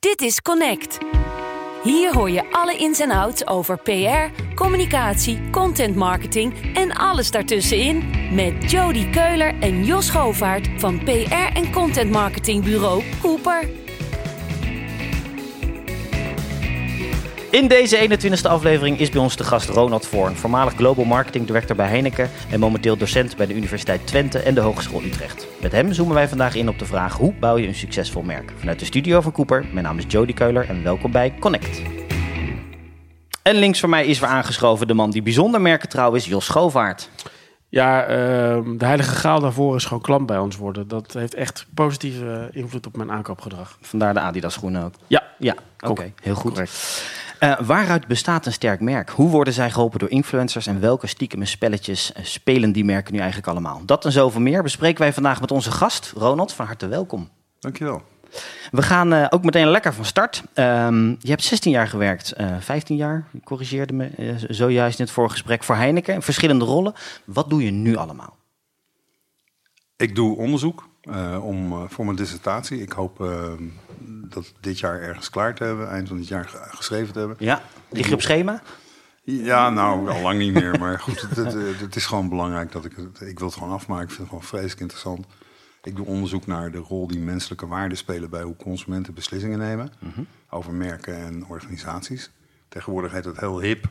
Dit 0.00 0.20
is 0.22 0.40
Connect. 0.40 0.98
Hier 1.82 2.14
hoor 2.14 2.30
je 2.30 2.52
alle 2.52 2.76
ins 2.76 3.00
en 3.00 3.10
outs 3.10 3.46
over 3.46 3.78
PR, 3.78 4.54
communicatie, 4.54 5.50
content 5.50 5.96
marketing 5.96 6.74
en 6.74 6.92
alles 6.92 7.30
daartussenin 7.30 8.04
met 8.34 8.70
Jody 8.70 9.10
Keuler 9.10 9.54
en 9.58 9.84
Jos 9.84 10.10
Govaert 10.10 10.68
van 10.76 11.04
PR 11.04 11.52
en 11.54 11.72
content 11.72 12.10
marketing 12.10 12.64
bureau 12.64 13.02
Cooper. 13.20 13.68
In 17.50 17.68
deze 17.68 18.08
21ste 18.08 18.48
aflevering 18.48 18.98
is 18.98 19.10
bij 19.10 19.20
ons 19.20 19.36
de 19.36 19.44
gast 19.44 19.68
Ronald 19.68 20.06
Voorn, 20.06 20.36
voormalig 20.36 20.74
Global 20.74 21.04
Marketing 21.04 21.46
Director 21.46 21.76
bij 21.76 21.88
Heineken 21.88 22.30
en 22.50 22.60
momenteel 22.60 22.96
docent 22.96 23.36
bij 23.36 23.46
de 23.46 23.54
Universiteit 23.54 24.06
Twente 24.06 24.38
en 24.38 24.54
de 24.54 24.60
Hogeschool 24.60 25.02
Utrecht. 25.02 25.46
Met 25.60 25.72
hem 25.72 25.92
zoomen 25.92 26.14
wij 26.14 26.28
vandaag 26.28 26.54
in 26.54 26.68
op 26.68 26.78
de 26.78 26.84
vraag 26.84 27.16
hoe 27.16 27.32
bouw 27.32 27.56
je 27.56 27.66
een 27.66 27.74
succesvol 27.74 28.22
merk. 28.22 28.52
Vanuit 28.56 28.78
de 28.78 28.84
studio 28.84 29.20
van 29.20 29.32
Cooper, 29.32 29.64
mijn 29.72 29.84
naam 29.84 29.98
is 29.98 30.04
Jody 30.08 30.32
Keuler 30.34 30.68
en 30.68 30.82
welkom 30.82 31.12
bij 31.12 31.34
Connect. 31.40 31.82
En 33.42 33.54
links 33.54 33.80
van 33.80 33.90
mij 33.90 34.06
is 34.06 34.18
weer 34.18 34.28
aangeschoven 34.28 34.86
de 34.86 34.94
man 34.94 35.10
die 35.10 35.22
bijzonder 35.22 35.60
merkentrouw 35.60 36.12
is, 36.14 36.24
Jos 36.26 36.44
Schovaert. 36.44 37.10
Ja, 37.68 38.04
ehm, 38.04 38.76
de 38.76 38.84
heilige 38.84 39.14
graal 39.14 39.40
daarvoor 39.40 39.76
is 39.76 39.84
gewoon 39.84 40.02
klant 40.02 40.26
bij 40.26 40.38
ons 40.38 40.56
worden. 40.56 40.88
Dat 40.88 41.12
heeft 41.12 41.34
echt 41.34 41.66
positieve 41.74 42.48
invloed 42.52 42.86
op 42.86 42.96
mijn 42.96 43.10
aankoopgedrag. 43.12 43.78
Vandaar 43.80 44.14
de 44.14 44.20
Adidas 44.20 44.52
schoenen 44.52 44.84
ook. 44.84 44.94
Ja, 45.06 45.22
Ja, 45.38 45.54
oké, 45.80 46.12
heel 46.22 46.34
goed. 46.34 46.50
correct. 46.52 47.02
Eh, 47.40 47.58
waaruit 47.60 48.06
bestaat 48.06 48.46
een 48.46 48.52
sterk 48.52 48.80
merk? 48.80 49.10
Hoe 49.10 49.30
worden 49.30 49.52
zij 49.52 49.70
geholpen 49.70 49.98
door 49.98 50.10
influencers 50.10 50.66
en 50.66 50.80
welke 50.80 51.06
stiekeme 51.06 51.44
spelletjes 51.44 52.12
eh, 52.12 52.24
spelen 52.24 52.72
die 52.72 52.84
merken 52.84 53.12
nu 53.12 53.18
eigenlijk 53.18 53.48
allemaal? 53.48 53.82
Dat 53.84 54.04
en 54.04 54.12
zoveel 54.12 54.40
meer 54.40 54.62
bespreken 54.62 55.00
wij 55.00 55.12
vandaag 55.12 55.40
met 55.40 55.50
onze 55.50 55.70
gast, 55.70 56.12
Ronald. 56.16 56.52
Van 56.52 56.66
harte 56.66 56.88
welkom. 56.88 57.28
Dankjewel. 57.58 58.02
We 58.70 58.82
gaan 58.82 59.12
eh, 59.12 59.26
ook 59.30 59.44
meteen 59.44 59.68
lekker 59.70 59.94
van 59.94 60.04
start. 60.04 60.42
Ehm, 60.54 61.08
je 61.08 61.28
hebt 61.28 61.42
16 61.42 61.72
jaar 61.72 61.88
gewerkt, 61.88 62.32
eh 62.32 62.46
15 62.58 62.96
jaar, 62.96 63.24
je 63.30 63.40
corrigeerde 63.44 63.92
me 63.92 64.36
zojuist 64.48 64.98
in 64.98 65.04
het 65.04 65.14
vorige 65.14 65.32
gesprek, 65.32 65.64
voor 65.64 65.76
Heineken. 65.76 66.14
in 66.14 66.22
Verschillende 66.22 66.64
rollen. 66.64 66.94
Wat 67.24 67.50
doe 67.50 67.64
je 67.64 67.70
nu 67.70 67.96
allemaal? 67.96 68.36
Ik 70.00 70.14
doe 70.14 70.36
onderzoek 70.36 70.88
eh, 71.02 71.44
om, 71.44 71.72
eh, 71.72 71.82
voor 71.88 72.04
mijn 72.04 72.16
dissertatie. 72.16 72.82
Ik 72.82 72.92
hoop 72.92 73.20
eh, 73.20 73.52
dat 74.28 74.52
dit 74.60 74.78
jaar 74.78 75.00
ergens 75.00 75.30
klaar 75.30 75.54
te 75.54 75.64
hebben, 75.64 75.88
eind 75.88 76.08
van 76.08 76.16
dit 76.16 76.28
jaar 76.28 76.48
ge- 76.48 76.76
geschreven 76.76 77.12
te 77.12 77.18
hebben. 77.18 77.36
Ja, 77.40 77.62
lig 77.90 78.08
je 78.08 78.14
op 78.14 78.22
schema? 78.22 78.62
Ja, 79.22 79.70
nou, 79.70 80.08
al 80.08 80.20
lang 80.20 80.38
niet 80.38 80.52
meer. 80.52 80.78
Maar 80.78 81.00
goed, 81.00 81.20
het, 81.20 81.52
het, 81.80 81.96
is 81.96 82.06
gewoon 82.06 82.28
belangrijk 82.28 82.72
dat 82.72 82.84
ik 82.84 82.96
het... 82.96 83.20
Ik 83.20 83.38
wil 83.38 83.48
het 83.48 83.56
gewoon 83.56 83.72
afmaken. 83.72 84.02
Ik 84.02 84.08
vind 84.08 84.18
het 84.20 84.28
gewoon 84.28 84.44
vreselijk 84.44 84.80
interessant. 84.80 85.26
Ik 85.82 85.96
doe 85.96 86.06
onderzoek 86.06 86.46
naar 86.46 86.70
de 86.70 86.78
rol 86.78 87.06
die 87.06 87.20
menselijke 87.20 87.66
waarden 87.66 87.98
spelen... 87.98 88.30
bij 88.30 88.42
hoe 88.42 88.56
consumenten 88.56 89.14
beslissingen 89.14 89.58
nemen. 89.58 89.92
Over 90.50 90.72
merken 90.72 91.16
en 91.16 91.46
organisaties. 91.46 92.30
Tegenwoordig 92.68 93.12
heet 93.12 93.24
dat 93.24 93.40
heel 93.40 93.60
hip. 93.60 93.84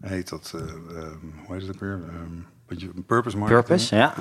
Heet 0.00 0.28
dat, 0.28 0.52
eh, 0.54 0.60
eh, 0.62 1.12
hoe 1.44 1.54
heet 1.54 1.66
het 1.66 1.74
ook 1.74 1.80
weer? 1.80 2.00
Ehm, 2.08 2.40
beetje 2.66 2.88
purpose 3.06 3.36
marketing. 3.36 3.66
Purpose, 3.66 3.96
ja. 3.96 4.14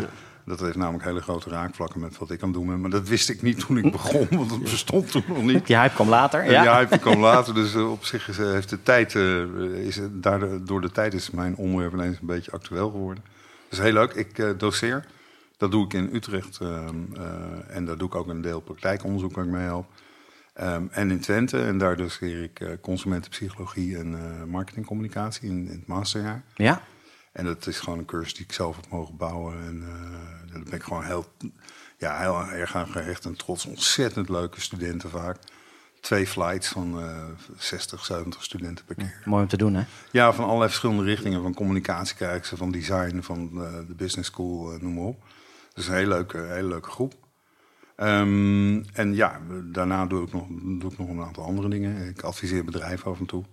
Dat 0.45 0.59
heeft 0.59 0.75
namelijk 0.75 1.03
hele 1.03 1.21
grote 1.21 1.49
raakvlakken 1.49 1.99
met 1.99 2.17
wat 2.17 2.31
ik 2.31 2.41
aan 2.41 2.47
het 2.49 2.57
doen 2.57 2.67
ben. 2.67 2.81
Maar 2.81 2.89
dat 2.89 3.07
wist 3.07 3.29
ik 3.29 3.41
niet 3.41 3.59
toen 3.65 3.77
ik 3.77 3.91
begon, 3.91 4.27
want 4.31 4.49
dat 4.49 4.59
bestond 4.63 5.11
toen 5.11 5.23
nog 5.27 5.41
niet. 5.43 5.67
Die 5.67 5.77
hype 5.77 5.93
kwam 5.93 6.09
later. 6.09 6.43
Ja, 6.51 6.63
Ja. 6.63 6.79
ja 6.79 6.97
kwam 6.97 7.19
later. 7.21 7.53
Dus 7.53 7.73
eh, 7.75 7.91
op 7.91 8.05
zich 8.05 8.27
is, 8.29 8.37
eh, 8.37 8.51
heeft 8.51 8.69
de 8.69 8.83
tijd, 8.83 9.15
eh, 9.15 9.41
is, 9.85 9.95
het- 9.95 10.23
daardoor, 10.23 10.65
door 10.65 10.81
de 10.81 10.91
tijd 10.91 11.13
is 11.13 11.31
mijn 11.31 11.55
onderwerp 11.55 11.93
ineens 11.93 12.17
een 12.19 12.27
beetje 12.27 12.51
actueel 12.51 12.89
geworden. 12.89 13.23
Dat 13.69 13.79
is 13.79 13.85
heel 13.85 13.93
leuk. 13.93 14.13
Ik 14.13 14.59
doseer. 14.59 15.05
Dat 15.57 15.71
doe 15.71 15.85
ik 15.85 15.93
in 15.93 16.09
Utrecht. 16.13 16.57
ehm, 16.61 16.95
eh, 17.15 17.75
en 17.75 17.85
daar 17.85 17.97
doe 17.97 18.07
ik 18.07 18.15
ook 18.15 18.27
een 18.27 18.41
deel 18.41 18.59
praktijkonderzoek 18.61 19.35
waar 19.35 19.45
ik 19.45 19.51
mee 19.51 19.63
help. 19.63 19.87
Ehm, 20.53 20.83
en 20.91 21.11
in 21.11 21.19
Twente. 21.19 21.61
En 21.61 21.77
daar 21.77 21.95
doseer 21.97 22.43
ik 22.43 22.77
consumentenpsychologie 22.81 23.97
en 23.97 24.17
marketingcommunicatie 24.49 25.49
in, 25.49 25.57
in 25.67 25.67
het 25.77 25.87
masterjaar. 25.87 26.43
ja. 26.55 26.81
En 27.35 27.45
dat 27.45 27.67
is 27.67 27.79
gewoon 27.79 27.99
een 27.99 28.05
cursus 28.05 28.33
die 28.33 28.45
ik 28.45 28.51
zelf 28.51 28.75
heb 28.75 28.89
mogen 28.89 29.17
bouwen. 29.17 29.59
En 29.65 29.83
eh, 29.83 30.51
daar 30.53 30.63
ben 30.63 30.73
ik 30.73 30.83
gewoon 30.83 31.03
heel, 31.03 31.25
ja, 31.97 32.19
heel 32.19 32.41
erg 32.41 32.75
aan 32.75 32.87
gehecht 32.87 33.25
en 33.25 33.35
trots. 33.35 33.65
Ontzettend 33.65 34.29
leuke 34.29 34.61
studenten 34.61 35.09
vaak. 35.09 35.37
Twee 35.99 36.27
flights 36.27 36.67
van 36.67 36.99
eh 37.01 37.23
60, 37.57 38.05
70 38.05 38.43
studenten 38.43 38.85
per 38.85 38.95
keer. 38.95 39.21
Mooi 39.25 39.43
om 39.43 39.49
te 39.49 39.57
doen, 39.57 39.73
hè? 39.73 39.83
Ja, 40.11 40.33
van 40.33 40.45
allerlei 40.45 40.69
verschillende 40.69 41.03
richtingen. 41.03 41.41
Van 41.41 41.53
communicatie 41.53 42.15
krijgen 42.15 42.47
ze, 42.47 42.57
van 42.57 42.71
design, 42.71 43.21
van 43.21 43.49
eh, 43.53 43.73
de 43.87 43.95
business 43.95 44.29
school, 44.29 44.71
eh, 44.71 44.79
noem 44.79 44.93
maar 44.93 45.03
op. 45.03 45.23
Dus 45.73 45.87
een 45.87 45.93
hele 45.93 46.09
leuke, 46.09 46.37
hele 46.37 46.67
leuke 46.67 46.89
groep. 46.89 47.13
Ehm, 47.95 48.83
en 48.93 49.15
ja, 49.15 49.41
daarna 49.63 50.05
doe 50.05 50.25
ik, 50.25 50.33
nog, 50.33 50.47
doe 50.79 50.91
ik 50.91 50.97
nog 50.97 51.09
een 51.09 51.21
aantal 51.21 51.43
andere 51.43 51.69
dingen. 51.69 52.07
Ik 52.07 52.21
adviseer 52.21 52.65
bedrijven 52.65 53.11
af 53.11 53.19
en 53.19 53.25
toe. 53.25 53.43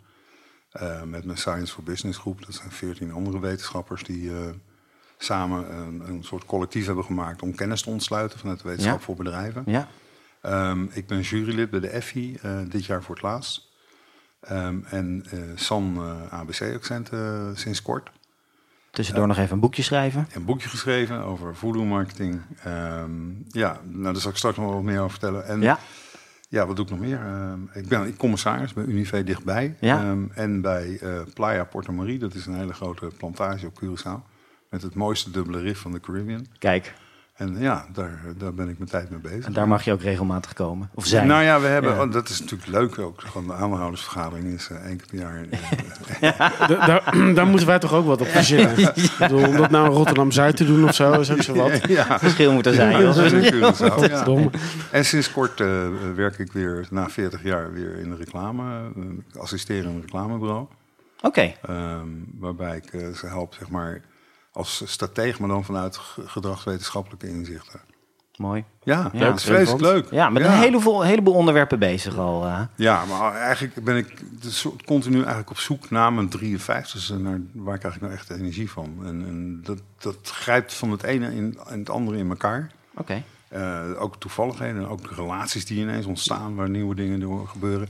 Eh, 0.72 1.02
met 1.02 1.24
mijn 1.24 1.38
Science 1.38 1.72
for 1.72 1.82
Business 1.82 2.18
groep. 2.18 2.46
Dat 2.46 2.54
zijn 2.54 2.70
veertien 2.70 3.12
andere 3.12 3.40
wetenschappers 3.40 4.02
die 4.04 4.30
eh, 4.30 4.36
samen 5.18 5.76
een, 5.76 6.02
een 6.08 6.24
soort 6.24 6.44
collectief 6.44 6.86
hebben 6.86 7.04
gemaakt 7.04 7.42
om 7.42 7.54
kennis 7.54 7.82
te 7.82 7.90
ontsluiten 7.90 8.38
vanuit 8.38 8.62
de 8.62 8.68
wetenschap 8.68 8.98
Ja. 8.98 9.04
voor 9.04 9.16
bedrijven. 9.16 9.62
Ja. 9.66 9.88
Ehm, 10.40 10.84
ik 10.90 11.06
ben 11.06 11.20
jurylid 11.20 11.70
bij 11.70 11.80
de 11.80 12.02
FI 12.02 12.36
eh, 12.42 12.58
dit 12.68 12.84
jaar 12.84 13.02
voor 13.02 13.14
het 13.14 13.24
laatst. 13.24 13.70
Ehm, 14.40 14.78
en 14.84 15.24
San 15.54 15.98
ABC-accent 16.30 17.10
sinds 17.58 17.82
kort. 17.82 18.10
Tussendoor 18.90 19.26
nog 19.26 19.36
even 19.38 19.52
een 19.52 19.60
boekje 19.60 19.82
schrijven. 19.82 20.28
Een 20.34 20.44
boekje 20.44 20.68
geschreven 20.68 21.24
over 21.24 21.56
voodoo 21.56 21.84
marketing. 21.84 22.40
Ehm, 22.64 23.10
ja, 23.48 23.80
nou, 23.84 24.02
daar 24.12 24.16
zal 24.16 24.30
ik 24.30 24.36
straks 24.36 24.56
nog 24.56 24.66
wel 24.66 24.74
wat 24.74 24.84
meer 24.84 24.98
over 24.98 25.10
vertellen. 25.10 25.46
En 25.46 25.60
Ja. 25.60 25.78
Ja, 26.52 26.66
wat 26.66 26.76
doe 26.76 26.84
ik 26.84 26.90
nog 26.90 27.00
meer? 27.00 27.20
Ehm, 27.20 27.60
ik 27.72 27.88
ben 27.88 28.16
commissaris 28.16 28.72
bij 28.72 28.84
Unive 28.84 29.24
dichtbij. 29.24 29.76
Ja. 29.80 29.98
Ehm, 29.98 30.24
en 30.34 30.60
bij 30.60 30.98
eh, 31.00 31.20
Playa 31.34 31.64
Porto 31.64 31.92
Marie. 31.92 32.18
Dat 32.18 32.34
is 32.34 32.46
een 32.46 32.54
hele 32.54 32.72
grote 32.72 33.10
plantage 33.16 33.66
op 33.66 33.80
Curaçao. 33.84 34.30
Met 34.70 34.82
het 34.82 34.94
mooiste 34.94 35.30
dubbele 35.30 35.60
rif 35.60 35.78
van 35.78 35.92
de 35.92 36.00
Caribbean. 36.00 36.46
Kijk, 36.58 36.94
En 37.32 37.58
ja, 37.58 37.86
daar, 37.92 38.20
daar 38.36 38.54
ben 38.54 38.68
ik 38.68 38.78
mijn 38.78 38.90
tijd 38.90 39.10
mee 39.10 39.18
bezig. 39.20 39.44
en 39.44 39.52
daar 39.52 39.68
mag 39.68 39.84
je 39.84 39.92
ook 39.92 40.00
regelmatig 40.02 40.52
komen. 40.52 40.90
Of 40.94 41.06
zijn. 41.06 41.26
Nou 41.26 41.42
ja, 41.42 41.60
we 41.60 41.66
hebben, 41.66 41.94
Ja. 41.94 42.02
oh, 42.02 42.12
dat 42.12 42.28
is 42.28 42.40
natuurlijk 42.40 42.70
leuk 42.70 42.98
ook. 42.98 43.20
Gewoon 43.20 43.46
de 43.46 43.52
aandeelhoudersvergadering 43.52 44.46
is 44.54 44.68
eh, 44.70 44.76
één 44.86 44.96
keer 44.96 45.06
per 45.10 45.18
jaar. 45.18 45.44
eh, 46.20 46.38
Da- 46.68 46.86
daar, 46.86 47.34
daar 47.34 47.46
moeten 47.46 47.66
wij 47.66 47.78
toch 47.78 47.92
ook 47.92 48.06
wat 48.06 48.20
op 48.20 48.26
verzinnen. 48.26 48.78
Ik 48.94 49.14
bedoel, 49.18 49.46
om 49.48 49.56
dat 49.56 49.70
nou 49.70 49.86
in 49.86 49.92
Rotterdam-Zuid 49.92 50.56
te 50.56 50.64
doen 50.64 50.84
of 50.84 50.94
zo, 50.94 51.20
is 51.20 51.30
ook 51.32 51.42
zo 51.42 51.54
wat. 51.54 51.80
ja, 51.88 52.18
verschil 52.18 52.52
moet 52.52 52.66
er 52.66 52.74
zijn. 52.74 52.90
ja, 52.90 52.98
ja. 52.98 53.72
Godverdomme. 53.72 54.50
En 54.90 55.04
sinds 55.04 55.32
kort 55.32 55.60
eh, 55.60 55.86
werk 56.14 56.38
ik 56.38 56.52
weer, 56.52 56.86
na 56.90 57.08
40 57.10 57.42
jaar, 57.42 57.72
weer 57.72 57.98
in 57.98 58.10
de 58.10 58.16
reclame. 58.16 58.90
Ik 59.28 59.36
assisteer 59.36 59.82
in 59.84 59.88
een 59.88 60.00
reclamebureau. 60.00 60.66
Oké, 61.20 61.52
ehm, 61.62 62.06
waarbij 62.38 62.76
ik 62.76 63.14
ze 63.16 63.26
help, 63.26 63.54
zeg 63.58 63.68
maar, 63.68 64.00
als 64.52 64.82
stratege, 64.84 65.40
maar 65.40 65.48
dan 65.50 65.64
vanuit 65.64 65.96
ge- 65.96 66.28
gedragswetenschappelijke 66.28 67.28
inzichten. 67.28 67.80
mooi. 68.36 68.64
Ja, 68.82 69.10
Ja, 69.12 69.24
dat 69.26 69.36
is 69.36 69.44
vreselijk 69.44 69.82
leuk. 69.82 70.10
Ja, 70.10 70.30
met 70.30 70.44
een 70.44 70.50
heleboel, 70.50 71.02
heleboel 71.02 71.34
onderwerpen 71.34 71.78
bezig 71.78 72.16
al. 72.18 72.46
eh. 72.46 72.60
Ja, 72.76 73.04
maar 73.04 73.34
eigenlijk 73.34 73.84
ben 73.84 73.96
ik 73.96 74.22
dus 74.42 74.66
continu 74.86 75.16
eigenlijk 75.16 75.50
op 75.50 75.58
zoek 75.58 75.90
naar 75.90 76.12
mijn 76.12 76.28
53 76.28 77.18
naar 77.18 77.40
waar 77.52 77.78
krijg 77.78 77.94
ik 77.94 78.00
nou 78.00 78.12
echt 78.12 78.30
energie 78.30 78.70
van. 78.70 78.96
En, 79.04 79.24
en 79.26 79.60
dat, 79.62 79.78
dat 79.98 80.16
grijpt 80.22 80.74
van 80.74 80.90
het 80.90 81.02
ene 81.02 81.26
in, 81.34 81.58
in 81.70 81.78
het 81.78 81.90
andere 81.90 82.16
in 82.18 82.28
elkaar. 82.28 82.70
Oké. 82.94 83.22
Eh, 83.48 83.80
ook 83.98 84.16
toevalligheden, 84.16 84.88
ook 84.88 85.08
de 85.08 85.14
relaties 85.14 85.64
die 85.66 85.80
ineens 85.80 86.06
ontstaan 86.06 86.54
waar 86.54 86.70
nieuwe 86.70 86.94
dingen 86.94 87.20
door 87.20 87.48
gebeuren. 87.48 87.88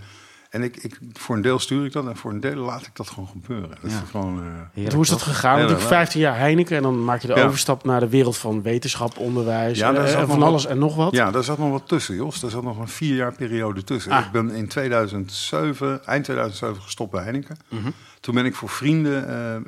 En 0.52 0.62
ik, 0.62 0.76
ik, 0.76 0.98
voor 1.12 1.36
een 1.36 1.42
deel 1.42 1.58
stuur 1.58 1.84
ik 1.84 1.92
dat 1.92 2.06
en 2.06 2.16
voor 2.16 2.30
een 2.30 2.40
deel 2.40 2.54
laat 2.54 2.82
ik 2.86 2.96
dat 2.96 3.08
gewoon 3.08 3.28
gebeuren. 3.28 3.68
Dat 3.82 3.90
is 3.90 3.96
gewoon, 4.10 4.42
eh, 4.74 4.92
Hoe 4.92 5.02
is 5.02 5.08
dat 5.08 5.22
gegaan? 5.22 5.52
Natuurlijk 5.54 5.80
erg. 5.80 5.88
15 5.88 6.20
jaar 6.20 6.38
Heineken 6.38 6.76
en 6.76 6.82
dan 6.82 7.04
maak 7.04 7.20
je 7.20 7.26
de 7.26 7.34
Ja. 7.34 7.44
overstap 7.44 7.84
naar 7.84 8.00
de 8.00 8.08
wereld 8.08 8.36
van 8.36 8.62
wetenschap, 8.62 9.18
onderwijs 9.18 9.78
Ja, 9.78 9.92
daar 9.92 10.04
eh, 10.04 10.12
en 10.12 10.18
nog 10.18 10.28
van 10.28 10.38
wat- 10.38 10.48
alles 10.48 10.66
en 10.66 10.78
nog 10.78 10.94
wat. 10.96 11.12
Ja, 11.12 11.30
daar 11.30 11.44
zat 11.44 11.58
nog 11.58 11.70
wat 11.70 11.88
tussen, 11.88 12.14
Jos. 12.14 12.40
Daar 12.40 12.50
zat 12.50 12.62
nog 12.62 12.78
een 12.78 12.88
vier 12.88 13.14
jaar 13.16 13.32
periode 13.34 13.84
tussen. 13.84 14.12
Ah. 14.12 14.24
Ik 14.26 14.30
ben 14.32 14.50
in 14.50 14.68
2007, 14.68 16.04
eind 16.06 16.24
2007 16.24 16.82
gestopt 16.82 17.10
bij 17.10 17.22
Heineken. 17.22 17.56
Mhm. 17.68 17.90
Toen 18.20 18.34
ben 18.34 18.44
ik 18.44 18.54
voor 18.54 18.68
vrienden 18.68 19.28
eh, 19.28 19.54
eh, 19.56 19.62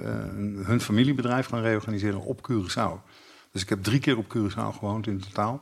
hun 0.66 0.80
familiebedrijf 0.80 1.46
gaan 1.46 1.60
reorganiseren 1.62 2.20
op 2.20 2.50
Curaçao. 2.50 3.08
Dus 3.52 3.62
ik 3.62 3.69
heb 3.69 3.82
drie 3.82 4.00
keer 4.00 4.16
op 4.16 4.34
Curaçao 4.37 4.78
gewoond 4.78 5.06
in 5.06 5.19
totaal. 5.20 5.60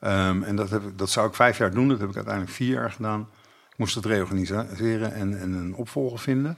Ehm, 0.00 0.42
en 0.42 0.56
dat, 0.56 0.70
heb 0.70 0.82
ik, 0.82 0.98
dat 0.98 1.10
zou 1.10 1.28
ik 1.28 1.34
vijf 1.34 1.58
jaar 1.58 1.70
doen. 1.70 1.88
Dat 1.88 1.98
heb 2.00 2.08
ik 2.08 2.14
uiteindelijk 2.16 2.54
vier 2.54 2.72
jaar 2.72 2.90
gedaan. 2.90 3.28
Moest 3.82 3.94
het 3.94 4.04
reorganiseren 4.04 5.12
en, 5.12 5.40
en 5.40 5.52
een 5.52 5.74
opvolger 5.74 6.18
vinden. 6.18 6.56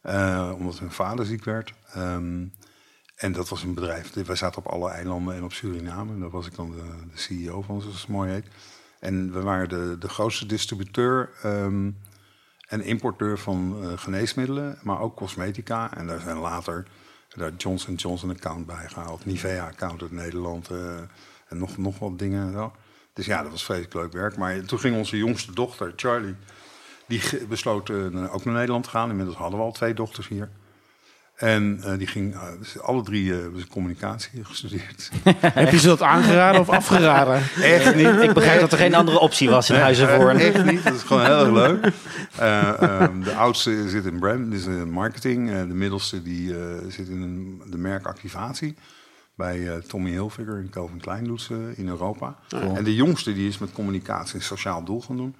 Eh, 0.00 0.52
omdat 0.56 0.78
hun 0.78 0.90
vader 0.90 1.26
ziek 1.26 1.44
werd. 1.44 1.74
Ehm, 1.92 2.46
en 3.16 3.32
dat 3.32 3.48
was 3.48 3.62
een 3.62 3.74
bedrijf. 3.74 4.12
Wij 4.12 4.36
zaten 4.36 4.64
op 4.64 4.72
alle 4.72 4.90
eilanden 4.90 5.34
en 5.34 5.44
op 5.44 5.52
Suriname. 5.52 6.12
En 6.12 6.20
daar 6.20 6.30
was 6.30 6.46
ik 6.46 6.54
dan 6.54 6.70
de, 6.70 7.18
CEO 7.18 7.62
van, 7.62 7.80
zoals 7.80 8.00
het 8.00 8.08
mooi 8.08 8.30
heet. 8.30 8.46
En 9.00 9.32
we 9.32 9.42
waren 9.42 9.68
de, 9.68 9.96
de 9.98 10.08
grootste 10.08 10.46
distributeur 10.46 11.30
ehm, 11.42 11.90
en 12.68 12.84
importeur 12.84 13.38
van 13.38 13.78
eh, 13.82 13.92
geneesmiddelen, 13.98 14.78
maar 14.82 15.00
ook 15.00 15.16
cosmetica. 15.16 15.96
En 15.96 16.06
daar 16.06 16.20
zijn 16.20 16.38
later 16.38 16.86
daar 17.28 17.52
Johnson 17.56 17.94
Johnson 17.94 18.30
account 18.30 18.66
bij 18.66 18.88
gehaald, 18.88 19.24
Nivea 19.24 19.66
account 19.66 20.02
uit 20.02 20.12
Nederland 20.12 20.70
eh, 20.70 20.96
en 21.48 21.58
nog, 21.58 21.76
nog 21.76 21.98
wat 21.98 22.18
dingen. 22.18 22.46
en 22.46 22.52
Zo. 22.52 22.72
Dus 23.18 23.26
ja, 23.26 23.42
dat 23.42 23.50
was 23.50 23.64
vreselijk 23.64 23.94
leuk 23.94 24.12
werk. 24.12 24.36
Maar 24.36 24.64
toen 24.64 24.78
ging 24.78 24.96
onze 24.96 25.16
jongste 25.16 25.52
dochter, 25.52 25.92
Charlie, 25.96 26.34
die 27.06 27.22
besloot 27.48 27.90
eh, 27.90 28.34
ook 28.34 28.44
naar 28.44 28.54
Nederland 28.54 28.84
te 28.84 28.90
gaan. 28.90 29.10
Inmiddels 29.10 29.36
hadden 29.36 29.58
we 29.58 29.64
al 29.64 29.72
twee 29.72 29.94
dochters 29.94 30.28
hier. 30.28 30.48
En 31.38 31.80
eh, 31.84 31.98
die 31.98 32.06
ging, 32.06 32.34
eh, 32.34 32.42
dus 32.58 32.80
alle 32.80 33.02
drie 33.02 33.32
communicatie 33.68 34.44
gestudeerd. 34.50 35.10
Heb 35.40 35.70
je 35.70 35.78
ze 35.78 35.86
dat 35.86 36.02
aangeraden 36.02 36.60
of 36.60 36.68
afgeraden? 36.68 37.42
Echt 37.62 37.94
niet. 37.94 38.06
Ik 38.06 38.32
begrijp 38.32 38.60
dat 38.60 38.72
er 38.72 38.78
geen 38.78 38.94
andere 38.94 39.18
optie 39.18 39.50
was 39.50 39.70
in 39.70 39.76
Huizenvoorn. 39.76 40.38
Eh, 40.38 40.54
echt 40.54 40.64
niet, 40.64 40.84
dat 40.84 40.94
is 40.94 41.02
gewoon 41.02 41.24
heel 41.24 41.38
erg 41.38 41.50
leuk. 41.50 41.92
Eh, 42.36 42.82
ehm, 42.82 43.22
de 43.22 43.34
oudste 43.34 43.88
zit 43.88 44.04
in 44.04 44.18
brand, 44.18 44.50
dus 44.50 44.64
in 44.64 44.90
marketing. 44.90 45.50
De 45.50 45.74
middelste 45.74 46.22
die, 46.22 46.54
zit 46.88 47.08
in 47.08 47.62
de 47.66 47.78
merkactivatie. 47.78 48.76
Bij 49.38 49.68
eh, 49.68 49.76
Tommy 49.76 50.10
Hilfiger 50.10 50.56
en 50.56 50.70
Calvin 50.70 51.00
Klein 51.00 51.24
doet 51.24 51.40
ze 51.40 51.72
in 51.76 51.88
Europa. 51.88 52.38
En 52.74 52.84
de 52.84 52.94
jongste 52.94 53.32
die 53.32 53.48
is 53.48 53.58
met 53.58 53.72
communicatie 53.72 54.34
en 54.34 54.44
sociaal 54.44 54.84
doel 54.84 55.00
gaan 55.00 55.16
doen. 55.16 55.36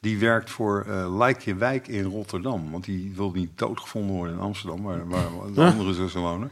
Die 0.00 0.18
werkt 0.18 0.50
voor 0.50 0.84
eh 0.88 1.18
Like 1.18 1.40
Je 1.44 1.54
Wijk 1.54 1.88
in 1.88 2.04
Rotterdam. 2.04 2.70
Want 2.70 2.84
die 2.84 3.12
wil 3.14 3.30
niet 3.30 3.58
doodgevonden 3.58 4.16
worden 4.16 4.34
in 4.34 4.40
Amsterdam, 4.40 4.82
waar, 4.82 5.08
waar 5.08 5.28
de 5.54 5.64
andere 5.64 5.94
zussen 5.94 6.20
wonen. 6.20 6.50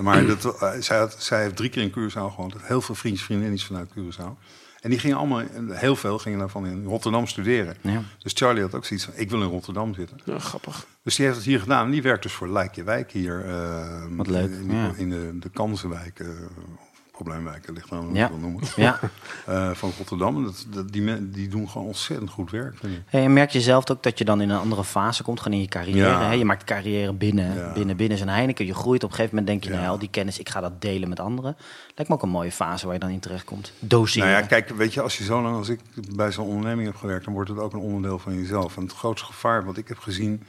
Maar 0.00 0.26
dat, 0.26 0.60
eh, 0.60 0.72
zij, 0.78 0.98
had, 0.98 1.16
zij 1.18 1.42
heeft 1.42 1.56
drie 1.56 1.70
keer 1.70 1.82
in 1.82 1.90
Curaçao 1.90 2.34
gewoond. 2.34 2.54
Heel 2.58 2.80
veel 2.80 2.94
vriendjes, 2.94 3.24
vriendinnetjes 3.24 3.66
vanuit 3.66 3.90
Curaçao. 3.90 4.38
En 4.82 4.90
die 4.90 4.98
gingen 4.98 5.16
allemaal, 5.16 5.42
heel 5.70 5.96
veel 5.96 6.18
gingen 6.18 6.38
daarvan 6.38 6.66
in 6.66 6.84
Rotterdam 6.84 7.26
studeren. 7.26 7.76
Ja. 7.80 8.02
Dus 8.18 8.32
Charlie 8.34 8.62
had 8.62 8.74
ook 8.74 8.84
zoiets 8.84 9.04
van, 9.06 9.14
ik 9.16 9.30
wil 9.30 9.42
in 9.42 9.48
Rotterdam 9.48 9.94
zitten. 9.94 10.18
Ja, 10.24 10.38
grappig. 10.38 10.86
Dus 11.02 11.14
die 11.16 11.24
heeft 11.24 11.36
het 11.38 11.46
hier 11.46 11.60
gedaan. 11.60 11.84
En 11.84 11.90
die 11.90 12.02
werkt 12.02 12.22
dus 12.22 12.32
voor 12.32 12.48
Like 12.58 12.70
Je 12.74 12.82
Wijk 12.84 13.10
hier. 13.12 13.44
eh, 13.44 14.04
Wat 14.10 14.26
leuk, 14.26 14.50
In, 14.50 14.68
die- 14.68 14.76
ja. 14.76 14.92
in 14.96 15.10
de, 15.10 15.38
de 15.38 15.48
Kansenwijk, 15.50 16.20
eh, 16.20 16.28
probleemwijken, 17.12 17.74
ligt 17.74 17.88
dan 17.88 18.10
Ja. 18.12 18.28
wil 18.28 18.38
noemen. 18.38 18.62
Ja. 18.76 18.98
eh, 19.46 19.70
van 19.70 19.92
Rotterdam. 19.96 20.44
Dat, 20.44 20.66
dat, 20.68 20.92
die, 20.92 21.30
die 21.30 21.48
doen 21.48 21.68
gewoon 21.68 21.86
ontzettend 21.86 22.30
goed 22.30 22.50
werk. 22.50 22.78
Hey, 23.06 23.24
en 23.24 23.32
merk 23.32 23.50
je 23.50 23.60
zelf 23.60 23.90
ook 23.90 24.02
dat 24.02 24.18
je 24.18 24.24
dan 24.24 24.40
in 24.40 24.50
een 24.50 24.58
andere 24.58 24.84
fase 24.84 25.22
komt, 25.22 25.40
gewoon 25.40 25.56
in 25.56 25.62
je 25.62 25.68
carrière. 25.68 25.98
Ja. 26.08 26.22
Hè? 26.26 26.32
Je 26.32 26.44
maakt 26.44 26.64
carrière 26.64 27.12
binnen, 27.12 27.54
Ja. 27.54 27.72
binnen, 27.72 27.96
binnen 27.96 28.18
zijn 28.18 28.28
Heineken. 28.30 28.66
Je 28.66 28.74
groeit 28.74 29.04
op 29.04 29.10
een 29.10 29.16
gegeven 29.16 29.36
moment, 29.38 29.46
denk 29.46 29.64
je, 29.64 29.70
Ja. 29.70 29.76
nou, 29.76 29.92
al 29.92 29.98
die 29.98 30.10
kennis, 30.10 30.38
ik 30.38 30.48
ga 30.48 30.60
dat 30.60 30.80
delen 30.80 31.08
met 31.08 31.20
anderen. 31.20 31.56
Lijkt 31.94 32.10
me 32.10 32.16
ook 32.16 32.22
een 32.22 32.28
mooie 32.28 32.52
fase 32.52 32.84
waar 32.84 32.94
je 32.94 33.00
dan 33.00 33.10
in 33.10 33.20
terecht 33.20 33.44
komt. 33.44 33.72
Doseren. 33.78 34.28
Nou 34.28 34.40
ja, 34.40 34.46
kijk, 34.46 34.68
weet 34.68 34.94
je, 34.94 35.00
als 35.00 35.18
je 35.18 35.24
zo 35.24 35.42
lang 35.42 35.56
als 35.56 35.68
ik 35.68 35.80
bij 36.14 36.32
zo'n 36.32 36.46
onderneming 36.46 36.86
heb 36.86 36.96
gewerkt, 36.96 37.24
dan 37.24 37.34
wordt 37.34 37.48
het 37.50 37.58
ook 37.58 37.72
een 37.72 37.78
onderdeel 37.80 38.18
van 38.18 38.34
jezelf. 38.34 38.76
En 38.76 38.82
het 38.82 38.92
grootste 38.92 39.26
gevaar 39.26 39.64
wat 39.64 39.76
ik 39.76 39.88
heb 39.88 39.98
gezien, 39.98 40.42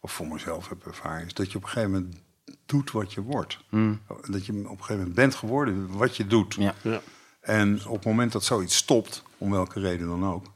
of 0.00 0.12
voor 0.12 0.26
mezelf 0.26 0.68
heb 0.68 0.86
ervaren, 0.86 1.26
is 1.26 1.34
dat 1.34 1.50
je 1.52 1.56
op 1.58 1.62
een 1.64 1.68
gegeven 1.68 1.90
moment 1.90 2.16
doet 2.66 2.90
wat 2.90 3.12
je 3.12 3.22
wordt. 3.22 3.58
Dat 4.30 4.46
je 4.46 4.52
op 4.52 4.58
een 4.58 4.66
gegeven 4.66 4.96
moment 4.96 5.14
bent 5.14 5.34
geworden 5.34 5.96
wat 5.96 6.16
je 6.16 6.26
doet. 6.26 6.54
Ja. 6.54 6.74
Ja. 6.82 7.00
En 7.40 7.86
op 7.86 7.94
het 7.94 8.04
moment 8.04 8.32
dat 8.32 8.44
zoiets 8.44 8.76
stopt, 8.76 9.22
om 9.38 9.50
welke 9.50 9.80
reden 9.80 10.06
dan 10.06 10.26
ook, 10.26 10.46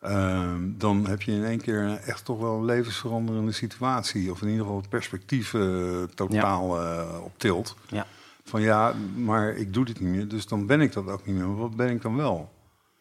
ehm, 0.00 0.60
dan 0.64 1.06
heb 1.06 1.22
je 1.22 1.32
in 1.32 1.44
één 1.44 1.60
keer 1.60 2.00
echt 2.06 2.24
toch 2.24 2.38
wel 2.38 2.56
een 2.56 2.64
levensveranderende 2.64 3.52
situatie. 3.52 4.30
Of 4.30 4.42
in 4.42 4.48
ieder 4.48 4.62
geval 4.62 4.80
het 4.80 4.88
perspectief 4.88 5.54
eh, 5.54 6.02
totaal 6.14 6.80
eh, 6.80 7.18
op 7.24 7.38
tilt. 7.38 7.76
Ja. 7.88 8.06
Van 8.44 8.62
ja, 8.62 8.94
maar 9.16 9.56
ik 9.56 9.74
doe 9.74 9.84
dit 9.84 10.00
niet 10.00 10.10
meer, 10.10 10.28
dus 10.28 10.46
dan 10.46 10.66
ben 10.66 10.80
ik 10.80 10.92
dat 10.92 11.08
ook 11.08 11.26
niet 11.26 11.36
meer. 11.36 11.46
Maar 11.46 11.56
wat 11.56 11.76
ben 11.76 11.90
ik 11.90 12.02
dan 12.02 12.16
wel? 12.16 12.52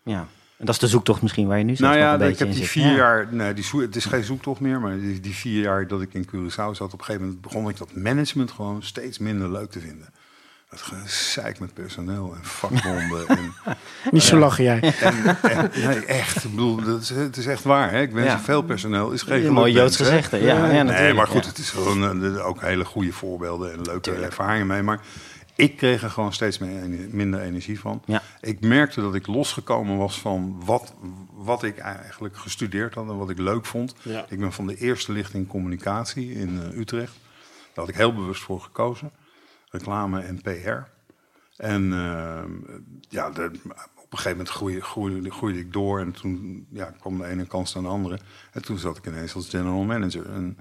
ja. 0.04 0.28
En 0.64 0.70
dat 0.70 0.76
is 0.82 0.82
de 0.82 0.88
zoektocht 0.96 1.22
misschien 1.22 1.48
waar 1.48 1.58
je 1.58 1.64
nu 1.64 1.76
zelf 1.76 1.90
Nou 1.92 2.04
ja, 2.04 2.14
een 2.14 2.22
ik 2.22 2.28
beetje 2.28 2.38
heb 2.38 2.48
in 2.48 2.54
die 2.54 2.64
zit. 2.64 2.72
vier 2.72 2.86
Ja. 2.92 2.96
jaar, 2.96 3.28
nee, 3.32 3.54
die 3.54 3.66
het 3.82 3.96
is 3.96 4.06
geen 4.06 4.24
zoektocht 4.24 4.60
meer, 4.60 4.80
maar 4.80 5.00
die, 5.00 5.20
die 5.20 5.36
vier 5.36 5.62
jaar 5.62 5.88
dat 5.88 6.02
ik 6.02 6.14
in 6.14 6.28
Curaçao 6.28 6.56
zat, 6.72 6.82
op 6.82 6.94
een 6.94 7.00
gegeven 7.00 7.22
moment 7.22 7.42
begon 7.42 7.70
ik 7.70 7.78
dat 7.78 7.96
management 7.96 8.52
gewoon 8.52 8.84
steeds 8.84 9.18
minder 9.18 9.52
leuk 9.52 9.72
te 9.72 9.80
vinden. 9.80 10.08
Het 10.70 10.82
gezeik 10.82 11.60
met 11.60 11.74
personeel 11.74 12.34
en 12.36 12.44
vakbonden. 12.44 13.28
en, 13.28 13.54
Niet 14.12 14.24
zo 14.24 14.38
lachen 14.38 14.64
jij. 14.64 14.94
en, 15.02 15.38
en- 15.42 15.70
nee, 15.86 16.06
echt. 16.06 16.44
Ik 16.44 16.50
bedoel, 16.50 16.76
dat 16.84 17.02
is, 17.02 17.10
het 17.10 17.38
is 17.38 17.46
echt 17.46 17.64
waar. 17.64 17.92
Hè? 17.92 18.02
Ik 18.02 18.12
wens 18.12 18.28
Ja. 18.28 18.40
veel 18.40 18.62
personeel. 18.62 19.12
Is 19.12 19.22
geen 19.22 19.52
mooi 19.54 19.72
Joods 19.74 19.98
hè? 19.98 20.06
gezegde. 20.06 20.38
Ja, 20.42 20.72
ja, 20.72 20.84
Nee, 20.84 21.14
maar 21.14 21.28
goed, 21.28 21.44
ja. 21.44 21.50
het 21.50 21.58
is 21.58 21.70
gewoon 21.70 22.24
eh, 22.38 22.48
ook 22.48 22.62
hele 22.62 22.86
goede 22.86 23.12
voorbeelden 23.12 23.72
en 23.72 23.82
leuke 23.82 24.00
Tuurlijk. 24.02 24.26
ervaringen 24.26 24.68
mee. 24.68 24.82
Maar 24.82 25.00
ik 25.56 25.78
kreeg 25.78 26.04
er 26.04 26.10
gewoon 26.10 26.34
steeds 26.34 26.58
meer, 26.58 26.90
minder 27.10 27.40
energie 27.42 27.80
van. 27.80 28.02
Ja. 28.06 28.22
Ik 28.42 28.62
merkte 28.62 29.02
dat 29.02 29.16
ik 29.16 29.28
losgekomen 29.28 29.98
was 29.98 30.20
van 30.20 30.62
wat, 30.66 30.94
wat 31.34 31.64
ik 31.64 31.78
eigenlijk 31.78 32.38
gestudeerd 32.38 32.94
had 32.94 33.10
en 33.10 33.18
wat 33.18 33.30
ik 33.30 33.38
leuk 33.38 33.66
vond. 33.66 33.96
Ja. 34.02 34.26
Ik 34.30 34.40
ben 34.40 34.54
van 34.54 34.68
de 34.68 34.76
eerste 34.78 35.12
lichting 35.12 35.48
communicatie 35.48 36.32
in 36.32 36.60
eh, 36.62 36.78
Utrecht. 36.78 37.14
Daar 37.74 37.86
had 37.86 37.90
ik 37.90 37.96
heel 37.96 38.14
bewust 38.14 38.42
voor 38.42 38.62
gekozen. 38.62 39.12
Reclame 39.70 40.22
en 40.22 40.42
PR. 40.42 40.92
En 41.58 41.94
eh, 41.94 42.44
ja, 43.10 43.30
de- 43.30 43.52
op 43.96 44.20
een 44.20 44.26
gegeven 44.26 44.38
moment 44.38 44.50
groeide, 44.50 44.82
groeide, 44.82 45.32
groeide 45.32 45.60
ik 45.60 45.74
door. 45.74 46.00
En 46.00 46.12
toen 46.12 46.68
ja, 46.72 46.94
kwam 47.00 47.18
de 47.18 47.26
ene 47.26 47.46
kans 47.46 47.74
naar 47.74 47.84
de 47.84 47.90
andere. 47.90 48.20
En 48.52 48.62
toen 48.62 48.78
zat 48.78 48.98
ik 48.98 49.08
ineens 49.08 49.36
als 49.36 49.50
general 49.50 49.84
manager. 49.84 50.26
En 50.34 50.58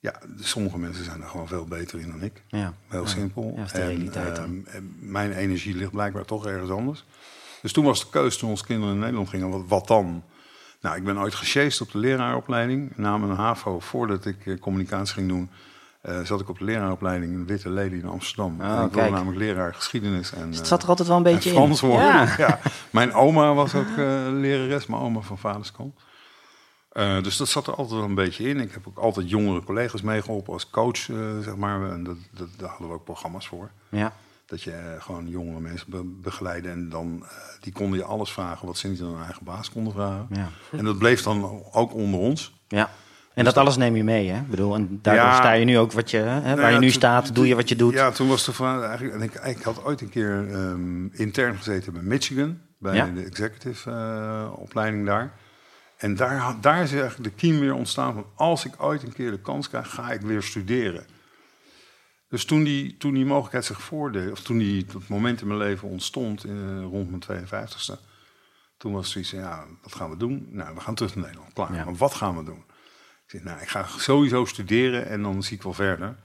ja, 0.00 0.14
sommige 0.40 0.78
mensen 0.78 1.04
zijn 1.04 1.22
er 1.22 1.28
gewoon 1.28 1.48
veel 1.48 1.64
beter 1.64 2.00
in 2.00 2.10
dan 2.10 2.22
ik. 2.22 2.42
Ja. 2.48 2.74
Heel 2.88 3.06
simpel. 3.06 3.50
Ja, 3.50 3.56
dat 3.56 3.66
is 3.66 3.72
de 3.72 3.86
realiteit 3.86 4.36
dan. 4.36 4.44
ehm, 4.66 4.76
en 4.76 4.96
mijn 5.00 5.32
energie 5.32 5.74
ligt 5.74 5.90
blijkbaar 5.90 6.24
toch 6.24 6.46
ergens 6.46 6.70
anders. 6.70 7.04
Dus 7.62 7.72
toen 7.72 7.84
was 7.84 8.00
de 8.00 8.06
keuze, 8.10 8.38
toen 8.38 8.50
onze 8.50 8.64
kinderen 8.64 8.94
in 8.94 9.00
Nederland 9.00 9.28
gingen, 9.28 9.50
wat, 9.50 9.62
wat 9.68 9.86
dan? 9.86 10.22
Nou, 10.80 10.96
ik 10.96 11.04
ben 11.04 11.18
ooit 11.18 11.34
gesjeest 11.34 11.80
op 11.80 11.92
de 11.92 11.98
leraaropleiding. 11.98 12.92
Na 12.96 13.18
mijn 13.18 13.32
HAVO, 13.38 13.80
voordat 13.80 14.26
ik 14.26 14.46
eh, 14.46 14.58
communicatie 14.58 15.14
ging 15.14 15.28
doen, 15.28 15.50
eh, 16.00 16.20
zat 16.20 16.40
ik 16.40 16.48
op 16.48 16.58
de 16.58 16.64
leraaropleiding 16.64 17.32
in 17.32 17.46
Witte 17.46 17.70
Lely 17.70 17.98
in 17.98 18.06
Amsterdam. 18.08 18.60
Ah, 18.60 18.78
en 18.78 18.86
ik 18.86 18.92
wilde 18.92 19.10
namelijk 19.10 19.38
leraar 19.38 19.74
geschiedenis. 19.74 20.32
En, 20.32 20.46
Dus 20.46 20.54
het 20.56 20.64
eh, 20.64 20.70
zat 20.70 20.82
er 20.82 20.88
altijd 20.88 21.08
wel 21.08 21.16
een 21.16 21.22
beetje 21.22 21.50
Frans 21.50 21.82
in. 21.82 21.88
worden. 21.88 22.06
Ja. 22.06 22.34
Ja. 22.38 22.58
Mijn 22.90 23.12
oma 23.12 23.54
was 23.54 23.74
ook 23.74 23.96
lerares, 24.30 24.86
mijn 24.86 25.02
oma 25.02 25.20
van 25.20 25.38
vaderskant. 25.38 25.94
Eh, 26.90 27.22
dus 27.22 27.36
dat 27.36 27.48
zat 27.48 27.66
er 27.66 27.74
altijd 27.74 27.96
wel 28.00 28.08
een 28.08 28.14
beetje 28.14 28.48
in. 28.48 28.60
Ik 28.60 28.72
heb 28.72 28.86
ook 28.88 28.98
altijd 28.98 29.30
jongere 29.30 29.62
collega's 29.64 30.02
meegeholpen 30.02 30.52
als 30.52 30.70
coach, 30.70 31.08
eh, 31.10 31.16
zeg 31.42 31.56
maar. 31.56 31.90
En 31.90 32.02
dat, 32.04 32.16
dat, 32.30 32.48
daar 32.56 32.68
hadden 32.68 32.88
we 32.88 32.94
ook 32.94 33.04
programma's 33.04 33.46
voor. 33.46 33.70
Ja. 33.88 34.12
Dat 34.46 34.62
je 34.62 34.70
eh, 34.70 35.02
gewoon 35.02 35.28
jongere 35.28 35.60
mensen 35.60 35.90
be- 35.90 36.04
begeleidde. 36.22 36.68
En 36.68 36.88
dan, 36.88 37.24
die 37.60 37.72
konden 37.72 37.98
je 37.98 38.04
alles 38.04 38.30
vragen 38.32 38.66
wat 38.66 38.78
ze 38.78 38.88
niet 38.88 39.00
aan 39.00 39.06
hun 39.06 39.22
eigen 39.24 39.44
baas 39.44 39.70
konden 39.70 39.92
vragen. 39.92 40.26
Ja. 40.30 40.48
En 40.78 40.84
dat 40.84 40.98
bleef 40.98 41.22
dan 41.22 41.62
ook 41.72 41.94
onder 41.94 42.20
ons. 42.20 42.54
ja. 42.68 42.90
En 43.34 43.44
dat 43.44 43.56
alles 43.56 43.76
neem 43.76 43.96
je 43.96 44.04
mee, 44.04 44.28
hè? 44.30 44.38
Ik 44.40 44.48
bedoel, 44.50 44.74
en 44.74 44.98
daardoor 45.02 45.24
Ja. 45.24 45.36
sta 45.36 45.52
je 45.52 45.64
nu 45.64 45.78
ook 45.78 45.92
wat 45.92 46.10
je, 46.10 46.16
hè, 46.16 46.40
waar 46.42 46.56
Nou 46.56 46.66
je 46.66 46.72
ja, 46.72 46.78
nu 46.78 46.86
toen- 46.86 46.90
staat, 46.94 47.34
doe 47.34 47.46
je 47.46 47.54
wat 47.54 47.68
je 47.68 47.76
doet. 47.76 47.92
Ja, 47.92 48.10
toen 48.10 48.28
was 48.28 48.44
de 48.44 48.52
vraag 48.52 48.82
eigenlijk... 48.82 49.14
En 49.14 49.22
ik, 49.22 49.56
ik 49.56 49.62
had 49.62 49.84
ooit 49.84 50.00
een 50.00 50.08
keer 50.08 50.48
ehm, 50.52 51.06
intern 51.06 51.56
gezeten 51.56 51.92
bij 51.92 52.02
Michigan. 52.02 52.58
Bij 52.78 52.94
Ja. 52.94 53.06
de 53.14 53.22
executive 53.22 53.90
opleiding 54.56 55.06
daar. 55.06 55.32
En 56.00 56.16
daar, 56.16 56.60
daar 56.60 56.82
is 56.82 56.92
eigenlijk 56.92 57.24
de 57.24 57.40
kiem 57.40 57.60
weer 57.60 57.74
ontstaan 57.74 58.14
van... 58.14 58.26
als 58.34 58.64
ik 58.64 58.82
ooit 58.82 59.02
een 59.02 59.12
keer 59.12 59.30
de 59.30 59.40
kans 59.40 59.68
krijg, 59.68 59.90
ga 59.90 60.12
ik 60.12 60.20
weer 60.20 60.42
studeren. 60.42 61.06
Dus 62.28 62.44
toen 62.44 62.64
die, 62.64 62.96
toen 62.96 63.14
die 63.14 63.24
mogelijkheid 63.24 63.64
zich 63.64 63.82
voordeed... 63.82 64.30
of 64.30 64.40
toen 64.40 64.58
die, 64.58 64.84
dat 64.84 65.08
moment 65.08 65.40
in 65.40 65.46
mijn 65.46 65.58
leven 65.58 65.88
ontstond 65.88 66.44
eh, 66.44 66.82
rond 66.82 67.28
mijn 67.28 67.46
52e... 67.46 68.00
toen 68.76 68.92
was 68.92 69.10
zoiets 69.10 69.30
van, 69.30 69.38
ja, 69.38 69.66
wat 69.82 69.94
gaan 69.94 70.10
we 70.10 70.16
doen? 70.16 70.46
Nou, 70.50 70.74
we 70.74 70.80
gaan 70.80 70.94
terug 70.94 71.14
naar 71.14 71.24
Nederland, 71.24 71.52
klaar. 71.52 71.74
Ja. 71.74 71.84
Maar 71.84 71.96
wat 71.96 72.14
gaan 72.14 72.36
we 72.36 72.44
doen? 72.44 72.64
Ik 73.24 73.30
zei, 73.30 73.42
nou, 73.42 73.60
ik 73.60 73.68
ga 73.68 73.86
sowieso 73.86 74.44
studeren 74.44 75.06
en 75.06 75.22
dan 75.22 75.42
zie 75.42 75.56
ik 75.56 75.62
wel 75.62 75.74
verder. 75.74 76.16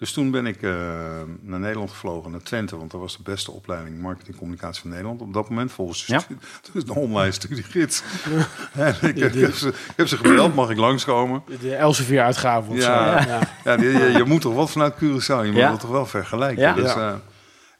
Dus 0.00 0.12
toen 0.12 0.30
ben 0.30 0.46
ik 0.46 0.62
eh, 0.62 0.70
naar 1.40 1.60
Nederland 1.60 1.90
gevlogen, 1.90 2.30
naar 2.30 2.42
Twente, 2.42 2.76
want 2.76 2.90
dat 2.90 3.00
was 3.00 3.16
de 3.16 3.22
beste 3.22 3.50
opleiding 3.50 4.00
marketing 4.00 4.32
en 4.32 4.38
communicatie 4.38 4.80
van 4.80 4.90
Nederland. 4.90 5.20
Op 5.20 5.32
dat 5.32 5.48
moment 5.48 5.72
volgens 5.72 6.06
de 6.06 6.12
Ja. 6.12 6.18
studie, 6.18 6.42
dus 6.72 6.82
een 6.82 6.90
online 6.90 7.32
studiegids. 7.32 8.02
en 8.72 8.88
ik, 9.00 9.18
heb, 9.18 9.32
ik 9.34 9.40
heb 9.40 9.54
ze, 9.54 9.68
ik 9.68 9.92
heb 9.96 10.08
ze 10.08 10.16
gebeld, 10.16 10.54
mag 10.54 10.70
ik 10.70 10.76
langskomen? 10.76 11.42
De 11.60 11.74
Elsevier-uitgave 11.74 12.70
of 12.70 12.76
Ja. 12.76 13.22
zo. 13.22 13.28
Ja. 13.28 13.40
Ja, 13.64 13.82
je, 13.82 13.88
je, 13.90 14.12
je 14.16 14.24
moet 14.24 14.40
toch 14.40 14.54
wat 14.54 14.70
vanuit 14.70 14.94
Curaçao, 14.94 15.26
je 15.44 15.50
moet 15.50 15.54
Ja. 15.54 15.70
dat 15.70 15.80
toch 15.80 15.90
wel 15.90 16.06
vergelijken. 16.06 16.62
Ja. 16.62 16.74
Dus, 16.74 16.92
Ja. 16.94 17.08
eh, 17.10 17.14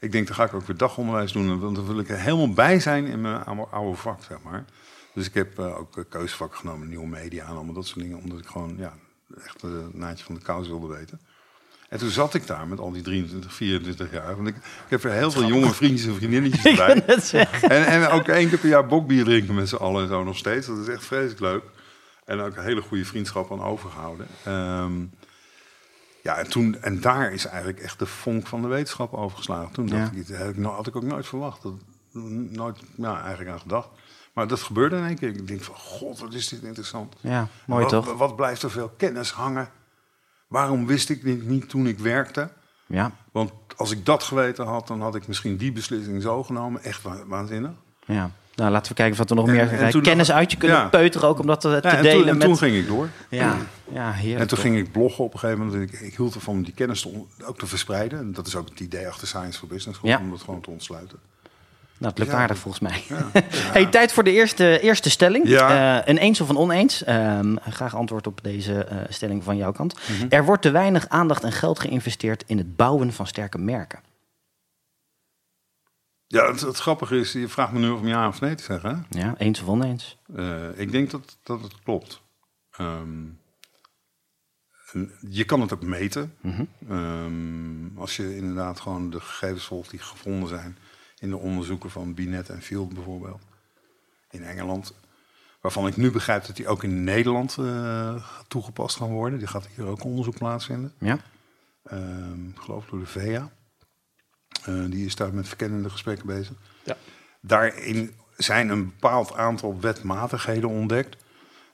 ik 0.01 0.13
denk, 0.13 0.27
dan 0.27 0.37
ga 0.37 0.45
ik 0.45 0.55
ook 0.55 0.67
weer 0.67 0.77
dagonderwijs 0.77 1.33
doen, 1.33 1.61
want 1.61 1.75
dan 1.77 1.87
wil 1.87 1.99
ik 1.99 2.09
er 2.09 2.19
helemaal 2.21 2.53
bij 2.53 2.81
zijn 2.81 3.07
in 3.07 3.21
mijn 3.21 3.45
oude, 3.45 3.67
oude 3.71 3.97
vak, 3.97 4.23
zeg 4.29 4.39
maar. 4.45 4.65
Dus 5.15 5.27
ik 5.27 5.35
heb 5.35 5.59
eh, 5.59 5.79
ook 5.79 6.05
keuzevakken 6.09 6.59
genomen, 6.59 6.89
nieuwe 6.89 7.07
media 7.07 7.45
en 7.47 7.55
allemaal 7.55 7.75
dat 7.75 7.87
soort 7.87 8.01
dingen, 8.01 8.19
omdat 8.19 8.39
ik 8.39 8.47
gewoon 8.47 8.75
ja, 8.79 8.93
echt 9.45 9.63
het 9.63 9.95
naadje 9.95 10.25
van 10.25 10.35
de 10.35 10.41
kous 10.41 10.69
wilde 10.69 10.87
weten. 10.87 11.21
En 11.91 11.99
toen 11.99 12.11
zat 12.11 12.35
ik 12.35 12.47
daar 12.47 12.67
met 12.69 12.79
al 12.79 12.91
die 12.93 13.03
23, 13.03 13.55
24 13.55 14.13
jaar. 14.13 14.37
Want 14.37 14.49
ik, 14.49 14.57
ik 14.57 14.63
heb 14.89 15.05
er 15.05 15.11
heel 15.13 15.31
veel 15.31 15.45
jonge 15.47 15.71
vriendjes 15.71 16.07
en 16.09 16.15
vriendinnetjes 16.15 16.65
Ik 16.73 16.77
bij. 16.77 17.03
En, 17.63 17.87
en 17.87 18.09
ook 18.09 18.29
één 18.29 18.49
keer 18.49 18.59
per 18.59 18.69
jaar 18.69 18.87
bokbier 18.87 19.25
drinken 19.25 19.55
met 19.55 19.69
z'n 19.69 19.75
allen 19.77 20.03
en 20.03 20.09
zo 20.09 20.25
nog 20.25 20.37
steeds. 20.37 20.67
Dat 20.67 20.79
is 20.79 20.89
echt 20.89 21.05
vreselijk 21.05 21.41
leuk. 21.41 21.63
En 22.25 22.41
ook 22.41 22.57
een 22.57 22.63
hele 22.63 22.81
goede 22.81 23.05
vriendschap 23.05 23.53
aan 23.53 23.63
overgehouden. 23.63 24.27
Ehm, 24.45 24.93
ja, 26.23 26.37
en, 26.39 26.51
toen, 26.51 26.77
en 26.83 27.01
daar 27.01 27.33
is 27.33 27.47
eigenlijk 27.47 27.81
echt 27.81 27.99
de 27.99 28.07
vonk 28.07 28.47
van 28.47 28.63
de 28.63 28.69
wetenschap 28.69 29.15
overgeslagen. 29.15 29.73
Toen 29.73 29.87
dacht 29.87 30.11
Ja. 30.15 30.21
ik, 30.21 30.29
dat 30.29 30.37
had 30.39 30.49
ik, 30.49 30.57
no- 30.57 30.71
had 30.75 30.87
ik 30.87 30.97
ook 30.97 31.03
nooit 31.03 31.27
verwacht. 31.27 31.63
Dat, 31.63 31.75
nooit 32.51 32.79
ja, 32.95 33.21
eigenlijk 33.21 33.51
aan 33.51 33.61
gedacht. 33.61 33.89
Maar 34.33 34.47
dat 34.49 34.61
gebeurde 34.61 34.97
in 34.97 35.05
één 35.07 35.19
keer. 35.19 35.29
Ik 35.29 35.49
denk 35.49 35.63
van, 35.63 35.75
god, 35.75 36.19
wat 36.21 36.35
is 36.35 36.49
dit 36.49 36.63
interessant. 36.63 37.15
Ja, 37.21 37.49
mooi 37.67 37.83
wat, 37.83 37.91
toch? 37.93 38.13
Wat 38.17 38.37
blijft 38.37 38.63
er 38.63 38.71
veel 38.71 38.93
kennis 38.97 39.31
hangen? 39.31 39.69
Waarom 40.51 40.87
wist 40.87 41.09
ik 41.11 41.23
dit 41.23 41.49
niet 41.49 41.69
toen 41.69 41.87
ik 41.87 41.99
werkte? 41.99 42.51
Ja. 42.87 43.13
Want 43.33 43.53
als 43.77 43.91
ik 43.91 44.05
dat 44.07 44.23
geweten 44.23 44.67
had, 44.67 44.87
dan 44.87 45.01
had 45.01 45.15
ik 45.15 45.27
misschien 45.29 45.57
die 45.57 45.73
beslissing 45.73 46.23
zo 46.23 46.43
genomen. 46.43 46.83
Echt 46.83 47.03
wa- 47.03 47.27
waanzinnig. 47.27 47.71
Ja. 48.07 48.31
Nou, 48.55 48.71
laten 48.73 48.89
we 48.89 48.95
kijken 48.95 49.21
of 49.21 49.25
we 49.25 49.31
er 49.31 49.37
nog 49.41 49.47
En- 49.49 49.53
meer 49.55 49.73
en 49.81 49.91
toen 49.91 50.03
kennis 50.03 50.29
nog- 50.29 50.37
uit 50.37 50.51
je 50.51 50.57
kunnen 50.57 50.77
Ja. 50.79 50.89
peuteren. 50.89 51.29
Ook 51.29 51.39
om 51.39 51.47
dat 51.47 51.61
te, 51.61 51.79
te 51.81 51.89
Ja, 51.89 51.97
en 51.97 52.03
delen 52.03 52.19
toen, 52.21 52.29
en 52.29 52.37
met... 52.39 52.47
toen 52.47 52.57
ging 52.59 52.77
ik 52.77 52.87
door. 52.87 53.09
Ja, 53.29 53.57
ja 53.93 54.11
heerlijk. 54.13 54.41
En 54.41 54.47
toen 54.47 54.59
toch? 54.59 54.61
ging 54.67 54.77
ik 54.79 54.93
bloggen 54.93 55.25
op 55.25 55.33
een 55.33 55.39
gegeven 55.39 55.67
moment. 55.67 55.93
Ik, 55.93 56.01
ik 56.01 56.17
hield 56.17 56.35
ervan 56.35 56.55
om 56.55 56.63
die 56.63 56.75
kennis 56.75 57.01
te 57.01 57.23
ook 57.45 57.59
te 57.59 57.67
verspreiden. 57.67 58.19
En 58.19 58.33
dat 58.33 58.47
is 58.47 58.57
ook 58.57 58.69
het 58.69 58.81
idee 58.81 59.09
achter 59.09 59.27
Science 59.29 59.59
for 59.59 59.69
Business, 59.69 60.01
om 60.01 60.31
dat 60.31 60.41
gewoon 60.43 60.61
te 60.61 60.71
ontsluiten. 60.71 61.19
Nou, 62.01 62.13
het 62.13 62.19
lukt 62.19 62.33
aardig 62.33 62.59
volgens 62.59 62.83
mij. 62.83 63.03
Ja. 63.09 63.31
Hey, 63.73 63.87
tijd 63.87 64.13
voor 64.13 64.25
de 64.25 64.33
eerste, 64.33 64.81
eerste 64.81 65.11
stelling. 65.11 65.45
Eh, 65.45 65.99
een 66.05 66.19
eens 66.19 66.41
of 66.41 66.49
een 66.49 66.57
oneens. 66.57 67.05
Ehm, 67.05 67.57
graag 67.57 67.95
antwoord 67.95 68.27
op 68.27 68.43
deze 68.43 68.85
eh, 68.85 68.99
stelling 69.09 69.45
van 69.45 69.57
jouw 69.57 69.73
kant. 69.73 69.95
Mhm. 69.95 70.27
Er 70.29 70.45
wordt 70.45 70.63
te 70.63 70.71
weinig 70.71 71.09
aandacht 71.09 71.45
en 71.45 71.53
geld 71.53 71.81
geïnvesteerd 71.81 72.45
in 72.47 72.59
het 72.59 72.77
bouwen 72.77 73.13
van 73.13 73.27
sterke 73.27 73.59
merken. 73.59 74.01
Ja, 76.27 76.51
het, 76.51 76.61
het 76.61 76.79
grappige 76.79 77.19
is, 77.19 77.33
je 77.33 77.49
vraagt 77.49 77.73
me 77.73 77.79
nu 77.79 77.91
of 77.91 78.01
ja 78.05 78.29
of 78.29 78.41
nee 78.41 78.55
te 78.55 78.63
zeggen. 78.63 79.07
hè? 79.09 79.21
Ja, 79.21 79.35
eens 79.39 79.61
of 79.61 79.69
oneens. 79.69 80.19
Eh, 80.35 80.79
ik 80.79 80.93
denk 80.93 81.11
dat, 81.11 81.37
dat 81.43 81.63
het 81.63 81.75
klopt. 81.83 82.23
Ehm, 82.71 83.27
je 85.31 85.45
kan 85.45 85.61
het 85.61 85.73
ook 85.73 85.83
meten. 85.83 86.35
Mhm. 86.41 86.65
Ehm, 86.89 87.99
als 87.99 88.17
je 88.17 88.37
inderdaad 88.37 88.81
gewoon 88.81 89.11
de 89.11 89.21
gegevens 89.21 89.65
volgt 89.65 89.91
die 89.91 90.01
gevonden 90.01 90.49
zijn 90.49 90.79
in 91.21 91.31
de 91.31 91.37
onderzoeken 91.37 91.91
van 91.91 92.15
Binet 92.15 92.49
en 92.49 92.63
Field 92.63 92.95
bijvoorbeeld 92.95 93.43
in 94.31 94.45
Engeland. 94.45 94.95
Waarvan 95.61 95.87
ik 95.87 95.97
nu 95.97 96.11
begrijp 96.11 96.47
dat 96.47 96.57
die 96.57 96.69
ook 96.69 96.83
in 96.83 97.05
Nederland 97.05 97.57
eh, 97.59 98.25
toegepast 98.49 98.97
gaan 98.97 99.11
worden. 99.11 99.39
Die 99.39 99.49
gaat 99.49 99.69
hier 99.77 99.87
ook 99.87 100.05
onderzoek 100.05 100.39
plaatsvinden. 100.39 100.93
Ja? 100.99 101.19
Ehm, 101.83 102.49
ik 102.49 102.59
geloof 102.59 102.87
door 102.87 102.99
de 102.99 103.07
VEA. 103.07 103.51
Eh, 104.65 104.85
die 104.89 105.07
is 105.07 105.17
daar 105.17 105.35
met 105.35 105.49
verkennende 105.49 105.91
gesprekken 105.91 106.27
bezig. 106.27 106.57
Ja. 106.85 106.97
Daarin 107.41 108.15
zijn 108.37 108.69
een 108.69 108.85
bepaald 108.85 109.35
aantal 109.35 109.81
wetmatigheden 109.81 110.69
ontdekt. 110.69 111.25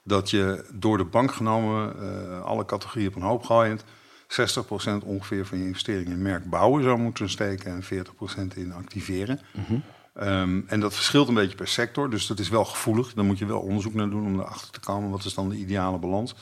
Dat 0.03 0.29
je 0.29 0.65
door 0.73 0.97
de 0.97 1.05
bank 1.05 1.33
genomen, 1.33 1.99
eh, 1.99 2.43
alle 2.43 2.65
categorieën 2.65 3.09
op 3.09 3.15
een 3.15 3.21
hoop 3.21 3.43
gooiend, 3.43 3.83
60% 4.27 5.05
ongeveer 5.05 5.45
van 5.45 5.57
je 5.57 5.65
investering 5.65 6.07
in 6.07 6.21
merk 6.21 6.49
bouwen 6.49 6.83
zou 6.83 6.99
moeten 6.99 7.29
steken 7.29 7.71
en 7.71 7.83
40% 7.83 8.55
in 8.55 8.73
activeren. 8.73 9.39
Ehm, 10.13 10.61
en 10.67 10.79
dat 10.79 10.93
verschilt 10.93 11.27
een 11.27 11.33
beetje 11.33 11.55
per 11.55 11.67
sector, 11.67 12.09
dus 12.09 12.27
dat 12.27 12.39
is 12.39 12.49
wel 12.49 12.65
gevoelig. 12.65 13.13
Daar 13.13 13.25
moet 13.25 13.37
je 13.37 13.45
wel 13.45 13.59
onderzoek 13.59 13.93
naar 13.93 14.09
doen 14.09 14.25
om 14.25 14.39
erachter 14.39 14.71
te 14.71 14.79
komen 14.79 15.09
wat 15.09 15.25
is 15.25 15.33
dan 15.33 15.49
de 15.49 15.55
ideale 15.55 15.97
balans. 15.97 16.35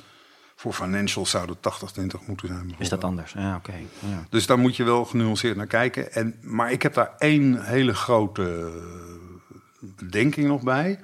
Voor 0.56 0.74
financials 0.74 1.30
zou 1.30 1.50
het 1.50 1.62
80-20 1.62 2.28
moeten 2.28 2.48
zijn. 2.48 2.76
Is 2.78 2.90
dat 2.90 3.04
anders? 3.04 3.34
Ja, 3.34 3.56
oké. 3.56 3.76
Ja. 4.00 4.26
Dus 4.30 4.46
daar 4.46 4.60
moet 4.60 4.76
je 4.76 4.84
wel 4.84 5.06
genuanceerd 5.06 5.56
naar 5.56 5.68
kijken. 5.68 6.14
En, 6.14 6.36
maar 6.42 6.72
ik 6.72 6.82
heb 6.82 6.94
daar 6.94 7.14
één 7.18 7.66
hele 7.66 7.94
grote 7.94 8.72
bedenking 9.80 10.48
nog 10.48 10.62
bij. 10.62 11.00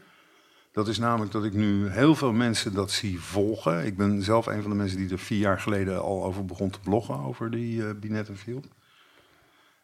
Dat 0.72 0.88
is 0.88 0.98
namelijk 0.98 1.32
dat 1.32 1.44
ik 1.46 1.54
nu 1.54 1.90
heel 1.90 2.16
veel 2.16 2.32
mensen 2.34 2.74
dat 2.74 2.92
zie 2.92 3.20
volgen. 3.20 3.86
Ik 3.86 3.98
ben 3.98 4.24
zelf 4.24 4.46
een 4.46 4.62
van 4.62 4.72
de 4.72 4.78
mensen 4.78 4.98
die 4.98 5.10
er 5.12 5.20
vier 5.20 5.40
jaar 5.40 5.60
geleden 5.60 6.02
al 6.02 6.24
over 6.24 6.46
begon 6.46 6.70
te 6.70 6.80
bloggen, 6.80 7.20
over 7.20 7.52
die 7.52 7.88
eh 7.88 7.90
Binet 8.00 8.30
en 8.30 8.38
Field. 8.38 8.68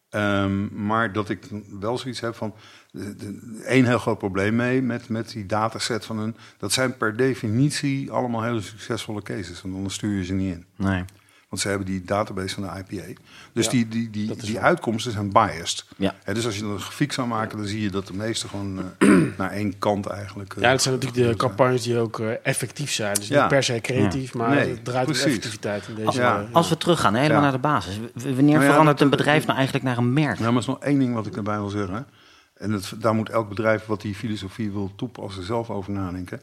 Ehm, 0.09 0.85
maar 0.85 1.13
dat 1.13 1.29
ik 1.29 1.39
wel 1.79 1.97
zoiets 1.97 2.19
heb 2.19 2.35
van. 2.35 2.53
de- 2.91 3.61
één 3.65 3.85
heel 3.85 3.99
groot 3.99 4.17
probleem 4.17 4.55
mee 4.55 4.81
met, 4.81 5.09
met 5.09 5.29
die 5.29 5.45
dataset 5.45 6.05
van 6.05 6.17
hun. 6.17 6.35
Dat 6.57 6.71
zijn 6.71 6.97
per 6.97 7.15
definitie 7.15 8.11
allemaal 8.11 8.43
hele 8.43 8.61
succesvolle 8.61 9.21
cases. 9.21 9.63
En 9.63 9.71
dan 9.71 9.89
stuur 9.89 10.17
je 10.17 10.25
ze 10.25 10.33
niet 10.33 10.55
in. 10.55 10.65
Nee. 10.75 11.03
Want 11.49 11.61
ze 11.61 11.67
hebben 11.67 11.87
die 11.87 12.03
database 12.03 12.53
van 12.55 12.63
de 12.63 12.69
IPA. 12.69 13.13
Dus 13.53 13.65
Ja, 13.65 13.71
die, 13.71 13.87
die, 13.87 14.09
die, 14.09 14.35
die 14.35 14.59
uitkomsten 14.59 15.11
zijn 15.11 15.31
biased. 15.31 15.85
Ja. 15.97 16.15
Hè, 16.23 16.33
dus 16.33 16.45
als 16.45 16.57
je 16.57 16.63
een 16.63 16.79
grafiek 16.79 17.11
zou 17.11 17.27
maken, 17.27 17.57
dan 17.57 17.67
zie 17.67 17.81
je 17.81 17.89
dat 17.89 18.07
de 18.07 18.13
meeste 18.13 18.47
gewoon 18.47 18.79
eh, 18.97 19.09
naar 19.37 19.51
één 19.51 19.77
kant 19.79 20.05
eigenlijk. 20.05 20.53
eh, 20.55 20.61
Ja, 20.61 20.71
dat 20.71 20.81
zijn 20.81 20.93
natuurlijk 20.93 21.19
de 21.21 21.25
zijn. 21.25 21.37
campagnes 21.37 21.83
die 21.83 21.97
ook 21.97 22.19
eh, 22.19 22.31
effectief 22.43 22.91
zijn. 22.91 23.13
Dus 23.13 23.27
Ja. 23.27 23.39
niet 23.39 23.47
per 23.49 23.63
se 23.63 23.79
creatief, 23.81 24.33
maar 24.33 24.49
Nee, 24.49 24.69
het 24.69 24.85
draait 24.85 25.07
om 25.07 25.13
effectiviteit 25.13 25.87
in 25.87 25.95
deze. 25.95 26.19
Ja. 26.19 26.39
eh, 26.41 26.53
Als 26.55 26.69
we 26.69 26.77
teruggaan, 26.77 27.13
helemaal 27.15 27.35
Ja. 27.37 27.43
naar 27.43 27.51
de 27.51 27.57
basis. 27.57 27.99
Wanneer 28.13 28.35
Nou 28.43 28.51
ja, 28.63 28.69
verandert 28.69 28.97
dat- 28.97 29.01
een 29.01 29.17
bedrijf 29.17 29.45
nou 29.45 29.55
eigenlijk 29.57 29.85
naar 29.85 29.97
een 29.97 30.13
merk? 30.13 30.37
Ja, 30.37 30.43
maar 30.43 30.53
er 30.53 30.59
is 30.59 30.65
nog 30.65 30.79
één 30.79 30.99
ding 30.99 31.13
wat 31.13 31.25
ik 31.25 31.33
daarbij 31.33 31.57
wil 31.57 31.69
zeggen. 31.69 32.07
En 32.53 32.71
dat, 32.71 32.93
daar 32.99 33.13
moet 33.15 33.29
elk 33.29 33.49
bedrijf 33.49 33.85
wat 33.85 34.01
die 34.01 34.15
filosofie 34.15 34.71
wil 34.71 34.91
toepassen 34.95 35.43
zelf 35.43 35.69
over 35.69 35.91
nadenken. 35.91 36.41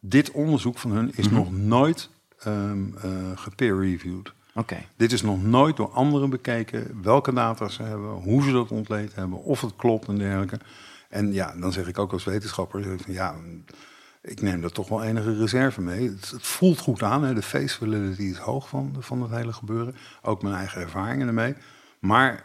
Dit 0.00 0.30
onderzoek 0.30 0.78
van 0.78 0.90
hun 0.90 1.12
is 1.14 1.26
Mhm. 1.26 1.34
nog 1.34 1.52
nooit 1.52 2.10
eh 2.44 2.72
gepeer-reviewed. 3.34 4.32
Oké. 4.54 4.76
Dit 4.96 5.12
is 5.12 5.22
nog 5.22 5.42
nooit 5.42 5.76
door 5.76 5.90
anderen 5.90 6.30
bekeken. 6.30 7.02
Welke 7.02 7.32
data 7.32 7.68
ze 7.68 7.82
hebben, 7.82 8.10
hoe 8.10 8.42
ze 8.42 8.52
dat 8.52 8.70
ontleed 8.70 9.14
hebben, 9.14 9.38
of 9.42 9.60
het 9.60 9.76
klopt 9.76 10.08
en 10.08 10.18
dergelijke. 10.18 10.58
En 11.08 11.32
ja, 11.32 11.54
dan 11.56 11.72
zeg 11.72 11.86
ik 11.88 11.98
ook 11.98 12.12
als 12.12 12.24
wetenschapper, 12.24 12.82
van, 12.82 13.14
ja, 13.14 13.34
ik 14.22 14.40
neem 14.40 14.60
daar 14.60 14.70
toch 14.70 14.88
wel 14.88 15.02
enige 15.02 15.36
reserve 15.36 15.80
mee. 15.80 16.08
Het, 16.10 16.30
het 16.30 16.46
voelt 16.46 16.78
goed 16.78 17.02
aan, 17.02 17.22
hè. 17.24 17.34
de 17.34 17.42
face 17.42 17.76
validity 17.78 18.22
is 18.22 18.36
hoog 18.38 18.68
van, 18.68 18.96
van 18.98 19.22
het 19.22 19.30
hele 19.30 19.52
gebeuren. 19.52 19.94
Ook 20.22 20.42
mijn 20.42 20.54
eigen 20.54 20.80
ervaringen 20.80 21.26
ermee. 21.26 21.54
Maar 22.00 22.44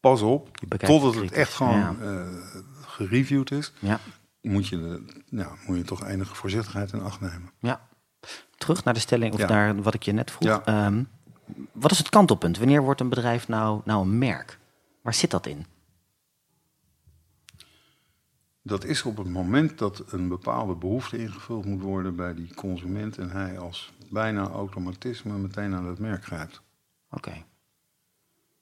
pas 0.00 0.22
op, 0.22 0.58
totdat 0.78 1.14
het 1.14 1.32
echt 1.32 1.52
gewoon 1.54 1.78
ja. 1.78 1.94
eh, 2.00 2.26
gereviewd 2.86 3.50
is, 3.50 3.72
Ja. 3.78 4.00
moet 4.42 4.68
je, 4.68 5.02
ja, 5.26 5.50
moet 5.66 5.76
je 5.76 5.82
toch 5.84 6.04
enige 6.06 6.34
voorzichtigheid 6.34 6.92
in 6.92 7.00
acht 7.02 7.20
nemen. 7.20 7.50
ja. 7.58 7.86
Terug 8.56 8.84
naar 8.84 8.94
de 8.94 9.00
stelling, 9.00 9.32
of 9.34 9.40
Ja. 9.40 9.48
naar 9.48 9.82
wat 9.82 9.94
ik 9.94 10.02
je 10.02 10.12
net 10.12 10.30
vroeg. 10.30 10.48
Ja. 10.48 10.64
Ehm, 10.64 11.02
wat 11.72 11.90
is 11.90 11.98
het 11.98 12.08
kantelpunt? 12.08 12.58
Wanneer 12.58 12.82
wordt 12.82 13.00
een 13.00 13.08
bedrijf 13.08 13.48
nou, 13.48 13.80
nou 13.84 14.02
een 14.02 14.18
merk? 14.18 14.58
Waar 15.02 15.14
zit 15.14 15.30
dat 15.30 15.46
in? 15.46 15.66
Dat 18.62 18.84
is 18.84 19.02
op 19.02 19.16
het 19.16 19.28
moment 19.28 19.78
dat 19.78 20.02
een 20.08 20.28
bepaalde 20.28 20.74
behoefte 20.74 21.18
ingevuld 21.18 21.64
moet 21.64 21.82
worden 21.82 22.16
bij 22.16 22.34
die 22.34 22.54
consument 22.54 23.18
en 23.18 23.30
hij 23.30 23.58
als 23.58 23.92
bijna 24.10 24.48
automatisme 24.48 25.38
meteen 25.38 25.70
naar 25.70 25.82
dat 25.82 25.98
merk 25.98 26.24
grijpt. 26.24 26.62
Oké. 27.10 27.32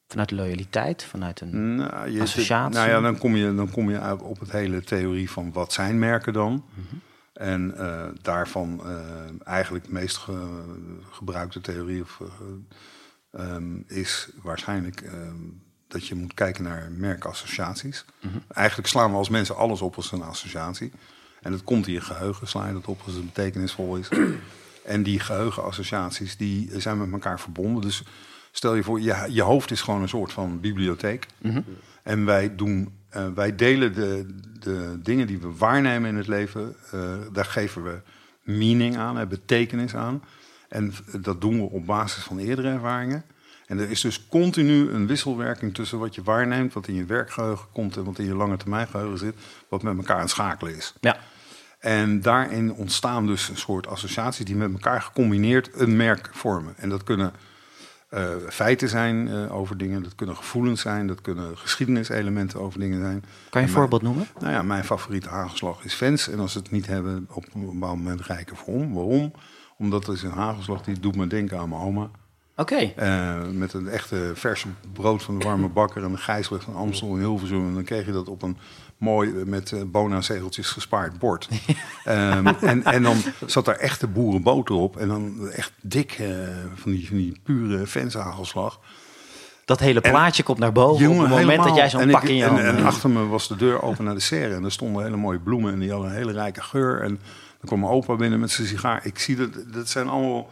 Vanuit 0.08 0.30
loyaliteit, 0.30 1.04
vanuit 1.04 1.40
een... 1.40 1.74
Nou, 1.76 2.20
Associatie? 2.20 2.78
nou 2.78 2.90
ja, 2.90 3.00
dan 3.00 3.18
kom 3.18 3.36
je, 3.36 3.54
dan 3.54 3.70
kom 3.70 3.90
je 3.90 4.00
uit 4.00 4.22
op 4.22 4.40
het 4.40 4.50
hele 4.50 4.82
theorie 4.82 5.30
van 5.30 5.52
wat 5.52 5.72
zijn 5.72 5.98
merken 5.98 6.32
dan. 6.32 6.64
En 7.36 7.76
eh, 7.78 8.04
daarvan 8.22 8.80
eh, 8.84 8.98
eigenlijk 9.44 9.84
de 9.84 9.92
meest 9.92 10.16
ge- 10.16 11.00
gebruikte 11.10 11.60
theorie 11.60 12.02
of, 12.02 12.20
eh, 12.20 13.40
ehm, 13.40 13.76
is 13.86 14.28
waarschijnlijk 14.42 15.00
ehm, 15.00 15.36
dat 15.88 16.06
je 16.06 16.14
moet 16.14 16.34
kijken 16.34 16.64
naar 16.64 16.90
merkassociaties. 16.92 18.04
Eigenlijk 18.48 18.88
slaan 18.88 19.10
we 19.10 19.16
als 19.16 19.28
mensen 19.28 19.56
alles 19.56 19.80
op 19.82 19.96
als 19.96 20.12
een 20.12 20.22
associatie. 20.22 20.92
En 21.40 21.50
dat 21.52 21.64
komt 21.64 21.86
in 21.86 21.92
je 21.92 22.00
geheugen, 22.00 22.48
sla 22.48 22.66
je 22.66 22.72
dat 22.72 22.86
op 22.86 23.00
als 23.04 23.14
het 23.14 23.24
betekenisvol 23.24 23.96
is. 23.96 24.08
en 24.84 25.02
die 25.02 25.20
geheugenassociaties 25.20 26.36
die 26.36 26.80
zijn 26.80 26.98
met 26.98 27.12
elkaar 27.12 27.40
verbonden. 27.40 27.82
Dus 27.82 28.02
stel 28.52 28.74
je 28.74 28.82
voor, 28.82 29.00
je, 29.00 29.26
je 29.30 29.42
hoofd 29.42 29.70
is 29.70 29.80
gewoon 29.80 30.02
een 30.02 30.08
soort 30.08 30.32
van 30.32 30.60
bibliotheek. 30.60 31.26
En 32.02 32.24
wij, 32.24 32.56
doen, 32.56 32.95
eh, 33.08 33.26
wij 33.34 33.56
delen 33.56 33.94
de, 33.94 34.26
de 34.58 34.98
dingen 35.02 35.26
die 35.26 35.38
we 35.38 35.56
waarnemen 35.56 36.10
in 36.10 36.16
het 36.16 36.26
leven, 36.26 36.76
eh, 36.90 37.14
daar 37.32 37.44
geven 37.44 37.84
we 37.84 38.00
meaning 38.42 38.96
aan, 38.96 39.28
betekenis 39.28 39.94
aan. 39.94 40.22
En 40.68 40.92
dat 41.20 41.40
doen 41.40 41.60
we 41.60 41.70
op 41.70 41.86
basis 41.86 42.22
van 42.22 42.38
eerdere 42.38 42.68
ervaringen. 42.68 43.24
En 43.66 43.78
er 43.78 43.90
is 43.90 44.00
dus 44.00 44.26
continu 44.28 44.90
een 44.90 45.06
wisselwerking 45.06 45.74
tussen 45.74 45.98
wat 45.98 46.14
je 46.14 46.22
waarneemt, 46.22 46.72
wat 46.72 46.88
in 46.88 46.94
je 46.94 47.04
werkgeheugen 47.04 47.66
komt 47.72 47.96
en 47.96 48.04
wat 48.04 48.18
in 48.18 48.24
je 48.24 48.34
lange 48.34 48.56
termijn 48.56 48.86
geheugen 48.86 49.18
zit, 49.18 49.34
wat 49.68 49.82
met 49.82 49.96
elkaar 49.96 50.16
aan 50.16 50.22
het 50.22 50.30
schakelen 50.30 50.76
is. 50.76 50.94
Ja. 51.00 51.16
En 51.78 52.20
daarin 52.20 52.72
ontstaan 52.72 53.26
dus 53.26 53.48
een 53.48 53.56
soort 53.56 53.86
associaties 53.86 54.44
die 54.44 54.56
met 54.56 54.72
elkaar 54.72 55.02
gecombineerd 55.02 55.70
een 55.74 55.96
merk 55.96 56.28
vormen. 56.32 56.74
En 56.76 56.88
dat 56.88 57.02
kunnen 57.02 57.32
eh, 58.08 58.34
feiten 58.48 58.88
zijn 58.88 59.28
eh, 59.28 59.56
over 59.56 59.76
dingen, 59.76 60.02
dat 60.02 60.14
kunnen 60.14 60.36
gevoelens 60.36 60.80
zijn, 60.80 61.06
dat 61.06 61.20
kunnen 61.20 61.58
geschiedeniselementen 61.58 62.60
over 62.60 62.80
dingen 62.80 63.00
zijn. 63.00 63.20
Kan 63.20 63.30
je 63.50 63.58
En 63.58 63.62
een 63.62 63.68
voorbeeld 63.68 64.02
noemen? 64.02 64.26
Nou 64.38 64.52
ja, 64.52 64.62
mijn 64.62 64.84
favoriete 64.84 65.28
hagelslag 65.28 65.84
is 65.84 65.94
Vens. 65.94 66.28
En 66.28 66.38
als 66.38 66.52
ze 66.52 66.58
het 66.58 66.70
niet 66.70 66.86
hebben, 66.86 67.28
op 67.30 67.46
een 67.54 67.66
bepaald 67.66 67.96
moment 67.96 68.20
rijken 68.20 68.56
voor 68.56 68.74
om. 68.74 68.94
Waarom? 68.94 69.32
Omdat 69.78 70.06
het 70.06 70.16
is 70.16 70.22
een 70.22 70.30
hagelslag 70.30 70.82
die 70.82 71.00
doet 71.00 71.16
me 71.16 71.26
denken 71.26 71.58
aan 71.58 71.68
mijn 71.68 71.80
oma. 71.80 72.10
Oké. 72.56 72.92
Eh, 72.96 73.48
met 73.52 73.72
een 73.72 73.88
echte 73.88 74.30
verse 74.34 74.68
brood 74.92 75.22
van 75.22 75.38
de 75.38 75.44
warme 75.44 75.68
bakker 75.68 76.04
en 76.04 76.10
een 76.10 76.18
gijsweg 76.18 76.62
van 76.62 76.74
Amstel 76.74 77.14
in 77.14 77.18
Hilversum. 77.18 77.68
En 77.68 77.74
dan 77.74 77.84
kreeg 77.84 78.06
je 78.06 78.12
dat 78.12 78.28
op 78.28 78.42
een 78.42 78.56
mooi 78.98 79.30
eh, 79.38 79.44
met 79.44 79.72
eh, 79.72 79.82
Bona-zegeltjes 79.86 80.68
gespaard 80.70 81.18
bord. 81.18 81.48
Ehm, 82.04 82.46
en, 82.46 82.84
en 82.84 83.02
dan 83.02 83.16
zat 83.46 83.64
daar 83.64 83.76
echte 83.76 84.06
boerenboter 84.06 84.74
op. 84.74 84.96
En 84.96 85.08
dan 85.08 85.48
echt 85.50 85.72
dik 85.80 86.12
eh, 86.12 86.28
van, 86.74 86.90
die, 86.92 87.06
van 87.08 87.16
die 87.16 87.40
pure 87.42 87.86
fanshagelslag. 87.86 88.80
Dat 89.64 89.80
hele 89.80 90.00
plaatje 90.00 90.42
komt 90.42 90.58
naar 90.58 90.72
boven 90.72 91.06
op 91.06 91.12
het 91.18 91.28
moment 91.28 91.38
helemaal. 91.50 91.66
dat 91.66 91.76
jij 91.76 91.90
zo'n 91.90 92.10
pak 92.10 92.22
ik- 92.22 92.28
in 92.28 92.36
je 92.36 92.42
en, 92.42 92.48
handen 92.48 92.66
en 92.66 92.74
hebt. 92.74 92.86
achter 92.86 93.10
me 93.10 93.26
was 93.26 93.48
de 93.48 93.56
deur 93.56 93.82
open 93.82 94.04
naar 94.04 94.14
de 94.14 94.20
serre. 94.20 94.54
En 94.54 94.64
er 94.64 94.72
stonden 94.72 95.02
hele 95.04 95.16
mooie 95.16 95.38
bloemen 95.38 95.72
en 95.72 95.78
die 95.78 95.90
hadden 95.90 96.10
een 96.10 96.16
hele 96.16 96.32
rijke 96.32 96.62
geur. 96.62 97.00
En 97.02 97.08
dan 97.08 97.64
kwam 97.64 97.80
mijn 97.80 97.92
opa 97.92 98.14
binnen 98.16 98.40
met 98.40 98.50
zijn 98.50 98.66
sigaar. 98.66 99.00
Ik 99.06 99.18
zie 99.18 99.36
dat, 99.36 99.50
dat 99.72 99.88
zijn 99.88 100.08
allemaal, 100.08 100.48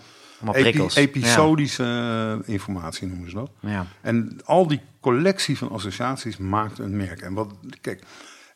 epi- 0.53 0.87
episodische 0.95 2.41
informatie, 2.45 3.09
noemen 3.09 3.31
ze 3.31 3.35
dat. 3.37 3.51
Ja. 3.61 3.87
En 4.01 4.39
al 4.45 4.67
die 4.67 4.81
collectie 5.01 5.59
van 5.59 5.71
associaties 5.71 6.37
maakt 6.37 6.79
een 6.79 6.97
merk. 6.97 7.21
En 7.21 7.35
wat, 7.35 7.53
kijk, 7.81 8.03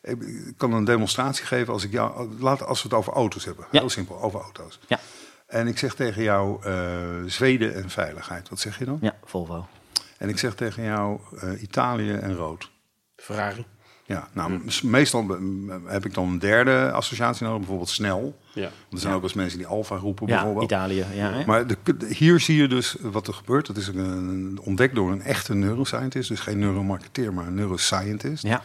Ik 0.01 0.53
kan 0.57 0.73
een 0.73 0.83
demonstratie 0.83 1.45
geven 1.45 1.73
als 1.73 1.83
ik 1.83 1.91
jou. 1.91 2.29
Laat, 2.39 2.65
als 2.65 2.81
we 2.83 2.87
het 2.89 2.97
over 2.97 3.13
auto's 3.13 3.45
hebben. 3.45 3.65
Ja. 3.71 3.79
Heel 3.79 3.89
simpel, 3.89 4.21
over 4.21 4.39
auto's. 4.41 4.79
Ja. 4.87 4.99
En 5.47 5.67
ik 5.67 5.77
zeg 5.77 5.95
tegen 5.95 6.23
jou 6.23 6.63
eh, 6.63 6.73
Zweden 7.25 7.73
en 7.75 7.89
veiligheid. 7.89 8.49
Wat 8.49 8.59
zeg 8.59 8.79
je 8.79 8.85
dan? 8.85 8.97
Ja, 9.01 9.15
Volvo. 9.23 9.67
En 10.17 10.29
ik 10.29 10.37
zeg 10.39 10.55
tegen 10.55 10.83
jou 10.83 11.19
eh, 11.39 11.61
Italië 11.61 12.11
en 12.11 12.35
rood. 12.35 12.71
Ferrari. 13.15 13.65
Ja, 14.05 14.27
nou, 14.33 14.61
meestal 14.83 15.37
heb 15.85 16.05
ik 16.05 16.13
dan 16.13 16.29
een 16.29 16.39
derde 16.39 16.91
associatie 16.91 17.43
nodig, 17.43 17.59
bijvoorbeeld 17.59 17.89
snel. 17.89 18.39
Ja. 18.53 18.61
Want 18.61 18.73
er 18.93 18.99
zijn 18.99 19.13
ook 19.13 19.19
wel 19.21 19.29
eens 19.29 19.37
mensen 19.39 19.57
die 19.57 19.67
alfa 19.67 19.95
roepen, 19.95 20.27
Ja, 20.27 20.33
bijvoorbeeld. 20.35 20.71
Italië. 20.71 21.05
Ja, 21.13 21.31
hè? 21.31 21.45
Maar 21.45 21.67
de- 21.67 21.77
hier 22.09 22.39
zie 22.39 22.57
je 22.57 22.67
dus 22.67 22.95
wat 23.01 23.27
er 23.27 23.33
gebeurt. 23.33 23.67
Dat 23.67 23.77
is 23.77 23.87
een, 23.87 24.59
ontdekt 24.63 24.95
door 24.95 25.11
een 25.11 25.21
echte 25.21 25.53
neuroscientist. 25.55 26.29
Dus 26.29 26.39
geen 26.39 26.59
neuromarketeer, 26.59 27.33
maar 27.33 27.47
een 27.47 27.53
neuroscientist. 27.55 28.43
ja. 28.43 28.61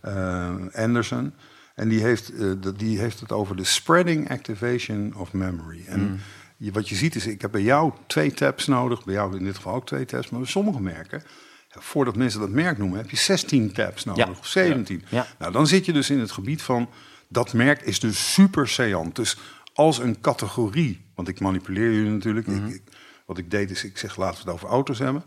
Eh, 0.00 0.54
Anderson. 0.72 1.32
En 1.74 1.88
die 1.88 2.00
heeft, 2.02 2.32
eh, 2.34 2.46
die 2.76 2.98
heeft 2.98 3.20
het 3.20 3.32
over 3.32 3.56
de 3.56 3.64
spreading 3.64 4.30
activation 4.30 5.14
of 5.16 5.32
memory. 5.32 5.84
En 5.86 6.00
Mm. 6.00 6.18
je, 6.56 6.72
wat 6.72 6.88
je 6.88 6.94
ziet 6.94 7.14
is, 7.14 7.26
ik 7.26 7.40
heb 7.40 7.50
bij 7.50 7.62
jou 7.62 7.92
twee 8.06 8.32
tabs 8.32 8.66
nodig. 8.66 9.04
Bij 9.04 9.14
jou 9.14 9.36
in 9.36 9.44
dit 9.44 9.56
geval 9.56 9.74
ook 9.74 9.86
twee 9.86 10.04
tabs. 10.04 10.30
Maar 10.30 10.40
bij 10.40 10.48
sommige 10.48 10.80
merken, 10.80 11.22
voordat 11.68 12.16
mensen 12.16 12.40
dat 12.40 12.50
merk 12.50 12.78
noemen, 12.78 12.98
heb 12.98 13.10
je 13.10 13.16
16 13.16 13.72
tabs 13.72 14.04
nodig. 14.04 14.24
Ja. 14.24 14.30
Of 14.30 14.46
17. 14.46 15.04
Ja. 15.08 15.26
Nou, 15.38 15.52
dan 15.52 15.66
zit 15.66 15.84
je 15.84 15.92
dus 15.92 16.10
in 16.10 16.18
het 16.18 16.30
gebied 16.30 16.62
van, 16.62 16.88
dat 17.28 17.52
merk 17.52 17.82
is 17.82 18.00
dus 18.00 18.32
super 18.32 18.68
seant. 18.68 19.16
Dus 19.16 19.36
als 19.74 19.98
een 19.98 20.20
categorie, 20.20 21.04
want 21.14 21.28
ik 21.28 21.40
manipuleer 21.40 21.92
jullie 21.92 22.10
natuurlijk. 22.10 22.46
Ik, 22.46 22.66
ik- 22.68 22.82
wat 23.26 23.38
ik 23.38 23.50
deed 23.50 23.70
is, 23.70 23.84
ik 23.84 23.98
zeg 23.98 24.16
laten 24.16 24.34
we 24.44 24.50
het 24.50 24.50
over 24.60 24.68
auto's 24.68 24.98
hebben. 24.98 25.24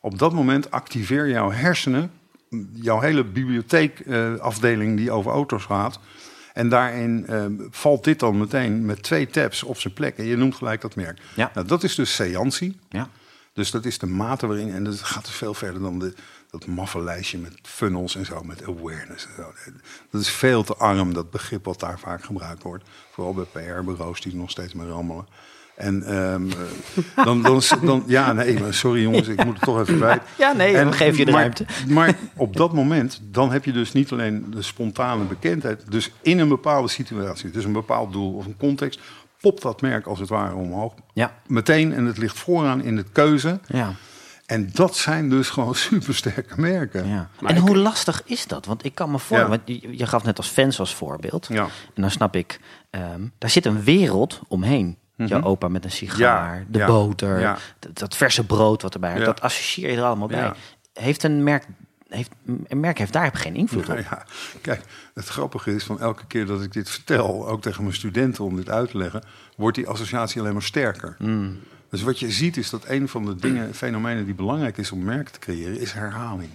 Op 0.00 0.18
dat 0.18 0.32
moment 0.32 0.70
activeer 0.70 1.28
jouw 1.28 1.50
hersenen, 1.50 2.10
jouw 2.72 3.00
hele 3.00 3.24
bibliotheekafdeling 3.24 4.96
die 4.96 5.10
over 5.10 5.30
auto's 5.32 5.64
gaat. 5.64 5.98
En 6.52 6.68
daarin 6.68 7.26
eh, 7.26 7.44
valt 7.70 8.04
dit 8.04 8.18
dan 8.18 8.38
meteen 8.38 8.86
met 8.86 9.02
twee 9.02 9.26
tabs 9.26 9.62
op 9.62 9.78
zijn 9.78 9.94
plek. 9.94 10.16
En 10.18 10.24
je 10.24 10.36
noemt 10.36 10.54
gelijk 10.54 10.80
dat 10.80 10.94
merk. 10.94 11.20
Ja. 11.34 11.50
Nou, 11.54 11.66
dat 11.66 11.82
is 11.82 11.94
dus 11.94 12.14
seantie. 12.14 12.78
ja. 12.88 13.08
Dus 13.52 13.70
dat 13.70 13.84
is 13.84 13.98
de 13.98 14.06
mate 14.06 14.46
waarin, 14.46 14.72
en 14.72 14.84
dat 14.84 15.02
gaat 15.02 15.24
dus 15.24 15.34
veel 15.34 15.54
verder 15.54 15.80
dan 15.82 15.98
de, 15.98 16.14
dat 16.50 16.66
maffe 16.66 17.02
lijstje 17.02 17.38
met 17.38 17.58
funnels 17.62 18.16
en 18.16 18.24
zo, 18.24 18.42
met 18.42 18.66
awareness 18.66 19.26
en 19.26 19.32
zo. 19.36 19.52
Dat 20.10 20.20
is 20.20 20.30
veel 20.30 20.62
te 20.62 20.74
arm, 20.74 21.14
dat 21.14 21.30
begrip 21.30 21.64
wat 21.64 21.80
daar 21.80 21.98
vaak 21.98 22.24
gebruikt 22.24 22.62
wordt. 22.62 22.84
Vooral 23.12 23.34
bij 23.34 23.44
PR-bureaus 23.44 24.20
die 24.20 24.34
nog 24.34 24.50
steeds 24.50 24.72
maar 24.72 24.86
rammelen. 24.86 25.26
En 25.78 26.02
ehm, 26.02 26.46
eh, 26.50 27.24
dan, 27.24 27.42
dan, 27.42 27.62
dan, 27.82 28.04
ja, 28.06 28.32
nee, 28.32 28.60
maar 28.60 28.74
sorry 28.74 29.02
jongens, 29.02 29.28
ik 29.28 29.44
moet 29.44 29.54
het 29.54 29.62
toch 29.64 29.80
even 29.80 29.96
kwijt. 30.02 30.22
Ja, 30.38 30.52
nee, 30.52 30.76
En- 30.76 30.86
we 30.90 30.96
geven 30.96 31.18
je 31.18 31.24
de 31.24 31.30
maar, 31.30 31.40
ruimte. 31.40 31.64
Maar 31.88 32.14
op 32.36 32.56
dat 32.56 32.72
moment, 32.72 33.20
dan 33.24 33.52
heb 33.52 33.64
je 33.64 33.72
dus 33.72 33.92
niet 33.92 34.12
alleen 34.12 34.46
de 34.50 34.62
spontane 34.62 35.24
bekendheid. 35.24 35.84
Dus 35.90 36.12
in 36.22 36.38
een 36.38 36.48
bepaalde 36.48 36.88
situatie, 36.88 37.50
dus 37.50 37.64
een 37.64 37.72
bepaald 37.72 38.12
doel 38.12 38.32
of 38.34 38.46
een 38.46 38.56
context, 38.56 39.00
popt 39.40 39.62
dat 39.62 39.80
merk 39.80 40.06
als 40.06 40.18
het 40.18 40.28
ware 40.28 40.54
omhoog. 40.54 40.94
Ja. 41.12 41.34
Meteen, 41.46 41.92
en 41.94 42.04
het 42.04 42.18
ligt 42.18 42.38
vooraan 42.38 42.82
in 42.82 42.96
de 42.96 43.04
keuze. 43.12 43.60
Ja. 43.66 43.92
En 44.46 44.70
dat 44.72 44.96
zijn 44.96 45.28
dus 45.30 45.48
gewoon 45.48 45.74
supersterke 45.88 46.60
merken. 46.60 47.08
Ja. 47.08 47.28
En 47.46 47.56
ik- 47.56 47.60
hoe 47.62 47.76
lastig 47.76 48.22
is 48.24 48.46
dat? 48.46 48.66
Want 48.66 48.84
ik 48.84 48.94
kan 48.94 49.10
me 49.10 49.18
voor, 49.18 49.38
Ja. 49.38 49.48
want 49.48 49.60
je, 49.64 49.96
je 49.96 50.06
gaf 50.06 50.24
net 50.24 50.36
als 50.36 50.48
fans 50.48 50.78
als 50.80 50.94
voorbeeld. 50.94 51.46
Ja. 51.50 51.62
En 51.94 52.02
dan 52.02 52.10
snap 52.10 52.36
ik, 52.36 52.60
ehm, 52.90 53.20
daar 53.38 53.50
zit 53.50 53.66
een 53.66 53.82
wereld 53.82 54.40
omheen. 54.48 54.96
Jouw 55.26 55.42
opa 55.42 55.68
met 55.68 55.84
een 55.84 55.90
sigaar, 55.90 56.64
de 56.68 56.84
boter, 56.84 57.58
dat, 57.78 57.98
dat 57.98 58.16
verse 58.16 58.46
brood 58.46 58.82
wat 58.82 58.94
erbij. 58.94 59.18
Dat 59.18 59.40
associeer 59.40 59.90
je 59.90 59.96
er 59.96 60.02
allemaal 60.02 60.28
bij. 60.28 60.52
Heeft 60.92 61.22
een 61.22 61.42
merk, 61.42 61.66
heeft, 62.08 62.30
een 62.66 62.80
merk 62.80 62.98
heeft 62.98 63.12
daar 63.12 63.30
geen 63.34 63.54
invloed 63.54 63.86
Nou 63.86 63.98
op. 63.98 64.06
ja, 64.10 64.24
kijk, 64.60 64.82
het 65.14 65.28
grappige 65.28 65.74
is 65.74 65.84
van 65.84 66.00
elke 66.00 66.26
keer 66.26 66.46
dat 66.46 66.62
ik 66.62 66.72
dit 66.72 66.90
vertel, 66.90 67.48
ook 67.48 67.62
tegen 67.62 67.82
mijn 67.82 67.94
studenten 67.94 68.44
om 68.44 68.56
dit 68.56 68.70
uit 68.70 68.90
te 68.90 68.98
leggen, 68.98 69.22
wordt 69.56 69.76
die 69.76 69.88
associatie 69.88 70.40
alleen 70.40 70.52
maar 70.52 70.62
sterker. 70.62 71.16
Mm. 71.18 71.58
Dus 71.90 72.02
wat 72.02 72.18
je 72.18 72.30
ziet 72.30 72.56
is 72.56 72.70
dat 72.70 72.84
een 72.86 73.08
van 73.08 73.24
de 73.24 73.36
dingen, 73.36 73.74
fenomenen 73.74 74.24
die 74.24 74.34
belangrijk 74.34 74.76
is 74.76 74.92
om 74.92 75.04
merken 75.04 75.32
te 75.32 75.38
creëren, 75.38 75.80
is 75.80 75.92
herhaling. 75.92 76.50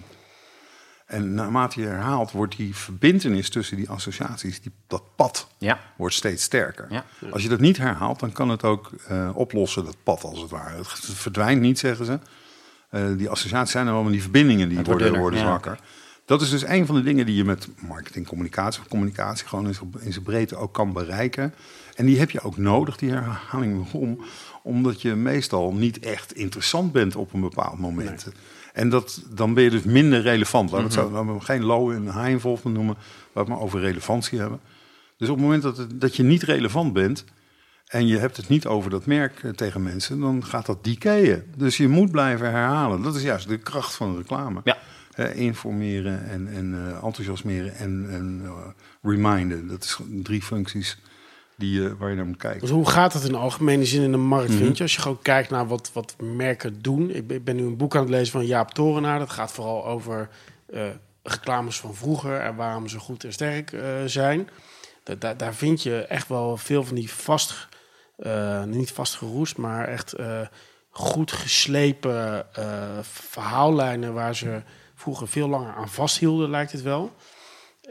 En 1.14 1.34
naarmate 1.34 1.80
je 1.80 1.86
herhaalt, 1.86 2.30
wordt 2.32 2.56
die 2.56 2.74
verbindenis 2.76 3.48
tussen 3.50 3.76
die 3.76 3.88
associaties, 3.90 4.60
die, 4.60 4.72
dat 4.86 5.02
pad, 5.16 5.48
Ja. 5.58 5.80
wordt 5.96 6.14
steeds 6.14 6.42
sterker. 6.42 6.86
Ja. 6.90 7.04
Als 7.30 7.42
je 7.42 7.48
dat 7.48 7.60
niet 7.60 7.76
herhaalt, 7.76 8.20
dan 8.20 8.32
kan 8.32 8.48
het 8.48 8.64
ook 8.64 8.90
eh, 9.08 9.30
oplossen, 9.34 9.84
dat 9.84 9.96
pad 10.02 10.24
als 10.24 10.40
het 10.40 10.50
ware. 10.50 10.76
Het 10.76 10.88
verdwijnt 11.14 11.60
niet, 11.60 11.78
zeggen 11.78 12.04
ze. 12.06 12.18
Eh, 12.90 13.02
die 13.16 13.28
associaties 13.28 13.72
zijn 13.72 13.86
er 13.86 13.92
wel, 13.92 14.02
maar 14.02 14.12
die 14.12 14.22
verbindingen 14.22 14.68
die 14.68 14.78
Het 14.78 14.86
wordt 14.86 15.08
worden, 15.16 15.38
ja. 15.40 15.44
zwakker. 15.46 15.78
Dat 16.26 16.42
is 16.42 16.50
dus 16.50 16.64
een 16.66 16.86
van 16.86 16.94
de 16.94 17.02
dingen 17.02 17.26
die 17.26 17.34
je 17.36 17.44
met 17.44 17.68
marketing, 17.88 18.26
communicatie 18.26 18.80
of 18.80 18.88
communicatie 18.88 19.46
gewoon 19.46 19.66
in 20.00 20.12
zijn- 20.12 20.22
breedte 20.24 20.56
ook 20.56 20.72
kan 20.74 20.92
bereiken. 20.92 21.54
En 21.94 22.06
die 22.06 22.18
heb 22.18 22.30
je 22.30 22.40
ook 22.40 22.56
nodig, 22.56 22.96
die 22.96 23.10
herhaling. 23.10 23.82
Waarom? 23.82 24.24
Omdat 24.62 25.02
je 25.02 25.14
meestal 25.14 25.72
niet 25.72 25.98
echt 25.98 26.32
interessant 26.32 26.92
bent 26.92 27.16
op 27.16 27.32
een 27.32 27.40
bepaald 27.40 27.78
moment. 27.78 28.26
En 28.74 28.88
dat, 28.88 29.22
dan 29.30 29.54
ben 29.54 29.64
je 29.64 29.70
dus 29.70 29.82
minder 29.82 30.20
relevant. 30.20 30.70
Laten 30.70 31.04
we 31.06 31.10
laten 31.10 31.34
we 31.34 31.40
geen 31.40 31.64
low 31.64 31.90
en 31.90 32.02
high 32.02 32.28
involvement 32.28 32.76
noemen, 32.76 32.96
waar 33.32 33.44
we 33.44 33.50
maar 33.50 33.60
over 33.60 33.80
relevantie 33.80 34.38
hebben. 34.38 34.60
Dus 35.16 35.28
op 35.28 35.34
het 35.34 35.44
moment 35.44 35.62
dat, 35.62 35.76
het- 35.76 36.00
dat 36.00 36.16
je 36.16 36.22
niet 36.22 36.42
relevant 36.42 36.92
bent 36.92 37.24
en 37.86 38.06
je 38.06 38.16
hebt 38.18 38.36
het 38.36 38.48
niet 38.48 38.66
over 38.66 38.90
dat 38.90 39.06
merk 39.06 39.42
eh, 39.42 39.50
tegen 39.50 39.82
mensen, 39.82 40.20
dan 40.20 40.44
gaat 40.44 40.66
dat 40.66 40.84
decayen. 40.84 41.44
Dus 41.56 41.76
je 41.76 41.88
moet 41.88 42.10
blijven 42.10 42.50
herhalen. 42.50 43.02
Dat 43.02 43.16
is 43.16 43.22
juist 43.22 43.48
de 43.48 43.58
kracht 43.58 43.94
van 43.94 44.16
reclame. 44.16 44.60
Ja. 44.64 44.78
Eh, 45.14 45.36
informeren 45.36 46.28
en, 46.28 46.48
en 46.54 46.74
eh, 46.74 47.04
enthousiasmeren 47.04 47.74
en, 47.76 48.06
en 48.10 48.40
eh, 48.44 48.50
reminden. 49.02 49.68
Dat 49.68 49.84
is 49.84 49.98
drie 50.22 50.42
functies 50.42 50.98
die, 51.56 51.80
je 51.82 51.96
waar 51.96 52.10
je 52.10 52.16
naar 52.16 52.26
moet 52.26 52.36
kijken. 52.36 52.60
Dus 52.60 52.70
hoe 52.70 52.88
gaat 52.88 53.12
het 53.12 53.24
in 53.24 53.34
algemene 53.34 53.84
zin 53.84 54.02
in 54.02 54.10
de 54.10 54.16
markt, 54.16 54.48
Mhm. 54.50 54.58
vind 54.58 54.76
je? 54.76 54.82
Als 54.82 54.94
je 54.94 55.00
gewoon 55.00 55.22
kijkt 55.22 55.50
naar 55.50 55.66
wat, 55.66 55.90
wat 55.92 56.14
merken 56.22 56.82
doen. 56.82 57.10
Ik 57.10 57.26
ben, 57.26 57.36
ik 57.36 57.44
ben 57.44 57.56
nu 57.56 57.62
een 57.64 57.76
boek 57.76 57.94
aan 57.94 58.00
het 58.00 58.10
lezen 58.10 58.32
van 58.32 58.46
Jaap 58.46 58.70
Torenaar. 58.74 59.18
Dat 59.18 59.30
gaat 59.30 59.52
vooral 59.52 59.86
over 59.86 60.28
eh, 60.72 60.82
reclames 61.22 61.80
van 61.80 61.94
vroeger 61.94 62.40
en 62.40 62.54
waarom 62.56 62.88
ze 62.88 62.98
goed 62.98 63.24
en 63.24 63.32
sterk 63.32 63.72
eh, 63.72 63.82
zijn. 64.06 64.48
Da- 65.02 65.14
da- 65.14 65.34
daar 65.34 65.54
vind 65.54 65.82
je 65.82 65.96
echt 65.98 66.28
wel 66.28 66.56
veel 66.56 66.84
van 66.84 66.94
die 66.94 67.10
vast, 67.12 67.68
eh, 68.16 68.62
niet 68.64 68.90
vastgeroest, 68.92 69.56
maar 69.56 69.88
echt 69.88 70.12
eh, 70.12 70.40
goed 70.90 71.32
geslepen 71.32 72.54
eh, 72.54 72.64
verhaallijnen 73.02 74.14
waar 74.14 74.34
ze 74.36 74.62
vroeger 74.94 75.28
veel 75.28 75.48
langer 75.48 75.74
aan 75.74 75.88
vasthielden, 75.88 76.50
lijkt 76.50 76.72
het 76.72 76.82
wel. 76.82 77.12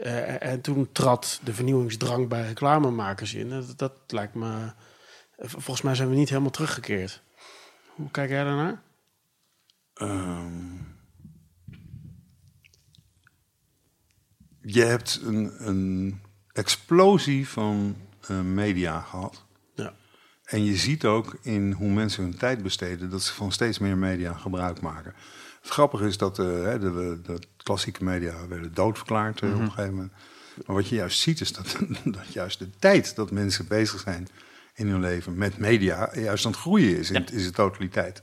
Eh, 0.04 0.42
en 0.42 0.60
toen 0.60 0.92
trad 0.92 1.40
de 1.44 1.54
vernieuwingsdrang 1.54 2.28
bij 2.28 2.46
reclamemakers 2.46 3.34
in. 3.34 3.48
Dat, 3.48 3.78
dat 3.78 3.92
lijkt 4.06 4.34
me. 4.34 4.72
eh, 5.36 5.48
Volgens 5.48 5.82
mij 5.82 5.94
zijn 5.94 6.08
we 6.08 6.14
niet 6.14 6.28
helemaal 6.28 6.50
teruggekeerd. 6.50 7.22
Hoe 7.94 8.10
kijk 8.10 8.30
jij 8.30 8.44
daarnaar? 8.44 8.82
Ehm, 9.94 10.76
je 14.60 14.82
hebt 14.84 15.20
een, 15.24 15.66
een 15.68 16.20
explosie 16.52 17.48
van 17.48 17.96
eh, 18.28 18.40
media 18.40 19.00
gehad. 19.00 19.44
Ja. 19.74 19.94
En 20.44 20.64
je 20.64 20.76
ziet 20.76 21.04
ook 21.04 21.36
in 21.42 21.72
hoe 21.72 21.90
mensen 21.90 22.22
hun 22.22 22.36
tijd 22.36 22.62
besteden 22.62 23.10
dat 23.10 23.22
ze 23.22 23.34
van 23.34 23.52
steeds 23.52 23.78
meer 23.78 23.96
media 23.96 24.32
gebruik 24.32 24.80
maken. 24.80 25.14
Het 25.60 25.70
grappige 25.72 26.06
is 26.06 26.18
dat 26.18 26.36
de 26.36 27.40
klassieke 27.64 28.04
media 28.04 28.46
werden 28.48 28.74
doodverklaard 28.74 29.40
eh, 29.40 29.54
op 29.54 29.60
een 29.60 29.70
gegeven 29.70 29.94
moment. 29.94 30.12
Maar 30.66 30.76
wat 30.76 30.88
je 30.88 30.94
juist 30.94 31.20
ziet 31.20 31.40
is 31.40 31.52
dat, 31.52 31.76
dat 32.04 32.32
juist 32.32 32.58
de 32.58 32.70
tijd 32.78 33.16
dat 33.16 33.30
mensen 33.30 33.68
bezig 33.68 34.00
zijn 34.00 34.28
in 34.74 34.88
hun 34.88 35.00
leven 35.00 35.38
met 35.38 35.58
media 35.58 36.10
juist 36.14 36.44
aan 36.46 36.50
het 36.50 36.60
groeien 36.60 36.98
is 36.98 37.10
in, 37.10 37.26
in 37.32 37.40
zijn 37.40 37.52
totaliteit. 37.52 38.22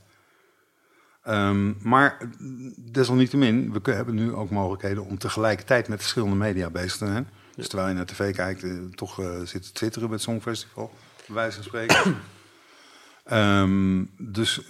Ehm, 1.22 1.72
maar 1.88 2.18
desalniettemin, 2.76 3.72
we 3.82 3.92
hebben 3.92 4.14
nu 4.14 4.32
ook 4.32 4.50
mogelijkheden 4.50 5.04
om 5.04 5.18
tegelijkertijd 5.18 5.88
met 5.88 6.00
verschillende 6.00 6.36
media 6.36 6.70
bezig 6.70 6.96
te 6.96 7.06
zijn. 7.06 7.28
Dus 7.54 7.68
terwijl 7.68 7.88
je 7.88 7.94
naar 7.94 8.06
tv 8.06 8.34
kijkt, 8.34 8.62
eh, 8.62 8.78
toch 8.94 9.20
eh, 9.20 9.40
zit 9.44 9.62
te 9.62 9.72
twitteren 9.72 10.10
met 10.10 10.20
het 10.20 10.28
Songfestival, 10.28 10.92
bij 11.26 11.34
wijze 11.34 11.54
van 11.54 11.64
spreken. 11.64 12.14
Ehm, 13.24 14.04
dus 14.18 14.60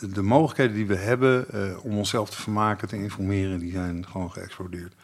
de, 0.00 0.08
de 0.08 0.22
mogelijkheden 0.22 0.74
die 0.76 0.86
we 0.86 0.96
hebben 0.96 1.50
eh, 1.50 1.84
om 1.84 1.96
onszelf 1.98 2.30
te 2.30 2.40
vermaken, 2.40 2.88
te 2.88 2.96
informeren, 2.96 3.58
die 3.58 3.72
zijn 3.72 4.06
gewoon 4.06 4.32
geëxplodeerd. 4.32 4.94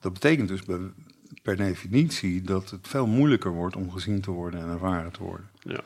Dat 0.00 0.12
betekent 0.12 0.48
dus 0.48 0.62
bij- 0.64 0.90
per 1.42 1.56
definitie 1.56 2.42
dat 2.42 2.70
het 2.70 2.88
veel 2.88 3.06
moeilijker 3.06 3.50
wordt 3.50 3.76
om 3.76 3.90
gezien 3.90 4.20
te 4.20 4.30
worden 4.30 4.60
en 4.60 4.68
ervaren 4.68 5.12
te 5.12 5.22
worden. 5.22 5.46
Ja. 5.60 5.80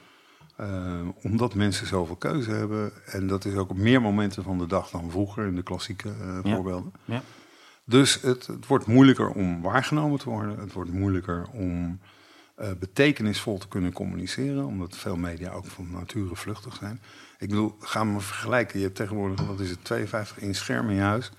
Eh, 0.57 1.01
omdat 1.23 1.55
mensen 1.55 1.87
zoveel 1.87 2.17
keuze 2.17 2.51
hebben. 2.51 2.93
En 3.07 3.27
dat 3.27 3.45
is 3.45 3.55
ook 3.55 3.71
op 3.71 3.77
meer 3.77 4.01
momenten 4.01 4.43
van 4.43 4.59
de 4.59 4.67
dag 4.67 4.91
dan 4.91 5.11
vroeger 5.11 5.47
in 5.47 5.55
de 5.55 5.63
klassieke 5.63 6.09
eh, 6.09 6.39
Ja. 6.43 6.55
voorbeelden. 6.55 6.93
Ja. 7.05 7.23
Dus 7.85 8.23
het, 8.23 8.47
het 8.47 8.67
wordt 8.67 8.87
moeilijker 8.87 9.29
om 9.29 9.61
waargenomen 9.63 10.19
te 10.19 10.29
worden. 10.31 10.59
Het 10.59 10.73
wordt 10.73 10.93
moeilijker 10.93 11.47
om 11.53 11.99
eh, 12.57 12.69
betekenisvol 12.79 13.59
te 13.59 13.69
kunnen 13.69 13.93
communiceren. 13.93 14.65
Omdat 14.65 14.97
veel 14.97 15.17
media 15.17 15.51
ook 15.51 15.67
van 15.67 15.89
nature 15.91 16.37
vluchtig 16.37 16.77
zijn. 16.77 17.01
Ik 17.39 17.49
bedoel, 17.49 17.77
ga 17.81 18.05
maar 18.05 18.21
vergelijken. 18.21 18.79
Je 18.79 18.85
hebt 18.85 18.97
tegenwoordig, 18.97 19.47
wat 19.47 19.61
is 19.61 19.71
het, 19.71 19.85
52 19.85 20.39
inch 20.39 20.57
scherm 20.57 20.89
in 20.89 20.95
je 20.95 21.01
huis. 21.03 21.31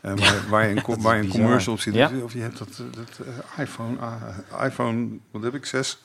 En 0.00 0.16
waar, 0.20 0.48
waar 0.48 0.68
je 0.68 0.76
een, 0.86 1.02
waar 1.02 1.16
je 1.16 1.22
een 1.22 1.28
commercial 1.28 1.74
op 1.74 1.80
zit. 1.80 1.94
Ja. 1.94 2.10
Of 2.22 2.32
je 2.32 2.40
hebt 2.40 2.58
dat, 2.58 2.68
eh, 2.68 2.84
dat 2.96 3.26
eh, 3.26 3.62
iPhone, 3.64 3.96
iPhone, 4.62 5.08
wat 5.30 5.42
heb 5.42 5.54
ik, 5.54 5.66
6? 5.66 6.02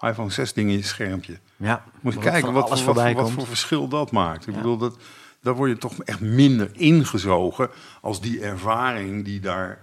iPhone 0.00 0.30
6 0.30 0.52
ding 0.52 0.70
in 0.70 0.76
je 0.76 0.82
schermpje. 0.82 1.38
Ja, 1.56 1.84
Moet 2.00 2.12
je 2.12 2.18
kijken 2.18 2.52
wat, 2.52 2.80
voor, 2.80 2.94
wat, 2.94 3.12
wat 3.12 3.30
voor 3.30 3.46
verschil 3.46 3.88
dat 3.88 4.10
maakt. 4.10 4.46
Ik 4.46 4.54
Ja. 4.54 4.60
bedoel, 4.60 4.76
dat, 4.76 4.96
daar 5.40 5.54
word 5.54 5.70
je 5.70 5.78
toch 5.78 6.02
echt 6.02 6.20
minder 6.20 6.70
ingezogen 6.72 7.70
als 8.00 8.20
die 8.20 8.40
ervaring 8.40 9.24
die 9.24 9.40
daar 9.40 9.82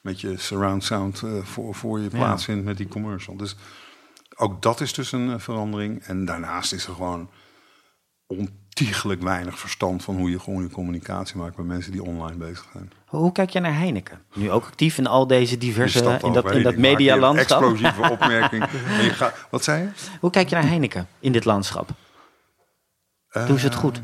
met 0.00 0.20
je 0.20 0.36
surround 0.36 0.84
sound 0.84 1.22
eh, 1.22 1.42
voor, 1.42 1.74
voor 1.74 2.00
je 2.00 2.08
plaatsvindt 2.08 2.64
met 2.64 2.76
die 2.76 2.88
commercial. 2.88 3.36
Dus 3.36 3.56
ook 4.36 4.62
dat 4.62 4.80
is 4.80 4.92
dus 4.92 5.12
een 5.12 5.32
eh, 5.32 5.38
verandering. 5.38 6.02
En 6.02 6.24
daarnaast 6.24 6.72
is 6.72 6.86
er 6.86 6.94
gewoon 6.94 7.30
ontiegelijk 8.26 9.22
weinig 9.22 9.58
verstand 9.58 10.04
van 10.04 10.16
hoe 10.16 10.30
je 10.30 10.40
gewoon 10.40 10.62
je 10.62 10.70
communicatie 10.70 11.36
maakt 11.36 11.56
met 11.56 11.66
mensen 11.66 11.92
die 11.92 12.02
online 12.02 12.36
bezig 12.36 12.66
zijn. 12.72 12.92
Hoe 13.06 13.32
kijk 13.32 13.50
jij 13.50 13.60
naar 13.60 13.74
Heineken? 13.74 14.22
Nu 14.34 14.50
ook 14.50 14.64
actief 14.64 14.98
in 14.98 15.06
al 15.06 15.26
deze 15.26 15.58
diverse, 15.58 15.98
Je 16.04 16.18
in 16.22 16.32
dat, 16.32 16.50
in 16.50 16.62
dat 16.62 16.76
medialandschap. 16.76 17.62
Explosieve 17.62 18.10
opmerking. 18.14 18.64
Je 18.70 19.32
wat 19.50 19.64
zei 19.64 19.82
je? 19.82 19.90
Hoe 20.20 20.30
kijk 20.30 20.48
je 20.48 20.54
naar 20.54 20.66
Heineken 20.66 21.08
in 21.20 21.32
dit 21.32 21.44
landschap? 21.44 21.88
Doen 23.46 23.58
ze 23.58 23.66
het 23.66 23.74
goed? 23.74 24.00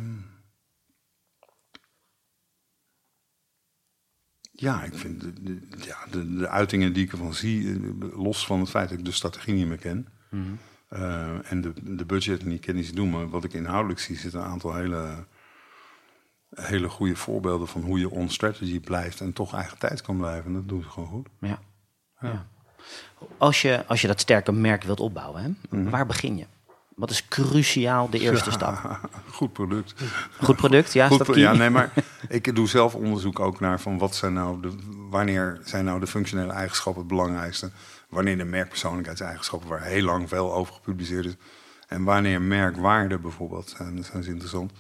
Ja, 4.64 4.82
ik 4.82 4.94
vind 4.94 5.20
de, 5.20 5.32
de- 5.42 5.60
ja, 5.86 5.96
de, 6.10 6.34
de 6.36 6.48
uitingen 6.48 6.92
die 6.92 7.04
ik 7.04 7.12
ervan 7.12 7.34
zie, 7.34 7.68
eh, 7.72 7.78
los 8.22 8.46
van 8.46 8.60
het 8.60 8.70
feit 8.70 8.88
dat 8.88 8.98
ik 8.98 9.04
de 9.04 9.10
strategie 9.12 9.54
niet 9.54 9.66
meer 9.66 9.78
ken. 9.78 10.08
Mhm. 10.30 10.42
eh, 10.88 11.50
en 11.52 11.60
de, 11.60 11.72
de 11.96 12.04
budget 12.04 12.44
niet 12.44 12.60
ken 12.60 12.74
die 12.74 12.84
ze 12.84 12.94
doen, 12.94 13.10
maar 13.10 13.28
wat 13.28 13.44
ik 13.44 13.52
inhoudelijk 13.52 14.00
zie, 14.00 14.16
zitten 14.16 14.40
een 14.40 14.46
aantal 14.46 14.74
hele, 14.74 15.24
hele 16.54 16.88
goede 16.88 17.16
voorbeelden 17.16 17.68
van 17.68 17.82
hoe 17.82 17.98
je 17.98 18.10
on 18.10 18.28
strategy 18.30 18.80
blijft 18.80 19.20
en 19.20 19.32
toch 19.32 19.54
eigen 19.54 19.78
tijd 19.78 20.02
kan 20.02 20.16
blijven. 20.16 20.44
En 20.46 20.52
dat 20.52 20.68
doen 20.68 20.82
ze 20.82 20.88
gewoon 20.88 21.08
goed. 21.08 21.28
Ja. 21.40 21.58
ja. 22.20 22.46
Als, 23.38 23.62
je, 23.62 23.86
als 23.86 24.00
je 24.00 24.06
dat 24.06 24.20
sterke 24.20 24.52
merk 24.52 24.82
wilt 24.82 25.00
opbouwen, 25.00 25.56
hè, 25.70 25.82
waar 25.90 26.06
begin 26.06 26.36
je? 26.36 26.46
Wat 26.94 27.10
is 27.10 27.28
cruciaal 27.28 28.10
de 28.10 28.18
eerste. 28.18 28.50
Ja, 28.50 28.56
stap? 28.56 29.00
Goed 29.30 29.52
product. 29.52 29.94
Goed 30.42 30.56
product, 30.56 30.92
ja, 30.92 31.02
is 31.04 31.08
Goed, 31.08 31.18
dat 31.18 31.26
pro- 31.26 31.36
ja, 31.36 31.52
nee, 31.52 31.70
maar 31.70 31.92
ik 32.28 32.54
doe 32.54 32.68
zelf 32.68 32.94
onderzoek 32.94 33.40
ook 33.40 33.60
naar 33.60 33.80
van 33.80 33.98
wat 33.98 34.14
zijn 34.14 34.32
nou 34.32 34.60
de, 34.62 34.72
wanneer 35.10 35.60
zijn 35.64 35.84
nou 35.84 36.00
de 36.00 36.06
functionele 36.06 36.52
eigenschappen 36.52 37.02
het 37.02 37.10
belangrijkste. 37.10 37.70
Wanneer 38.08 38.36
de 38.38 38.44
merkpersoonlijkheidseigenschappen, 38.44 39.68
waar 39.68 39.82
heel 39.82 40.02
lang 40.04 40.28
veel 40.28 40.52
over 40.54 40.74
gepubliceerd 40.74 41.24
is. 41.24 41.34
En 41.88 42.04
wanneer 42.04 42.42
merkwaarde 42.42 43.18
bijvoorbeeld 43.18 43.74
zijn, 43.76 44.04
zijn 44.04 44.22
ze 44.22 44.30
interessant. 44.30 44.72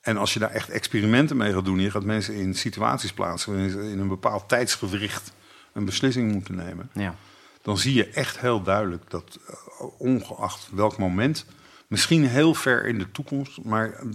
En 0.00 0.16
als 0.16 0.32
je 0.32 0.38
daar 0.38 0.50
echt 0.50 0.68
experimenten 0.70 1.36
mee 1.36 1.52
gaat 1.52 1.64
doen, 1.64 1.78
je 1.80 1.90
gaat 1.90 2.04
mensen 2.04 2.34
in 2.34 2.54
situaties 2.54 3.12
plaatsen 3.12 3.52
waarin 3.52 3.70
ze 3.70 3.90
in 3.90 3.98
een 3.98 4.08
bepaald 4.08 4.48
tijdsgewricht 4.48 5.32
een 5.72 5.84
beslissing 5.84 6.32
moeten 6.32 6.54
nemen 6.54 6.90
Ja. 6.94 7.14
Dan 7.62 7.78
zie 7.78 7.94
je 7.94 8.08
echt 8.08 8.38
heel 8.38 8.62
duidelijk 8.62 9.10
dat 9.10 9.38
eh, 9.46 9.54
ongeacht 9.98 10.68
welk 10.72 10.98
moment, 10.98 11.46
misschien 11.86 12.26
heel 12.26 12.54
ver 12.54 12.86
in 12.86 12.98
de 12.98 13.10
toekomst, 13.10 13.62
maar 13.64 13.92
eh, 13.92 14.06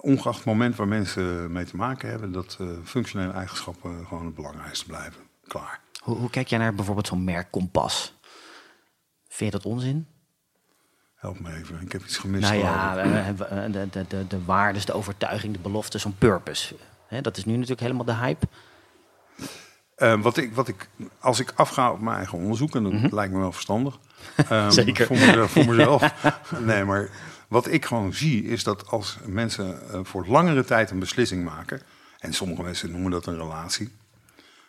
ongeacht 0.00 0.36
het 0.36 0.44
moment 0.44 0.76
waar 0.76 0.88
mensen 0.88 1.52
mee 1.52 1.64
te 1.64 1.76
maken 1.76 2.08
hebben, 2.08 2.32
dat 2.32 2.56
eh, 2.60 2.66
functionele 2.84 3.32
eigenschappen 3.32 4.06
gewoon 4.06 4.24
het 4.24 4.34
belangrijkste 4.34 4.86
blijven. 4.86 5.22
Klaar. 5.46 5.80
Hoe, 6.02 6.16
hoe 6.16 6.30
kijk 6.30 6.48
jij 6.48 6.58
naar 6.58 6.74
bijvoorbeeld 6.74 7.06
zo'n 7.06 7.24
merk 7.24 7.50
Kompas? 7.50 8.14
Vind 9.28 9.52
je 9.52 9.58
dat 9.58 9.66
onzin? 9.66 10.06
Help 11.14 11.40
me 11.40 11.54
even, 11.54 11.80
ik 11.80 11.92
heb 11.92 12.02
iets 12.02 12.16
gemist. 12.16 12.50
Nou 12.50 12.62
ja, 12.62 12.94
de, 13.68 13.88
de, 13.90 14.04
de, 14.08 14.26
de 14.26 14.44
waardes, 14.44 14.84
de 14.84 14.92
overtuiging, 14.92 15.52
de 15.52 15.58
belofte, 15.58 15.98
zo'n 15.98 16.18
purpose. 16.18 16.76
Dat 17.20 17.36
is 17.36 17.44
nu 17.44 17.52
natuurlijk 17.52 17.80
helemaal 17.80 18.04
de 18.04 18.14
hype. 18.14 18.46
Eh, 20.02 20.20
wat 20.20 20.36
ik, 20.36 20.54
wat 20.54 20.68
ik, 20.68 20.88
als 21.20 21.40
ik 21.40 21.52
afga 21.54 21.92
op 21.92 22.00
mijn 22.00 22.16
eigen 22.16 22.38
onderzoek, 22.38 22.74
en 22.74 22.82
dat 23.00 23.12
lijkt 23.12 23.32
me 23.32 23.38
wel 23.38 23.52
verstandig. 23.52 23.98
ehm, 24.36 24.54
Mhm. 24.62 24.70
Zeker. 24.70 25.06
Voor 25.06 25.16
mezelf. 25.16 25.50
Voor 25.50 25.66
mezelf. 25.74 26.12
nee, 26.60 26.84
maar 26.84 27.10
wat 27.48 27.72
ik 27.72 27.84
gewoon 27.84 28.12
zie, 28.14 28.44
is 28.44 28.64
dat 28.64 28.88
als 28.90 29.18
mensen 29.26 29.90
eh, 29.90 30.00
voor 30.02 30.26
langere 30.26 30.64
tijd 30.64 30.90
een 30.90 30.98
beslissing 30.98 31.44
maken. 31.44 31.80
En 32.18 32.32
sommige 32.32 32.62
mensen 32.62 32.90
noemen 32.90 33.10
dat 33.10 33.26
een 33.26 33.36
relatie. 33.36 33.90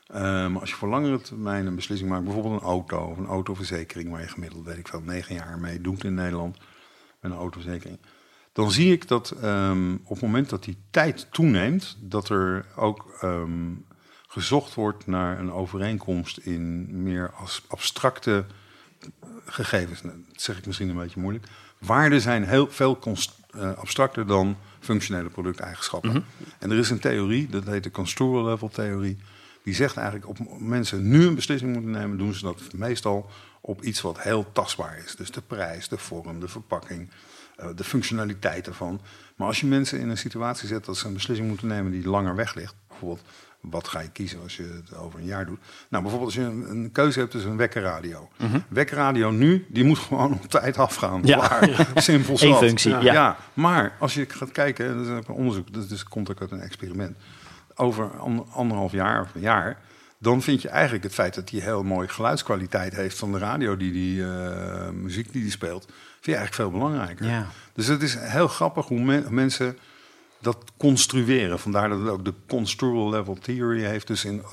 Eh, 0.08 0.22
maar 0.22 0.60
als 0.60 0.70
je 0.70 0.76
voor 0.76 0.90
langere 0.90 1.22
termijn 1.22 1.66
een 1.66 1.76
beslissing 1.76 2.10
maakt, 2.10 2.24
bijvoorbeeld 2.24 2.62
een 2.62 2.68
auto 2.68 2.98
of 2.98 3.18
een 3.18 3.28
autoverzekering, 3.28 4.10
waar 4.12 4.22
je 4.22 4.28
gemiddeld, 4.28 4.66
weet 4.66 4.78
ik 4.78 4.88
veel, 4.88 5.02
negen 5.06 5.36
jaar 5.36 5.60
mee 5.60 5.82
doet 5.82 6.04
in 6.04 6.14
Nederland, 6.14 6.58
met 7.22 7.32
een 7.32 7.38
autoverzekering. 7.38 8.00
Dan 8.54 8.72
zie 8.72 8.92
ik 8.92 9.08
dat 9.08 9.32
ehm, 9.42 9.94
op 9.94 10.10
het 10.10 10.22
moment 10.22 10.50
dat 10.50 10.64
die 10.64 10.78
tijd 10.92 11.28
toeneemt, 11.32 11.98
dat 12.02 12.30
er 12.30 12.66
ook 12.76 13.18
ehm, 13.22 13.72
gezocht 14.34 14.74
wordt 14.74 15.08
naar 15.08 15.40
een 15.40 15.52
overeenkomst 15.52 16.38
in 16.38 16.88
meer 17.04 17.32
als 17.34 17.64
abstracte 17.68 18.46
gegevens. 19.46 20.02
Nou, 20.02 20.24
dat 20.28 20.42
zeg 20.42 20.58
ik 20.58 20.66
misschien 20.66 20.90
een 20.90 20.98
beetje 20.98 21.20
moeilijk. 21.20 21.46
Waarden 21.78 22.22
zijn 22.22 22.44
heel 22.44 22.68
veel 22.72 23.00
eh, 23.52 23.74
abstracter 23.74 24.28
dan 24.28 24.58
functionele 24.80 25.30
producteigenschappen. 25.30 26.26
En 26.60 26.72
er 26.72 26.78
is 26.78 26.90
een 26.90 27.00
theorie, 27.00 27.50
dat 27.50 27.66
heet 27.66 27.84
de 27.84 27.92
construal 27.92 28.46
level 28.46 28.70
theorie. 28.70 29.18
Die 29.64 29.74
zegt 29.74 29.98
eigenlijk, 29.98 30.28
op 30.28 30.60
mensen 30.60 31.10
nu 31.10 31.26
een 31.26 31.36
beslissing 31.36 31.74
moeten 31.74 31.92
nemen, 31.92 32.18
doen 32.18 32.34
ze 32.34 32.44
dat 32.44 32.62
meestal 32.76 33.30
op 33.62 33.82
iets 33.82 34.02
wat 34.02 34.22
heel 34.22 34.52
tastbaar 34.52 34.98
is. 35.06 35.16
Dus 35.16 35.32
de 35.32 35.42
prijs, 35.42 35.88
de 35.88 35.98
vorm, 35.98 36.40
de 36.40 36.48
verpakking, 36.48 37.10
eh, 37.56 37.68
de 37.76 37.84
functionaliteit 37.84 38.68
ervan. 38.68 39.02
Maar 39.36 39.48
als 39.48 39.60
je 39.60 39.66
mensen 39.66 40.00
in 40.00 40.10
een 40.10 40.18
situatie 40.18 40.68
zet 40.68 40.86
dat 40.86 40.98
ze 40.98 41.08
een 41.08 41.14
beslissing 41.14 41.48
moeten 41.48 41.68
nemen 41.68 41.92
die 41.92 42.10
langer 42.10 42.36
weg 42.36 42.56
ligt, 42.56 42.76
bijvoorbeeld 42.88 43.26
wat 43.70 43.88
ga 43.88 44.00
je 44.00 44.10
kiezen 44.10 44.42
als 44.42 44.56
je 44.58 44.82
het 44.84 44.98
over 44.98 45.20
een 45.20 45.26
jaar 45.26 45.46
doet? 45.46 45.60
Nou, 45.90 46.04
bijvoorbeeld 46.04 46.36
als 46.36 46.44
je 46.46 46.50
een, 46.52 46.70
een 46.70 46.92
keuze 46.92 47.20
hebt 47.20 47.32
tussen 47.32 47.52
een 47.52 47.58
wekkerradio. 47.58 48.30
Wekkerradio 48.68 49.32
nu, 49.32 49.66
die 49.70 49.84
moet 49.84 49.98
gewoon 50.00 50.34
op 50.34 50.46
tijd 50.50 50.78
afgaan. 50.78 51.22
Ja. 51.24 51.60
Simpel 51.96 52.38
zat. 52.38 52.58
functie, 52.58 52.92
Ja. 52.92 53.00
ja. 53.14 53.38
maar 53.54 53.96
als 54.00 54.14
je 54.14 54.26
gaat 54.30 54.52
kijken, 54.52 54.88
en 54.88 54.98
dat 54.98 55.06
is 55.06 55.12
ook 55.12 55.28
een 55.28 55.36
onderzoek, 55.36 55.74
dat 55.74 55.90
is, 55.90 56.04
komt 56.04 56.32
ook 56.32 56.42
uit 56.42 56.52
een 56.52 56.60
experiment. 56.62 57.18
Over 57.76 58.12
an- 58.20 58.48
anderhalf 58.52 58.92
jaar 58.92 59.22
of 59.22 59.36
een 59.36 59.42
jaar, 59.42 59.78
dan 60.18 60.42
vind 60.42 60.62
je 60.62 60.70
eigenlijk 60.70 61.04
het 61.04 61.14
feit 61.14 61.36
dat 61.36 61.50
hij 61.50 61.60
heel 61.60 61.84
mooi 61.84 62.08
geluidskwaliteit 62.08 62.96
heeft 62.96 63.18
van 63.18 63.32
de 63.32 63.38
radio 63.38 63.78
die 63.78 63.92
die 63.92 64.24
eh, 64.26 64.90
muziek 64.90 65.32
die 65.32 65.42
die 65.42 65.52
speelt, 65.52 65.84
vind 65.86 66.26
je 66.26 66.36
eigenlijk 66.36 66.56
veel 66.70 66.80
belangrijker. 66.80 67.26
Ja. 67.26 67.46
Dus 67.74 67.88
het 67.88 68.02
is 68.02 68.16
heel 68.20 68.48
grappig 68.48 68.86
hoe 68.88 69.00
men- 69.02 69.34
mensen 69.34 69.78
dat 70.44 70.58
construeren. 70.78 71.60
Vandaar 71.60 71.90
dat 71.90 72.00
het 72.00 72.10
ook 72.10 72.26
de 72.26 72.34
construal 72.48 73.10
level 73.10 73.36
theory 73.36 73.82
heeft. 73.82 74.08
Dus 74.08 74.26
in, 74.26 74.44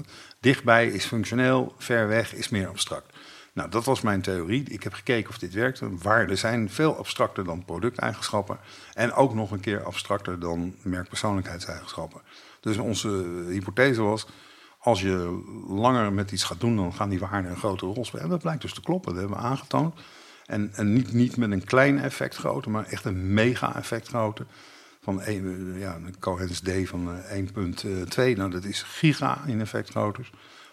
dichtbij 0.40 0.87
is 0.87 1.05
functioneel, 1.05 1.74
ver 1.79 2.09
weg 2.09 2.35
is 2.35 2.48
meer 2.48 2.68
abstract. 2.68 3.16
Nou, 3.53 3.70
dat 3.70 3.85
was 3.85 4.00
mijn 4.00 4.20
theorie. 4.20 4.64
Ik 4.68 4.83
heb 4.83 4.92
gekeken 4.92 5.31
of 5.31 5.38
dit 5.38 5.53
werkte. 5.53 5.96
Waarden 5.96 6.38
zijn 6.38 6.70
veel 6.70 6.96
abstracter 6.96 7.44
dan 7.44 7.64
producteigenschappen. 7.64 8.59
En 8.94 9.12
ook 9.12 9.35
nog 9.35 9.50
een 9.50 9.61
keer 9.61 9.85
abstracter 9.85 10.40
dan 10.40 10.74
merkpersoonlijkheidseigenschappen. 10.83 12.20
Dus 12.61 12.76
onze 12.76 13.09
hypothese 13.48 14.03
was... 14.03 14.26
als 14.79 15.00
je 15.00 15.42
langer 15.68 16.12
met 16.12 16.33
iets 16.33 16.44
gaat 16.44 16.61
doen... 16.61 16.76
dan 16.76 16.94
gaan 16.94 17.09
die 17.09 17.18
waarden 17.18 17.50
een 17.50 17.57
grotere 17.57 17.92
rol 17.92 18.05
spelen. 18.05 18.24
En 18.24 18.31
dat 18.31 18.40
blijkt 18.40 18.62
dus 18.62 18.74
te 18.74 18.83
kloppen. 18.83 19.12
Dat 19.12 19.20
hebben 19.20 19.38
we 19.38 19.44
aangetoond. 19.44 20.00
En, 20.46 20.70
en 20.74 20.92
niet, 20.92 21.12
niet 21.12 21.37
met 21.37 21.50
een 21.50 21.64
klein 21.64 21.98
effect 21.98 22.37
grootte... 22.37 22.70
maar 22.70 22.85
echt 22.85 23.05
een 23.05 23.35
mega-effect 23.35 24.09
grootte 24.09 24.46
van 25.02 25.20
een, 25.24 25.74
ja, 25.78 25.98
coherence 26.20 26.84
D 26.84 26.88
van 26.88 27.22
eh, 27.28 27.38
1.2. 27.38 28.36
Nou, 28.36 28.50
dat 28.50 28.64
is 28.64 28.82
giga 28.82 29.38
in 29.46 29.60
effectgroottes. 29.60 30.30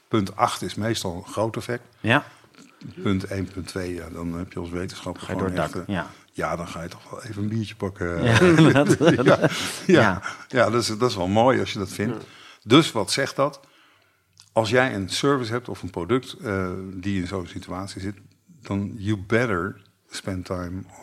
Punt 0.08 0.36
8 0.36 0.62
is 0.62 0.76
meestal 0.76 1.16
een 1.16 1.32
groot 1.32 1.56
effect. 1.56 1.84
Ja, 2.00 2.24
Punt 3.02 3.26
1.2, 3.28 3.34
ja, 3.96 4.10
dan 4.10 4.34
heb 4.34 4.54
je 4.54 4.60
als 4.60 4.70
wetenschapper 4.70 5.22
ga 5.24 5.32
je 5.32 5.38
door 5.38 5.48
gewoon 5.48 5.64
het 5.64 5.72
dak. 5.74 5.82
echt, 5.82 5.90
eh, 5.90 5.96
Ja. 5.96 6.10
ja, 6.32 6.56
dan 6.56 6.68
ga 6.68 6.82
je 6.82 6.90
toch 6.90 7.10
wel 7.10 7.24
even 7.24 7.44
een 7.44 7.50
biertje 7.50 7.76
pakken. 7.76 8.24
Ja, 8.24 8.40
Ja, 8.74 8.84
dat- 8.84 8.98
ja, 9.00 9.24
ja, 9.24 9.50
Ja. 9.86 10.22
ja. 10.48 10.70
dat, 10.70 10.82
is, 10.82 10.98
dat 10.98 11.10
is 11.10 11.16
wel 11.16 11.28
mooi 11.28 11.60
als 11.60 11.74
je 11.74 11.80
dat 11.80 11.90
vindt. 11.90 12.26
Dus 12.64 12.92
wat 12.92 13.12
zegt 13.12 13.36
dat? 13.36 13.60
Als 14.52 14.70
jij 14.70 14.96
een 14.96 15.10
service 15.10 15.52
hebt 15.52 15.70
of 15.70 15.82
een 15.82 15.90
product 15.90 16.34
eh, 16.34 16.70
die 16.94 17.22
in 17.22 17.28
zo'n 17.28 17.48
situatie 17.48 18.02
zit, 18.02 18.16
dan 18.62 18.94
you 18.98 19.18
better 19.18 19.82
spend 20.10 20.46
time 20.46 20.82
eh, 20.88 20.96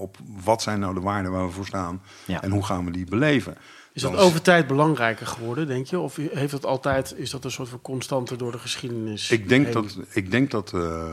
op 0.00 0.16
wat 0.44 0.62
zijn 0.62 0.80
nou 0.80 0.94
de 0.94 1.00
waarden 1.00 1.32
waar 1.32 1.46
we 1.46 1.52
voor 1.52 1.66
staan 1.66 2.02
Ja. 2.26 2.42
en 2.42 2.50
hoe 2.50 2.64
gaan 2.64 2.84
we 2.84 2.90
die 2.90 3.04
beleven. 3.04 3.56
Is 3.92 4.02
dat 4.02 4.16
over 4.16 4.42
tijd 4.42 4.66
belangrijker 4.66 5.26
geworden, 5.26 5.66
denk 5.66 5.86
je? 5.86 5.98
Of 5.98 6.16
heeft 6.16 6.50
dat 6.50 6.66
altijd, 6.66 7.14
is 7.16 7.30
dat 7.30 7.44
een 7.44 7.50
soort 7.50 7.68
van 7.68 7.80
constante 7.80 8.36
door 8.36 8.52
de 8.52 8.58
geschiedenis? 8.58 9.30
Ik 9.30 9.48
denk 9.48 9.64
heen? 9.64 9.72
dat, 9.72 9.98
ik 10.10 10.30
denk 10.30 10.50
dat 10.50 10.72
eh, 10.74 11.04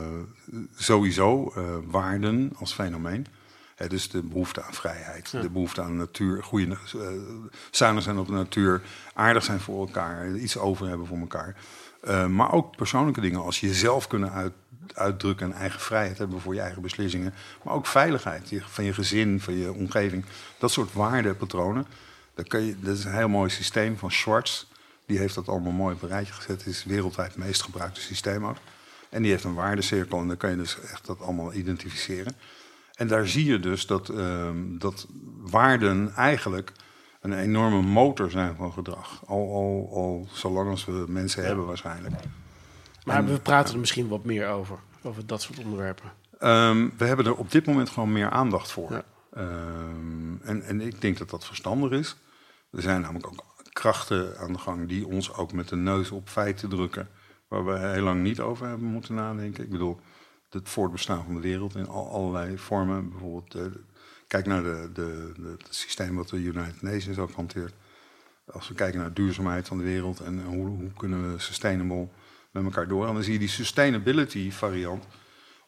sowieso 0.76 1.52
eh, 1.56 1.62
waarden 1.84 2.52
als 2.58 2.72
fenomeen, 2.72 3.26
hè, 3.74 3.86
dus 3.86 4.10
de 4.10 4.22
behoefte 4.22 4.62
aan 4.62 4.74
vrijheid, 4.74 5.30
de 5.30 5.50
behoefte 5.50 5.82
aan 5.82 5.96
natuur, 5.96 6.42
goede, 6.42 6.66
eh 6.66 7.00
zuinig 7.70 8.02
zijn 8.02 8.18
op 8.18 8.26
de 8.26 8.32
natuur, 8.32 8.82
aardig 9.14 9.44
zijn 9.44 9.60
voor 9.60 9.86
elkaar, 9.86 10.34
iets 10.34 10.58
over 10.58 10.88
hebben 10.88 11.06
voor 11.06 11.18
elkaar. 11.18 11.56
Eh, 12.00 12.26
maar 12.26 12.52
ook 12.52 12.76
persoonlijke 12.76 13.20
dingen, 13.20 13.42
als 13.42 13.60
je 13.60 13.66
jezelf 13.66 14.06
kunnen 14.06 14.32
uit, 14.32 14.52
uitdrukken 14.94 15.52
en 15.52 15.58
eigen 15.58 15.80
vrijheid 15.80 16.18
hebben 16.18 16.40
voor 16.40 16.54
je 16.54 16.60
eigen 16.60 16.82
beslissingen. 16.82 17.34
Maar 17.62 17.74
ook 17.74 17.86
veiligheid 17.86 18.52
van 18.64 18.84
je 18.84 18.92
gezin, 18.92 19.40
van 19.40 19.54
je 19.54 19.72
omgeving. 19.72 20.24
Dat 20.58 20.70
soort 20.70 20.92
waardepatronen. 20.92 21.86
Dat, 22.34 22.48
kun 22.48 22.60
je, 22.60 22.80
dat 22.80 22.96
is 22.96 23.04
een 23.04 23.14
heel 23.14 23.28
mooi 23.28 23.50
systeem 23.50 23.98
van 23.98 24.10
Schwartz. 24.10 24.66
Die 25.06 25.18
heeft 25.18 25.34
dat 25.34 25.48
allemaal 25.48 25.72
mooi 25.72 25.94
op 25.94 26.02
een 26.02 26.08
rijtje 26.08 26.32
gezet. 26.32 26.58
Het 26.58 26.66
is 26.66 26.84
wereldwijd 26.84 27.34
het 27.34 27.44
meest 27.44 27.62
gebruikte 27.62 28.00
systeem 28.00 28.46
ook. 28.46 28.56
En 29.08 29.22
die 29.22 29.30
heeft 29.30 29.44
een 29.44 29.54
waardecirkel 29.54 30.20
en 30.20 30.28
dan 30.28 30.36
kan 30.36 30.50
je 30.50 30.56
dus 30.56 30.80
echt 30.80 31.06
dat 31.06 31.20
allemaal 31.20 31.52
identificeren. 31.52 32.34
En 32.94 33.06
daar 33.06 33.28
zie 33.28 33.44
je 33.44 33.60
dus 33.60 33.86
dat, 33.86 34.08
ehm, 34.08 34.78
dat 34.78 35.06
waarden 35.40 36.12
eigenlijk 36.14 36.72
een 37.20 37.32
enorme 37.32 37.82
motor 37.82 38.30
zijn 38.30 38.56
van 38.56 38.72
gedrag. 38.72 39.22
Al, 39.26 39.52
al, 39.52 39.90
al 39.94 40.28
zolang 40.32 40.70
als 40.70 40.84
we 40.84 41.04
mensen 41.08 41.44
hebben 41.44 41.66
waarschijnlijk. 41.66 42.14
Maar 43.04 43.24
we 43.24 43.40
praten 43.40 43.74
er 43.74 43.80
misschien 43.80 44.08
wat 44.08 44.24
meer 44.24 44.48
over, 44.48 44.78
over 45.02 45.26
dat 45.26 45.42
soort 45.42 45.58
onderwerpen. 45.58 46.12
Ehm, 46.38 46.88
we 46.96 47.04
hebben 47.04 47.26
er 47.26 47.36
op 47.36 47.50
dit 47.50 47.66
moment 47.66 47.90
gewoon 47.90 48.12
meer 48.12 48.30
aandacht 48.30 48.70
voor. 48.70 48.92
Ja. 48.92 49.04
Ehm, 49.32 50.36
en, 50.42 50.62
en 50.62 50.80
ik 50.80 51.00
denk 51.00 51.18
dat 51.18 51.30
dat 51.30 51.44
verstandig 51.44 51.90
is. 51.90 52.16
Er 52.72 52.82
zijn 52.82 53.00
namelijk 53.00 53.26
ook 53.26 53.44
krachten 53.72 54.38
aan 54.38 54.52
de 54.52 54.58
gang 54.58 54.88
die 54.88 55.06
ons 55.06 55.32
ook 55.34 55.52
met 55.52 55.68
de 55.68 55.76
neus 55.76 56.10
op 56.10 56.28
feiten 56.28 56.68
drukken. 56.68 57.08
Waar 57.48 57.64
we 57.64 57.78
heel 57.78 58.02
lang 58.02 58.22
niet 58.22 58.40
over 58.40 58.66
hebben 58.66 58.86
moeten 58.86 59.14
nadenken. 59.14 59.64
Ik 59.64 59.70
bedoel, 59.70 60.00
het 60.50 60.68
voortbestaan 60.68 61.24
van 61.24 61.34
de 61.34 61.40
wereld 61.40 61.76
in 61.76 61.88
al, 61.88 62.10
allerlei 62.10 62.58
vormen. 62.58 63.10
Bijvoorbeeld, 63.10 63.54
eh, 63.54 63.62
kijk 64.26 64.46
naar 64.46 64.62
de, 64.62 64.90
de, 64.92 65.32
de, 65.36 65.54
het 65.58 65.74
systeem 65.74 66.16
wat 66.16 66.28
de 66.28 66.36
United 66.36 66.82
Nations 66.82 67.18
ook 67.18 67.32
hanteert. 67.32 67.74
Als 68.52 68.68
we 68.68 68.74
kijken 68.74 68.98
naar 68.98 69.08
de 69.08 69.22
duurzaamheid 69.22 69.68
van 69.68 69.78
de 69.78 69.84
wereld 69.84 70.20
en 70.20 70.44
hoe, 70.44 70.66
hoe 70.66 70.92
kunnen 70.96 71.32
we 71.32 71.38
sustainable 71.38 72.08
met 72.50 72.64
elkaar 72.64 72.88
door. 72.88 73.06
En 73.06 73.14
dan 73.14 73.22
zie 73.22 73.32
je 73.32 73.38
die 73.38 73.48
sustainability 73.48 74.50
variant 74.50 75.04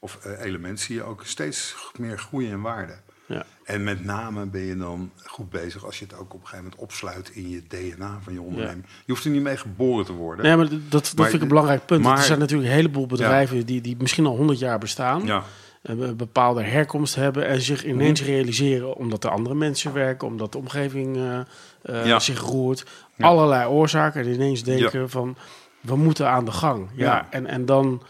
of 0.00 0.18
eh, 0.22 0.44
element 0.44 0.80
zie 0.80 0.94
je 0.94 1.02
ook 1.02 1.24
steeds 1.24 1.74
meer 1.98 2.18
groeien 2.18 2.50
in 2.50 2.60
waarde. 2.62 2.94
Ja. 3.26 3.44
En 3.64 3.84
met 3.84 4.04
name 4.04 4.46
ben 4.46 4.60
je 4.60 4.76
dan 4.76 5.10
goed 5.24 5.50
bezig 5.50 5.84
als 5.84 5.98
je 5.98 6.04
het 6.04 6.14
ook 6.14 6.34
op 6.34 6.40
een 6.40 6.46
gegeven 6.46 6.64
moment 6.64 6.80
opsluit 6.82 7.30
in 7.30 7.48
je 7.48 7.62
DNA 7.68 8.18
van 8.22 8.32
je 8.32 8.40
onderneming. 8.42 8.84
Je 9.04 9.12
hoeft 9.12 9.24
er 9.24 9.30
niet 9.30 9.42
mee 9.42 9.56
geboren 9.56 10.04
te 10.04 10.12
worden. 10.12 10.44
Nee, 10.44 10.56
maar 10.56 10.68
dat, 10.68 10.80
dat 10.88 11.12
Maar- 11.16 11.24
vind 11.24 11.34
ik 11.36 11.42
een 11.42 11.48
belangrijk 11.48 11.86
punt. 11.86 12.02
maar- 12.02 12.18
er 12.18 12.24
zijn 12.24 12.38
natuurlijk 12.38 12.68
een 12.68 12.74
heleboel 12.76 13.06
bedrijven 13.06 13.66
die, 13.66 13.80
die 13.80 13.96
misschien 13.98 14.26
al 14.26 14.36
100 14.36 14.58
jaar 14.58 14.78
bestaan. 14.78 15.24
Ja, 15.26 15.42
en 15.82 16.00
een 16.00 16.16
bepaalde 16.16 16.62
herkomst 16.62 17.14
hebben 17.14 17.46
en 17.46 17.60
zich 17.60 17.84
ineens 17.84 18.20
Mhm. 18.20 18.30
realiseren 18.30 18.94
omdat 18.96 19.24
er 19.24 19.30
andere 19.30 19.54
mensen 19.54 19.92
werken, 19.92 20.26
omdat 20.28 20.52
de 20.52 20.58
omgeving 20.58 21.16
eh, 21.16 21.40
eh, 22.12 22.18
zich 22.18 22.40
roert. 22.40 22.84
Allerlei 23.18 23.66
oorzaken 23.68 24.20
en 24.22 24.32
ineens 24.32 24.62
denken 24.62 25.10
van 25.10 25.36
we 25.82 25.96
moeten 25.96 26.28
aan 26.28 26.44
de 26.44 26.52
gang. 26.52 26.88
Ja, 26.94 27.04
Ja. 27.04 27.30
En, 27.30 27.46
en 27.46 27.64
dan 27.66 28.02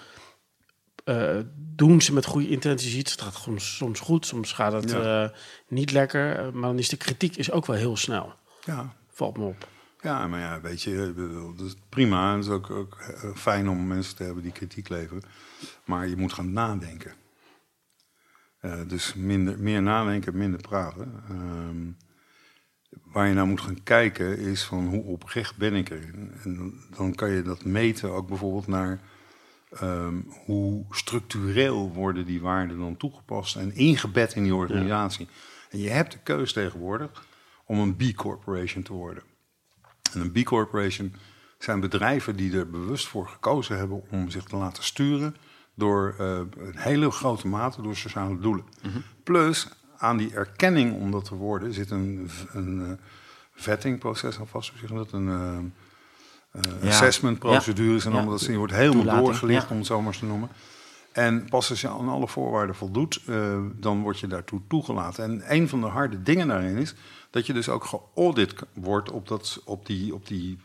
eh, 1.05 1.39
doen 1.57 2.01
ze 2.03 2.13
met 2.13 2.25
goede 2.25 2.49
intenties 2.49 2.95
iets. 2.95 3.13
Het 3.13 3.21
gaat 3.23 3.35
soms, 3.35 3.77
soms 3.77 4.01
goed, 4.01 4.27
soms 4.27 4.53
gaat 4.53 4.73
het 4.73 4.91
Ja. 4.91 5.25
eh, 5.25 5.31
niet 5.69 5.93
lekker. 5.93 6.37
Eh, 6.37 6.53
Maar 6.53 6.63
dan 6.69 6.79
is 6.79 6.89
de 6.89 6.97
kritiek 6.97 7.37
is 7.37 7.51
ook 7.51 7.67
wel 7.67 7.77
heel 7.77 7.97
snel. 7.97 8.35
ja. 8.65 8.95
Valt 9.15 9.37
me 9.39 9.45
op. 9.45 9.69
Ja, 10.01 10.27
maar 10.27 10.41
ja, 10.41 10.61
weet 10.61 10.83
je, 10.83 11.13
dat 11.57 11.67
is 11.67 11.75
prima. 11.89 12.35
Het 12.37 12.45
is 12.45 12.51
ook, 12.51 12.71
ook 12.71 12.97
fijn 13.35 13.69
om 13.69 13.87
mensen 13.87 14.17
te 14.17 14.23
hebben 14.23 14.43
die 14.43 14.53
kritiek 14.53 14.89
leveren. 14.89 15.23
Maar 15.85 16.09
je 16.09 16.17
moet 16.17 16.33
gaan 16.33 16.53
nadenken. 16.53 17.13
Dus 18.87 19.15
minder, 19.15 19.59
meer 19.59 19.83
nadenken, 19.83 20.37
minder 20.37 20.61
praten. 20.61 21.23
Ehm, 21.29 21.91
waar 23.13 23.29
je 23.29 23.35
naar 23.35 23.47
moet 23.47 23.61
gaan 23.61 23.83
kijken 23.83 24.39
is 24.39 24.65
van 24.65 24.87
hoe 24.87 25.03
oprecht 25.03 25.57
ben 25.57 25.75
ik 25.75 25.91
erin. 25.91 26.33
En 26.43 26.81
dan 26.97 27.15
kan 27.15 27.31
je 27.31 27.43
dat 27.43 27.65
meten 27.65 28.11
ook 28.11 28.29
bijvoorbeeld 28.29 28.67
naar 28.67 29.01
ehm, 29.71 30.21
hoe 30.45 30.85
structureel 30.91 31.93
worden 31.93 32.27
die 32.27 32.41
waarden 32.41 32.79
dan 32.79 32.97
toegepast 32.97 33.57
en 33.57 33.75
ingebed 33.75 34.35
in 34.35 34.43
die 34.43 34.55
organisatie. 34.55 35.29
En 35.71 35.79
je 35.79 35.89
hebt 35.89 36.13
de 36.13 36.19
keus 36.23 36.53
tegenwoordig 36.53 37.27
om 37.65 37.79
een 37.79 37.97
B-corporation 37.97 38.83
te 38.83 38.93
worden. 38.93 39.23
En 40.13 40.21
een 40.21 40.33
B-corporation 40.33 41.15
zijn 41.59 41.81
bedrijven 41.81 42.37
die 42.37 42.57
er 42.57 42.71
bewust 42.71 43.07
voor 43.07 43.29
gekozen 43.29 43.79
hebben 43.79 44.03
om 44.11 44.31
zich 44.31 44.45
te 44.45 44.57
laten 44.57 44.85
sturen 44.85 45.37
door 45.75 46.15
eh, 46.19 46.41
een 46.59 46.77
hele 46.77 47.11
grote 47.11 47.49
mate 47.49 47.83
door 47.83 47.97
sociale 47.97 48.39
doelen. 48.39 48.65
Plus 49.23 49.69
aan 50.03 50.17
die 50.17 50.35
erkenning 50.35 50.95
om 50.95 51.11
dat 51.11 51.25
te 51.25 51.35
worden 51.35 51.73
zit 51.73 51.91
een, 51.91 52.31
een 52.53 52.85
eh, 52.87 52.93
vettingproces 53.55 54.37
hoe 54.37 54.47
zeg 54.63 54.81
je 54.81 54.95
dat? 54.95 55.13
Een 55.13 55.29
eh, 55.29 56.63
Ja. 56.83 56.89
assessmentprocedures 56.89 58.05
en 58.05 58.13
allemaal 58.13 58.31
dat 58.31 58.41
die 58.47 58.59
wordt 58.59 58.73
helemaal 58.73 59.03
Toelating, 59.03 59.27
doorgelicht, 59.27 59.71
om 59.71 59.77
het 59.77 59.87
zo 59.87 59.99
maar 59.99 60.07
eens 60.07 60.19
te 60.19 60.25
noemen. 60.27 60.49
En 61.13 61.45
pas 61.49 61.71
als 61.71 61.81
je 61.81 61.89
aan 61.89 62.09
alle 62.09 62.29
voorwaarden 62.29 62.75
voldoet, 62.75 63.21
dan 63.75 64.03
word 64.03 64.19
je 64.19 64.27
daartoe 64.27 64.61
toegelaten. 64.69 65.25
En 65.25 65.55
een 65.55 65.69
van 65.69 65.81
de 65.81 65.87
harde 65.87 66.23
dingen 66.23 66.49
daarin 66.49 66.77
is 66.77 66.95
dat 67.31 67.47
je 67.47 67.53
dus 67.53 67.69
ook 67.69 67.85
geaudit 67.85 68.55
wordt 68.73 69.11
op, 69.11 69.29
dat, 69.29 69.63
op, 69.65 69.87
die, 69.87 70.15
op 70.15 70.27
die 70.27 70.59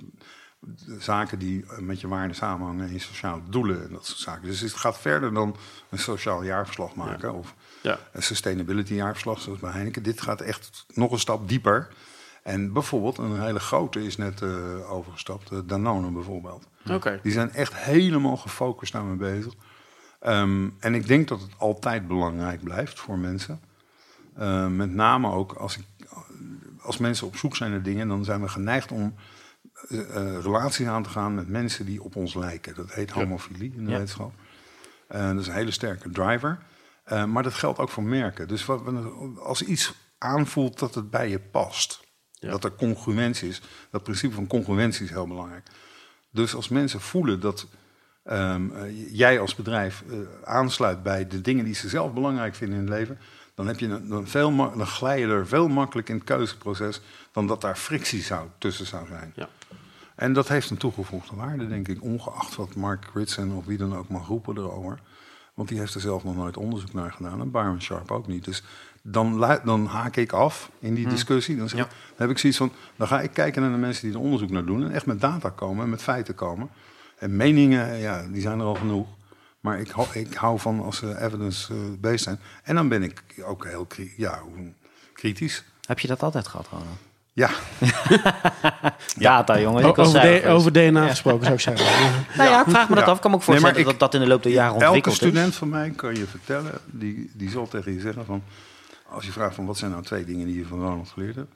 zaken 1.00 1.39
die 1.39 1.65
met 1.80 2.02
je 2.02 2.08
waarden 2.08 2.36
samenhangen 2.36 2.88
en 2.88 2.93
je 2.93 3.00
sociale 3.00 3.41
doelen 3.50 3.84
en 3.84 3.89
dat 3.91 4.06
soort 4.06 4.20
zaken. 4.20 4.43
Dus 4.48 4.60
het 4.60 4.74
gaat 4.74 4.98
verder 5.00 5.34
dan 5.34 5.56
een 5.89 6.00
sociaal 6.00 6.43
jaarverslag 6.43 6.96
maken 6.96 7.34
of 7.34 7.54
Ja. 7.82 8.00
een 8.12 8.24
sustainability 8.24 8.93
jaarverslag 8.93 9.41
zoals 9.41 9.60
bij 9.60 9.72
Heineken. 9.72 10.04
Dit 10.04 10.22
gaat 10.22 10.41
echt 10.41 10.86
nog 10.93 11.12
een 11.12 11.20
stap 11.20 11.48
dieper. 11.50 11.88
En 12.43 12.74
bijvoorbeeld 12.74 13.17
een 13.17 13.41
hele 13.41 13.60
grote 13.60 14.06
is 14.06 14.17
net 14.17 14.41
eh, 14.41 14.91
overgestapt, 14.91 15.52
eh, 15.52 15.58
Danone 15.65 16.12
bijvoorbeeld. 16.12 16.67
Oké. 16.89 17.20
Die 17.24 17.32
zijn 17.32 17.52
echt 17.54 17.76
helemaal 17.76 18.38
gefocust 18.38 18.93
daarmee 18.93 19.15
bezig. 19.15 19.54
Ehm, 20.20 20.70
en 20.80 20.96
ik 20.96 21.08
denk 21.08 21.28
dat 21.28 21.41
het 21.41 21.52
altijd 21.58 22.08
belangrijk 22.08 22.63
blijft 22.63 23.00
voor 23.00 23.17
mensen. 23.17 23.60
Ehm, 24.38 24.76
met 24.76 24.93
name 24.93 25.32
ook 25.32 25.54
als, 25.54 25.78
ik, 25.78 25.86
als 26.82 26.98
mensen 26.98 27.28
op 27.28 27.36
zoek 27.36 27.56
zijn 27.56 27.72
naar 27.72 27.82
dingen, 27.82 28.08
dan 28.08 28.24
zijn 28.24 28.41
we 28.41 28.48
geneigd 28.48 28.91
om 28.91 29.15
eh, 29.89 30.00
eh, 30.00 30.41
relaties 30.43 30.88
aan 30.88 31.04
te 31.04 31.10
gaan 31.10 31.36
met 31.36 31.47
mensen 31.47 31.86
die 31.86 32.04
op 32.04 32.15
ons 32.15 32.34
lijken. 32.34 32.76
Dat 32.76 32.93
heet 32.93 33.12
homofilie 33.12 33.73
in 33.76 33.84
de 33.84 33.89
Ja. 33.91 33.97
wetenschap. 33.97 34.34
Eh, 35.08 35.28
dat 35.28 35.39
is 35.39 35.47
een 35.47 35.54
hele 35.54 35.71
sterke 35.71 36.10
driver. 36.10 36.60
Maar 37.28 37.43
dat 37.43 37.54
geldt 37.54 37.80
ook 37.80 37.89
voor 37.89 38.04
merken. 38.04 38.47
Dus 38.47 38.65
wat, 38.65 38.82
als 39.39 39.62
iets 39.62 39.93
aanvoelt 40.17 40.80
dat 40.80 40.95
het 40.95 41.10
bij 41.10 41.30
je 41.30 41.39
past, 41.39 42.00
Ja. 42.32 42.50
dat 42.52 42.63
er 42.63 42.76
congruentie 42.76 43.50
is, 43.50 43.62
dat 43.91 44.04
principe 44.04 44.34
van 44.36 44.47
congruentie 44.47 45.04
is 45.06 45.10
heel 45.10 45.28
belangrijk. 45.28 45.67
Dus 46.32 46.56
als 46.56 46.69
mensen 46.69 47.02
voelen 47.02 47.39
dat 47.39 47.67
ehm, 48.23 48.71
eh, 48.71 49.15
jij 49.15 49.39
als 49.39 49.56
bedrijf 49.56 50.04
aansluit 50.43 51.04
bij 51.04 51.28
de 51.28 51.41
dingen 51.41 51.65
die 51.65 51.73
ze 51.76 51.89
zelf 51.89 52.13
belangrijk 52.13 52.56
vinden 52.56 52.78
in 52.80 52.84
het 52.86 52.93
leven, 52.93 53.19
dan, 53.56 53.67
heb 53.67 53.80
je 53.80 53.88
een, 53.88 54.08
dan, 54.08 54.28
veel 54.28 54.56
dan 54.56 54.88
glij 54.88 55.19
je 55.19 55.28
er 55.28 55.47
veel 55.47 55.67
makkelijker 55.67 56.13
in 56.13 56.19
het 56.19 56.30
keuzeproces 56.30 57.02
dan 57.32 57.47
dat 57.47 57.62
daar 57.62 57.76
frictie 57.76 58.21
zou, 58.21 58.47
tussen 58.58 58.86
zou 58.86 59.08
zijn. 59.08 59.32
Ja. 59.36 59.50
En 60.17 60.34
dat 60.34 60.47
heeft 60.47 60.69
een 60.69 60.77
toegevoegde 60.77 61.36
waarde, 61.36 61.67
denk 61.67 61.88
ik, 61.88 62.01
ongeacht 62.03 62.56
wat 62.56 62.75
Mark 62.75 63.06
Ritson 63.13 63.56
of 63.56 63.65
wie 63.65 63.77
dan 63.77 63.95
ook 63.95 64.10
mag 64.10 64.27
roepen 64.27 64.58
erover. 64.58 64.99
Want 65.53 65.69
die 65.69 65.80
heeft 65.80 65.93
er 65.93 66.01
zelf 66.01 66.23
nog 66.23 66.36
nooit 66.36 66.58
onderzoek 66.58 66.93
naar 66.93 67.12
gedaan 67.12 67.41
en 67.41 67.51
Byron 67.51 67.82
Sharp 67.82 68.12
ook 68.12 68.27
niet. 68.27 68.45
Dus 68.45 68.63
dan, 69.01 69.39
dan 69.63 69.86
haak 69.86 70.15
ik 70.15 70.32
af 70.32 70.71
in 70.80 70.93
die 70.93 71.08
discussie. 71.08 71.58
Dan, 71.58 71.69
zeg 71.69 71.80
ik- 71.80 71.86
Ja. 71.86 71.91
dan 71.91 72.15
heb 72.17 72.30
ik 72.30 72.38
zoiets 72.38 72.58
van, 72.60 72.71
dan 72.95 73.08
ga 73.08 73.21
ik 73.21 73.32
kijken 73.34 73.62
naar 73.62 73.71
de 73.71 73.77
mensen 73.77 74.08
die 74.08 74.13
er 74.17 74.23
onderzoek 74.23 74.49
naar 74.49 74.65
doen 74.65 74.84
en 74.84 74.91
echt 74.91 75.06
met 75.06 75.21
data 75.21 75.49
komen 75.49 75.84
en 75.84 75.89
met 75.89 76.01
feiten 76.03 76.36
komen. 76.36 76.69
En 77.17 77.36
meningen, 77.36 77.97
ja, 77.97 78.27
die 78.32 78.41
zijn 78.41 78.60
er 78.60 78.65
al 78.65 78.75
genoeg. 78.75 79.08
Maar 79.60 79.80
ik 79.80 79.89
hou, 79.89 80.08
ik 80.13 80.34
hou 80.34 80.60
van 80.60 80.82
als 80.84 80.97
ze 80.97 81.19
evidence-based 81.21 82.21
zijn. 82.21 82.39
En 82.63 82.75
dan 82.75 82.88
ben 82.88 83.03
ik 83.03 83.23
ook 83.45 83.65
heel 83.65 83.88
ja, 84.17 84.41
kritisch. 85.13 85.63
Heb 85.86 85.99
je 85.99 86.08
dat 86.08 86.23
altijd 86.23 86.47
gehad, 86.47 86.67
Ronald? 86.67 86.97
Ja, 87.45 87.50
Data, 89.17 89.60
jongens. 89.60 89.86
Ik 89.86 89.97
over, 89.97 90.06
cijfers. 90.21 90.43
D- 90.52 90.56
over 90.56 90.71
DNA 90.73 91.08
gesproken 91.08 91.41
zou 91.43 91.54
ik 91.54 91.60
zeggen. 91.62 91.86
Nou 92.38 92.50
ja, 92.50 92.62
ik 92.62 92.69
vraag 92.69 92.89
me 92.89 92.95
dat 92.95 93.04
Ja. 93.04 93.10
af. 93.10 93.15
Ik 93.15 93.21
kan 93.21 93.32
me 93.32 93.38
ook 93.38 93.43
voorstellen 93.43 93.78
ik- 93.80 93.86
dat 93.86 94.00
dat 94.00 94.13
in 94.13 94.19
de 94.19 94.28
loop 94.28 94.43
der 94.43 94.52
jaren 94.52 94.71
elke 94.73 94.86
ontwikkeld 94.86 95.15
student 95.15 95.47
is. 95.52 95.56
van 95.56 95.69
mij 95.69 95.89
kan 95.89 96.15
je 96.15 96.26
vertellen, 96.26 96.73
die, 96.86 97.32
die 97.34 97.50
zal 97.50 97.67
tegen 97.67 97.93
je 97.93 98.00
zeggen 98.00 98.26
van... 98.26 98.43
Als 99.10 99.26
je 99.26 99.32
vraagt 99.32 99.56
van 99.56 99.65
wat 99.65 99.78
zijn 99.78 99.91
nou 99.91 100.04
twee 100.04 100.26
dingen 100.26 100.45
die 100.47 100.58
je 100.58 100.65
van 100.65 100.80
Ronald 100.80 101.10
geleerd 101.10 101.36
hebt... 101.36 101.54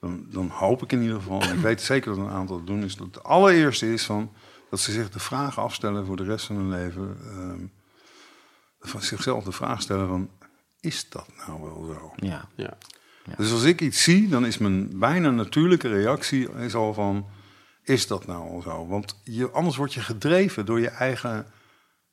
Dan, 0.00 0.26
dan 0.30 0.48
hoop 0.48 0.82
ik 0.82 0.92
in 0.92 1.02
ieder 1.02 1.16
geval, 1.16 1.40
en 1.42 1.54
ik 1.54 1.60
weet 1.60 1.82
zeker 1.82 2.14
dat 2.16 2.24
een 2.24 2.30
aantal 2.32 2.56
het 2.56 2.66
doen... 2.66 2.82
is 2.84 2.96
dat 2.96 3.06
het 3.06 3.22
allereerste 3.24 3.92
is 3.92 4.04
van, 4.04 4.32
dat 4.70 4.80
ze 4.80 4.92
zich 4.92 5.10
de 5.10 5.18
vraag 5.18 5.58
afstellen 5.58 6.06
voor 6.06 6.16
de 6.16 6.24
rest 6.24 6.46
van 6.46 6.56
hun 6.56 6.70
leven... 6.70 7.16
ehm, 7.30 7.66
van 8.90 9.02
zichzelf 9.02 9.44
de 9.44 9.52
vraag 9.52 9.82
stellen 9.82 10.08
van, 10.08 10.30
is 10.80 11.08
dat 11.08 11.26
nou 11.46 11.62
wel 11.62 11.84
zo? 11.94 12.12
Ja. 12.26 12.48
Ja. 12.54 12.76
Dus 13.36 13.52
als 13.52 13.62
ik 13.62 13.80
iets 13.80 14.02
zie, 14.02 14.28
dan 14.28 14.46
is 14.46 14.58
mijn 14.58 14.98
bijna 14.98 15.30
natuurlijke 15.30 15.88
reactie 15.88 16.48
is 16.52 16.74
al 16.74 16.94
van... 16.94 17.26
is 17.82 18.06
dat 18.06 18.26
nou 18.26 18.50
al 18.50 18.62
zo? 18.62 18.86
Want 18.86 19.20
je, 19.24 19.50
anders 19.50 19.76
word 19.76 19.94
je 19.94 20.00
gedreven 20.00 20.66
door 20.66 20.80
je 20.80 20.88
eigen 20.88 21.46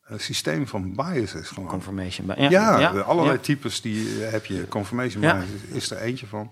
eh, 0.04 0.17
systeem 0.19 0.67
van 0.67 0.95
biases. 0.95 1.47
Gewoon. 1.49 1.69
Confirmation. 1.69 2.28
bij- 2.28 2.36
Ja, 2.49 2.80
ja, 2.80 2.89
allerlei 2.99 3.39
types 3.39 3.82
die 3.82 4.26
eh, 4.26 4.32
heb 4.32 4.45
je. 4.45 4.67
Confirmation 4.67 5.21
bias 5.21 5.49
is, 5.71 5.91
er 5.91 5.97
eentje 5.97 6.28
van. 6.28 6.52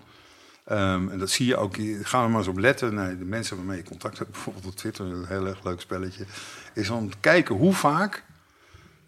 Ehm, 0.64 1.08
en 1.08 1.18
dat 1.18 1.30
zie 1.30 1.46
je 1.46 1.56
ook. 1.56 1.76
je- 1.76 2.00
Ga 2.02 2.22
er 2.22 2.28
maar 2.30 2.38
eens 2.38 2.48
op 2.48 2.58
letten. 2.58 2.94
Nee, 2.94 3.18
de 3.18 3.24
mensen 3.24 3.56
waarmee 3.56 3.76
je 3.76 3.84
contact 3.84 4.18
hebt, 4.18 4.30
bijvoorbeeld 4.30 4.66
op 4.66 4.76
Twitter, 4.76 5.04
een 5.06 5.26
heel 5.26 5.46
erg 5.46 5.64
leuk 5.64 5.80
spelletje, 5.80 6.24
is 6.74 6.90
om 6.90 7.10
te 7.10 7.16
kijken 7.20 7.54
hoe 7.54 7.72
vaak 7.74 8.24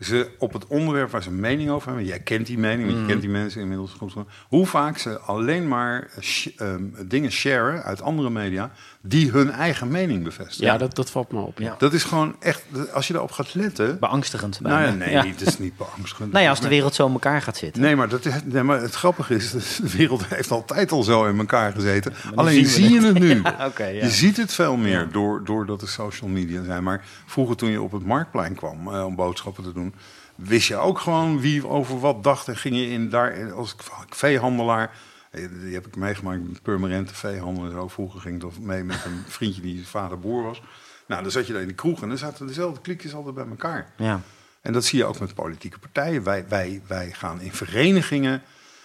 ze 0.01 0.31
op 0.39 0.53
het 0.53 0.67
onderwerp 0.67 1.11
waar 1.11 1.23
ze 1.23 1.29
een 1.29 1.41
mening 1.41 1.71
over 1.71 1.89
hebben, 1.89 2.07
jij 2.07 2.21
kent 2.21 2.47
die 2.47 2.59
mening, 2.59 2.89
want 2.89 3.01
je 3.01 3.07
kent 3.07 3.21
die 3.21 3.31
mensen 3.31 3.61
inmiddels 3.61 3.93
goed, 3.93 4.15
hoe 4.49 4.67
vaak 4.67 4.99
ze 4.99 5.19
alleen 5.19 5.69
maar 5.69 6.11
sh- 6.21 6.47
ehm, 6.57 6.85
dingen 7.07 7.31
sharen 7.33 7.83
uit 7.83 8.03
andere 8.03 8.31
media 8.31 8.71
die 9.07 9.31
hun 9.31 9.51
eigen 9.51 9.89
mening 9.89 10.25
bevestigen. 10.25 10.73
Ja, 10.73 10.79
dat, 10.79 10.95
dat 10.95 11.11
valt 11.11 11.33
me 11.33 11.41
op. 11.41 11.59
Ja. 11.59 11.75
Dat 11.79 11.93
is 11.93 12.05
gewoon 12.05 12.37
echt, 12.41 12.63
als 12.93 13.07
je 13.07 13.13
daarop 13.13 13.31
gaat 13.33 13.55
letten. 13.55 13.99
Beangstigend. 13.99 14.61
Nou 14.61 14.83
ja, 14.83 14.91
nee, 14.91 15.11
Ja. 15.11 15.27
het 15.27 15.41
is 15.41 15.59
niet 15.59 15.77
beangstigend. 15.77 16.33
Nou 16.33 16.45
ja, 16.45 16.51
als 16.51 16.61
de 16.61 16.69
wereld 16.69 16.95
zo 16.95 17.07
in 17.07 17.13
elkaar 17.13 17.43
gaat 17.43 17.57
zitten. 17.57 17.83
Nee 17.83 17.97
maar, 17.97 18.09
dat 18.09 18.25
is, 18.25 18.33
nee, 18.45 18.63
maar 18.63 18.81
het 18.81 18.95
grappige 18.95 19.35
is, 19.35 19.51
de 19.83 19.97
wereld 19.97 20.27
heeft 20.27 20.51
altijd 20.51 20.93
al 20.93 21.03
zo 21.03 21.25
in 21.25 21.39
elkaar 21.39 21.73
gezeten. 21.73 22.13
Alleen 22.35 22.67
zie 22.67 22.91
je 22.93 23.01
het 23.01 23.19
nu. 23.19 23.43
Je 24.03 24.11
ziet 24.11 24.37
het 24.37 24.53
veel 24.53 24.77
meer 24.77 25.09
door, 25.13 25.45
doordat 25.45 25.83
er 25.83 25.89
social 25.89 26.31
media 26.31 26.65
zijn. 26.65 26.83
Maar 26.83 27.05
vroeger 27.27 27.57
toen 27.57 27.71
je 27.71 27.83
op 27.83 27.93
het 27.93 28.07
marktplein 28.07 28.55
kwam 28.55 28.95
eh, 28.95 29.05
om 29.05 29.15
boodschappen 29.15 29.65
te 29.65 29.73
doen... 29.73 29.95
wist 30.35 30.69
je 30.69 30.77
ook 30.77 30.99
gewoon 30.99 31.41
wie 31.41 31.67
over 31.69 32.01
wat 32.01 32.23
dacht. 32.25 32.49
En 32.49 32.57
ging 32.57 32.77
je 32.77 32.91
in 32.91 33.09
daar 33.11 33.53
als 33.53 33.75
veehandelaar... 34.09 34.91
Die 35.35 35.75
heb 35.75 35.87
ik 35.87 35.97
meegemaakt 35.97 36.49
met 36.49 36.63
permanente 36.63 37.15
veehandel 37.15 37.65
en 37.65 37.71
zo. 37.71 37.89
Vroeger 37.89 38.21
ging 38.21 38.43
ik 38.43 38.59
mee 38.59 38.85
met 38.85 39.05
een 39.05 39.23
vriendje 39.27 39.61
die 39.63 39.87
vader 39.87 40.19
boer 40.19 40.43
was. 40.43 40.63
Nou, 41.07 41.23
dan 41.23 41.31
zat 41.31 41.47
je 41.47 41.53
daar 41.53 41.63
in 41.63 41.69
de 41.69 41.75
kroeg 41.75 42.03
en 42.03 42.09
dan 42.09 42.19
zaten 42.19 42.47
dezelfde 42.47 42.81
klikjes 42.81 43.15
altijd 43.15 43.35
bij 43.35 43.47
elkaar. 43.49 43.93
Ja. 43.97 44.21
En 44.61 44.73
dat 44.73 44.85
zie 44.85 44.99
je 44.99 45.05
ook 45.05 45.19
met 45.21 45.35
politieke 45.35 45.79
partijen. 45.79 46.23
Wij, 46.23 46.45
wij, 46.49 46.83
wij 46.87 47.11
gaan 47.13 47.41
in 47.41 47.53
verenigingen. 47.53 48.43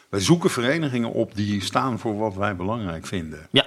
Wij 0.10 0.20
zoeken 0.20 0.50
verenigingen 0.50 1.12
op 1.12 1.36
die 1.36 1.62
staan 1.64 2.00
voor 2.00 2.18
wat 2.18 2.36
wij 2.36 2.56
belangrijk 2.56 3.06
vinden. 3.06 3.48
Ja. 3.52 3.66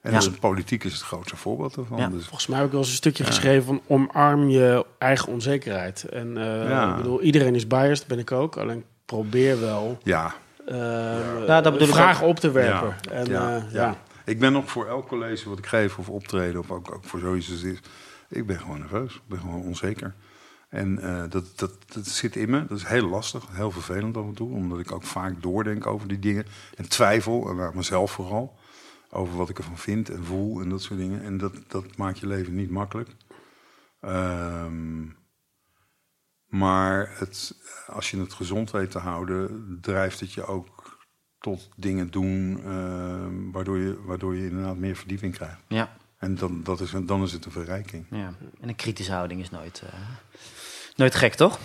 En 0.00 0.12
Ja. 0.12 0.18
dus 0.18 0.30
politiek 0.30 0.84
is 0.84 0.92
het 0.92 1.02
grootste 1.02 1.36
voorbeeld 1.36 1.74
daarvan. 1.74 1.98
Ja. 1.98 2.08
Dus, 2.08 2.24
Volgens 2.24 2.46
mij 2.46 2.56
heb 2.56 2.66
ik 2.66 2.72
wel 2.72 2.80
eens 2.80 2.90
een 2.90 2.96
stukje 2.96 3.24
geschreven 3.24 3.64
van 3.64 3.80
omarm 3.86 4.48
je 4.48 4.86
eigen 4.98 5.28
onzekerheid. 5.28 6.04
En 6.04 6.36
eh, 6.36 6.68
Ja. 6.68 6.90
ik 6.90 6.96
bedoel, 6.96 7.22
iedereen 7.22 7.54
is 7.54 7.66
biased, 7.66 7.98
dat 7.98 8.06
ben 8.06 8.18
ik 8.18 8.32
ook. 8.32 8.56
Alleen 8.56 8.84
probeer 9.04 9.60
wel 9.60 9.98
ja, 10.02 10.34
Nou, 10.66 11.62
dat 11.62 11.72
bedoel 11.72 11.88
ik 11.88 11.94
vragen 11.94 12.26
op 12.26 12.38
te 12.38 12.50
werpen. 12.50 12.94
ja, 13.00 13.10
En, 13.10 13.26
ja, 13.26 13.56
eh, 13.56 13.72
ja. 13.72 13.82
ja. 13.82 13.96
Ik 14.24 14.38
ben 14.38 14.52
nog 14.52 14.70
voor 14.70 14.86
elk 14.86 15.08
college 15.08 15.48
wat 15.48 15.58
ik 15.58 15.66
geef 15.66 15.98
of 15.98 16.08
optreden, 16.08 16.60
of 16.60 16.70
ook, 16.70 16.94
ook 16.94 17.04
voor 17.04 17.20
zoiets 17.20 17.50
als 17.50 17.60
dit. 17.60 17.80
Ik 18.28 18.46
ben 18.46 18.58
gewoon 18.58 18.78
nerveus. 18.78 19.14
Ik 19.14 19.22
ben 19.26 19.38
gewoon 19.38 19.62
onzeker. 19.62 20.14
En 20.68 20.98
eh, 20.98 21.22
dat, 21.28 21.44
dat, 21.58 21.72
dat 21.94 22.06
zit 22.06 22.36
in 22.36 22.50
me. 22.50 22.66
Dat 22.66 22.78
is 22.78 22.84
heel 22.84 23.08
lastig, 23.08 23.44
heel 23.50 23.70
vervelend 23.70 24.16
af 24.16 24.24
en 24.24 24.34
toe. 24.34 24.50
Omdat 24.52 24.78
ik 24.78 24.92
ook 24.92 25.02
vaak 25.02 25.42
doordenk 25.42 25.86
over 25.86 26.08
die 26.08 26.18
dingen. 26.18 26.46
En 26.76 26.88
twijfel, 26.88 27.48
en 27.48 27.56
naar 27.56 27.76
mezelf 27.76 28.10
vooral. 28.10 28.58
Over 29.10 29.36
wat 29.36 29.48
ik 29.48 29.58
ervan 29.58 29.78
vind 29.78 30.10
en 30.10 30.24
voel 30.24 30.60
en 30.60 30.68
dat 30.68 30.82
soort 30.82 30.98
dingen. 30.98 31.22
En 31.22 31.38
dat, 31.38 31.52
dat 31.68 31.96
maakt 31.96 32.18
je 32.18 32.26
leven 32.26 32.54
niet 32.54 32.70
makkelijk. 32.70 33.10
Ehm, 34.00 35.02
maar 36.50 37.18
het, 37.18 37.54
als 37.86 38.10
je 38.10 38.18
het 38.18 38.32
gezond 38.32 38.70
weet 38.70 38.90
te 38.90 38.98
houden, 38.98 39.78
drijft 39.80 40.20
het 40.20 40.32
je 40.32 40.46
ook 40.46 40.98
tot 41.38 41.68
dingen 41.76 42.10
doen 42.10 42.60
ehm, 42.64 43.50
waardoor, 43.50 43.78
je, 43.78 44.02
waardoor 44.04 44.36
je 44.36 44.48
inderdaad 44.48 44.76
meer 44.76 44.96
verdieping 44.96 45.34
krijgt. 45.34 45.60
Ja. 45.68 45.96
En 46.18 46.34
dan, 46.34 46.62
dat 46.62 46.80
is, 46.80 46.90
dan 47.02 47.22
is 47.22 47.32
het 47.32 47.44
een 47.44 47.52
verrijking. 47.52 48.06
ja. 48.10 48.34
En 48.60 48.68
een 48.68 48.76
kritische 48.76 49.12
houding 49.12 49.40
is 49.40 49.50
nooit, 49.50 49.82
eh, 49.86 50.00
nooit 50.96 51.14
gek, 51.14 51.34
toch? 51.34 51.58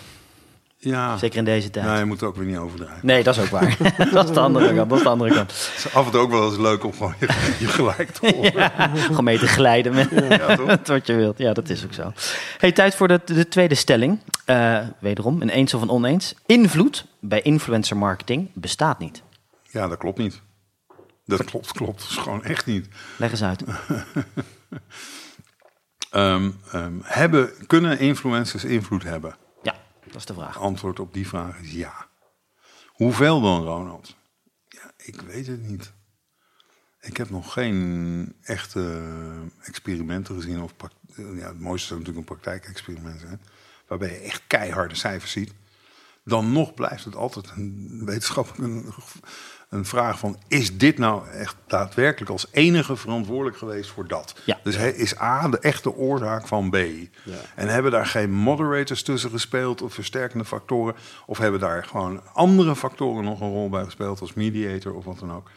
Ja, 0.86 1.16
Zeker 1.16 1.38
in 1.38 1.44
deze 1.44 1.70
tijd. 1.70 1.86
nou, 1.86 1.98
je 1.98 2.04
moet 2.04 2.20
het 2.20 2.28
ook 2.28 2.36
weer 2.36 2.46
niet 2.46 2.56
overdrijven. 2.56 3.06
Nee, 3.06 3.22
dat 3.22 3.36
is 3.36 3.42
ook 3.42 3.48
waar. 3.48 3.76
dat 4.12 4.28
is 4.28 4.34
de 4.34 4.40
andere 4.40 4.74
kant. 4.74 4.88
Dat 4.88 4.98
is 4.98 5.04
de 5.04 5.08
andere 5.08 5.34
kant. 5.34 5.50
Het 5.50 5.74
is 5.76 5.94
af 5.94 6.04
en 6.04 6.12
toe 6.12 6.20
ook 6.20 6.30
wel 6.30 6.48
eens 6.48 6.56
leuk 6.58 6.84
om 6.84 6.92
gewoon 6.92 7.14
je, 7.18 7.26
je 7.58 7.66
gelijk 7.66 8.10
te 8.10 8.32
horen. 8.34 8.52
Ja, 8.76 8.90
gewoon 8.96 9.24
mee 9.24 9.38
te 9.38 9.46
glijden 9.46 9.94
met 9.94 10.08
Ja, 10.10 10.56
wat 10.84 11.06
je 11.06 11.14
wilt. 11.14 11.38
Ja, 11.38 11.52
dat 11.52 11.68
is 11.68 11.84
ook 11.84 11.92
zo. 11.92 12.12
Hey, 12.58 12.72
tijd 12.72 12.94
voor 12.94 13.08
de, 13.08 13.20
de 13.24 13.48
tweede 13.48 13.74
stelling. 13.74 14.18
Eh, 14.44 14.78
wederom, 14.98 15.42
een 15.42 15.48
eens 15.48 15.74
of 15.74 15.82
een 15.82 15.90
oneens. 15.90 16.34
Invloed 16.46 17.06
bij 17.20 17.42
influencer 17.42 17.96
marketing 17.96 18.50
bestaat 18.54 18.98
niet. 18.98 19.22
Ja, 19.70 19.88
dat 19.88 19.98
klopt 19.98 20.18
niet. 20.18 20.40
Dat 21.24 21.44
klopt, 21.44 21.72
klopt. 21.72 22.00
Dat 22.00 22.10
is 22.10 22.16
gewoon 22.16 22.44
echt 22.44 22.66
niet. 22.66 22.88
Leg 23.16 23.30
eens 23.30 23.42
uit. 23.42 23.64
Ehm, 26.10 26.50
ehm, 26.72 26.92
hebben, 27.02 27.50
kunnen 27.66 27.98
influencers 27.98 28.64
invloed 28.64 29.02
hebben? 29.02 29.36
Dat 30.16 30.28
is 30.28 30.34
de 30.36 30.42
vraag. 30.42 30.58
Antwoord 30.58 31.00
op 31.00 31.14
die 31.14 31.28
vraag 31.28 31.58
is 31.58 31.72
ja. 31.72 32.08
Hoeveel 32.86 33.40
dan, 33.40 33.64
Ronald? 33.64 34.16
Ja, 34.68 34.90
ik 34.96 35.20
weet 35.20 35.46
het 35.46 35.62
niet. 35.62 35.92
Ik 37.00 37.16
heb 37.16 37.30
nog 37.30 37.52
geen 37.52 38.36
echte 38.42 39.02
experimenten 39.60 40.34
gezien. 40.34 40.62
Of 40.62 40.76
prac- 40.76 40.92
ja, 41.16 41.48
het 41.48 41.60
mooiste 41.60 41.86
zou 41.86 42.00
natuurlijk 42.00 42.28
een 42.28 42.36
praktijkexperiment. 42.36 43.24
Waarbij 43.86 44.10
je 44.10 44.18
echt 44.18 44.42
keiharde 44.46 44.94
cijfers 44.94 45.32
ziet. 45.32 45.52
Dan 46.24 46.52
nog 46.52 46.74
blijft 46.74 47.04
het 47.04 47.14
altijd 47.14 47.50
een 47.56 48.02
wetenschappelijk 48.04 48.84
een, 49.68 49.84
vraag 49.84 50.18
van... 50.18 50.38
is 50.48 50.78
dit 50.78 50.98
nou 50.98 51.28
echt 51.28 51.56
daadwerkelijk 51.66 52.30
als 52.30 52.46
enige 52.50 52.96
verantwoordelijk 52.96 53.56
geweest 53.56 53.90
voor 53.90 54.08
dat? 54.08 54.40
Ja. 54.44 54.60
Dus 54.62 54.76
is 54.76 55.20
A 55.20 55.48
de 55.48 55.58
echte 55.58 55.94
oorzaak 55.94 56.46
van 56.46 56.70
B? 56.70 56.76
En 57.54 57.68
hebben 57.68 57.92
daar 57.92 58.06
geen 58.06 58.30
moderators 58.30 59.02
tussen 59.02 59.30
gespeeld 59.30 59.82
of 59.82 59.94
versterkende 59.94 60.44
factoren? 60.44 60.94
Of 61.26 61.38
hebben 61.38 61.60
daar 61.60 61.84
gewoon 61.84 62.20
andere 62.32 62.76
factoren 62.76 63.24
nog 63.24 63.40
een 63.40 63.50
rol 63.50 63.68
bij 63.68 63.84
gespeeld 63.84 64.20
als 64.20 64.34
mediator 64.34 64.94
of 64.94 65.04
wat 65.04 65.18
dan 65.18 65.32
ook? 65.32 65.50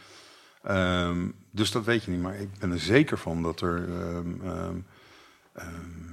Ehm, 0.62 1.28
dus 1.50 1.70
dat 1.70 1.84
weet 1.84 2.04
je 2.04 2.10
niet, 2.10 2.22
maar 2.22 2.40
ik 2.40 2.48
ben 2.58 2.72
er 2.72 2.80
zeker 2.80 3.18
van 3.18 3.42
dat 3.42 3.60
er 3.60 3.88
ehm, 3.88 4.42
ehm, 4.42 4.76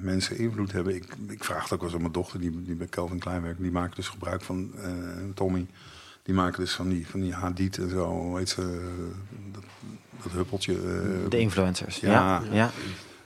mensen 0.01 0.37
invloed 0.37 0.71
hebben. 0.71 0.95
Ik, 0.95 1.05
ik 1.27 1.43
vraag 1.43 1.63
het 1.63 1.73
ook 1.73 1.79
wel 1.79 1.87
eens 1.87 1.95
aan 1.95 2.01
mijn 2.01 2.13
dochter, 2.13 2.39
die, 2.39 2.63
die 2.63 2.75
bij 2.75 2.87
Kelvin 2.87 3.19
Klein 3.19 3.41
werkt. 3.41 3.61
Die 3.61 3.71
maakt 3.71 3.95
dus 3.95 4.07
gebruik 4.07 4.41
van 4.41 4.71
eh, 4.75 4.91
Tommy. 5.33 5.67
Die 6.27 6.35
maken 6.35 6.59
dus 6.59 6.73
van 6.73 6.89
die, 6.89 7.07
van 7.07 7.19
die 7.19 7.33
Hadid 7.33 7.77
en 7.77 7.89
zo, 7.89 8.05
hoe 8.09 8.37
heet 8.37 8.49
ze, 8.49 8.91
dat, 9.51 9.63
dat 10.23 10.31
huppeltje. 10.31 10.73
eh, 10.73 11.29
De 11.29 11.39
influencers. 11.39 11.99
Ja. 11.99 12.11
Ja. 12.11 12.41
ja. 12.51 12.69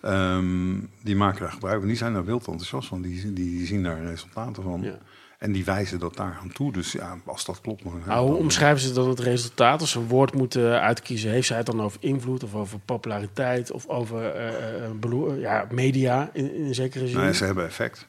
Ehm, 0.01 0.73
die 1.03 1.15
maken 1.15 1.41
daar 1.41 1.51
gebruik 1.51 1.77
van. 1.79 1.87
Die 1.87 1.97
zijn 1.97 2.13
daar 2.13 2.25
wild 2.25 2.47
enthousiast 2.47 2.87
van. 2.87 3.01
Die, 3.01 3.33
die 3.33 3.65
zien 3.65 3.83
daar 3.83 4.03
resultaten 4.03 4.63
van. 4.63 4.81
Ja. 4.81 4.97
En 5.37 5.51
die 5.51 5.65
wijzen 5.65 5.99
dat 5.99 6.15
daar 6.15 6.37
aan 6.41 6.51
toe. 6.51 6.71
Dus 6.71 6.91
ja, 6.91 7.17
als 7.25 7.45
dat 7.45 7.61
klopt... 7.61 7.83
Dan, 7.83 8.01
Nou, 8.05 8.21
hoe 8.21 8.29
dan- 8.31 8.39
omschrijven 8.39 8.81
ze 8.81 8.93
dan 8.93 9.09
het 9.09 9.19
resultaat? 9.19 9.81
Als 9.81 9.91
ze 9.91 9.99
een 9.99 10.07
woord 10.07 10.33
moeten 10.33 10.81
uitkiezen, 10.81 11.31
heeft 11.31 11.47
zij 11.47 11.57
het 11.57 11.65
dan 11.65 11.81
over 11.81 11.97
invloed 12.03 12.43
of 12.43 12.55
over 12.55 12.79
populariteit 12.79 13.71
of 13.71 13.87
over 13.87 14.25
eh, 14.35 14.85
eh, 14.85 15.39
ja, 15.39 15.67
media 15.71 16.29
in, 16.33 16.55
in 16.55 16.75
zekere 16.75 17.07
zin? 17.07 17.17
Nee, 17.19 17.33
ze 17.33 17.45
hebben 17.45 17.65
effect. 17.65 18.07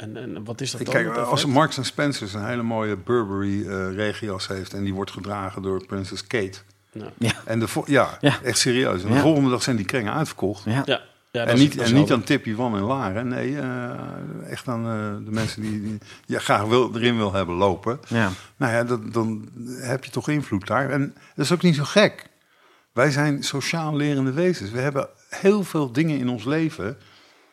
En, 0.00 0.16
en 0.16 0.44
wat 0.44 0.60
is 0.60 0.70
dat 0.70 0.80
Ik 0.80 0.86
dan? 0.86 0.94
kijk, 0.94 1.16
als? 1.16 1.44
Marks 1.46 1.78
Spencer 1.86 2.34
een 2.34 2.46
hele 2.46 2.62
mooie 2.62 2.96
Burberry 2.96 3.66
eh 3.68 3.94
regenjas 3.94 4.48
heeft... 4.48 4.74
en 4.74 4.84
die 4.84 4.94
wordt 4.94 5.10
gedragen 5.10 5.62
door 5.62 5.86
Princess 5.86 6.26
Kate... 6.26 6.58
Nou, 6.92 7.10
Ja. 7.18 7.32
En 7.44 7.60
de 7.60 7.66
ja, 7.86 8.18
Ja. 8.20 8.38
echt 8.42 8.58
serieus. 8.58 9.02
En 9.02 9.08
de 9.08 9.14
Ja. 9.14 9.20
volgende 9.20 9.50
dag 9.50 9.62
zijn 9.62 9.76
die 9.76 9.84
kringen 9.84 10.12
uitverkocht. 10.12 10.64
Ja. 10.64 10.82
ja, 10.84 11.00
ja, 11.30 11.44
en 11.46 11.58
niet, 11.58 11.76
en 11.76 11.94
niet 11.94 12.12
aan 12.12 12.22
Tippy 12.22 12.54
Wan 12.54 12.76
en 12.76 12.82
Laren. 12.82 13.28
Nee, 13.28 13.58
eh, 13.58 14.50
echt 14.50 14.68
aan 14.68 14.84
eh, 14.86 15.24
de 15.26 15.30
mensen 15.30 15.62
die, 15.62 15.82
die 15.82 15.98
je 16.26 16.38
graag 16.38 16.64
wil, 16.64 16.94
erin 16.94 17.16
wil 17.16 17.32
hebben 17.32 17.54
lopen. 17.54 18.00
Ja. 18.08 18.30
Nou 18.56 18.72
ja, 18.72 18.84
dat, 18.84 19.12
dan 19.12 19.48
heb 19.80 20.04
je 20.04 20.10
toch 20.10 20.28
invloed 20.28 20.66
daar. 20.66 20.90
En 20.90 21.14
dat 21.34 21.44
is 21.44 21.52
ook 21.52 21.62
niet 21.62 21.74
zo 21.76 21.84
gek. 21.84 22.26
Wij 22.92 23.10
zijn 23.10 23.42
sociaal 23.42 23.96
lerende 23.96 24.32
wezens. 24.32 24.70
We 24.70 24.80
hebben 24.80 25.08
heel 25.28 25.64
veel 25.64 25.92
dingen 25.92 26.18
in 26.18 26.28
ons 26.28 26.44
leven 26.44 26.96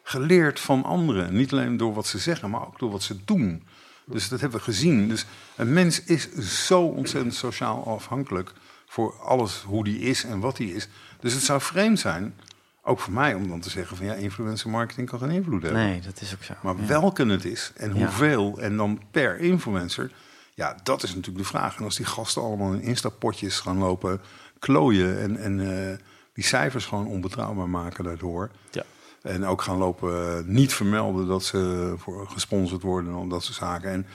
geleerd 0.08 0.60
van 0.60 0.84
anderen. 0.84 1.34
Niet 1.36 1.52
alleen 1.52 1.78
door 1.78 1.94
wat 1.94 2.08
ze 2.08 2.18
zeggen, 2.18 2.50
maar 2.50 2.62
ook 2.68 2.80
door 2.80 2.92
wat 2.92 3.04
ze 3.04 3.16
doen. 3.26 3.64
Dus 4.06 4.30
dat 4.30 4.40
hebben 4.40 4.58
we 4.60 4.64
gezien. 4.64 5.08
Dus 5.08 5.26
een 5.56 5.74
mens 5.74 6.04
is 6.04 6.32
zo 6.66 6.82
ontzettend 6.82 7.34
sociaal 7.36 7.86
afhankelijk 7.88 8.54
voor 8.86 9.14
alles 9.22 9.62
hoe 9.66 9.84
die 9.84 10.00
is 10.00 10.24
en 10.24 10.40
wat 10.40 10.58
die 10.58 10.74
is. 10.76 10.88
Dus 11.20 11.34
het 11.34 11.44
zou 11.44 11.62
vreemd 11.62 12.00
zijn, 12.00 12.36
ook 12.84 13.00
voor 13.00 13.14
mij, 13.14 13.34
om 13.34 13.48
dan 13.48 13.60
te 13.60 13.70
zeggen 13.70 13.98
van 13.98 14.06
ja, 14.06 14.14
influencer 14.14 14.70
marketing 14.70 15.10
kan 15.10 15.20
geen 15.20 15.30
invloed 15.30 15.62
hebben. 15.64 15.82
Nee, 15.82 16.02
dat 16.02 16.22
is 16.22 16.34
ook 16.34 16.44
zo. 16.44 16.54
Maar 16.62 16.76
Ja. 16.78 16.86
welke 16.86 17.26
het 17.26 17.46
is 17.46 17.72
en 17.76 17.94
Ja. 17.96 18.00
hoeveel 18.06 18.58
en 18.60 18.78
dan 18.78 19.02
per 19.12 19.40
influencer, 19.40 20.12
ja, 20.54 20.78
dat 20.84 21.04
is 21.04 21.10
natuurlijk 21.10 21.38
de 21.38 21.50
vraag. 21.50 21.78
En 21.78 21.84
als 21.84 21.96
die 21.96 22.06
gasten 22.06 22.42
allemaal 22.42 22.74
in 22.74 22.82
Insta-potjes 22.82 23.60
gaan 23.60 23.78
lopen 23.78 24.22
klooien 24.60 25.20
en, 25.22 25.38
en 25.38 25.90
eh, 25.90 25.98
die 26.34 26.44
cijfers 26.44 26.86
gewoon 26.86 27.08
onbetrouwbaar 27.08 27.70
maken 27.70 28.04
daardoor. 28.04 28.50
Ja. 28.72 28.84
En 29.22 29.46
ook 29.46 29.62
gaan 29.62 29.78
lopen 29.78 30.38
eh, 30.38 30.46
niet 30.46 30.74
vermelden 30.74 31.28
dat 31.28 31.44
ze 31.44 31.94
voor 31.98 32.28
gesponsord 32.28 32.82
worden 32.82 33.16
en 33.16 33.30
dat 33.30 33.44
soort 33.44 33.58
zaken. 33.58 33.92
En 33.92 34.06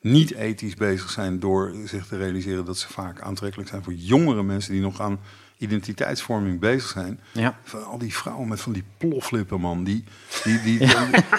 niet 0.00 0.34
ethisch 0.34 0.74
bezig 0.74 1.10
zijn 1.10 1.38
door 1.38 1.74
zich 1.84 2.06
te 2.06 2.16
realiseren 2.16 2.64
dat 2.64 2.78
ze 2.78 2.88
vaak 2.88 3.20
aantrekkelijk 3.20 3.68
zijn 3.68 3.82
voor 3.82 3.94
jongere 3.94 4.42
mensen 4.42 4.72
die 4.72 4.80
nog 4.80 5.00
aan 5.00 5.20
identiteitsvorming 5.60 6.60
bezig 6.60 6.88
zijn. 6.88 7.20
Ja. 7.32 7.56
Van 7.64 7.84
al 7.84 7.98
die 7.98 8.14
vrouwen 8.14 8.48
met 8.48 8.60
van 8.60 8.72
die 8.72 8.84
ploflippen, 8.98 9.60
man. 9.60 9.84
Die, 9.84 10.04
die, 10.44 10.62
die, 10.62 10.78
die- 10.78 10.88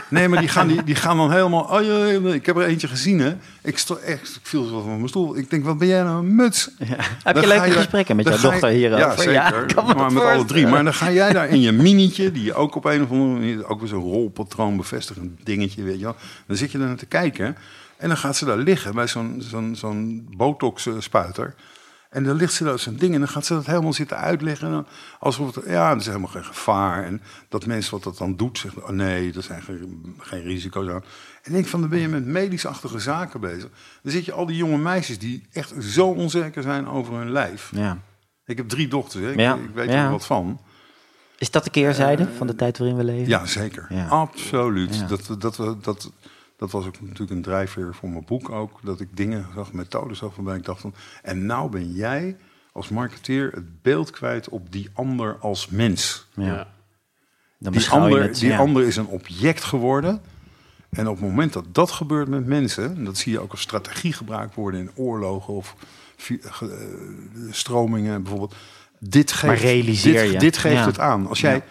nee, 0.10 0.28
maar 0.28 0.40
die 0.40 0.50
gaan, 0.50 0.68
die, 0.68 0.84
die 0.84 0.96
gaan 0.96 1.18
dan 1.18 1.32
helemaal... 1.32 1.64
Oh, 1.64 1.84
ja, 1.86 2.06
ja, 2.06 2.34
ik 2.34 2.46
heb 2.46 2.56
er 2.58 2.66
eentje 2.66 2.88
gezien, 2.88 3.20
hè. 3.20 3.36
Ik, 3.62 3.78
sto, 3.78 3.96
echt, 3.96 4.36
ik 4.36 4.42
viel 4.48 4.64
zo 4.66 4.82
van 4.82 4.96
mijn 4.96 5.08
stoel. 5.08 5.38
Ik 5.38 5.50
denk, 5.50 5.64
wat 5.66 5.78
ben 5.78 5.88
jij 5.88 6.04
nou 6.04 6.20
een 6.26 6.36
muts? 6.36 6.70
Heb 7.24 7.36
je 7.36 7.48
leuke 7.48 7.66
je- 7.68 7.72
gesprekken 7.72 8.16
met 8.16 8.28
jouw 8.28 8.38
dochter 8.40 8.70
hierover? 8.70 9.08
Ja, 9.08 9.16
zeker. 9.18 9.64
ik 9.70 9.76
kan 9.76 9.86
me 9.88 9.94
maar 9.94 10.14
met 10.14 10.24
alle 10.24 10.46
drie. 10.46 10.68
Maar 10.68 10.84
dan 10.84 10.94
ga 10.94 11.12
jij 11.12 11.34
daar 11.34 11.48
in 11.50 11.62
je 11.62 11.72
minietje, 11.72 12.32
die 12.32 12.44
je 12.44 12.54
ook 12.54 12.76
op 12.76 12.86
een 12.86 13.04
of 13.04 13.10
andere 13.12 13.32
manier, 13.34 13.68
ook 13.68 13.80
weer 13.80 13.90
zo'n 13.90 14.02
rolpatroon 14.02 14.78
bevestigend 14.78 15.46
dingetje, 15.46 15.84
weet 15.84 15.98
je 15.98 16.04
wel. 16.04 16.16
Dan 16.48 16.58
zit 16.58 16.72
je 16.72 16.78
daar 16.78 16.88
naar 16.88 16.96
te 16.96 17.06
kijken 17.06 17.58
en 17.98 18.08
dan 18.08 18.18
gaat 18.18 18.36
ze 18.38 18.46
daar 18.46 18.58
liggen 18.58 18.96
bij 18.96 19.08
zo'n 19.08 19.36
zo'n 19.50 19.76
zo'n 19.76 20.28
botox-spuiter. 20.38 21.56
En 22.12 22.24
dan 22.24 22.36
ligt 22.36 22.54
ze 22.54 22.64
daar 22.64 22.80
zo'n 22.80 22.96
ding 22.96 23.14
en 23.14 23.20
dan 23.20 23.30
gaat 23.30 23.46
ze 23.46 23.54
dat 23.54 23.66
helemaal 23.66 23.94
zitten 23.94 24.18
uitleggen. 24.18 24.86
Alsof 25.20 25.56
het, 25.56 25.66
ja, 25.66 25.92
er 25.92 25.98
is 25.98 26.06
helemaal 26.06 26.28
geen 26.28 26.46
gevaar. 26.46 27.04
En 27.04 27.22
dat 27.50 27.66
mensen 27.66 27.92
wat 27.92 28.04
dat 28.04 28.18
dan 28.18 28.36
doet, 28.36 28.58
zeggen, 28.58 28.84
oh 28.84 28.90
nee, 28.90 29.34
er 29.34 29.44
zijn 29.44 29.62
geen, 29.62 30.16
geen 30.18 30.42
risico's 30.42 30.88
aan. 30.88 30.94
En 30.96 31.04
ik 31.44 31.52
denk 31.52 31.66
van, 31.66 31.80
dan 31.80 31.90
ben 31.90 32.00
je 32.00 32.08
met 32.08 32.26
medisch-achtige 32.26 33.00
zaken 33.00 33.40
bezig. 33.40 33.70
Dan 34.04 34.12
zit 34.12 34.26
je 34.26 34.32
al 34.32 34.46
die 34.46 34.56
jonge 34.56 34.78
meisjes 34.78 35.20
die 35.20 35.48
echt 35.52 35.74
zo 35.80 36.08
onzeker 36.08 36.64
zijn 36.64 36.88
over 36.88 37.14
hun 37.14 37.32
lijf. 37.32 37.72
Ja. 37.76 37.98
Ik 38.46 38.58
heb 38.58 38.70
drie 38.70 38.88
dochters, 38.88 39.24
hè. 39.24 39.32
Ik, 39.32 39.40
Ja, 39.40 39.56
ik 39.56 39.74
weet 39.74 39.90
ja. 39.90 40.06
er 40.06 40.12
wat 40.12 40.26
van. 40.26 40.60
Is 41.38 41.52
dat 41.52 41.64
de 41.64 41.70
keerzijde 41.70 42.28
van 42.38 42.48
de 42.48 42.56
tijd 42.56 42.78
waarin 42.78 42.98
we 42.98 43.04
leven? 43.04 43.28
Ja, 43.28 43.46
zeker. 43.46 43.86
Ja. 43.90 44.08
Absoluut. 44.08 45.10
Dat, 45.10 45.36
dat, 45.40 45.84
dat, 45.84 46.12
dat, 46.62 46.72
was 46.72 46.86
ook 46.86 47.02
natuurlijk 47.02 47.32
een 47.32 47.42
drijfveer 47.42 47.94
voor 47.94 48.10
mijn 48.10 48.26
boek 48.26 48.50
ook. 48.50 48.80
Dat 48.84 49.00
ik 49.00 49.18
dingen 49.18 49.46
zag, 49.56 49.74
methodes 49.74 50.18
zag 50.18 50.36
waarbij 50.36 50.56
ik 50.56 50.66
dacht 50.66 50.82
van... 50.82 50.94
En 51.22 51.46
nou 51.46 51.70
ben 51.70 51.92
jij 51.92 52.36
als 52.72 52.90
marketeer 52.90 53.52
het 53.52 53.82
beeld 53.82 54.10
kwijt 54.10 54.50
op 54.50 54.72
die 54.72 54.90
ander 54.94 55.38
als 55.40 55.68
mens. 55.68 56.28
Ja. 56.34 56.68
Dan 57.60 57.72
Die, 57.72 57.90
ander, 57.90 58.22
het, 58.22 58.40
die 58.40 58.50
ja. 58.50 58.58
ander 58.58 58.84
is 58.88 58.96
een 58.96 59.06
object 59.08 59.64
geworden. 59.64 60.22
En 60.90 61.08
op 61.08 61.16
het 61.20 61.26
moment 61.26 61.54
dat 61.54 61.66
dat 61.72 61.92
gebeurt 61.92 62.28
met 62.28 62.46
mensen... 62.46 62.96
en 62.96 63.06
dat 63.06 63.18
zie 63.18 63.32
je 63.32 63.40
ook 63.40 63.52
als 63.52 63.62
strategie 63.62 64.14
gebruikt 64.14 64.56
worden 64.56 64.80
in 64.80 64.92
oorlogen 64.96 65.54
of 65.54 65.76
ge- 66.18 66.40
eh, 66.50 67.52
stromingen 67.54 68.22
bijvoorbeeld. 68.22 68.56
Dit 69.00 69.32
geeft, 69.32 69.44
Maar 69.54 69.72
realiseer 69.72 70.22
dit, 70.24 70.32
je. 70.32 70.40
dit 70.40 70.58
geeft 70.58 70.76
Ja. 70.76 70.86
het 70.86 71.00
aan. 71.00 71.28
Als 71.28 71.42
jij 71.42 71.64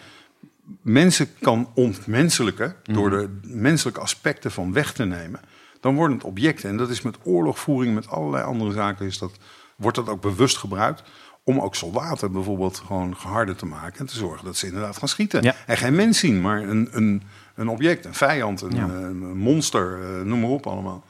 mensen 0.81 1.27
kan 1.39 1.69
ontmenselijken 1.75 2.75
Mhm. 2.83 2.93
door 2.97 3.09
de 3.09 3.39
menselijke 3.43 3.99
aspecten 3.99 4.51
van 4.51 4.73
weg 4.73 4.93
te 4.93 5.05
nemen, 5.05 5.39
dan 5.79 5.95
worden 5.95 6.17
het 6.17 6.25
objecten. 6.25 6.69
En 6.69 6.77
dat 6.77 6.89
is 6.89 7.01
met 7.01 7.17
oorlogvoering, 7.23 7.95
met 7.95 8.07
allerlei 8.09 8.43
andere 8.43 8.71
zaken, 8.71 9.05
is 9.05 9.17
dat, 9.17 9.31
wordt 9.75 9.97
dat 9.97 10.09
ook 10.09 10.21
bewust 10.21 10.57
gebruikt. 10.57 11.03
Om 11.43 11.59
ook 11.59 11.75
soldaten 11.75 12.31
bijvoorbeeld 12.31 12.77
gewoon 12.85 13.17
geharder 13.17 13.55
te 13.55 13.65
maken. 13.65 13.99
En 13.99 14.05
te 14.05 14.15
zorgen 14.15 14.45
dat 14.45 14.57
ze 14.57 14.65
inderdaad 14.65 14.97
gaan 14.97 15.07
schieten. 15.07 15.43
Ja. 15.43 15.55
En 15.65 15.77
geen 15.77 15.95
mens 15.95 16.19
zien, 16.19 16.41
maar 16.41 16.61
een, 16.61 16.89
een, 16.91 17.23
een 17.55 17.67
object, 17.67 18.05
een 18.05 18.13
vijand, 18.13 18.61
een, 18.61 18.75
Ja. 18.75 18.83
een 18.89 19.37
monster, 19.37 19.99
eh, 20.01 20.21
noem 20.25 20.39
maar 20.39 20.49
op 20.49 20.67
allemaal. 20.67 21.03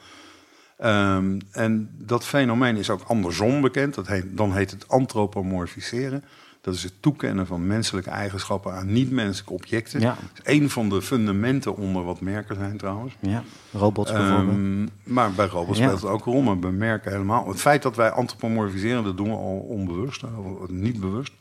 Ehm, 0.78 1.39
en 1.51 1.89
dat 1.97 2.26
fenomeen 2.26 2.76
is 2.76 2.89
ook 2.89 3.01
andersom 3.07 3.62
bekend. 3.62 3.93
Dat 3.95 4.07
heet, 4.07 4.38
dan 4.38 4.53
heet 4.53 4.72
het 4.72 4.88
antropomorfiseren. 4.88 6.24
Dat 6.62 6.74
is 6.74 6.84
het 6.84 6.93
toekennen 6.99 7.47
van 7.47 7.68
menselijke 7.68 8.09
eigenschappen 8.09 8.74
aan 8.74 8.91
niet-menselijke 8.91 9.53
objecten. 9.53 9.99
Ja. 9.99 10.07
Dat 10.36 10.45
is 10.45 10.53
een 10.53 10.70
van 10.70 10.89
de 10.89 11.01
fundamenten 11.01 11.76
onder 11.76 12.03
wat 12.03 12.22
merken 12.22 12.55
zijn 12.55 12.78
trouwens. 12.78 13.16
Ja, 13.20 13.43
robots 13.72 14.12
bijvoorbeeld. 14.12 14.57
Ehm, 14.57 14.88
maar 15.03 15.32
bij 15.32 15.47
robots 15.47 15.78
Ja. 15.80 15.86
speelt 15.86 16.01
het 16.01 16.12
ook 16.12 16.26
een 16.26 16.32
rol, 16.32 16.41
maar 16.41 16.59
bij 16.59 16.72
merken 16.72 17.12
helemaal. 17.12 17.47
Het 17.47 17.59
feit 17.62 17.82
dat 17.82 17.95
wij 17.95 18.09
antropomorfiseren, 18.12 19.03
dat 19.03 19.18
doen 19.18 19.30
we 19.30 19.36
al 19.36 19.57
onbewust, 19.70 20.24
niet 20.68 20.99
bewust. 20.99 21.34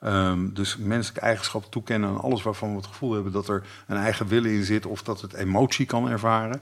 Ehm, 0.00 0.48
dus 0.52 0.76
menselijke 0.76 1.20
eigenschappen 1.26 1.70
toekennen 1.70 2.08
aan 2.08 2.20
alles 2.20 2.42
waarvan 2.42 2.70
we 2.70 2.76
het 2.76 2.86
gevoel 2.86 3.12
hebben 3.12 3.32
dat 3.32 3.48
er 3.48 3.62
een 3.86 3.96
eigen 3.96 4.26
willen 4.26 4.50
in 4.50 4.64
zit 4.64 4.86
of 4.86 5.02
dat 5.02 5.20
het 5.20 5.32
emotie 5.32 5.86
kan 5.86 6.08
ervaren. 6.08 6.60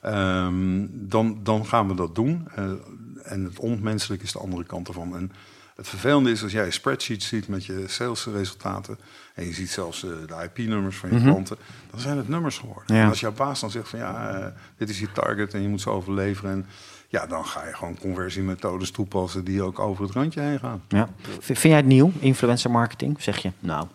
Ehm, 0.00 0.86
dan, 0.90 1.38
dan 1.42 1.66
gaan 1.66 1.88
we 1.88 1.94
dat 1.94 2.14
doen. 2.14 2.48
Eh, 2.54 2.64
en 3.22 3.44
het 3.44 3.58
onmenselijk 3.58 4.22
is 4.22 4.32
de 4.32 4.38
andere 4.38 4.64
kant 4.64 4.88
ervan. 4.88 5.16
En 5.16 5.32
het 5.76 5.88
vervelende 5.88 6.30
is 6.30 6.42
als 6.42 6.52
jij 6.52 6.64
een 6.64 6.72
spreadsheet 6.72 7.22
ziet 7.22 7.48
met 7.48 7.64
je 7.64 7.84
salesresultaten. 7.86 8.98
en 9.34 9.44
je 9.44 9.52
ziet 9.52 9.70
zelfs 9.70 10.04
eh, 10.04 10.10
de 10.26 10.50
IP-nummers 10.52 10.96
van 10.96 11.12
je 11.12 11.20
klanten. 11.20 11.56
dan 11.90 12.00
zijn 12.00 12.16
het 12.16 12.28
nummers 12.28 12.58
geworden. 12.58 12.96
Ja. 12.96 13.02
En 13.02 13.08
als 13.08 13.20
jouw 13.20 13.32
baas 13.32 13.60
dan 13.60 13.70
zegt 13.70 13.88
van 13.88 13.98
ja, 13.98 14.28
eh, 14.28 14.46
dit 14.76 14.88
is 14.88 15.00
je 15.00 15.12
target 15.12 15.54
en 15.54 15.62
je 15.62 15.68
moet 15.68 15.80
zo 15.80 15.90
overleveren. 15.90 16.50
En 16.50 16.66
ja, 17.08 17.26
dan 17.26 17.46
ga 17.46 17.66
je 17.66 17.74
gewoon 17.74 17.98
conversiemethodes 17.98 18.90
toepassen 18.90 19.44
die 19.44 19.62
ook 19.62 19.78
over 19.78 20.04
het 20.04 20.12
randje 20.12 20.40
heen 20.40 20.58
gaan. 20.58 20.82
Ja. 20.88 21.08
Vind 21.40 21.60
jij 21.60 21.76
het 21.76 21.86
nieuw, 21.86 22.12
influencer 22.18 22.70
marketing? 22.70 23.22
Zeg 23.22 23.38
je, 23.38 23.52
nou, 23.58 23.86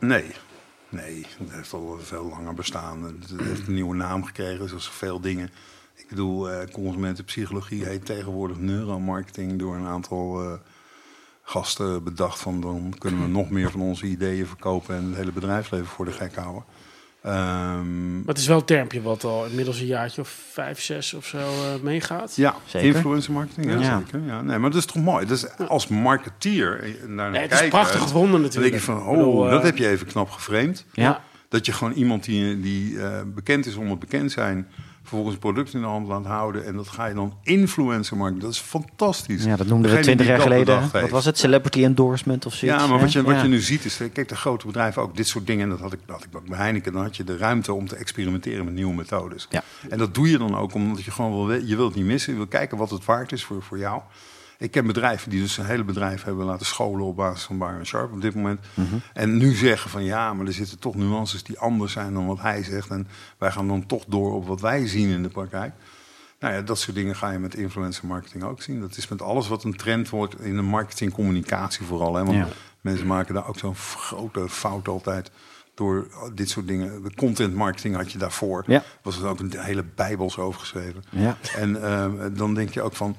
Nee, 0.00 0.30
nee, 0.88 1.26
het 1.38 1.52
heeft 1.52 1.72
al 1.72 1.98
veel 2.02 2.28
langer 2.28 2.54
bestaan. 2.54 3.02
Het 3.02 3.40
heeft 3.40 3.66
een 3.66 3.74
nieuwe 3.74 3.94
naam 3.94 4.24
gekregen, 4.24 4.68
zoals 4.68 4.90
veel 4.90 5.20
dingen. 5.20 5.50
Ik 5.94 6.08
bedoel, 6.08 6.50
eh, 6.50 6.70
consumentenpsychologie 6.72 7.84
heet 7.84 8.04
tegenwoordig 8.04 8.58
neuromarketing 8.58 9.58
door 9.58 9.76
een 9.76 9.86
aantal 9.86 10.42
eh, 10.42 10.52
gasten 11.48 12.02
bedacht. 12.04 12.38
Van 12.40 12.60
dan 12.60 12.94
kunnen 12.98 13.22
we 13.22 13.28
nog 13.28 13.50
meer 13.50 13.70
van 13.70 13.80
onze 13.80 14.06
ideeën 14.06 14.46
verkopen 14.46 14.96
en 14.96 15.04
het 15.04 15.16
hele 15.16 15.32
bedrijfsleven 15.32 15.86
voor 15.86 16.04
de 16.04 16.12
gek 16.12 16.34
houden. 16.34 16.64
Ehm, 17.22 18.14
Maar 18.16 18.26
het 18.26 18.38
is 18.38 18.46
wel 18.46 18.58
een 18.58 18.64
termpje 18.64 19.02
wat 19.02 19.24
al 19.24 19.46
inmiddels 19.46 19.80
een 19.80 19.86
jaartje 19.86 20.20
of 20.20 20.28
vijf, 20.52 20.80
zes 20.80 21.14
of 21.14 21.26
zo 21.26 21.38
eh, 21.38 21.80
meegaat. 21.82 22.36
ja, 22.36 22.54
Zeker. 22.66 22.86
influencer 22.94 23.32
marketing, 23.32 23.66
ja, 23.72 23.78
Ja. 23.80 23.98
zeker. 23.98 24.20
Ja, 24.26 24.42
nee, 24.42 24.58
maar 24.58 24.70
dat 24.70 24.78
is 24.78 24.86
toch 24.86 25.02
mooi. 25.02 25.26
Dus 25.26 25.58
als 25.58 25.86
marketeer 25.88 26.80
eh, 26.82 27.08
naar 27.08 27.30
Nee, 27.30 27.40
het 27.42 27.52
is 27.60 27.68
prachtig 27.68 28.00
gevonden 28.00 28.30
Dan 28.32 28.40
natuurlijk. 28.40 28.72
denk 28.72 28.84
je 28.84 28.90
van, 28.92 29.02
oh, 29.02 29.10
bedoel, 29.16 29.44
eh, 29.44 29.50
dat 29.50 29.62
heb 29.62 29.76
je 29.76 29.88
even 29.88 30.06
knap 30.06 30.30
geframed. 30.30 30.84
ja. 30.92 31.20
Dat 31.48 31.66
je 31.66 31.72
gewoon 31.72 31.92
iemand 31.92 32.24
die, 32.24 32.60
die 32.60 33.00
eh, 33.02 33.20
bekend 33.34 33.66
is 33.66 33.74
om 33.76 33.90
het 33.90 33.98
bekend 33.98 34.32
zijn, 34.32 34.68
vervolgens 35.06 35.34
een 35.34 35.40
product 35.40 35.74
in 35.74 35.80
de 35.80 35.86
hand 35.86 36.06
laat 36.08 36.24
houden. 36.24 36.66
En 36.66 36.74
dat 36.76 36.88
ga 36.88 37.06
je 37.06 37.14
dan 37.14 37.34
influencer 37.42 38.16
marketing. 38.16 38.44
Dat 38.44 38.52
is 38.54 38.60
fantastisch. 38.60 39.44
ja, 39.44 39.56
dat 39.56 39.66
noemden 39.66 39.94
we 39.94 40.00
twintig 40.00 40.26
jaar 40.26 40.40
geleden. 40.40 40.90
Wat 40.92 41.10
was 41.10 41.24
het? 41.24 41.38
Celebrity 41.38 41.84
endorsement 41.84 42.46
of 42.46 42.54
zoiets? 42.54 42.80
Ja, 42.80 42.86
maar 42.86 42.98
wat 42.98 43.12
je, 43.12 43.22
wat 43.22 43.34
Ja. 43.34 43.42
je 43.42 43.48
nu 43.48 43.60
ziet 43.60 43.84
is, 43.84 44.00
eh, 44.00 44.08
kijk, 44.12 44.28
de 44.28 44.36
grote 44.36 44.66
bedrijven 44.66 45.02
ook 45.02 45.16
dit 45.16 45.26
soort 45.26 45.46
dingen. 45.46 45.62
En 45.62 45.68
dat 45.70 45.80
had 45.80 45.92
ik, 45.92 45.98
dat 46.06 46.16
had 46.16 46.24
ik 46.24 46.36
ook 46.36 46.48
bij 46.48 46.58
Heineken. 46.58 46.92
Dan 46.92 47.02
had 47.02 47.16
je 47.16 47.24
de 47.24 47.36
ruimte 47.36 47.72
om 47.72 47.88
te 47.88 47.96
experimenteren 47.96 48.64
met 48.64 48.74
nieuwe 48.74 48.94
methodes. 48.94 49.46
Ja. 49.50 49.62
En 49.88 49.98
dat 49.98 50.14
doe 50.14 50.30
je 50.30 50.38
dan 50.38 50.56
ook 50.56 50.74
omdat 50.74 51.04
je 51.04 51.10
gewoon 51.10 51.46
wil, 51.46 51.60
je 51.64 51.76
wilt 51.76 51.94
niet 51.94 52.04
missen. 52.04 52.32
Je 52.32 52.38
wil 52.38 52.46
kijken 52.46 52.78
wat 52.78 52.90
het 52.90 53.04
waard 53.04 53.32
is 53.32 53.44
voor, 53.44 53.62
voor 53.62 53.78
jou. 53.78 54.00
Ik 54.58 54.70
ken 54.70 54.86
bedrijven 54.86 55.30
die 55.30 55.40
dus 55.40 55.56
een 55.58 55.64
hele 55.66 55.84
bedrijf 55.84 56.22
hebben 56.24 56.44
laten 56.44 56.66
scholen 56.66 57.06
op 57.06 57.16
basis 57.16 57.44
van 57.44 57.58
Byron 57.58 57.84
Sharp 57.86 58.12
op 58.12 58.20
dit 58.20 58.34
moment. 58.34 58.60
Mhm. 58.74 58.96
En 59.12 59.36
nu 59.36 59.54
zeggen 59.54 59.90
van 59.90 60.04
ja, 60.04 60.34
maar 60.34 60.46
er 60.46 60.52
zitten 60.52 60.78
toch 60.78 60.94
nuances 60.94 61.42
die 61.42 61.58
anders 61.58 61.92
zijn 61.92 62.12
dan 62.14 62.26
wat 62.26 62.40
hij 62.40 62.62
zegt. 62.62 62.88
En 62.90 63.08
wij 63.38 63.50
gaan 63.50 63.68
dan 63.68 63.86
toch 63.86 64.04
door 64.08 64.34
op 64.34 64.46
wat 64.46 64.60
wij 64.60 64.86
zien 64.86 65.08
in 65.08 65.22
de 65.22 65.28
praktijk. 65.28 65.72
Nou 66.40 66.54
ja, 66.54 66.60
dat 66.62 66.78
soort 66.78 66.96
dingen 66.96 67.16
ga 67.16 67.30
je 67.30 67.38
met 67.38 67.54
influencer 67.54 68.06
marketing 68.06 68.42
ook 68.44 68.62
zien. 68.62 68.80
Dat 68.80 68.96
is 68.96 69.08
met 69.08 69.22
alles 69.22 69.48
wat 69.48 69.64
een 69.64 69.76
trend 69.76 70.08
wordt 70.08 70.40
in 70.40 70.56
de 70.56 70.62
marketingcommunicatie 70.62 71.86
vooral. 71.86 72.14
Hè? 72.14 72.24
Want 72.24 72.36
Ja. 72.36 72.48
mensen 72.80 73.06
maken 73.06 73.34
daar 73.34 73.48
ook 73.48 73.58
zo'n 73.58 73.74
grote 73.76 74.48
fout 74.48 74.88
altijd 74.88 75.30
door 75.74 76.06
dit 76.34 76.50
soort 76.50 76.66
dingen. 76.66 77.02
De 77.02 77.14
content 77.14 77.54
marketing 77.54 77.96
had 77.96 78.12
je 78.12 78.18
daarvoor. 78.18 78.64
Ja. 78.66 78.82
Was 79.02 79.18
er 79.18 79.26
ook 79.28 79.38
een 79.40 79.52
hele 79.56 79.84
bijbels 79.94 80.38
over 80.38 80.60
geschreven. 80.60 81.04
Ja. 81.10 81.36
En 81.56 81.82
eh, 81.82 82.06
dan 82.32 82.54
denk 82.54 82.70
je 82.74 82.82
ook 82.82 82.94
van. 82.96 83.16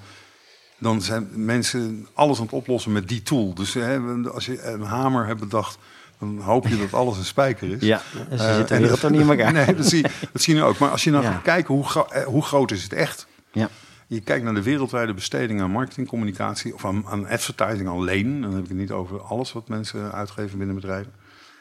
Dan 0.79 1.01
zijn 1.01 1.29
mensen 1.45 2.07
alles 2.13 2.37
aan 2.37 2.43
het 2.43 2.53
oplossen 2.53 2.91
met 2.91 3.07
die 3.07 3.21
tool. 3.23 3.53
Dus 3.53 3.73
hè, 3.73 3.99
als 4.33 4.45
je 4.45 4.63
een 4.63 4.81
hamer 4.81 5.25
hebt 5.25 5.39
bedacht, 5.39 5.77
dan 6.19 6.39
hoop 6.39 6.67
je 6.67 6.77
dat 6.77 6.93
alles 6.93 7.17
een 7.17 7.25
spijker 7.25 7.71
is. 7.71 7.81
Ja, 7.81 8.01
en 8.29 8.65
de 8.65 8.77
wereld 8.77 8.99
toch 8.99 9.11
niet 9.11 9.21
in 9.21 9.29
elkaar. 9.29 9.53
Nee, 9.65 9.75
dat 9.75 9.85
zie, 9.85 10.01
dat 10.31 10.41
zie 10.41 10.55
je 10.55 10.59
nu 10.61 10.65
ook. 10.65 10.77
Maar 10.77 10.89
als 10.89 11.03
je 11.03 11.11
nou 11.11 11.23
Ja. 11.23 11.31
gaat 11.31 11.41
kijken 11.41 11.73
hoe, 11.73 11.83
gro- 11.87 12.07
eh, 12.11 12.23
hoe 12.23 12.43
groot 12.43 12.71
is 12.71 12.83
het 12.83 12.93
echt. 12.93 13.27
Ja. 13.51 13.69
Je 14.07 14.19
kijkt 14.21 14.43
naar 14.43 14.53
de 14.53 14.61
wereldwijde 14.61 15.13
besteding 15.13 15.61
aan 15.61 15.71
marketingcommunicatie 15.71 16.73
of 16.73 16.85
aan, 16.85 17.03
aan 17.07 17.27
advertising 17.27 17.87
alleen. 17.89 18.41
Dan 18.41 18.53
heb 18.53 18.63
ik 18.63 18.69
het 18.69 18.77
niet 18.77 18.91
over 18.91 19.21
alles 19.21 19.53
wat 19.53 19.67
mensen 19.67 20.11
uitgeven 20.11 20.57
binnen 20.57 20.75
bedrijven. 20.75 21.11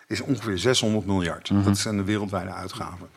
Is 0.07 0.21
ongeveer 0.21 0.59
600 0.59 1.07
miljard. 1.07 1.51
Mhm. 1.51 1.63
Dat 1.63 1.79
zijn 1.79 1.97
de 1.97 2.05
wereldwijde 2.05 2.51
uitgaven. 2.53 3.09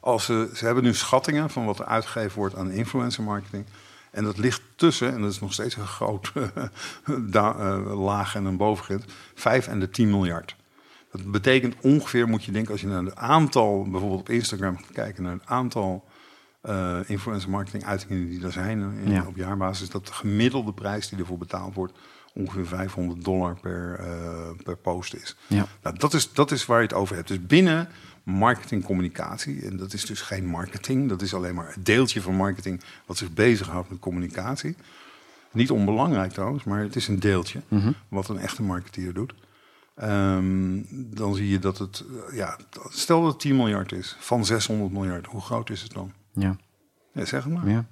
Als 0.00 0.24
ze, 0.24 0.50
ze 0.54 0.64
hebben 0.64 0.84
nu 0.84 0.94
schattingen 0.94 1.50
van 1.50 1.64
wat 1.64 1.78
er 1.78 1.84
uitgegeven 1.84 2.38
wordt 2.38 2.56
aan 2.56 2.70
influencer 2.70 3.22
marketing. 3.22 3.64
En 4.16 4.24
dat 4.24 4.38
ligt 4.38 4.62
tussen, 4.76 5.12
en 5.12 5.20
dat 5.20 5.30
is 5.30 5.40
nog 5.40 5.52
steeds 5.52 5.76
een 5.76 5.86
groot 5.86 6.32
eh, 7.32 8.02
laag 8.04 8.34
en 8.34 8.44
een 8.44 8.56
bovengrens, 8.56 9.04
5 9.34 9.66
en 9.66 9.80
de 9.80 9.90
10 9.90 10.10
miljard. 10.10 10.56
Dat 11.12 11.30
betekent 11.30 11.74
ongeveer, 11.80 12.28
moet 12.28 12.44
je 12.44 12.52
denken, 12.52 12.72
als 12.72 12.80
je 12.80 12.86
naar 12.86 13.04
het 13.04 13.16
aantal, 13.16 13.90
bijvoorbeeld 13.90 14.20
op 14.20 14.28
Instagram 14.28 14.76
gaat 14.76 14.92
kijken, 14.92 15.22
naar 15.22 15.32
het 15.32 15.46
aantal 15.46 16.04
eh, 16.60 16.98
influencer 17.06 17.50
marketing 17.50 17.84
uitingen 17.84 18.28
die 18.28 18.44
er 18.44 18.52
zijn 18.52 18.80
eh, 18.82 19.04
in, 19.04 19.10
Ja. 19.12 19.26
op 19.26 19.36
jaarbasis, 19.36 19.90
dat 19.90 20.06
de 20.06 20.12
gemiddelde 20.12 20.72
prijs 20.72 21.08
die 21.08 21.18
ervoor 21.18 21.38
betaald 21.38 21.74
wordt 21.74 21.98
ongeveer 22.36 22.66
500 22.66 23.24
dollar 23.24 23.60
per, 23.60 23.98
eh, 23.98 24.50
per 24.64 24.76
post 24.76 25.14
is. 25.14 25.36
Ja. 25.46 25.66
Nou, 25.82 25.98
dat 25.98 26.14
is. 26.14 26.32
Dat 26.32 26.50
is 26.50 26.66
waar 26.66 26.78
je 26.80 26.86
het 26.86 26.94
over 26.96 27.14
hebt. 27.16 27.28
Dus 27.28 27.46
binnen 27.46 27.88
marketingcommunicatie, 28.24 29.66
en 29.66 29.76
dat 29.76 29.92
is 29.92 30.04
dus 30.04 30.20
geen 30.20 30.46
marketing, 30.46 31.08
dat 31.08 31.22
is 31.22 31.34
alleen 31.34 31.54
maar 31.54 31.72
het 31.74 31.84
deeltje 31.86 32.22
van 32.22 32.34
marketing 32.34 32.80
wat 33.06 33.16
zich 33.16 33.32
bezighoudt 33.32 33.90
met 33.90 33.98
communicatie. 33.98 34.76
Niet 35.52 35.70
onbelangrijk 35.70 36.32
trouwens, 36.32 36.64
maar 36.64 36.80
het 36.82 36.96
is 36.96 37.08
een 37.08 37.20
deeltje 37.20 37.60
Mhm. 37.68 37.92
wat 38.08 38.28
een 38.28 38.38
echte 38.38 38.62
marketeer 38.62 39.12
doet. 39.14 39.34
Ehm, 39.94 40.82
dan 40.90 41.34
zie 41.34 41.48
je 41.48 41.58
dat 41.58 41.78
het, 41.78 42.04
eh, 42.30 42.36
ja, 42.36 42.58
stel 42.88 43.22
dat 43.22 43.30
het 43.32 43.40
10 43.40 43.56
miljard 43.56 43.92
is 43.92 44.16
van 44.18 44.44
600 44.44 44.92
miljard, 44.92 45.26
hoe 45.26 45.40
groot 45.40 45.70
is 45.70 45.82
het 45.82 45.92
dan? 45.92 46.12
Ja, 46.32 46.56
Ja, 47.12 47.24
zeg 47.24 47.44
het 47.44 47.52
maar. 47.52 47.68
ja, 47.68 47.86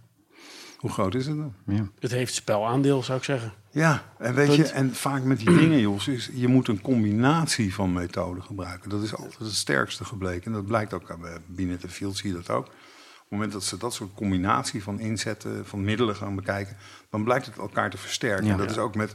Hoe 0.76 0.90
groot 0.90 1.14
is 1.14 1.26
het 1.26 1.36
dan? 1.36 1.55
ja. 1.66 1.88
Het 1.99 2.11
heeft 2.11 2.34
spelaandeel, 2.34 3.03
zou 3.03 3.18
ik 3.18 3.24
zeggen. 3.24 3.53
Ja, 3.75 4.03
en 4.18 4.35
weet 4.35 4.55
je, 4.55 4.64
en 4.68 4.95
vaak 4.95 5.22
met 5.22 5.39
die 5.39 5.57
dingen, 5.59 5.79
Jos, 5.81 6.09
is 6.09 6.31
je 6.35 6.49
moet 6.49 6.68
een 6.68 6.81
combinatie 6.81 7.75
van 7.75 7.93
methoden 7.93 8.43
gebruiken. 8.43 8.91
Dat 8.91 9.03
is 9.03 9.16
altijd 9.16 9.39
het 9.39 9.55
sterkste 9.55 10.05
gebleken. 10.05 10.45
En 10.47 10.53
dat 10.53 10.66
blijkt 10.66 10.93
ook 10.93 11.11
aan- 11.11 11.20
bij 11.20 11.37
Binet 11.47 11.83
en 11.83 11.91
Field, 11.91 12.16
zie 12.16 12.29
je 12.31 12.35
dat 12.37 12.51
ook. 12.51 12.66
Op 12.66 12.72
het 13.20 13.31
moment 13.31 13.53
dat 13.53 13.64
ze 13.64 13.77
dat 13.77 13.95
soort 13.95 14.14
combinatie 14.14 14.83
van 14.83 15.01
inzetten, 15.01 15.66
van 15.66 15.85
middelen 15.85 16.16
gaan 16.16 16.35
bekijken, 16.35 16.77
dan 17.11 17.25
blijkt 17.25 17.47
het 17.47 17.57
elkaar 17.57 17.91
te 17.91 17.97
versterken. 17.99 18.45
Ja. 18.47 18.53
En 18.53 18.59
dat 18.59 18.70
is 18.70 18.79
ook 18.79 18.95
met 18.95 19.14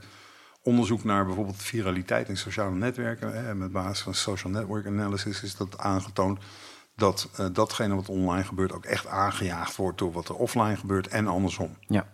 onderzoek 0.64 1.04
naar 1.04 1.26
bijvoorbeeld 1.26 1.62
viraliteit 1.64 2.30
in 2.30 2.38
sociale 2.38 2.76
netwerken. 2.76 3.44
Hè, 3.46 3.56
met 3.56 3.72
basis 3.72 4.00
van 4.04 4.14
social 4.14 4.54
network 4.54 4.86
analysis 4.88 5.44
is 5.44 5.56
dat 5.56 5.78
aangetoond 5.78 6.40
dat 6.96 7.30
eh, 7.36 7.46
datgene 7.54 7.96
wat 7.96 8.10
online 8.10 8.44
gebeurt 8.44 8.74
ook 8.74 8.86
echt 8.86 9.08
aangejaagd 9.08 9.76
wordt 9.76 9.98
door 9.98 10.12
wat 10.12 10.30
er 10.30 10.36
offline 10.36 10.76
gebeurt 10.78 11.08
en 11.08 11.28
andersom. 11.28 11.76
ja. 11.88 12.08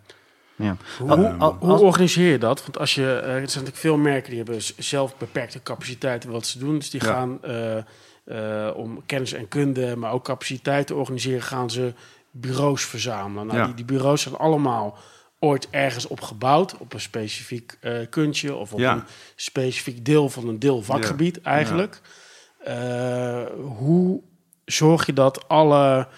Ja. 0.56 0.76
Hoe, 0.98 1.36
als- 1.60 1.80
organiseer 1.80 2.30
je 2.30 2.38
dat? 2.38 2.62
Want 2.62 2.78
als 2.78 2.94
je, 2.94 3.02
eh, 3.02 3.14
er 3.16 3.22
zijn 3.32 3.42
natuurlijk 3.42 3.76
veel 3.76 3.96
merken 3.96 4.28
die 4.30 4.42
hebben 4.42 4.62
zelf 4.78 5.16
beperkte 5.16 5.62
capaciteiten 5.62 6.30
wat 6.30 6.46
ze 6.46 6.58
doen. 6.58 6.78
Dus 6.78 6.90
die 6.90 7.04
Ja. 7.04 7.10
gaan 7.12 7.38
eh, 7.42 7.76
eh, 8.68 8.76
om 8.76 9.02
kennis 9.06 9.32
en 9.32 9.48
kunde, 9.48 9.96
maar 9.96 10.12
ook 10.12 10.24
capaciteit 10.24 10.86
te 10.86 10.94
organiseren, 10.94 11.42
gaan 11.42 11.70
ze 11.70 11.92
bureaus 12.30 12.84
verzamelen. 12.84 13.46
Nou, 13.46 13.58
Ja. 13.58 13.64
die, 13.66 13.74
die 13.74 13.84
bureaus 13.84 14.22
zijn 14.22 14.34
allemaal 14.36 14.98
ooit 15.38 15.68
ergens 15.70 16.06
op 16.06 16.20
gebouwd, 16.20 16.76
op 16.78 16.92
een 16.92 17.00
specifiek 17.00 17.76
eh 17.80 17.92
kunstje 18.10 18.54
of 18.54 18.72
op 18.72 18.78
Ja. 18.78 18.92
een 18.92 19.02
specifiek 19.36 20.04
deel 20.04 20.28
van 20.28 20.48
een 20.48 20.58
deel 20.58 20.82
vakgebied 20.82 21.40
eigenlijk. 21.42 22.00
Hoe 23.78 24.20
zorg 24.64 25.06
je 25.06 25.12
dat 25.12 25.48
alle 25.48 26.08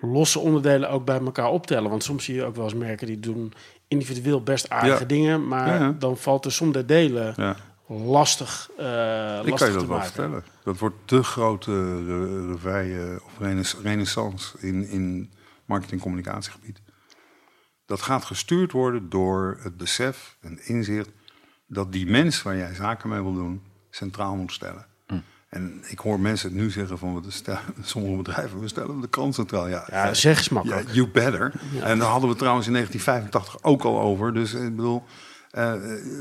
losse 0.00 0.38
onderdelen 0.38 0.90
ook 0.90 1.04
bij 1.04 1.20
elkaar 1.20 1.48
optellen? 1.50 1.90
Want 1.90 2.02
soms 2.04 2.24
zie 2.24 2.34
je 2.34 2.44
ook 2.44 2.54
wel 2.56 2.64
eens 2.64 2.74
merken 2.74 3.06
die 3.06 3.20
doen 3.20 3.52
individueel 3.88 4.42
best 4.42 4.70
aardige 4.70 5.00
Ja. 5.00 5.04
dingen, 5.06 5.48
maar 5.48 5.66
Ja, 5.68 5.74
ja. 5.74 5.90
dan 5.98 6.16
valt 6.16 6.42
de 6.42 6.50
som 6.50 6.72
der 6.72 6.86
delen 6.86 7.34
lastig, 7.88 8.70
eh 8.78 9.38
Ik 9.42 9.48
lastig 9.48 9.56
kan 9.58 9.66
je 9.68 9.72
dat 9.72 9.86
wel 9.86 9.96
maken. 9.96 10.12
vertellen. 10.12 10.44
Dat 10.64 10.78
wordt 10.78 10.96
de 11.04 11.22
grote 11.22 12.04
re- 12.04 12.46
reveille 12.52 13.20
of 13.24 13.38
renaissance 13.82 14.56
in, 14.60 14.88
in 14.88 15.32
marketing-communicatiegebied. 15.64 16.80
Dat 17.86 18.02
gaat 18.02 18.24
gestuurd 18.24 18.72
worden 18.72 19.08
door 19.08 19.58
het 19.62 19.76
besef 19.76 20.36
en 20.40 20.58
inzicht 20.66 21.10
dat 21.66 21.92
die 21.92 22.06
mens 22.10 22.42
waar 22.42 22.56
jij 22.56 22.74
zaken 22.74 23.08
mee 23.08 23.22
wil 23.22 23.34
doen, 23.34 23.62
centraal 23.90 24.36
moet 24.36 24.52
stellen. 24.52 24.86
En 25.56 25.82
ik 25.86 25.98
hoor 25.98 26.20
mensen 26.20 26.48
het 26.48 26.58
nu 26.58 26.70
zeggen 26.70 26.98
van 26.98 27.22
we 27.22 27.30
stellen, 27.30 27.60
sommige 27.82 28.16
bedrijven, 28.16 28.60
we 28.60 28.68
stellen 28.68 29.00
de 29.00 29.08
klant 29.08 29.34
centraal. 29.34 29.68
Ja, 29.68 29.86
Ja, 29.90 30.14
zeg 30.14 30.36
eens 30.38 30.64
ja, 30.64 30.82
you 30.92 31.08
better. 31.08 31.52
En 31.82 31.98
daar 31.98 32.08
hadden 32.08 32.30
we 32.30 32.36
trouwens 32.36 32.66
in 32.66 32.72
1985 32.72 33.62
ook 33.62 33.82
al 33.82 34.00
over. 34.00 34.34
Dus 34.34 34.54
ik 34.54 34.76
bedoel, 34.76 35.04
eh, 35.50 35.72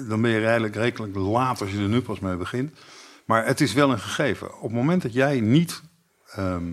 dan 0.08 0.22
ben 0.22 0.32
je 0.32 0.40
redelijk, 0.40 0.76
redelijk 0.76 1.16
laat 1.16 1.62
als 1.62 1.72
je 1.72 1.78
er 1.78 1.88
nu 1.88 2.02
pas 2.02 2.20
mee 2.20 2.36
begint. 2.36 2.78
Maar 3.26 3.46
het 3.46 3.62
is 3.62 3.74
wel 3.74 3.92
een 3.92 4.00
gegeven. 4.00 4.56
Op 4.56 4.62
het 4.62 4.72
moment 4.72 5.02
dat 5.02 5.14
jij 5.14 5.40
niet 5.40 5.82
ehm, 6.32 6.68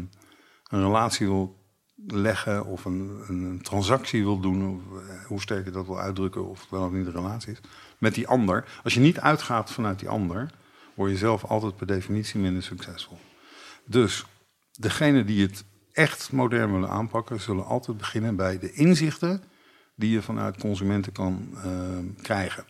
een 0.68 0.82
relatie 0.82 1.26
wil 1.26 1.60
leggen 2.06 2.66
of 2.66 2.84
een, 2.84 3.22
een, 3.28 3.42
een 3.42 3.62
transactie 3.62 4.22
wil 4.22 4.40
doen, 4.40 4.74
of, 4.74 5.00
eh, 5.00 5.26
hoe 5.26 5.40
sterk 5.40 5.64
je 5.64 5.70
dat 5.70 5.86
wil 5.86 6.00
uitdrukken, 6.00 6.48
of 6.48 6.60
het 6.60 6.70
wel 6.70 6.84
of 6.84 6.92
niet 6.92 7.06
een 7.06 7.12
relatie 7.12 7.52
is, 7.52 7.60
met 7.98 8.14
die 8.14 8.28
ander. 8.28 8.64
Als 8.84 8.94
je 8.94 9.00
niet 9.00 9.20
uitgaat 9.20 9.72
vanuit 9.72 9.98
die 9.98 10.08
ander, 10.08 10.50
word 10.94 11.10
je 11.10 11.16
zelf 11.16 11.44
altijd 11.44 11.76
per 11.76 11.86
definitie 11.86 12.40
minder 12.40 12.62
succesvol. 12.62 13.18
Dus 13.84 14.24
degene 14.72 15.24
die 15.24 15.42
het 15.42 15.64
echt 15.92 16.32
modern 16.32 16.72
willen 16.72 16.88
aanpakken, 16.88 17.40
zullen 17.40 17.66
altijd 17.66 17.96
beginnen 17.96 18.36
bij 18.36 18.58
de 18.58 18.72
inzichten 18.72 19.42
die 19.94 20.10
je 20.10 20.22
vanuit 20.22 20.56
consumenten 20.56 21.12
kan 21.12 21.48
eh, 21.54 22.22
krijgen. 22.22 22.64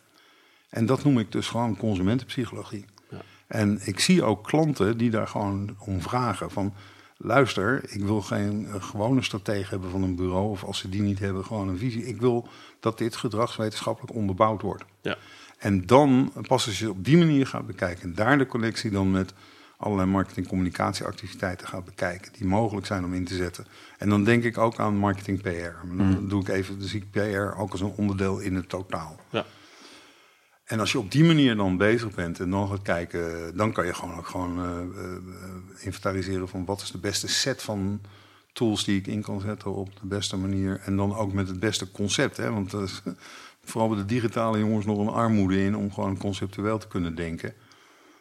En 0.68 0.86
dat 0.86 1.04
noem 1.04 1.18
ik 1.18 1.32
dus 1.32 1.48
gewoon 1.48 1.76
consumentenpsychologie. 1.76 2.84
Ja. 3.10 3.22
En 3.46 3.80
ik 3.84 4.00
zie 4.00 4.22
ook 4.22 4.44
klanten 4.44 4.98
die 4.98 5.10
daar 5.10 5.28
gewoon 5.28 5.76
om 5.78 6.00
vragen 6.00 6.50
van... 6.50 6.74
luister, 7.16 7.92
ik 7.92 8.02
wil 8.02 8.22
geen 8.22 8.66
eh, 8.66 8.82
gewone 8.82 9.22
stratege 9.22 9.70
hebben 9.70 9.90
van 9.90 10.02
een 10.02 10.16
bureau... 10.16 10.50
of 10.50 10.64
als 10.64 10.78
ze 10.78 10.88
die 10.88 11.02
niet 11.02 11.18
hebben, 11.18 11.44
gewoon 11.44 11.68
een 11.68 11.78
visie. 11.78 12.06
Ik 12.06 12.20
wil 12.20 12.48
dat 12.80 12.98
dit 12.98 13.16
gedragswetenschappelijk 13.16 14.14
onderbouwd 14.14 14.62
wordt. 14.62 14.84
Ja. 15.02 15.16
En 15.62 15.86
dan, 15.86 16.32
pas 16.46 16.66
als 16.66 16.78
je 16.78 16.90
op 16.90 17.04
die 17.04 17.16
manier 17.16 17.46
gaat 17.46 17.66
bekijken... 17.66 18.02
en 18.02 18.14
daar 18.14 18.38
de 18.38 18.46
connectie 18.46 18.90
dan 18.90 19.10
met 19.10 19.32
allerlei 19.76 20.08
marketing-communicatieactiviteiten 20.08 21.68
gaat 21.68 21.84
bekijken... 21.84 22.32
die 22.32 22.46
mogelijk 22.46 22.86
zijn 22.86 23.04
om 23.04 23.14
in 23.14 23.24
te 23.24 23.34
zetten. 23.34 23.66
En 23.98 24.08
dan 24.08 24.24
denk 24.24 24.44
ik 24.44 24.58
ook 24.58 24.78
aan 24.78 24.96
marketing-PR. 24.96 25.86
Maar 25.86 25.96
Dan 25.96 26.28
doe 26.28 26.40
ik 26.40 26.48
even, 26.48 26.78
dus 26.78 26.94
ik 26.94 27.10
PR 27.10 27.58
ook 27.58 27.72
als 27.72 27.80
een 27.80 27.92
onderdeel 27.96 28.38
in 28.38 28.54
het 28.54 28.68
totaal. 28.68 29.20
Ja. 29.30 29.44
En 30.64 30.80
als 30.80 30.92
je 30.92 30.98
op 30.98 31.10
die 31.10 31.24
manier 31.24 31.56
dan 31.56 31.76
bezig 31.76 32.14
bent 32.14 32.40
en 32.40 32.50
dan 32.50 32.68
gaat 32.68 32.82
kijken, 32.82 33.56
dan 33.56 33.72
kan 33.72 33.86
je 33.86 33.94
gewoon 33.94 34.16
ook 34.16 34.26
gewoon 34.26 34.58
eh, 34.58 34.80
eh, 34.80 35.16
inventariseren 35.78 36.48
van 36.48 36.64
wat 36.64 36.82
is 36.82 36.90
de 36.90 36.98
beste 36.98 37.28
set 37.28 37.62
van 37.62 38.00
tools 38.52 38.84
die 38.84 38.98
ik 38.98 39.06
in 39.06 39.22
kan 39.22 39.40
zetten 39.40 39.74
op 39.74 40.00
de 40.00 40.06
beste 40.06 40.36
manier. 40.36 40.80
En 40.84 40.96
dan 40.96 41.16
ook 41.16 41.32
met 41.32 41.48
het 41.48 41.60
beste 41.60 41.90
concept. 41.90 42.36
Hè? 42.36 42.50
Want 42.50 42.72
is 42.72 43.02
vooral 43.64 43.88
bij 43.88 43.98
de 43.98 44.04
digitale 44.04 44.58
jongens 44.58 44.86
nog 44.86 44.98
een 44.98 45.08
armoede 45.08 45.64
in 45.64 45.76
om 45.76 45.92
gewoon 45.92 46.18
conceptueel 46.18 46.78
te 46.78 46.88
kunnen 46.88 47.14
denken. 47.14 47.54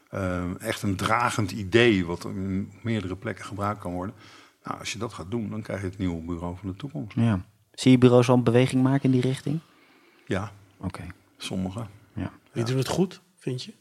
Eh, 0.09 0.61
echt 0.61 0.81
een 0.81 0.95
dragend 0.95 1.51
idee 1.51 2.05
wat 2.05 2.25
in 2.25 2.71
meerdere 2.81 3.15
plekken 3.15 3.45
gebruikt 3.45 3.79
kan 3.79 3.93
worden. 3.93 4.15
Nou, 4.63 4.79
als 4.79 4.93
je 4.93 4.99
dat 4.99 5.13
gaat 5.13 5.31
doen, 5.31 5.49
dan 5.49 5.61
krijg 5.61 5.81
je 5.81 5.85
het 5.87 5.97
nieuwe 5.97 6.21
bureau 6.21 6.57
van 6.57 6.69
de 6.69 6.75
toekomst. 6.75 7.15
Ja. 7.15 7.45
Zie 7.73 7.91
je 7.91 7.97
bureaus 7.97 8.29
al 8.29 8.35
een 8.35 8.43
beweging 8.43 8.83
maken 8.83 9.03
in 9.03 9.11
die 9.11 9.21
richting? 9.21 9.59
Ja, 10.27 10.51
Oké. 10.77 11.03
sommige. 11.37 11.85
Ja. 12.13 12.31
Wie 12.51 12.63
doet 12.63 12.77
het 12.77 12.87
goed, 12.87 13.21
vind 13.37 13.63
je? 13.63 13.73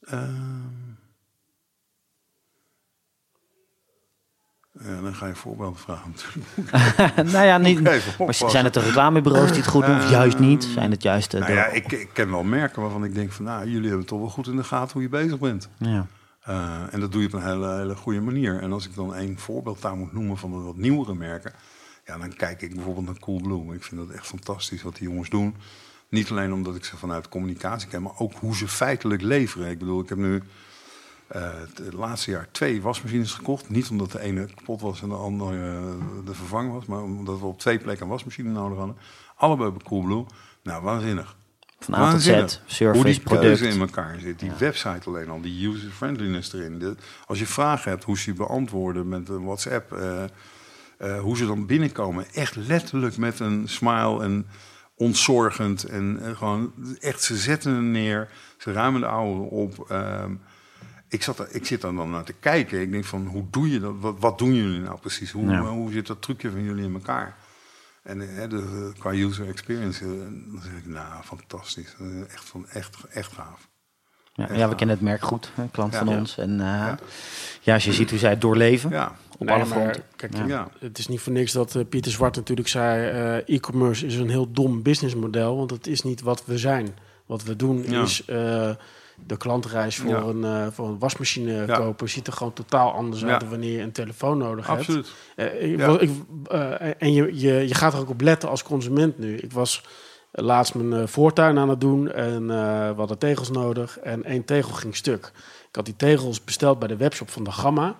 Ehm. 0.00 0.98
Ja, 4.84 5.00
dan 5.00 5.14
ga 5.14 5.26
je 5.26 5.34
voorbeelden 5.34 5.78
vragen 5.78 6.14
natuurlijk. 6.14 6.70
nou 7.32 7.46
ja, 7.46 7.58
niet, 7.58 7.80
maar 8.18 8.34
zijn 8.34 8.64
het 8.64 8.74
de 8.74 8.80
reclamebureaus 8.80 9.48
die 9.48 9.60
het 9.60 9.70
goed 9.70 9.86
doen? 9.86 9.96
Of 9.96 10.10
juist 10.10 10.38
niet? 10.38 10.64
Zijn 10.64 10.90
het 10.90 11.02
juist 11.02 11.30
de... 11.30 11.38
Nou 11.38 11.52
ja, 11.52 11.66
ik, 11.66 11.92
ik 11.92 12.08
ken 12.12 12.30
wel 12.30 12.42
merken 12.42 12.82
waarvan 12.82 13.04
ik 13.04 13.14
denk 13.14 13.32
van... 13.32 13.44
nou, 13.44 13.70
jullie 13.70 13.88
hebben 13.88 14.06
toch 14.06 14.18
wel 14.18 14.28
goed 14.28 14.46
in 14.46 14.56
de 14.56 14.64
gaten 14.64 14.92
hoe 14.92 15.02
je 15.02 15.08
bezig 15.08 15.38
bent. 15.38 15.68
ja. 15.78 16.06
Eh, 16.40 16.82
en 16.90 17.00
dat 17.00 17.12
doe 17.12 17.20
je 17.20 17.26
op 17.26 17.32
een 17.32 17.42
hele, 17.42 17.76
hele 17.76 17.96
goede 17.96 18.20
manier. 18.20 18.60
En 18.60 18.72
als 18.72 18.86
ik 18.86 18.94
dan 18.94 19.14
één 19.14 19.38
voorbeeld 19.38 19.82
daar 19.82 19.96
moet 19.96 20.12
noemen 20.12 20.36
van 20.36 20.50
de 20.50 20.56
wat 20.56 20.76
nieuwere 20.76 21.14
merken... 21.14 21.52
ja, 22.06 22.18
dan 22.18 22.34
kijk 22.34 22.62
ik 22.62 22.74
bijvoorbeeld 22.74 23.06
naar 23.06 23.18
Coolblue. 23.18 23.74
Ik 23.74 23.82
vind 23.82 24.00
dat 24.00 24.16
echt 24.16 24.26
fantastisch 24.26 24.82
wat 24.82 24.96
die 24.96 25.08
jongens 25.08 25.30
doen. 25.30 25.54
Niet 26.08 26.30
alleen 26.30 26.52
omdat 26.52 26.76
ik 26.76 26.84
ze 26.84 26.96
vanuit 26.96 27.28
communicatie 27.28 27.88
ken... 27.88 28.02
maar 28.02 28.18
ook 28.18 28.32
hoe 28.32 28.56
ze 28.56 28.68
feitelijk 28.68 29.22
leveren. 29.22 29.70
Ik 29.70 29.78
bedoel, 29.78 30.00
ik 30.00 30.08
heb 30.08 30.18
nu 30.18 30.34
eh, 30.36 30.42
het 31.38 31.92
laatste 31.92 32.30
jaar 32.30 32.48
twee 32.50 32.82
wasmachines 32.82 33.32
gekocht. 33.32 33.68
Niet 33.68 33.88
omdat 33.90 34.12
de 34.12 34.20
ene 34.20 34.46
kapot 34.54 34.80
was 34.80 35.02
en 35.02 35.08
de 35.08 35.14
andere 35.14 35.76
eh, 35.76 35.94
de 36.24 36.34
vervang 36.34 36.72
was... 36.72 36.86
maar 36.86 37.02
omdat 37.02 37.38
we 37.38 37.46
op 37.46 37.58
twee 37.58 37.78
plekken 37.78 38.04
een 38.04 38.10
wasmachine 38.12 38.50
nodig 38.50 38.78
hadden. 38.78 38.96
Allebei 39.36 39.70
bij 39.70 39.82
Coolblue. 39.84 40.24
Nou, 40.62 40.82
waanzinnig. 40.82 41.36
Van 41.78 41.94
A 41.94 42.10
tot. 42.12 42.20
Z, 42.22 42.28
Hoe 42.28 42.48
service, 42.66 43.04
die 43.04 43.20
product. 43.20 43.60
in 43.60 43.80
elkaar 43.80 44.18
zit. 44.20 44.38
Die 44.38 44.52
website 44.58 45.08
alleen 45.08 45.28
al, 45.30 45.40
die 45.40 45.68
user-friendliness 45.68 46.52
erin. 46.52 46.78
De- 46.78 46.96
als 47.26 47.38
je 47.38 47.46
vragen 47.46 47.90
hebt, 47.90 48.04
hoe 48.04 48.18
ze 48.18 48.30
je 48.30 48.36
beantwoorden 48.36 49.08
met 49.08 49.28
een 49.28 49.44
WhatsApp. 49.44 49.92
eh, 49.92 50.24
eh, 50.98 51.20
hoe 51.20 51.36
ze 51.36 51.46
dan 51.46 51.66
binnenkomen. 51.66 52.24
Echt 52.32 52.56
letterlijk 52.56 53.16
met 53.16 53.40
een 53.40 53.68
smile 53.68 54.22
en 54.22 54.46
ontzorgend. 54.94 55.84
En, 55.84 56.18
eh, 56.22 56.36
gewoon 56.36 56.72
echt, 57.00 57.22
ze 57.22 57.36
zetten 57.36 57.74
hem 57.74 57.90
neer. 57.90 58.28
Ze 58.58 58.72
ruimen 58.72 59.00
de 59.00 59.06
oude 59.06 59.40
op. 59.40 59.90
Ehm, 59.90 60.34
ik, 61.10 61.22
zat 61.22 61.38
er, 61.38 61.48
ik 61.50 61.66
zit 61.66 61.82
er 61.82 61.94
dan 61.94 62.10
naar 62.10 62.24
te 62.24 62.32
kijken. 62.40 62.80
Ik 62.80 62.90
denk 62.92 63.04
van, 63.04 63.26
hoe 63.26 63.44
doe 63.50 63.70
je 63.70 63.80
dat? 63.80 63.94
Wat, 64.00 64.14
wat 64.18 64.38
doen 64.38 64.54
jullie 64.54 64.80
nou 64.80 64.98
precies? 64.98 65.30
Hoe, 65.30 65.50
Ja. 65.50 65.60
hoe 65.62 65.92
zit 65.92 66.06
dat 66.06 66.22
trucje 66.22 66.50
van 66.50 66.62
jullie 66.62 66.84
in 66.84 66.94
elkaar? 66.94 67.36
En 68.02 68.36
eh, 68.42 68.48
de, 68.48 68.92
qua 68.98 69.10
user 69.12 69.48
experience, 69.48 70.04
eh, 70.04 70.10
dan 70.20 70.60
zeg 70.62 70.72
ik, 70.72 70.86
nou, 70.86 71.22
fantastisch. 71.24 71.94
Eh, 72.00 72.20
Echt, 72.32 72.44
van, 72.44 72.66
echt, 72.68 72.96
echt 73.10 73.32
gaaf. 73.32 73.68
Ja, 74.32 74.48
Echt 74.48 74.58
ja, 74.58 74.68
we 74.68 74.74
kennen 74.74 74.96
het 74.96 75.04
merk 75.04 75.22
goed, 75.22 75.50
een 75.56 75.70
klant 75.70 75.92
Ja. 75.92 75.98
van 75.98 76.08
Ja. 76.08 76.18
ons. 76.18 76.38
En 76.38 76.60
eh, 76.60 76.92
ja. 77.60 77.74
als 77.74 77.84
je 77.84 77.92
ziet 77.92 78.10
hoe 78.10 78.18
zij 78.18 78.30
het 78.30 78.40
doorleven 78.40 78.90
Ja, 78.90 79.16
op 79.38 79.46
Nee, 79.46 79.54
alle 79.54 79.64
maar 79.64 79.78
fronten. 79.78 80.02
Kijk, 80.16 80.36
Ja. 80.36 80.46
ja. 80.46 80.68
het 80.78 80.98
is 80.98 81.08
niet 81.08 81.20
voor 81.20 81.32
niks 81.32 81.52
dat 81.52 81.74
eh, 81.74 81.84
Pieter 81.88 82.12
Zwart 82.12 82.36
natuurlijk 82.36 82.68
zei... 82.68 83.10
eh, 83.44 83.54
e-commerce 83.56 84.06
is 84.06 84.14
een 84.16 84.28
heel 84.30 84.50
dom 84.52 84.82
businessmodel, 84.82 85.56
want 85.56 85.70
het 85.70 85.86
is 85.86 86.02
niet 86.02 86.20
wat 86.20 86.44
we 86.44 86.58
zijn. 86.58 86.88
Wat 87.26 87.42
we 87.42 87.56
doen 87.56 87.82
Ja. 87.90 88.02
is 88.02 88.24
eh, 88.24 88.70
de 89.26 89.36
klantreis 89.36 89.96
voor, 89.96 90.10
Ja. 90.10 90.18
een, 90.18 90.44
eh, 90.44 90.66
voor 90.72 90.88
een 90.88 90.98
wasmachine 90.98 91.66
Ja. 91.66 91.76
kopen. 91.76 92.08
Ziet 92.08 92.26
er 92.26 92.32
gewoon 92.32 92.52
totaal 92.52 92.92
anders 92.92 93.24
uit 93.24 93.40
dan 93.40 93.48
wanneer 93.48 93.72
je 93.76 93.82
een 93.82 93.92
telefoon 93.92 94.38
nodig 94.38 94.66
hebt. 94.66 94.78
absoluut. 94.78 95.12
Eh, 95.36 95.86
eh, 95.86 96.92
en 96.98 97.12
je, 97.12 97.40
je, 97.40 97.68
je 97.68 97.74
gaat 97.74 97.92
er 97.92 97.98
ook 97.98 98.10
op 98.10 98.20
letten 98.20 98.48
als 98.48 98.62
consument 98.62 99.18
nu. 99.18 99.36
Ik 99.36 99.52
was 99.52 99.82
laatst 100.32 100.74
mijn 100.74 101.08
voortuin 101.08 101.58
aan 101.58 101.68
het 101.68 101.80
doen 101.80 102.12
en 102.12 102.46
we 102.46 102.94
hadden 102.96 103.18
tegels 103.18 103.50
nodig 103.50 103.98
en 103.98 104.24
één 104.24 104.44
tegel 104.44 104.72
ging 104.72 104.96
stuk. 104.96 105.32
Ik 105.68 105.76
had 105.76 105.84
die 105.84 105.96
tegels 105.96 106.44
besteld 106.44 106.78
bij 106.78 106.88
de 106.88 106.96
webshop 106.96 107.30
van 107.30 107.44
de 107.44 107.50
Gamma. 107.50 107.96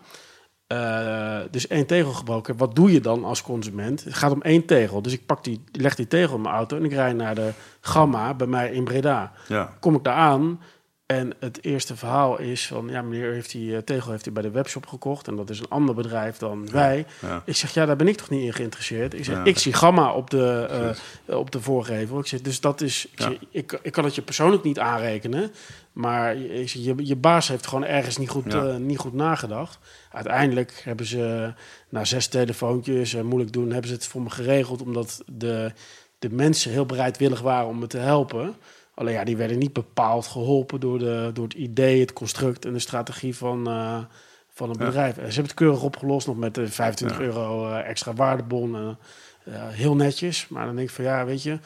Dus 1.50 1.66
één 1.66 1.86
tegel 1.86 2.12
gebroken. 2.12 2.56
Wat 2.56 2.74
doe 2.74 2.92
je 2.92 3.00
dan 3.00 3.24
als 3.24 3.42
consument? 3.42 4.04
Het 4.04 4.14
gaat 4.14 4.32
om 4.32 4.42
één 4.42 4.64
tegel. 4.66 5.02
Dus 5.02 5.12
ik 5.12 5.26
pak 5.26 5.44
die, 5.44 5.64
leg 5.72 5.94
die 5.94 6.06
tegel 6.06 6.36
in 6.36 6.42
mijn 6.42 6.54
auto 6.54 6.76
en 6.76 6.84
ik 6.84 6.92
rijd 6.92 7.16
naar 7.16 7.34
de 7.34 7.50
Gamma 7.80 8.34
bij 8.34 8.46
mij 8.46 8.70
in 8.70 8.84
Breda. 8.84 9.32
Ja. 9.48 9.72
Kom 9.80 9.94
ik 9.94 10.04
daar 10.04 10.14
aan 10.14 10.60
en 11.10 11.32
het 11.38 11.64
eerste 11.64 11.96
verhaal 11.96 12.38
is 12.38 12.66
van... 12.66 12.88
ja, 12.88 13.02
meneer 13.02 13.32
heeft 13.32 13.50
die 13.50 13.76
eh, 13.76 13.82
tegel 13.82 14.10
heeft 14.10 14.24
hij 14.24 14.32
bij 14.32 14.42
de 14.42 14.50
webshop 14.50 14.86
gekocht... 14.86 15.28
en 15.28 15.36
dat 15.36 15.50
is 15.50 15.58
een 15.58 15.68
ander 15.68 15.94
bedrijf 15.94 16.36
dan 16.36 16.70
wij. 16.70 17.06
Ja. 17.20 17.42
Ik 17.44 17.56
zeg, 17.56 17.74
ja, 17.74 17.86
daar 17.86 17.96
ben 17.96 18.08
ik 18.08 18.16
toch 18.16 18.30
niet 18.30 18.44
in 18.44 18.52
geïnteresseerd. 18.52 19.14
Ik 19.14 19.24
zeg, 19.24 19.36
Ja. 19.36 19.44
ik 19.44 19.58
zie 19.58 19.72
Gamma 19.72 20.12
op 20.12 20.30
de, 20.30 20.66
eh, 21.26 21.36
op 21.36 21.50
de 21.50 21.60
voorgevel. 21.60 22.18
Ik 22.18 22.26
zeg, 22.26 22.40
dus 22.40 22.60
dat 22.60 22.80
is... 22.80 23.08
Ik, 23.10 23.20
zeg, 23.20 23.32
ik, 23.50 23.78
ik 23.82 23.92
kan 23.92 24.04
het 24.04 24.14
je 24.14 24.22
persoonlijk 24.22 24.62
niet 24.62 24.78
aanrekenen... 24.78 25.52
maar 25.92 26.36
je, 26.36 26.60
ik 26.60 26.68
zeg, 26.68 26.82
je, 26.82 26.94
je 26.96 27.16
baas 27.16 27.48
heeft 27.48 27.66
gewoon 27.66 27.84
ergens 27.84 28.16
niet 28.16 28.28
goed, 28.28 28.54
eh, 28.54 28.76
niet 28.76 28.98
goed 28.98 29.14
nagedacht. 29.14 29.78
Uiteindelijk 30.12 30.80
hebben 30.84 31.06
ze 31.06 31.52
na 31.88 32.04
zes 32.04 32.26
telefoontjes... 32.26 33.14
en 33.14 33.26
moeilijk 33.26 33.52
doen, 33.52 33.70
hebben 33.70 33.88
ze 33.88 33.94
het 33.94 34.06
voor 34.06 34.22
me 34.22 34.30
geregeld... 34.30 34.82
omdat 34.82 35.22
de, 35.26 35.72
de 36.18 36.30
mensen 36.30 36.70
heel 36.70 36.86
bereidwillig 36.86 37.40
waren 37.40 37.68
om 37.68 37.78
me 37.78 37.86
te 37.86 37.98
helpen... 37.98 38.56
Alleen 39.00 39.14
ja, 39.14 39.24
die 39.24 39.36
werden 39.36 39.58
niet 39.58 39.72
bepaald 39.72 40.26
geholpen 40.26 40.80
door, 40.80 40.98
de, 40.98 41.30
door 41.32 41.44
het 41.44 41.54
idee, 41.54 42.00
het 42.00 42.12
construct 42.12 42.64
en 42.64 42.72
de 42.72 42.78
strategie 42.78 43.36
van, 43.36 43.66
eh, 43.68 43.98
van 44.48 44.68
het 44.68 44.78
Ja. 44.78 44.84
bedrijf. 44.84 45.16
En 45.16 45.20
ze 45.26 45.32
hebben 45.32 45.42
het 45.44 45.54
keurig 45.54 45.82
opgelost, 45.82 46.26
nog 46.26 46.36
met 46.36 46.54
de 46.54 46.68
25 46.68 47.18
Ja. 47.18 47.24
euro 47.24 47.70
eh, 47.72 47.88
extra 47.88 48.12
waardebon. 48.14 48.74
eh, 48.76 48.88
eh, 49.54 49.68
heel 49.68 49.96
netjes. 49.96 50.48
Maar 50.48 50.66
dan 50.66 50.76
denk 50.76 50.88
ik 50.88 50.94
van 50.94 51.04
ja, 51.04 51.24
weet 51.24 51.42
je, 51.42 51.58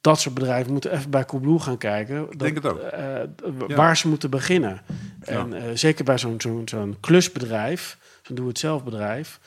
dat 0.00 0.20
soort 0.20 0.34
bedrijven 0.34 0.72
moeten 0.72 0.92
even 0.92 1.10
bij 1.10 1.24
Coolblue 1.24 1.58
gaan 1.58 1.78
kijken. 1.78 2.16
Dat, 2.26 2.38
denk 2.38 2.54
het 2.56 2.66
ook. 2.66 2.78
eh, 2.78 3.02
Ja. 3.68 3.76
Waar 3.76 3.96
ze 3.96 4.08
moeten 4.08 4.30
beginnen. 4.30 4.80
En 5.20 5.52
eh, 5.52 5.62
zeker 5.74 6.04
bij 6.04 6.18
zo'n 6.18 6.40
zo'n 6.40 6.62
zo'n 6.64 6.96
klusbedrijf, 7.00 7.98
zo'n 8.22 8.36
doe-het-zelf 8.36 8.84
bedrijf. 8.84 9.40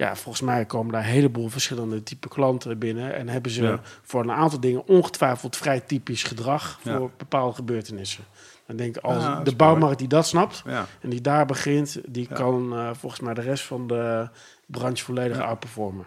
Ja, 0.00 0.16
volgens 0.16 0.40
mij 0.44 0.64
komen 0.64 0.92
daar 0.92 1.02
een 1.02 1.08
heleboel 1.08 1.48
verschillende 1.48 2.02
type 2.02 2.28
klanten 2.28 2.78
binnen. 2.78 3.14
En 3.14 3.28
hebben 3.28 3.50
ze 3.52 3.62
Ja. 3.62 3.80
voor 4.02 4.22
een 4.22 4.30
aantal 4.32 4.60
dingen 4.60 4.86
ongetwijfeld 4.86 5.56
vrij 5.56 5.80
typisch 5.80 6.22
gedrag 6.22 6.78
Ja. 6.82 6.96
voor 6.96 7.10
bepaalde 7.16 7.54
gebeurtenissen. 7.54 8.24
Dan 8.66 8.76
denk 8.76 8.96
ik, 8.96 9.02
als 9.02 9.22
Ja, 9.24 9.40
de 9.40 9.56
bouwmarkt 9.56 9.98
die 9.98 10.08
dat 10.08 10.26
snapt 10.26 10.62
en 11.00 11.10
die 11.10 11.20
daar 11.20 11.46
begint, 11.46 12.00
die 12.06 12.26
kan 12.26 12.72
eh, 12.74 12.90
volgens 12.94 13.20
mij 13.20 13.34
de 13.34 13.40
rest 13.40 13.64
van 13.64 13.86
de 13.86 14.28
branche 14.66 15.04
volledig 15.04 15.38
outperformen. 15.40 16.06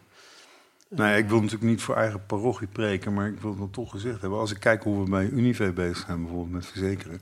Nee, 0.87 1.17
ik 1.17 1.29
wil 1.29 1.37
natuurlijk 1.41 1.69
niet 1.71 1.81
voor 1.81 1.95
eigen 1.95 2.25
parochie 2.25 2.67
preken, 2.67 3.13
maar 3.13 3.27
ik 3.27 3.39
wil 3.39 3.49
het 3.49 3.59
dan 3.59 3.69
toch 3.71 3.91
gezegd 3.91 4.21
hebben. 4.21 4.39
Als 4.39 4.51
ik 4.51 4.59
kijk 4.59 4.83
hoe 4.83 5.03
we 5.03 5.09
bij 5.09 5.25
Unive 5.29 5.71
bezig 5.71 5.97
zijn, 6.05 6.17
bijvoorbeeld 6.21 6.51
met 6.51 6.65
verzekeren. 6.65 7.21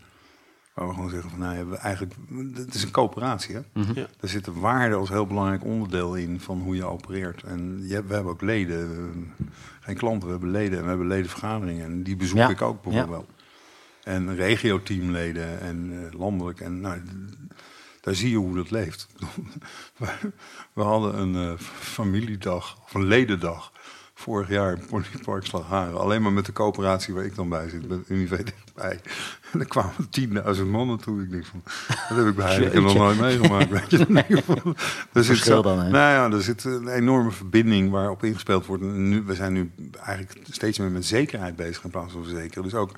Waar 0.74 0.88
we 0.88 0.94
gewoon 0.94 1.10
zeggen 1.10 1.30
van, 1.30 1.40
nou, 1.40 1.56
hebben 1.56 1.74
we 1.74 1.80
eigenlijk, 1.80 2.16
het 2.54 2.74
is 2.74 2.84
een 2.84 2.92
coöperatie, 2.92 3.56
hè? 3.56 3.62
Ja. 3.94 4.08
Er 4.20 4.30
zit 4.30 4.46
de 4.46 4.54
waarde 4.54 4.96
als 4.96 5.10
heel 5.10 5.28
belangrijk 5.28 5.64
onderdeel 5.64 6.16
in 6.16 6.40
van 6.40 6.60
hoe 6.60 6.76
je 6.76 6.86
opereert. 6.86 7.44
En 7.44 7.88
je 7.88 7.94
hebt, 7.94 8.08
we 8.08 8.14
hebben 8.14 8.32
ook 8.32 8.42
leden, 8.42 9.34
geen 9.80 9.96
klanten, 9.96 10.26
we 10.26 10.32
hebben 10.34 10.52
leden 10.52 10.78
en 10.78 10.84
we 10.84 10.90
hebben 10.90 11.08
ledenvergaderingen. 11.08 11.86
En 11.86 12.04
die 12.04 12.16
bezoek 12.16 12.38
Ja, 12.38 12.50
ik 12.50 12.62
ook 12.62 12.84
bijvoorbeeld. 12.84 13.30
En 14.04 14.36
regio-teamleden 14.36 15.60
en 15.60 15.92
eh, 15.92 16.20
landelijk. 16.20 16.60
En 16.60 16.82
nou, 16.82 17.02
daar 18.02 18.16
zie 18.16 18.30
je 18.30 18.38
hoe 18.38 18.56
dat 18.56 18.72
leeft. 18.72 19.08
we, 19.98 20.08
we 20.74 20.82
hadden 20.82 21.20
een 21.20 21.36
eh, 21.36 21.60
familiedag, 21.60 22.80
of 22.84 22.94
een 22.94 23.06
ledendag, 23.06 23.72
vorig 24.22 24.50
jaar 24.50 24.72
in 24.72 24.86
Ponypark 24.86 25.46
Slagharen. 25.46 26.00
Alleen 26.00 26.22
maar 26.22 26.32
met 26.32 26.46
de 26.46 26.54
coöperatie 26.54 27.14
waar 27.14 27.26
ik 27.26 27.36
dan 27.36 27.50
bij 27.50 27.70
zit, 27.70 27.88
met 27.88 28.00
Unive 28.10 28.44
dichtbij. 28.44 29.00
En 29.52 29.60
er 29.60 29.68
kwamen 29.68 29.94
10.000 30.58 30.66
man 30.66 30.88
naartoe. 30.88 31.22
Ik 31.22 31.32
denk 31.32 31.46
van, 31.46 31.62
dat 32.10 32.18
heb 32.18 32.28
ik 32.28 32.36
bij 32.36 32.48
Heineken 32.52 32.82
nog 32.84 32.94
nooit 32.94 33.20
meegemaakt. 33.20 33.70
Weet 33.70 33.90
je. 33.90 34.42
Van, 34.46 34.76
er 35.14 35.24
zit 35.24 35.38
zo- 35.38 35.62
dan? 35.62 35.78
Nou 35.78 35.92
ja, 35.92 36.32
er 36.32 36.42
zit 36.42 36.64
een 36.64 36.88
enorme 36.88 37.32
verbinding 37.32 37.90
waarop 37.92 38.24
ingespeeld 38.24 38.66
wordt. 38.66 38.84
En 38.84 39.10
nu, 39.10 39.24
we 39.24 39.36
zijn 39.36 39.54
nu 39.54 39.72
eigenlijk 40.04 40.46
steeds 40.50 40.80
meer 40.80 40.92
met 40.92 41.06
zekerheid 41.06 41.56
bezig 41.56 41.84
in 41.84 41.90
plaats 41.90 42.14
van 42.14 42.24
verzekeren. 42.24 42.64
Dus 42.64 42.74
ook 42.74 42.92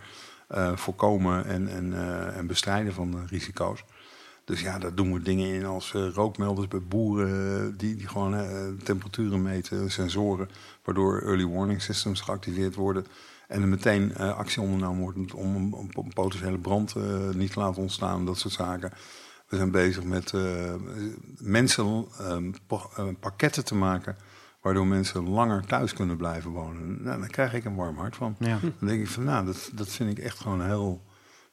eh, 0.48 0.72
voorkomen 0.76 1.46
en, 1.46 1.68
en, 1.68 1.94
eh, 1.94 2.38
en 2.38 2.48
bestrijden 2.48 2.94
van 2.94 3.26
risico's. 3.30 3.84
Dus 4.46 4.62
ja, 4.62 4.80
daar 4.80 4.96
doen 4.96 5.14
we 5.14 5.22
dingen 5.22 5.54
in 5.54 5.66
als 5.66 5.94
eh, 5.94 6.08
rookmelders 6.14 6.68
bij 6.68 6.82
boeren, 6.82 7.58
eh, 7.72 7.78
die, 7.78 7.96
die 7.96 8.08
gewoon 8.08 8.36
eh, 8.36 8.68
temperaturen 8.84 9.42
meten, 9.42 9.92
sensoren, 9.92 10.50
waardoor 10.84 11.22
early 11.22 11.48
warning 11.48 11.82
systems 11.82 12.22
geactiveerd 12.22 12.76
worden. 12.76 13.06
En 13.48 13.62
er 13.62 13.68
meteen 13.68 14.16
actie 14.18 14.62
ondernomen 14.62 15.02
wordt 15.02 15.34
om 15.34 15.56
een, 15.56 15.74
om 15.74 15.90
een 15.94 16.14
potentiële 16.14 16.58
brand 16.58 16.96
niet 17.36 17.52
te 17.52 17.60
laten 17.60 17.82
ontstaan, 17.82 18.26
dat 18.26 18.38
soort 18.38 18.54
zaken. 18.54 18.92
We 19.48 19.56
zijn 19.56 19.72
bezig 19.72 20.04
met 20.04 20.34
mensen 21.42 22.06
eh, 22.20 22.38
pa- 22.68 22.90
eh, 22.96 23.08
pakketten 23.20 23.66
te 23.66 23.76
maken, 23.76 24.16
waardoor 24.62 24.88
mensen 24.88 25.30
langer 25.30 25.66
thuis 25.66 25.94
kunnen 25.94 26.18
blijven 26.18 26.52
wonen. 26.52 27.04
Nou, 27.04 27.20
daar 27.20 27.30
krijg 27.30 27.54
ik 27.54 27.66
een 27.66 27.76
warm 27.76 27.98
hart 27.98 28.16
van. 28.16 28.36
Ja. 28.40 28.60
Dan 28.62 28.88
denk 28.88 29.02
ik 29.02 29.08
van, 29.08 29.24
nou, 29.24 29.46
dat, 29.46 29.70
dat 29.74 29.90
vind 29.90 30.18
ik 30.18 30.20
echt 30.24 30.40
gewoon 30.40 30.62
heel 30.66 31.02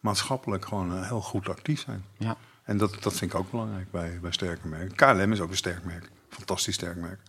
maatschappelijk 0.00 0.64
gewoon 0.64 1.04
heel 1.04 1.20
goed 1.20 1.48
actief 1.48 1.80
zijn. 1.80 2.04
Ja. 2.18 2.36
En 2.70 2.76
dat, 2.76 3.02
dat 3.02 3.12
vind 3.14 3.32
ik 3.32 3.38
ook 3.38 3.50
belangrijk 3.50 3.90
bij, 3.90 4.18
bij 4.20 4.32
sterke 4.32 4.68
merken. 4.68 4.94
KLM 4.94 5.32
is 5.32 5.40
ook 5.40 5.50
een 5.50 5.56
sterk 5.56 5.84
merk. 5.84 6.10
Fantastisch 6.28 6.74
sterk 6.74 6.96
merk. 6.96 7.20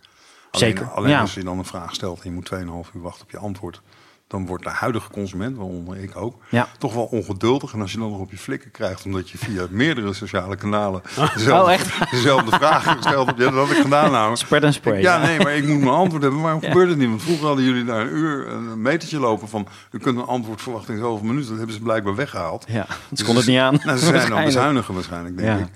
Alleen, 0.50 0.76
Zeker, 0.76 0.90
Alleen 0.90 1.10
ja. 1.10 1.20
als 1.20 1.34
je 1.34 1.44
dan 1.44 1.58
een 1.58 1.64
vraag 1.64 1.94
stelt 1.94 2.22
en 2.22 2.24
je 2.24 2.34
moet 2.34 2.50
2,5 2.88 2.94
uur 2.94 3.02
wachten 3.02 3.24
op 3.24 3.30
je 3.30 3.38
antwoord. 3.38 3.80
Dan 4.32 4.46
wordt 4.46 4.64
de 4.64 4.70
huidige 4.70 5.10
consument, 5.10 5.56
waaronder 5.56 5.96
ik 5.96 6.16
ook, 6.16 6.34
Ja. 6.48 6.68
toch 6.78 6.94
wel 6.94 7.04
ongeduldig. 7.04 7.72
En 7.72 7.80
als 7.80 7.92
je 7.92 7.98
dan 7.98 8.10
nog 8.10 8.18
op 8.20 8.30
je 8.30 8.38
flikken 8.38 8.70
krijgt, 8.70 9.04
omdat 9.04 9.30
je 9.30 9.38
via 9.38 9.66
meerdere 9.70 10.12
sociale 10.12 10.56
kanalen 10.56 11.02
Oh, 11.18 11.34
dezelfde, 11.34 11.72
echt? 11.72 12.10
dezelfde 12.10 12.50
vragen 12.56 12.96
gesteld 13.02 13.26
hebt. 13.26 13.38
Ja, 13.38 13.50
dat 13.50 13.66
had 13.68 13.76
ik 13.76 13.82
gedaan 13.82 14.10
namelijk. 14.10 14.40
Spread 14.40 14.64
and 14.64 14.74
spray. 14.74 15.00
Ja, 15.00 15.18
nee, 15.18 15.38
maar 15.38 15.54
ik 15.56 15.66
moet 15.66 15.78
mijn 15.80 15.90
antwoord 15.92 16.22
hebben. 16.22 16.40
Waarom 16.40 16.60
Ja. 16.62 16.68
gebeurt 16.68 16.88
het 16.88 16.98
niet? 16.98 17.08
Want 17.08 17.22
vroeger 17.22 17.46
hadden 17.46 17.64
jullie 17.64 17.84
daar 17.84 18.00
een 18.00 18.12
uur 18.16 18.48
een 18.48 18.82
metertje 18.82 19.18
lopen 19.20 19.48
van... 19.48 19.66
u 19.90 19.98
kunt 19.98 20.18
een 20.18 20.24
antwoord 20.26 20.62
verwachten 20.62 20.94
in 20.94 21.00
zoveel 21.00 21.26
minuten. 21.26 21.48
Dat 21.48 21.56
hebben 21.58 21.76
ze 21.76 21.82
blijkbaar 21.82 22.14
weggehaald. 22.14 22.64
Ja, 22.68 22.86
ze 23.14 23.24
kon 23.24 23.36
het 23.36 23.46
niet 23.46 23.58
aan. 23.58 23.78
Nou, 23.84 23.98
ze 23.98 24.04
zijn 24.04 24.30
dan 24.30 24.44
bezuinigen 24.44 24.94
waarschijnlijk, 24.94 25.36
denk 25.38 25.60
ik. 25.60 25.66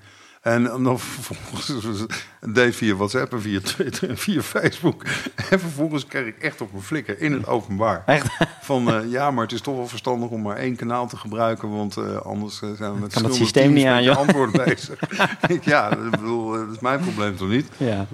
En 0.46 0.64
dan 0.82 0.98
vervolgens 1.20 2.04
deed 2.40 2.76
via 2.76 2.94
WhatsApp 2.94 3.32
en 3.32 3.40
via 3.40 3.60
Twitter 3.60 4.08
en 4.08 4.16
via 4.16 4.42
Facebook. 4.42 5.02
En 5.50 5.60
vervolgens 5.60 6.06
kreeg 6.06 6.26
ik 6.26 6.38
echt 6.38 6.60
op 6.60 6.72
mijn 6.72 6.84
flikker 6.84 7.20
in 7.20 7.32
het 7.32 7.46
openbaar. 7.46 8.02
Echt? 8.06 8.26
Van 8.60 8.90
eh, 8.92 9.10
ja, 9.10 9.30
maar 9.30 9.42
het 9.44 9.52
is 9.52 9.60
toch 9.60 9.76
wel 9.76 9.86
verstandig 9.86 10.28
om 10.28 10.42
maar 10.42 10.56
één 10.56 10.76
kanaal 10.76 11.08
te 11.08 11.16
gebruiken. 11.16 11.70
Want 11.70 11.96
eh, 11.96 12.16
anders 12.16 12.62
eh, 12.62 12.68
zijn 12.76 12.92
we 12.94 13.00
met 13.00 13.12
Kan 13.12 13.24
het 13.24 13.34
systeem 13.34 13.72
niet 13.72 13.86
aan, 13.86 14.02
je 14.02 14.08
joh. 14.08 14.16
antwoord 14.16 14.64
bezig. 14.64 14.98
Ja, 15.62 15.90
ik 15.90 16.10
bedoel, 16.10 16.52
dat 16.52 16.70
is 16.72 16.78
mijn 16.80 17.00
probleem 17.00 17.36
toch 17.36 17.48
niet? 17.48 17.68
Ja. 17.76 18.06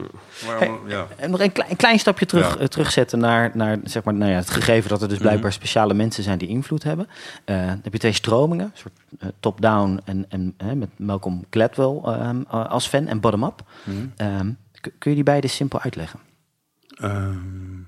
Maar, 0.46 0.68
ja. 0.86 1.06
En 1.16 1.30
nog 1.30 1.40
een 1.40 1.52
klein, 1.76 1.98
stapje 1.98 2.26
terug, 2.26 2.48
Ja. 2.48 2.54
Mhm. 2.54 2.66
terugzetten 2.66 3.18
naar, 3.18 3.50
naar 3.54 3.78
zeg 3.84 4.04
maar, 4.04 4.14
nou 4.14 4.30
ja, 4.30 4.36
het 4.36 4.50
gegeven 4.50 4.90
dat 4.90 5.02
er 5.02 5.08
dus 5.08 5.18
blijkbaar 5.18 5.52
speciale 5.52 5.94
mensen 5.94 6.22
zijn 6.22 6.38
die 6.38 6.48
invloed 6.48 6.82
hebben. 6.82 7.08
Dan 7.44 7.56
heb 7.56 7.92
je 7.92 7.98
twee 7.98 8.12
stromingen, 8.12 8.64
een 8.64 8.72
soort 8.74 9.32
top-down 9.40 10.00
en, 10.04 10.26
en 10.28 10.54
met 10.78 10.88
Malcolm 10.96 11.44
Gladwell 11.50 12.00
ehm, 12.22 12.42
eh, 12.42 12.70
als 12.70 12.86
fan 12.86 13.06
en 13.06 13.20
bottom-up. 13.20 13.64
Mhm. 13.84 14.06
Ehm, 14.16 14.52
kun 14.80 14.92
kun 14.98 15.10
je 15.10 15.16
die 15.16 15.24
beide 15.24 15.48
simpel 15.48 15.80
uitleggen? 15.80 16.20
Ehm, 16.96 17.80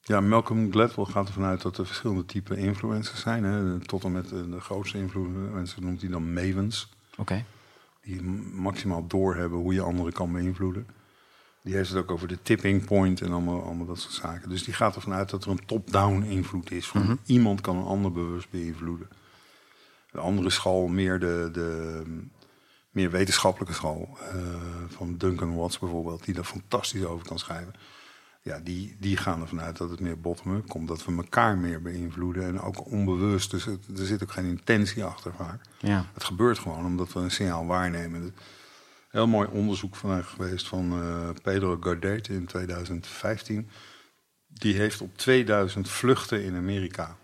ja, 0.00 0.20
Malcolm 0.20 0.70
Gladwell 0.70 1.04
gaat 1.04 1.26
ervan 1.26 1.44
uit 1.44 1.62
dat 1.62 1.78
er 1.78 1.86
verschillende 1.86 2.24
typen 2.24 2.56
influencers 2.56 3.20
zijn. 3.20 3.44
Hè. 3.44 3.78
Tot 3.78 4.04
en 4.04 4.12
met 4.12 4.32
eh, 4.32 4.38
de 4.50 4.60
grootste 4.60 4.98
influencer 4.98 5.82
noemt 5.82 6.00
hij 6.00 6.10
dan 6.10 6.32
mavens. 6.32 6.88
Oké. 7.16 7.44
Die 8.00 8.22
maximaal 8.52 9.06
doorhebben 9.06 9.58
hoe 9.58 9.74
je 9.74 9.82
anderen 9.82 10.12
kan 10.12 10.32
beïnvloeden. 10.32 10.86
Die 11.62 11.74
heeft 11.74 11.88
het 11.88 11.98
ook 11.98 12.10
over 12.10 12.28
de 12.28 12.42
tipping 12.42 12.84
point 12.84 13.20
en 13.20 13.32
allemaal, 13.32 13.62
allemaal 13.62 13.86
dat 13.86 13.98
soort 13.98 14.14
zaken. 14.14 14.48
Dus 14.48 14.64
die 14.64 14.74
gaat 14.74 14.94
ervan 14.94 15.12
uit 15.12 15.30
dat 15.30 15.44
er 15.44 15.50
een 15.50 15.66
top-down 15.66 16.22
invloed 16.22 16.70
is. 16.70 16.86
Van 16.86 17.18
Iemand 17.26 17.60
kan 17.60 17.76
een 17.76 17.84
ander 17.84 18.12
bewust 18.12 18.50
beïnvloeden. 18.50 19.08
De 20.10 20.18
andere 20.18 20.50
school 20.50 20.86
meer 20.86 21.18
de, 21.18 21.48
de 21.52 22.02
meer 22.98 23.10
wetenschappelijke 23.10 23.74
school. 23.74 24.18
eh, 24.32 24.34
van 24.88 25.16
Duncan 25.16 25.54
Watts 25.54 25.78
bijvoorbeeld, 25.78 26.24
die 26.24 26.34
daar 26.34 26.44
fantastisch 26.44 27.04
over 27.04 27.26
kan 27.26 27.38
schrijven. 27.38 27.72
Ja, 28.42 28.58
die, 28.58 28.96
die 29.00 29.16
gaan 29.16 29.40
ervan 29.40 29.60
uit 29.60 29.76
dat 29.76 29.90
het 29.90 30.00
meer 30.00 30.20
bottom-up 30.20 30.68
komt. 30.68 30.88
Dat 30.88 31.04
we 31.04 31.16
elkaar 31.16 31.58
meer 31.58 31.82
beïnvloeden 31.82 32.44
en 32.44 32.60
ook 32.60 32.90
onbewust. 32.90 33.50
Dus 33.50 33.64
het- 33.64 33.98
er 33.98 34.06
zit 34.06 34.22
ook 34.22 34.32
geen 34.32 34.44
intentie 34.44 35.04
achter 35.04 35.34
vaak. 35.34 35.60
Ja. 35.78 36.04
Het 36.14 36.24
gebeurt 36.24 36.58
gewoon 36.58 36.84
omdat 36.84 37.12
we 37.12 37.20
een 37.20 37.30
signaal 37.30 37.66
waarnemen. 37.66 38.34
Heel 39.10 39.26
mooi 39.26 39.48
onderzoek 39.52 39.96
van 39.96 40.24
geweest 40.24 40.68
van 40.68 40.92
eh, 41.02 41.28
Pedro 41.42 41.76
Gaudet 41.80 42.28
in 42.28 42.46
2015. 42.46 43.68
Die 44.48 44.74
heeft 44.74 45.00
op 45.00 45.16
2000 45.16 45.88
vluchten 45.88 46.42
in 46.44 46.56
Amerika. 46.56 47.16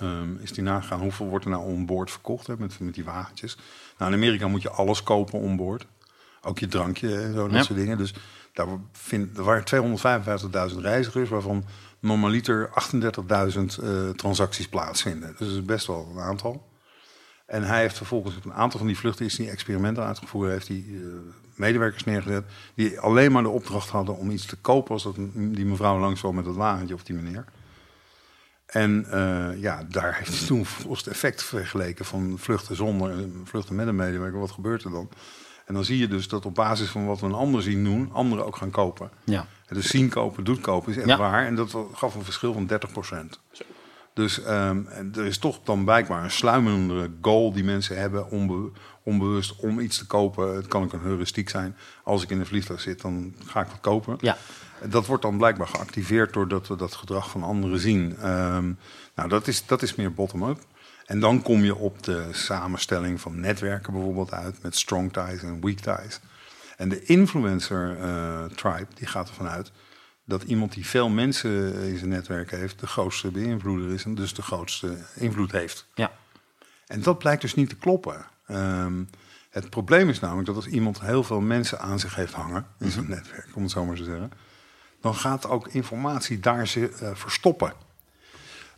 Ehm, 0.00 0.36
is 0.36 0.52
die 0.52 0.62
nagegaan 0.62 1.00
hoeveel 1.00 1.26
wordt 1.26 1.44
er 1.44 1.50
nou 1.50 1.64
onboord 1.64 2.10
verkocht 2.10 2.46
hè, 2.46 2.54
met, 2.58 2.80
met 2.80 2.94
die 2.94 3.04
wagentjes. 3.04 3.56
Nou, 3.98 4.12
in 4.12 4.16
Amerika 4.16 4.48
moet 4.48 4.62
je 4.62 4.70
alles 4.70 5.02
kopen 5.02 5.38
onboord. 5.38 5.86
Ook 6.42 6.58
je 6.58 6.66
drankje 6.66 7.20
en 7.20 7.34
zo, 7.34 7.48
dat 7.48 7.64
soort 7.64 7.78
dingen. 7.78 7.98
Dus 7.98 8.14
daar, 8.52 8.66
vind, 8.92 9.36
er 9.36 9.44
waren 9.44 9.64
255.000 10.72 10.78
reizigers, 10.80 11.28
waarvan 11.28 11.64
normaliter 12.00 12.70
38.000 12.92 13.02
eh, 13.82 14.08
transacties 14.08 14.68
plaatsvinden. 14.68 15.28
Dus 15.28 15.48
dat 15.48 15.56
is 15.56 15.64
best 15.64 15.86
wel 15.86 16.08
een 16.12 16.20
aantal. 16.20 16.72
En 17.46 17.62
hij 17.62 17.80
heeft 17.80 17.96
vervolgens 17.96 18.36
op 18.36 18.44
een 18.44 18.52
aantal 18.52 18.78
van 18.78 18.88
die 18.88 18.98
vluchten 18.98 19.26
is 19.26 19.36
die 19.36 19.50
experimenten 19.50 20.04
uitgevoerd. 20.04 20.50
Heeft 20.50 20.68
hij 20.68 20.84
eh, 20.88 21.02
medewerkers 21.54 22.04
neergezet 22.04 22.44
die 22.74 23.00
alleen 23.00 23.32
maar 23.32 23.42
de 23.42 23.48
opdracht 23.48 23.88
hadden 23.88 24.16
om 24.16 24.30
iets 24.30 24.46
te 24.46 24.56
kopen 24.56 24.92
als 24.92 25.02
dat 25.02 25.14
die 25.34 25.64
mevrouw 25.64 25.98
langs 25.98 26.20
kwam 26.20 26.34
met 26.34 26.46
het 26.46 26.56
wagentje 26.56 26.94
of 26.94 27.02
die 27.02 27.16
meneer. 27.16 27.44
En 28.74 29.06
eh, 29.10 29.60
ja, 29.60 29.82
daar 29.88 30.14
heeft 30.16 30.38
hij 30.38 30.46
toen 30.46 30.66
het 30.88 31.06
effect 31.06 31.42
vergeleken 31.42 32.04
van 32.04 32.34
vluchten 32.38 32.76
zonder 32.76 33.10
en 33.10 33.40
vluchten 33.44 33.74
met 33.74 33.86
een 33.86 33.96
medewerker. 33.96 34.40
Wat 34.40 34.50
gebeurt 34.50 34.84
er 34.84 34.90
dan? 34.90 35.08
En 35.66 35.74
dan 35.74 35.84
zie 35.84 35.98
je 35.98 36.08
dus 36.08 36.28
dat 36.28 36.46
op 36.46 36.54
basis 36.54 36.88
van 36.88 37.06
wat 37.06 37.20
we 37.20 37.26
een 37.26 37.32
ander 37.34 37.62
zien 37.62 37.84
doen, 37.84 38.10
anderen 38.12 38.46
ook 38.46 38.56
gaan 38.56 38.70
kopen. 38.70 39.10
Ja. 39.24 39.46
En 39.66 39.74
Dus 39.76 39.86
zien 39.88 40.08
kopen, 40.08 40.44
doet 40.44 40.60
kopen 40.60 40.90
is 40.90 40.96
echt 40.98 41.06
Ja. 41.06 41.16
waar. 41.16 41.46
En 41.46 41.54
dat 41.54 41.76
gaf 41.94 42.14
een 42.14 42.24
verschil 42.24 42.52
van 42.52 42.66
30%. 42.66 43.40
Dus 44.14 44.42
ehm, 44.42 44.80
er 45.14 45.24
is 45.24 45.38
toch 45.38 45.58
dan 45.64 45.84
blijkbaar 45.84 46.24
een 46.24 46.30
sluimerende 46.30 47.10
goal 47.20 47.52
die 47.52 47.64
mensen 47.64 47.96
hebben 47.98 48.30
onbe- 48.30 48.70
onbewust 49.02 49.56
om 49.56 49.80
iets 49.80 49.98
te 49.98 50.06
kopen. 50.06 50.56
Het 50.56 50.66
kan 50.66 50.82
ook 50.82 50.92
een 50.92 51.00
heuristiek 51.00 51.48
zijn. 51.48 51.76
Als 52.04 52.22
ik 52.22 52.30
in 52.30 52.40
een 52.40 52.46
vliegtuig 52.46 52.80
zit, 52.80 53.00
dan 53.00 53.34
ga 53.46 53.60
ik 53.60 53.66
wat 53.66 53.80
kopen. 53.80 54.16
Ja. 54.20 54.36
Dat 54.88 55.06
wordt 55.06 55.22
dan 55.22 55.36
blijkbaar 55.36 55.68
geactiveerd 55.68 56.32
doordat 56.32 56.68
we 56.68 56.76
dat 56.76 56.94
gedrag 56.94 57.30
van 57.30 57.42
anderen 57.42 57.78
zien. 57.78 58.16
Ehm, 58.16 58.72
nou, 59.14 59.28
dat 59.28 59.46
is, 59.46 59.66
dat 59.66 59.82
is 59.82 59.94
meer 59.94 60.12
bottom-up. 60.12 60.58
En 61.06 61.20
dan 61.20 61.42
kom 61.42 61.64
je 61.64 61.74
op 61.74 62.02
de 62.02 62.28
samenstelling 62.32 63.20
van 63.20 63.40
netwerken 63.40 63.92
bijvoorbeeld 63.92 64.32
uit 64.32 64.62
met 64.62 64.76
strong 64.76 65.12
ties 65.12 65.42
en 65.42 65.60
weak 65.60 65.78
ties. 65.78 66.20
En 66.76 66.88
de 66.88 67.04
influencer 67.04 67.98
eh, 68.00 68.44
tribe 68.44 68.86
die 68.94 69.06
gaat 69.06 69.28
ervan 69.28 69.48
uit 69.48 69.72
dat 70.24 70.42
iemand 70.42 70.72
die 70.72 70.86
veel 70.86 71.08
mensen 71.08 71.74
in 71.74 71.96
zijn 71.96 72.10
netwerk 72.10 72.50
heeft, 72.50 72.80
de 72.80 72.86
grootste 72.86 73.30
beïnvloeder 73.30 73.90
is 73.90 74.04
en 74.04 74.14
dus 74.14 74.34
de 74.34 74.42
grootste 74.42 74.96
invloed 75.14 75.52
heeft. 75.52 75.86
Ja. 75.94 76.12
En 76.86 77.02
dat 77.02 77.18
blijkt 77.18 77.42
dus 77.42 77.54
niet 77.54 77.68
te 77.68 77.76
kloppen. 77.76 78.26
Ehm, 78.46 79.04
het 79.50 79.70
probleem 79.70 80.08
is 80.08 80.20
namelijk 80.20 80.46
dat 80.46 80.56
als 80.56 80.66
iemand 80.66 81.00
heel 81.00 81.22
veel 81.24 81.40
mensen 81.40 81.80
aan 81.80 81.98
zich 81.98 82.14
heeft 82.14 82.32
hangen 82.32 82.66
in 82.78 82.90
zijn 82.90 83.08
netwerk, 83.08 83.48
om 83.54 83.62
het 83.62 83.70
zo 83.70 83.84
maar 83.84 83.96
te 83.96 84.04
zeggen, 84.04 84.30
dan 85.04 85.14
gaat 85.14 85.48
ook 85.48 85.68
informatie 85.68 86.40
daar 86.40 86.68
ze, 86.68 86.88
eh, 86.88 87.10
verstoppen. 87.14 87.72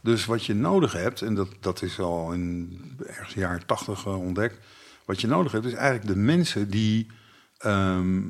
Dus 0.01 0.25
wat 0.25 0.45
je 0.45 0.55
nodig 0.55 0.93
hebt, 0.93 1.23
en 1.23 1.35
dat, 1.35 1.49
dat 1.61 1.83
is 1.83 1.99
al 1.99 2.33
in 2.33 2.81
ergens 3.07 3.35
jaren 3.35 3.67
tachtig 3.67 4.07
ontdekt, 4.07 4.59
wat 5.05 5.21
je 5.21 5.27
nodig 5.27 5.53
hebt 5.53 5.65
is 5.65 5.73
eigenlijk 5.73 6.07
de 6.07 6.17
mensen 6.17 6.71
die 6.71 7.07
ehm, 7.59 8.23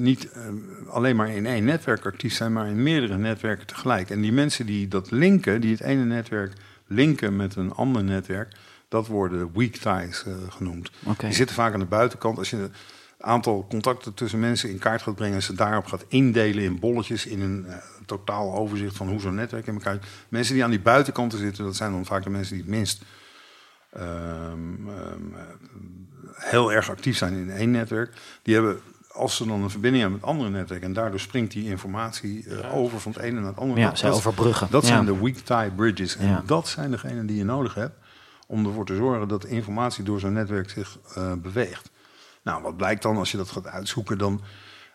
niet 0.00 0.30
eh, 0.30 0.42
alleen 0.88 1.16
maar 1.16 1.30
in 1.30 1.46
één 1.46 1.64
netwerk 1.64 2.06
actief 2.06 2.34
zijn, 2.34 2.52
maar 2.52 2.66
in 2.66 2.82
meerdere 2.82 3.18
netwerken 3.18 3.66
tegelijk. 3.66 4.10
En 4.10 4.20
die 4.20 4.32
mensen 4.32 4.66
die 4.66 4.88
dat 4.88 5.10
linken, 5.10 5.60
die 5.60 5.72
het 5.72 5.80
ene 5.80 6.04
netwerk 6.04 6.52
linken 6.86 7.36
met 7.36 7.56
een 7.56 7.72
ander 7.72 8.04
netwerk, 8.04 8.54
dat 8.88 9.06
worden 9.06 9.50
weak 9.52 9.72
ties 9.72 10.24
eh, 10.24 10.32
genoemd. 10.48 10.90
Die 11.18 11.32
zitten 11.32 11.56
vaak 11.56 11.72
aan 11.72 11.80
de 11.80 11.86
buitenkant. 11.86 12.38
Als 12.38 12.50
je 12.50 12.70
aantal 13.20 13.66
contacten 13.68 14.14
tussen 14.14 14.40
mensen 14.40 14.70
in 14.70 14.78
kaart 14.78 15.02
gaat 15.02 15.14
brengen 15.14 15.34
en 15.34 15.42
ze 15.42 15.54
daarop 15.54 15.86
gaat 15.86 16.04
indelen 16.08 16.64
in 16.64 16.78
bolletjes, 16.78 17.26
in 17.26 17.40
een 17.40 17.66
eh, 17.66 17.76
totaal 18.06 18.54
overzicht 18.54 18.96
van 18.96 19.08
hoe 19.08 19.20
zo'n 19.20 19.34
netwerk 19.34 19.66
in 19.66 19.74
elkaar. 19.74 19.98
Mensen 20.28 20.54
die 20.54 20.64
aan 20.64 20.70
die 20.70 20.80
buitenkanten 20.80 21.38
zitten, 21.38 21.64
dat 21.64 21.76
zijn 21.76 21.92
dan 21.92 22.04
vaak 22.04 22.22
de 22.22 22.30
mensen 22.30 22.54
die 22.54 22.62
het 22.64 22.72
minst 22.74 23.02
ehm, 23.92 24.02
ehm, 24.88 25.34
eh, 25.34 25.40
heel 26.34 26.72
erg 26.72 26.90
actief 26.90 27.16
zijn 27.16 27.32
in 27.34 27.50
één 27.50 27.70
netwerk. 27.70 28.12
Die 28.42 28.54
hebben, 28.54 28.80
als 29.12 29.36
ze 29.36 29.46
dan 29.46 29.62
een 29.62 29.70
verbinding 29.70 30.02
hebben 30.02 30.20
met 30.20 30.30
andere 30.30 30.50
netwerken 30.50 30.86
en 30.88 30.92
daardoor 30.94 31.20
springt 31.20 31.52
die 31.52 31.68
informatie 31.70 32.48
eh, 32.48 32.76
over 32.76 33.00
van 33.00 33.12
het 33.12 33.20
ene 33.22 33.40
naar 33.40 33.48
het 33.48 33.58
andere. 33.58 33.80
Ja, 33.80 34.10
overbruggen. 34.10 34.68
Dat 34.70 34.82
Ja. 34.82 34.88
zijn 34.88 35.04
de 35.04 35.18
weak 35.18 35.36
tie 35.36 35.70
bridges. 35.76 36.16
En 36.16 36.26
Ja. 36.26 36.42
dat 36.46 36.68
zijn 36.68 36.90
degenen 36.90 37.26
die 37.26 37.36
je 37.36 37.44
nodig 37.44 37.74
hebt 37.74 37.96
om 38.46 38.66
ervoor 38.66 38.86
te 38.86 38.96
zorgen 38.96 39.28
dat 39.28 39.42
de 39.42 39.48
informatie 39.48 40.04
door 40.04 40.20
zo'n 40.20 40.32
netwerk 40.32 40.70
zich 40.70 40.98
eh, 41.14 41.32
beweegt. 41.32 41.90
Nou, 42.48 42.62
wat 42.62 42.76
blijkt 42.76 43.02
dan 43.02 43.16
als 43.16 43.30
je 43.30 43.36
dat 43.36 43.50
gaat 43.50 43.66
uitzoeken? 43.66 44.18
Dan 44.18 44.40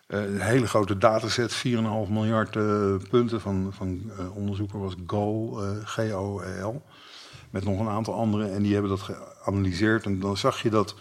eh, 0.06 0.22
een 0.22 0.40
hele 0.40 0.66
grote 0.66 0.98
dataset, 0.98 1.54
4,5 1.54 1.62
miljard 2.10 2.56
eh, 2.56 2.94
punten 3.10 3.40
van, 3.40 3.72
van 3.76 4.10
eh, 4.18 4.36
onderzoeker 4.36 4.80
was 4.80 4.94
GOL, 5.06 5.58
G-O-E-L. 5.84 6.82
Met 7.50 7.64
nog 7.64 7.80
een 7.80 7.88
aantal 7.88 8.14
andere. 8.14 8.48
En 8.48 8.62
die 8.62 8.72
hebben 8.72 8.90
dat 8.90 9.00
geanalyseerd. 9.00 10.04
En 10.04 10.20
dan 10.20 10.36
zag 10.36 10.62
je 10.62 10.70
dat 10.70 10.94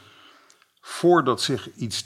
voordat 0.82 1.42
zich 1.42 1.70
iets 1.76 2.06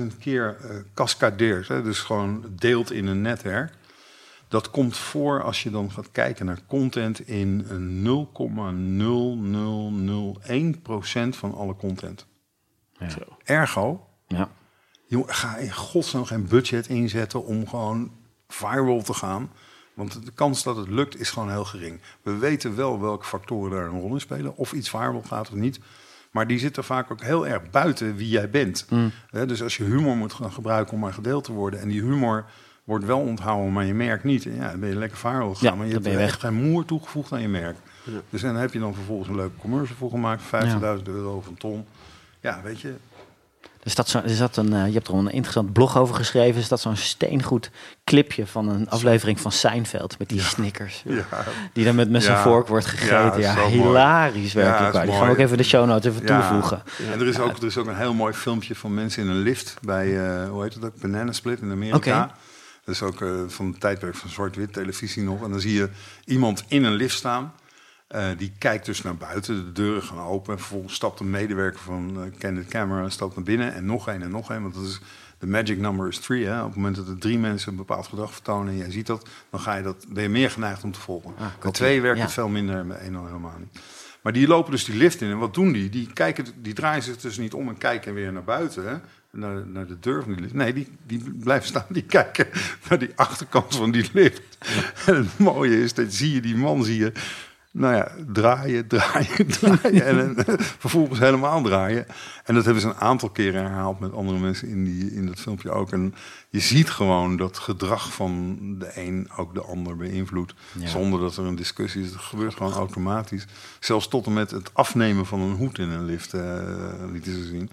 10.000 0.00 0.06
keer 0.18 0.56
cascadeert, 0.94 1.68
hè, 1.68 1.82
dus 1.82 1.98
gewoon 1.98 2.44
deelt 2.50 2.92
in 2.92 3.06
een 3.06 3.22
netwerk. 3.22 3.72
Dat 4.48 4.70
komt 4.70 4.96
voor 4.96 5.42
als 5.42 5.62
je 5.62 5.70
dan 5.70 5.90
gaat 5.90 6.10
kijken 6.10 6.46
naar 6.46 6.60
content 6.66 7.28
in 7.28 7.66
een 7.68 8.02
0,0001% 11.32 11.36
van 11.36 11.54
alle 11.54 11.76
content. 11.76 12.26
Zo. 13.10 13.36
Ergo, 13.44 14.06
Ja. 14.26 14.48
jongen, 15.06 15.34
ga 15.34 15.56
in 15.56 15.72
godsnaam 15.72 16.24
geen 16.24 16.46
budget 16.46 16.86
inzetten 16.86 17.44
om 17.44 17.68
gewoon 17.68 18.10
viral 18.48 19.02
te 19.02 19.14
gaan. 19.14 19.50
Want 19.94 20.24
de 20.24 20.32
kans 20.32 20.62
dat 20.62 20.76
het 20.76 20.88
lukt 20.88 21.20
is 21.20 21.30
gewoon 21.30 21.50
heel 21.50 21.64
gering. 21.64 22.00
We 22.22 22.36
weten 22.36 22.76
wel 22.76 23.00
welke 23.00 23.24
factoren 23.24 23.70
daar 23.70 23.84
een 23.84 24.00
rol 24.00 24.12
in 24.14 24.20
spelen. 24.20 24.56
Of 24.56 24.72
iets 24.72 24.90
viral 24.90 25.22
gaat 25.26 25.48
of 25.48 25.54
niet. 25.54 25.80
Maar 26.30 26.46
die 26.46 26.58
zitten 26.58 26.84
vaak 26.84 27.10
ook 27.10 27.20
heel 27.22 27.46
erg 27.46 27.70
buiten 27.70 28.16
wie 28.16 28.28
jij 28.28 28.50
bent. 28.50 28.86
Hè, 29.30 29.46
dus 29.46 29.62
als 29.62 29.76
je 29.76 29.84
humor 29.84 30.16
moet 30.16 30.32
gaan 30.32 30.52
gebruiken 30.52 30.94
om 30.94 31.00
maar 31.00 31.12
gedeeld 31.12 31.44
te 31.44 31.52
worden... 31.52 31.80
en 31.80 31.88
die 31.88 32.00
humor 32.02 32.44
wordt 32.84 33.04
wel 33.04 33.20
onthouden, 33.20 33.72
maar 33.72 33.84
je 33.84 33.94
merkt 33.94 34.24
niet... 34.24 34.42
ja, 34.42 34.70
dan 34.70 34.80
ben 34.80 34.88
je 34.88 34.94
lekker 34.96 35.18
viral 35.18 35.54
gegaan. 35.54 35.70
Ja, 35.70 35.74
maar 35.76 35.86
je 35.86 35.92
hebt 35.92 36.04
je 36.04 36.16
echt 36.16 36.40
geen 36.40 36.54
moer 36.70 36.84
toegevoegd 36.84 37.32
aan 37.32 37.40
je 37.40 37.48
merk. 37.48 37.76
Dus 38.30 38.42
en 38.42 38.52
dan 38.52 38.60
heb 38.60 38.72
je 38.72 38.78
dan 38.78 38.94
vervolgens 38.94 39.28
een 39.28 39.36
leuke 39.36 39.56
commercial 39.56 39.96
voor 39.96 40.10
gemaakt... 40.10 40.42
50.000 40.42 40.48
euro 41.04 41.36
of 41.36 41.46
een 41.46 41.56
ton. 41.58 41.86
Ja, 42.42 42.60
weet 42.62 42.80
je, 42.80 42.94
Dus 43.82 43.94
dat 43.94 44.08
zo, 44.08 44.18
is 44.24 44.38
dat 44.38 44.56
een, 44.56 44.72
eh, 44.72 44.86
je 44.86 44.92
hebt 44.92 45.08
er 45.08 45.14
een 45.14 45.30
interessant 45.30 45.72
blog 45.72 45.96
over 45.98 46.14
geschreven. 46.14 46.60
Is 46.60 46.68
dat 46.68 46.80
zo'n 46.80 46.96
steengoed 46.96 47.70
clipje 48.04 48.46
van 48.46 48.68
een 48.68 48.90
aflevering 48.90 49.40
van 49.40 49.52
Seinfeld 49.52 50.18
met 50.18 50.28
die 50.28 50.40
snickers? 50.40 51.02
ja, 51.06 51.24
Die 51.72 51.84
dan 51.84 51.94
met, 51.94 52.10
met 52.10 52.22
zijn 52.22 52.36
Ja. 52.36 52.42
vork 52.42 52.68
wordt 52.68 52.86
gegeten. 52.86 53.40
Ja, 53.40 53.54
mooi. 53.54 53.68
hilarisch 53.68 54.52
Ja, 54.52 54.60
werkelijk. 54.60 54.92
Die 54.92 55.00
gaan 55.00 55.10
we 55.12 55.16
mooi. 55.18 55.30
ook 55.30 55.38
even 55.38 55.56
de 55.56 55.62
show 55.62 55.86
notes 55.86 56.12
even 56.14 56.26
toevoegen. 56.26 56.82
En 57.12 57.20
er 57.20 57.26
is, 57.26 57.38
ook, 57.38 57.56
er 57.56 57.64
is 57.66 57.76
ook 57.76 57.86
een 57.86 57.96
heel 57.96 58.14
mooi 58.14 58.32
filmpje 58.32 58.74
van 58.74 58.94
mensen 58.94 59.22
in 59.22 59.28
een 59.28 59.40
lift 59.42 59.76
bij, 59.82 60.06
eh, 60.42 60.48
hoe 60.48 60.62
heet 60.62 60.74
het 60.74 60.84
ook, 60.84 61.00
Banana 61.00 61.32
Split 61.32 61.60
in 61.60 61.70
Amerika. 61.70 62.30
Dat 62.84 62.94
is 62.94 63.02
ook 63.02 63.20
eh, 63.22 63.28
van 63.48 63.66
het 63.66 63.80
tijdperk 63.80 64.14
van 64.14 64.30
zwart-wit 64.30 64.72
televisie 64.72 65.22
nog. 65.22 65.42
En 65.44 65.50
dan 65.50 65.60
zie 65.60 65.72
je 65.74 65.88
iemand 66.24 66.64
in 66.68 66.84
een 66.84 66.92
lift 66.94 67.16
staan. 67.16 67.52
Eh, 68.12 68.28
die 68.38 68.52
kijkt 68.58 68.86
dus 68.86 69.02
naar 69.02 69.16
buiten, 69.16 69.64
de 69.64 69.72
deuren 69.72 70.02
gaan 70.02 70.18
open. 70.18 70.52
En 70.52 70.58
vervolgens 70.58 70.94
stapt 70.94 71.20
een 71.20 71.30
medewerker 71.30 71.80
van 71.80 72.14
uh, 72.16 72.22
Candid 72.38 72.68
Camera 72.68 73.08
stapt 73.08 73.34
naar 73.34 73.44
binnen. 73.44 73.74
En 73.74 73.84
nog 73.84 74.08
één 74.08 74.22
en 74.22 74.30
nog 74.30 74.50
één. 74.50 74.62
Want 74.62 74.74
dat 74.74 74.84
is, 74.84 75.00
de 75.38 75.46
magic 75.46 75.78
number 75.78 76.08
is 76.08 76.18
three. 76.18 76.44
Hè? 76.46 76.60
Op 76.60 76.66
het 76.66 76.76
moment 76.76 76.96
dat 76.96 77.08
er 77.08 77.18
drie 77.18 77.38
mensen 77.38 77.70
een 77.70 77.76
bepaald 77.76 78.06
gedrag 78.06 78.32
vertonen 78.32 78.72
en 78.72 78.78
jij 78.78 78.90
ziet 78.90 79.06
dat, 79.06 79.28
dan 79.50 79.60
ga 79.60 79.74
je 79.76 79.82
dat, 79.82 80.06
ben 80.08 80.22
je 80.22 80.28
meer 80.28 80.50
geneigd 80.50 80.84
om 80.84 80.92
te 80.92 81.00
volgen. 81.00 81.34
Ah, 81.38 81.46
Met 81.64 81.74
twee 81.74 82.00
werkt 82.00 82.18
Ja. 82.18 82.24
het 82.24 82.32
veel 82.32 82.48
minder 82.48 82.76
en 82.76 82.86
met 82.86 82.98
één 82.98 83.16
al 83.16 83.26
helemaal 83.26 83.56
niet. 83.58 83.82
Maar 84.22 84.32
die 84.32 84.46
lopen 84.46 84.70
dus 84.70 84.84
die 84.84 84.96
lift 84.96 85.20
in. 85.20 85.30
En 85.30 85.38
wat 85.38 85.54
doen 85.54 85.72
die? 85.72 85.88
Die, 85.90 86.12
kijken, 86.12 86.44
die 86.56 86.72
draaien 86.74 87.02
zich 87.02 87.16
dus 87.16 87.38
niet 87.38 87.52
om 87.54 87.68
en 87.68 87.78
kijken 87.78 88.14
weer 88.14 88.32
naar 88.32 88.44
buiten. 88.44 88.88
Hè? 88.88 88.96
Naar, 89.30 89.66
naar 89.66 89.86
de 89.86 89.98
deur 90.00 90.22
van 90.22 90.32
die 90.32 90.40
lift. 90.40 90.54
Nee, 90.54 90.72
die, 90.72 90.88
die 91.06 91.30
blijven 91.40 91.68
staan. 91.68 91.84
Die 91.88 92.02
kijken 92.04 92.46
naar 92.88 92.98
die 92.98 93.10
achterkant 93.14 93.76
van 93.76 93.90
die 93.90 94.10
lift. 94.12 94.42
En 95.06 95.16
het 95.16 95.38
mooie 95.38 95.82
is, 95.82 95.94
dat 95.94 96.12
zie 96.12 96.32
je 96.34 96.40
die 96.40 96.56
man, 96.56 96.84
zie 96.84 96.98
je... 96.98 97.12
Nou 97.74 97.94
ja, 97.94 98.12
draaien, 98.32 98.86
draaien, 98.96 99.46
draaien. 99.46 100.06
En, 100.06 100.34
vervolgens 100.56 101.18
helemaal 101.18 101.62
draaien. 101.62 102.06
En 102.44 102.54
dat 102.54 102.64
hebben 102.64 102.82
ze 102.82 102.88
een 102.88 103.00
aantal 103.00 103.30
keren 103.30 103.62
herhaald 103.62 104.00
met 104.00 104.12
andere 104.12 104.38
mensen 104.38 104.68
in, 104.68 104.84
die, 104.84 105.14
in 105.14 105.26
dat 105.26 105.40
filmpje 105.40 105.70
ook. 105.70 105.92
En 105.92 106.14
je 106.48 106.60
ziet 106.60 106.90
gewoon 106.90 107.36
dat 107.36 107.58
gedrag 107.58 108.12
van 108.12 108.58
de 108.78 108.90
een 108.94 109.30
ook 109.36 109.54
de 109.54 109.62
ander 109.62 109.96
beïnvloedt. 109.96 110.54
Ja. 110.78 110.88
Zonder 110.88 111.20
dat 111.20 111.36
er 111.36 111.44
een 111.44 111.56
discussie 111.56 112.02
is. 112.02 112.10
Het 112.10 112.20
gebeurt 112.20 112.54
gewoon 112.54 112.72
automatisch. 112.72 113.46
Zelfs 113.80 114.08
tot 114.08 114.26
en 114.26 114.32
met 114.32 114.50
het 114.50 114.70
afnemen 114.74 115.26
van 115.26 115.40
een 115.40 115.56
hoed 115.56 115.78
in 115.78 115.88
een 115.88 116.04
lift 116.04 116.34
eh 116.34 116.60
lieten 117.12 117.32
ze 117.32 117.44
zien. 117.44 117.70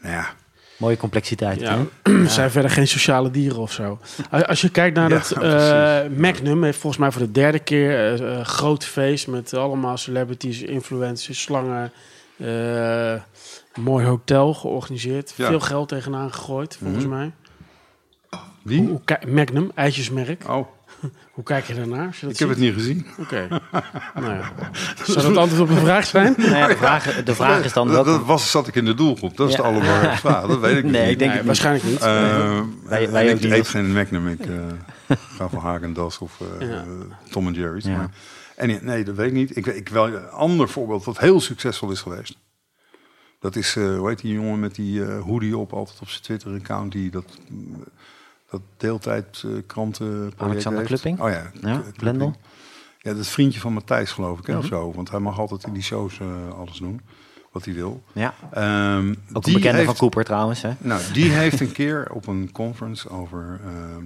Nou 0.00 0.14
ja, 0.14 0.34
Mooie 0.76 0.96
complexiteit. 0.96 1.60
Ja, 1.60 1.78
zijn 2.26 2.50
verder 2.50 2.70
geen 2.70 2.88
sociale 2.88 3.30
dieren 3.30 3.58
of 3.58 3.72
zo. 3.72 3.98
Als- 4.30 4.60
je 4.60 4.68
kijkt 4.70 4.96
naar 4.96 5.08
Ja, 5.10 5.14
dat 5.18 5.32
precies. 5.38 5.70
eh, 5.70 6.18
Magnum, 6.18 6.64
heeft 6.64 6.78
volgens 6.78 7.02
mij 7.02 7.10
voor 7.10 7.20
de 7.22 7.30
derde 7.32 7.58
keer 7.58 7.90
eh, 7.90 8.38
eh, 8.38 8.44
groot 8.46 8.84
feest 8.84 9.26
met 9.26 9.54
allemaal 9.54 9.96
celebrities, 9.96 10.62
influencers, 10.62 11.42
slangen. 11.42 11.92
eh, 12.36 13.10
een 13.10 13.82
mooi 13.82 14.06
hotel 14.06 14.54
georganiseerd. 14.54 15.32
Ja. 15.36 15.46
Veel 15.46 15.60
geld 15.60 15.88
tegenaan 15.88 16.32
gegooid, 16.32 16.76
volgens 16.82 17.04
Mhm. 17.04 17.14
mij. 17.14 17.32
wie? 18.62 18.98
Magnum, 19.28 19.70
ijsjesmerk. 19.74 20.48
Oh, 20.48 20.66
Hoe 21.34 21.44
kijk 21.44 21.64
je 21.64 21.74
daarnaar? 21.74 22.06
als 22.06 22.20
je 22.20 22.26
dat 22.26 22.34
Ik 22.34 22.40
heb 22.40 22.48
het 22.48 22.58
niet 22.58 22.74
gezien. 22.74 23.06
Oké. 23.18 23.48
nou 24.14 24.34
ja. 24.34 24.52
Zou 25.04 25.26
dat 25.26 25.36
antwoord 25.36 25.70
op 25.70 25.76
de 25.76 25.80
vraag 25.80 26.06
zijn? 26.06 26.34
Nou 26.38 26.50
ja, 26.56 26.66
de, 26.66 26.76
vraag, 26.76 27.22
de 27.24 27.34
vraag 27.34 27.64
is 27.64 27.72
dan 27.72 27.86
Dat, 27.86 27.94
welke... 28.04 28.10
dat 28.10 28.24
was, 28.26 28.50
zat 28.50 28.66
ik 28.68 28.74
in 28.74 28.84
de 28.84 28.94
doelgroep. 28.94 29.36
Dat 29.36 29.48
is 29.48 29.54
Ja. 29.56 29.62
de 29.62 29.66
allerbelangrijkste 29.68 30.26
vraag. 30.28 30.46
Dat 30.46 30.60
weet 30.60 30.76
ik 30.76 30.84
Nee, 30.84 31.02
niet. 31.02 31.10
ik 31.12 31.18
denk 31.18 31.32
Nee, 31.32 31.42
waarschijnlijk 31.42 31.84
niet. 31.84 32.00
Eh, 32.00 32.60
Wij- 32.84 33.10
wij 33.10 33.24
ook 33.30 33.36
ik 33.36 33.42
niet. 33.42 33.52
eet 33.52 33.68
geen 33.68 33.92
Magnum. 33.92 34.28
Ik 34.28 34.46
eh, 34.46 35.16
ga 35.36 35.48
voor 35.48 35.60
Hagen-Dazs 35.62 36.18
of 36.18 36.40
eh, 36.60 36.68
Ja. 36.68 36.84
Tom 37.30 37.52
Jerry's. 37.52 37.84
Ja. 37.84 37.96
Maar, 37.96 38.10
en, 38.56 38.78
nee, 38.82 39.04
dat 39.04 39.14
weet 39.16 39.26
ik 39.26 39.32
niet. 39.32 39.56
Ik, 39.56 39.66
ik 39.66 39.88
wel 39.88 40.06
een 40.06 40.28
ander 40.28 40.68
voorbeeld 40.68 41.04
wat 41.04 41.18
heel 41.18 41.40
succesvol 41.40 41.90
is 41.90 42.00
geweest. 42.00 42.36
Dat 43.40 43.56
is, 43.56 43.76
eh 43.76 43.96
hoe 43.98 44.08
heet 44.08 44.20
die 44.20 44.32
jongen 44.32 44.60
met 44.60 44.74
die 44.74 45.04
eh, 45.04 45.20
hoodie 45.22 45.56
op, 45.56 45.72
altijd 45.72 46.00
op 46.00 46.08
zijn 46.08 46.22
Twitter-account, 46.22 46.92
die 46.92 47.10
dat, 47.10 47.24
dat 48.58 48.80
deeltijd 48.80 49.42
eh, 49.44 50.26
Alexander 50.36 50.84
Klupping? 50.84 51.20
Oh 51.20 51.30
ja, 51.30 51.50
Ja. 51.60 51.82
Blendel. 51.96 52.34
Ja, 52.98 53.12
dat 53.12 53.20
is 53.20 53.28
vriendje 53.28 53.60
van 53.60 53.72
Matthijs, 53.72 54.12
geloof 54.12 54.38
ik, 54.38 54.46
hè, 54.46 54.52
Mhm. 54.52 54.62
of 54.62 54.66
zo. 54.68 54.92
Want 54.92 55.10
hij 55.10 55.20
mag 55.20 55.38
altijd 55.38 55.64
in 55.64 55.72
die 55.72 55.82
shows 55.82 56.20
eh, 56.20 56.26
alles 56.58 56.78
doen, 56.78 57.00
wat 57.52 57.64
hij 57.64 57.74
wil. 57.74 58.02
Ja, 58.12 58.34
Ehm, 58.52 59.08
ook 59.08 59.44
die 59.44 59.54
een 59.54 59.60
bekende 59.60 59.72
heeft- 59.76 59.84
van 59.84 59.96
Cooper 59.96 60.24
trouwens. 60.24 60.62
Hè? 60.62 60.70
nou, 60.78 61.00
die 61.12 61.30
heeft 61.40 61.60
een 61.60 61.72
keer 61.72 62.08
op 62.12 62.26
een 62.26 62.52
conference 62.52 63.08
over 63.08 63.60
ehm, 63.64 64.04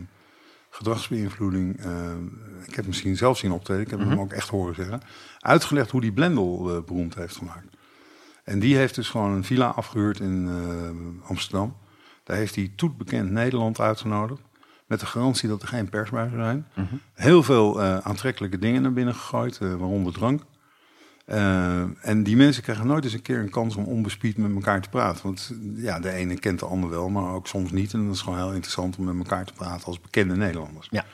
gedragsbeïnvloeding. 0.70 1.78
ehm, 1.80 2.24
ik 2.60 2.66
heb 2.66 2.76
hem 2.76 2.86
misschien 2.86 3.16
zelf 3.16 3.38
zien 3.38 3.52
optreden, 3.52 3.82
ik 3.84 3.90
heb 3.90 3.98
hem 4.00 4.18
ook 4.20 4.32
echt 4.32 4.48
horen 4.48 4.74
zeggen. 4.74 5.00
Uitgelegd 5.38 5.90
hoe 5.90 6.00
die 6.00 6.12
Blendel 6.12 6.70
eh, 6.76 6.82
beroemd 6.86 7.14
heeft 7.14 7.36
gemaakt. 7.36 7.66
En 8.44 8.58
die 8.58 8.76
heeft 8.76 8.94
dus 8.94 9.08
gewoon 9.08 9.30
een 9.32 9.44
villa 9.44 9.66
afgehuurd 9.66 10.20
in 10.20 10.48
Amsterdam. 11.26 11.76
Daar 12.30 12.38
heeft 12.38 12.54
hij 12.54 12.72
toetbekend 12.76 13.30
Nederland 13.30 13.80
uitgenodigd. 13.80 14.40
Met 14.86 15.00
de 15.00 15.06
garantie 15.06 15.48
dat 15.48 15.62
er 15.62 15.68
geen 15.68 15.88
pers 15.88 16.10
bij 16.10 16.28
zou 16.28 16.42
zijn. 16.42 16.66
Heel 17.14 17.42
veel 17.42 17.82
eh, 17.82 17.98
aantrekkelijke 17.98 18.58
dingen 18.58 18.82
naar 18.82 18.92
binnen 18.92 19.14
gegooid, 19.14 19.58
eh, 19.58 19.74
waaronder 19.74 20.12
drank. 20.12 20.42
Eh, 21.24 21.80
en 22.08 22.22
die 22.22 22.36
mensen 22.36 22.62
krijgen 22.62 22.86
nooit 22.86 23.04
eens 23.04 23.12
een 23.12 23.22
keer 23.22 23.38
een 23.38 23.50
kans 23.50 23.76
om 23.76 23.84
onbespied 23.84 24.36
met 24.36 24.54
elkaar 24.54 24.80
te 24.80 24.88
praten. 24.88 25.22
Want 25.22 25.52
ja, 25.74 26.00
de 26.00 26.10
ene 26.10 26.38
kent 26.38 26.58
de 26.58 26.66
ander 26.66 26.90
wel, 26.90 27.08
maar 27.08 27.32
ook 27.34 27.46
soms 27.46 27.70
niet. 27.70 27.92
En 27.92 28.06
dat 28.06 28.14
is 28.14 28.20
gewoon 28.20 28.38
heel 28.38 28.52
interessant 28.52 28.96
om 28.96 29.04
met 29.04 29.16
elkaar 29.16 29.44
te 29.44 29.52
praten 29.52 29.86
als 29.86 30.00
bekende 30.00 30.36
Nederlanders. 30.36 30.88
Ja. 30.90 31.04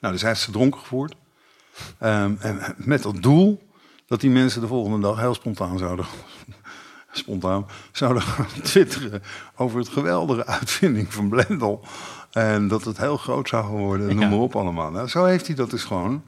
Nou, 0.00 0.12
dus 0.12 0.22
hij 0.22 0.30
heeft 0.30 0.42
ze 0.42 0.50
dronken 0.50 0.80
gevoerd. 0.80 1.14
Ehm, 1.98 2.34
en 2.38 2.60
met 2.76 3.02
dat 3.02 3.22
doel 3.22 3.68
dat 4.06 4.20
die 4.20 4.30
mensen 4.30 4.60
de 4.60 4.66
volgende 4.66 5.00
dag 5.00 5.18
heel 5.18 5.34
spontaan 5.34 5.78
zouden, 5.78 6.06
spontaan, 7.12 7.66
zouden 7.92 8.22
gaan 8.22 8.46
twitteren 8.62 9.22
over 9.56 9.78
het 9.78 9.88
geweldige 9.88 10.46
uitvinding 10.46 11.12
van 11.12 11.28
Blendel. 11.28 11.84
En 12.30 12.68
dat 12.68 12.84
het 12.84 12.96
heel 12.98 13.16
groot 13.16 13.48
zou 13.48 13.66
worden, 13.66 14.06
noem 14.08 14.20
Ja. 14.20 14.28
maar 14.28 14.38
op 14.38 14.56
allemaal. 14.56 14.90
Nou, 14.90 15.08
zo 15.08 15.24
heeft 15.24 15.46
hij 15.46 15.56
dat 15.56 15.70
dus 15.70 15.84
gewoon 15.84 16.22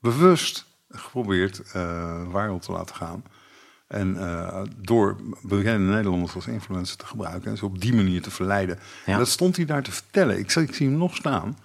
bewust 0.00 0.64
geprobeerd 0.90 1.60
viral 2.30 2.58
te 2.58 2.72
laten 2.72 2.96
gaan. 2.96 3.24
En 3.86 4.16
eh, 4.30 4.62
door 4.76 5.16
bekende 5.42 5.92
Nederlanders 5.94 6.34
als 6.34 6.46
influencer 6.46 6.96
te 6.96 7.06
gebruiken 7.06 7.50
en 7.50 7.56
ze 7.56 7.64
op 7.64 7.80
die 7.80 7.94
manier 7.94 8.22
te 8.22 8.30
verleiden. 8.30 8.78
Ja. 9.06 9.12
En 9.12 9.18
dat 9.18 9.28
stond 9.28 9.56
hij 9.56 9.64
daar 9.64 9.82
te 9.82 9.92
vertellen. 9.92 10.38
Ik, 10.38 10.50
zie- 10.50 10.62
ik 10.62 10.74
zie 10.74 10.88
hem 10.88 10.96
nog 10.98 11.16
staan. 11.16 11.58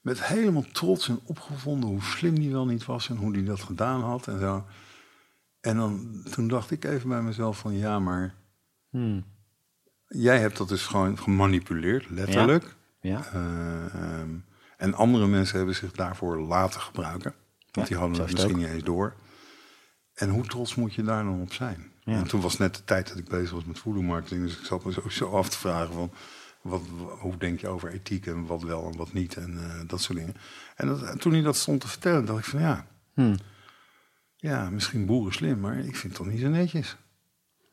Met 0.00 0.24
helemaal 0.26 0.64
trots 0.72 1.08
en 1.08 1.20
opgevonden 1.24 1.88
hoe 1.90 2.02
slim 2.02 2.34
die 2.34 2.52
wel 2.52 2.66
niet 2.66 2.84
was 2.84 3.08
en 3.08 3.16
hoe 3.16 3.32
hij 3.32 3.44
dat 3.44 3.60
gedaan 3.60 4.02
had 4.02 4.26
en 4.26 4.40
zo. 4.40 4.64
En 5.66 5.76
dan, 5.76 6.22
toen 6.30 6.48
dacht 6.48 6.70
ik 6.70 6.84
even 6.84 7.08
bij 7.08 7.22
mezelf 7.22 7.58
van 7.58 7.74
ja, 7.74 7.98
maar 7.98 8.34
Hmm. 8.90 9.24
jij 10.06 10.38
hebt 10.38 10.56
dat 10.56 10.68
dus 10.68 10.86
gewoon 10.86 11.18
gemanipuleerd, 11.18 12.10
letterlijk. 12.10 12.74
Ja. 13.00 13.26
Eh, 13.32 13.94
ehm, 13.94 14.30
en 14.76 14.94
andere 14.94 15.26
mensen 15.26 15.56
hebben 15.56 15.74
zich 15.74 15.92
daarvoor 15.92 16.40
laten 16.40 16.80
gebruiken. 16.80 17.34
Want 17.70 17.88
Ja, 17.88 17.94
die 17.94 17.96
hadden 17.96 18.18
het 18.18 18.26
is 18.26 18.32
het 18.32 18.42
misschien 18.42 18.62
niet 18.64 18.74
eens 18.74 18.84
door. 18.84 19.14
En 20.14 20.28
hoe 20.28 20.46
trots 20.46 20.74
moet 20.74 20.94
je 20.94 21.02
daar 21.02 21.24
dan 21.24 21.40
op 21.40 21.52
zijn? 21.52 21.90
Ja. 22.04 22.12
En 22.12 22.26
toen 22.26 22.40
was 22.40 22.56
net 22.56 22.74
de 22.74 22.84
tijd 22.84 23.08
dat 23.08 23.18
ik 23.18 23.28
bezig 23.28 23.50
was 23.50 23.64
met 23.64 23.78
voedselmarketing. 23.78 24.42
Dus 24.42 24.58
ik 24.58 24.64
zat 24.64 24.84
me 24.84 24.92
sowieso 24.92 25.30
af 25.30 25.48
te 25.48 25.58
vragen 25.58 25.94
van... 25.94 26.12
Wat, 26.62 26.82
hoe 27.20 27.36
denk 27.36 27.60
je 27.60 27.68
over 27.68 27.90
ethiek 27.92 28.26
en 28.26 28.46
wat 28.46 28.62
wel 28.62 28.90
en 28.90 28.96
wat 28.96 29.12
niet 29.12 29.36
en 29.36 29.58
eh, 29.58 29.88
dat 29.88 30.00
soort 30.00 30.18
dingen. 30.18 30.34
En, 30.76 30.86
dat, 30.86 31.02
en 31.02 31.18
toen 31.18 31.32
hij 31.32 31.42
dat 31.42 31.56
stond 31.56 31.80
te 31.80 31.88
vertellen, 31.88 32.24
dacht 32.24 32.38
ik 32.38 32.44
van 32.44 32.60
ja... 32.60 32.86
Hmm. 33.14 33.36
Ja, 34.36 34.70
misschien 34.70 35.06
boeren 35.06 35.32
slim, 35.32 35.60
maar 35.60 35.78
ik 35.78 35.96
vind 35.96 36.02
het 36.02 36.14
toch 36.14 36.26
niet 36.32 36.40
zo 36.40 36.48
netjes. 36.48 36.96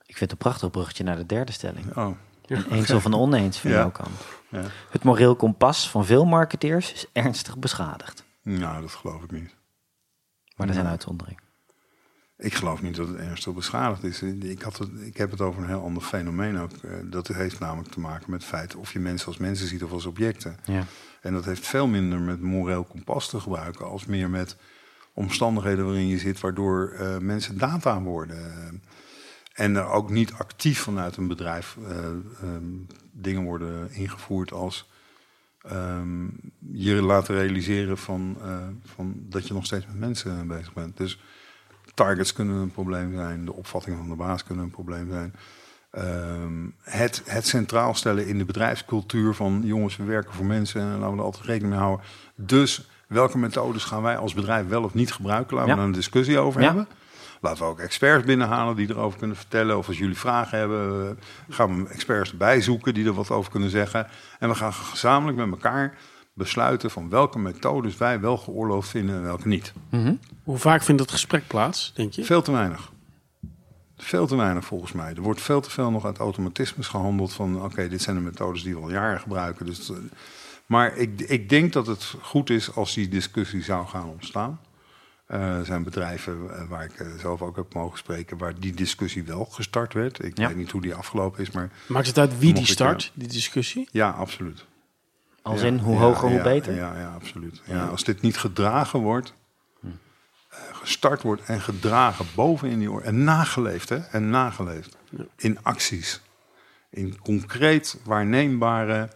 Ik 0.06 0.18
vind 0.18 0.20
het 0.20 0.32
een 0.32 0.38
prachtig 0.38 0.72
bruggetje 0.72 1.04
naar 1.04 1.16
de 1.18 1.26
derde 1.26 1.52
stelling. 1.52 1.96
Oh, 1.98 2.18
Eens 2.70 2.92
of 2.92 3.06
een 3.06 3.14
oneens 3.14 3.58
van 3.60 3.72
Ja. 3.72 3.78
jouw 3.78 3.92
kant. 3.92 4.22
ja. 4.50 4.64
Het 4.90 5.04
moreel 5.04 5.36
kompas 5.36 5.90
van 5.90 6.06
veel 6.06 6.26
marketeers 6.26 6.94
is 6.94 7.06
ernstig 7.12 7.58
beschadigd. 7.58 8.24
Nou, 8.42 8.82
dat 8.82 8.92
geloof 8.92 9.24
ik 9.24 9.32
niet. 9.32 9.56
Maar 10.56 10.68
er 10.68 10.74
zijn 10.74 10.86
uitzonderingen. 10.86 11.42
Ik 12.38 12.54
geloof 12.54 12.82
niet 12.82 12.96
dat 12.96 13.08
het 13.08 13.18
ernstig 13.18 13.54
beschadigd 13.54 14.04
is. 14.04 14.22
Ik, 14.22 14.62
had 14.62 14.78
het, 14.78 14.90
ik 15.02 15.18
heb 15.18 15.32
het 15.32 15.42
over 15.42 15.62
een 15.62 15.68
heel 15.68 15.84
ander 15.84 16.04
fenomeen 16.04 16.58
ook. 16.60 16.72
Eh, 16.72 16.92
Dat 17.04 17.28
heeft 17.28 17.60
namelijk 17.60 17.92
te 17.92 18.00
maken 18.00 18.32
met 18.32 18.40
het 18.42 18.50
feit 18.50 18.76
of 18.76 18.94
je 18.94 19.00
mensen 19.00 19.28
als 19.28 19.38
mensen 19.38 19.68
ziet 19.68 19.84
of 19.84 19.92
als 19.92 20.06
objecten. 20.06 20.58
Ja. 20.66 20.84
En 21.22 21.34
dat 21.34 21.46
heeft 21.46 21.68
veel 21.68 21.88
minder 21.88 22.20
met 22.20 22.42
moreel 22.42 22.84
kompas 22.84 23.30
te 23.30 23.40
gebruiken, 23.40 23.86
als 23.86 24.06
meer 24.06 24.30
met 24.30 24.56
omstandigheden 25.14 25.86
waarin 25.86 26.08
je 26.08 26.18
zit, 26.18 26.40
waardoor 26.40 26.90
eh, 26.90 27.18
mensen 27.18 27.58
data 27.58 28.02
worden. 28.02 28.82
En 29.54 29.76
er 29.76 29.88
ook 29.88 30.10
niet 30.10 30.34
actief 30.34 30.80
vanuit 30.80 31.18
een 31.18 31.28
bedrijf 31.28 31.78
eh, 31.88 32.06
ehm, 32.42 32.64
dingen 33.12 33.44
worden 33.44 33.92
ingevoerd 33.92 34.52
als 34.52 34.90
ehm, 35.62 36.28
je 36.72 36.94
laten 36.94 37.36
realiseren 37.36 37.98
van, 37.98 38.38
eh, 38.42 38.68
van 38.84 39.16
dat 39.18 39.48
je 39.48 39.54
nog 39.54 39.66
steeds 39.66 39.86
met 39.86 40.00
mensen 40.00 40.48
bezig 40.48 40.74
bent. 40.74 40.98
Dus 40.98 41.20
targets 41.94 42.34
kunnen 42.34 42.56
een 42.56 42.72
probleem 42.72 43.16
zijn, 43.16 43.46
de 43.46 43.54
opvatting 43.54 43.98
van 43.98 44.10
de 44.10 44.16
baas 44.16 44.44
kunnen 44.44 44.64
een 44.64 44.72
probleem 44.72 45.10
zijn. 45.10 45.34
Ehm, 45.92 46.68
het, 46.82 47.22
het 47.26 47.48
centraal 47.48 47.94
stellen 47.94 48.28
in 48.28 48.38
de 48.38 48.46
bedrijfscultuur 48.46 49.34
van 49.34 49.62
jongens, 49.64 49.96
we 49.96 50.04
werken 50.04 50.34
voor 50.34 50.46
mensen 50.46 50.82
en 50.82 50.98
laten 50.98 51.12
we 51.12 51.18
er 51.18 51.24
altijd 51.24 51.46
rekening 51.46 51.74
mee 51.74 51.84
houden. 51.84 52.06
Dus 52.36 52.90
welke 53.14 53.38
methodes 53.38 53.84
gaan 53.84 54.02
wij 54.02 54.18
als 54.18 54.34
bedrijf 54.34 54.68
wel 54.68 54.84
of 54.84 54.94
niet 54.94 55.12
gebruiken? 55.12 55.56
Laten 55.56 55.70
Ja. 55.70 55.74
we 55.76 55.80
daar 55.80 55.90
een 55.90 55.96
discussie 55.96 56.40
over 56.40 56.62
Ja. 56.62 56.68
hebben. 56.68 56.88
Laten 57.42 57.64
we 57.64 57.70
ook 57.70 57.80
experts 57.80 58.26
binnenhalen 58.26 58.76
die 58.76 58.90
erover 58.90 59.20
kunnen 59.20 59.38
vertellen. 59.38 59.78
Of 59.78 59.88
als 59.88 59.98
jullie 59.98 60.18
vragen 60.18 60.58
hebben, 60.58 61.08
eh, 61.50 61.56
gaan 61.56 61.84
we 61.84 61.90
experts 61.90 62.32
erbij 62.32 62.62
zoeken 62.62 62.94
die 62.94 63.06
er 63.06 63.14
wat 63.14 63.32
over 63.32 63.52
kunnen 63.52 63.70
zeggen. 63.70 64.08
En 64.40 64.50
we 64.50 64.56
gaan 64.56 64.74
gezamenlijk 64.74 65.38
met 65.38 65.50
elkaar 65.52 65.98
besluiten 66.34 66.92
van 66.92 67.10
welke 67.10 67.40
methodes 67.40 67.98
wij 67.98 68.20
wel 68.20 68.38
geoorloofd 68.38 68.90
vinden 68.90 69.16
en 69.16 69.24
welke 69.24 69.48
niet. 69.48 69.74
Hoe 70.44 70.58
vaak 70.58 70.84
vindt 70.84 71.02
dat 71.02 71.12
gesprek 71.12 71.48
plaats, 71.48 71.92
denk 71.96 72.14
je? 72.14 72.24
Veel 72.26 72.42
te 72.42 72.52
weinig. 72.52 72.92
Veel 73.98 74.28
te 74.28 74.36
weinig 74.36 74.66
volgens 74.66 74.92
mij. 74.92 75.14
Er 75.16 75.22
wordt 75.22 75.42
veel 75.42 75.62
te 75.62 75.70
veel 75.70 75.92
nog 75.92 76.06
uit 76.06 76.18
automatismes 76.18 76.88
gehandeld 76.88 77.34
van 77.34 77.64
oké, 77.64 77.88
dit 77.88 78.02
zijn 78.02 78.16
de 78.16 78.22
methodes 78.22 78.64
die 78.64 78.76
we 78.76 78.82
al 78.82 78.92
jaren 78.92 79.20
gebruiken. 79.20 79.66
Dus, 79.66 79.90
eh, 79.92 79.98
maar 80.66 80.98
ik, 80.98 81.22
ik 81.22 81.50
denk 81.50 81.74
dat 81.74 81.88
het 81.88 82.14
goed 82.22 82.50
is 82.50 82.76
als 82.76 82.94
die 82.94 83.08
discussie 83.08 83.64
zou 83.64 83.88
gaan 83.88 84.10
ontstaan. 84.10 84.60
Eh, 85.26 85.58
er 85.58 85.66
zijn 85.66 85.84
bedrijven 85.84 86.50
eh, 86.60 86.68
waar 86.68 86.84
ik 86.84 86.94
eh, 87.00 87.08
zelf 87.20 87.42
ook 87.42 87.56
heb 87.56 87.74
mogen 87.74 87.98
spreken, 87.98 88.38
waar 88.38 88.60
die 88.60 88.74
discussie 88.74 89.24
wel 89.24 89.46
gestart 89.46 89.94
werd. 89.94 90.24
Ik 90.24 90.38
Ja. 90.38 90.48
weet 90.48 90.58
niet 90.58 90.72
hoe 90.72 90.82
die 90.82 90.94
afgelopen 90.96 91.42
is, 91.42 91.52
maar 91.52 91.70
Maakt 91.88 92.08
het 92.08 92.18
uit 92.18 92.40
wie 92.40 92.54
die 92.54 92.64
ik, 92.64 92.70
start, 92.70 93.12
die 93.14 93.28
discussie? 93.28 93.88
ja, 93.92 94.10
absoluut. 94.10 94.66
Als 95.42 95.62
Ja, 95.62 95.68
in, 95.68 95.78
hoe 95.78 95.94
ja, 95.94 96.00
hoger, 96.00 96.30
hoe 96.30 96.42
beter? 96.42 96.74
Ja, 96.76 96.98
ja 97.00 97.14
absoluut. 97.14 97.62
Ja, 97.66 97.86
als 97.88 98.04
dit 98.04 98.22
niet 98.22 98.38
gedragen 98.38 99.00
wordt, 99.00 99.34
eh, 99.82 100.60
gestart 100.72 101.22
wordt 101.22 101.42
en 101.46 101.62
gedragen 101.62 102.26
boven 102.36 102.70
in 102.70 102.80
die 102.80 102.92
orde. 102.92 103.06
En 103.06 103.24
nageleefd, 103.24 103.90
hè? 103.90 103.98
En 103.98 104.30
nageleefd. 104.30 104.98
In 105.36 105.58
acties. 105.62 106.22
In 106.90 107.20
concreet 107.22 108.00
waarneembare 108.04 109.10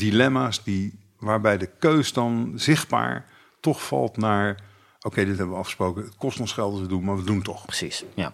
dilemma's 0.00 0.64
die, 0.64 0.98
waarbij 1.18 1.58
de 1.58 1.70
keus 1.78 2.12
dan 2.12 2.52
zichtbaar 2.54 3.26
toch 3.60 3.86
valt 3.86 4.16
naar... 4.16 4.62
Oké, 5.02 5.24
dit 5.24 5.36
hebben 5.36 5.54
we 5.54 5.60
afgesproken. 5.60 6.04
Het 6.04 6.16
kost 6.16 6.40
ons 6.40 6.52
geld 6.52 6.74
we 6.74 6.80
het 6.80 6.88
doen, 6.88 7.04
maar 7.04 7.16
we 7.16 7.24
doen 7.24 7.36
het 7.36 7.44
toch. 7.44 7.64
Precies, 7.64 8.04
ja. 8.14 8.32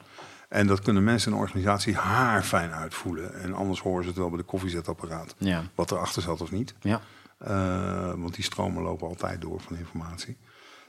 En 0.48 0.66
dat 0.66 0.80
kunnen 0.80 1.04
mensen 1.04 1.30
in 1.30 1.36
een 1.36 1.42
organisatie 1.42 1.94
haarfijn 1.94 2.72
uitvoelen. 2.72 3.40
En 3.40 3.54
anders 3.54 3.80
horen 3.80 4.02
ze 4.02 4.08
het 4.08 4.18
wel 4.18 4.28
bij 4.28 4.38
de 4.38 4.44
koffiezetapparaat. 4.44 5.34
Ja. 5.38 5.62
Wat 5.74 5.90
erachter 5.90 6.22
zat 6.22 6.40
of 6.40 6.50
niet. 6.50 6.74
ja. 6.80 7.00
Eh, 7.38 8.12
want 8.16 8.34
die 8.34 8.44
stromen 8.44 8.82
lopen 8.82 9.08
altijd 9.08 9.40
door 9.40 9.60
van 9.60 9.76
informatie. 9.76 10.36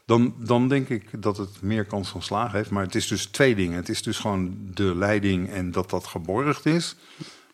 Dan, 0.06 0.36
dan 0.38 0.68
denk 0.68 0.90
ik 0.90 1.22
dat 1.22 1.38
het 1.38 1.62
meer 1.62 1.86
kans 1.86 2.10
van 2.10 2.22
slagen 2.22 2.58
heeft. 2.58 2.70
Maar 2.70 2.84
het 2.84 2.96
is 2.96 3.08
dus 3.08 3.26
twee 3.26 3.56
dingen. 3.56 3.76
Het 3.76 3.90
is 3.90 4.04
dus 4.04 4.20
gewoon 4.20 4.58
de 4.74 4.96
leiding 4.96 5.50
en 5.50 5.72
dat 5.72 5.90
dat 5.90 6.06
geborgd 6.06 6.66
is. 6.66 6.96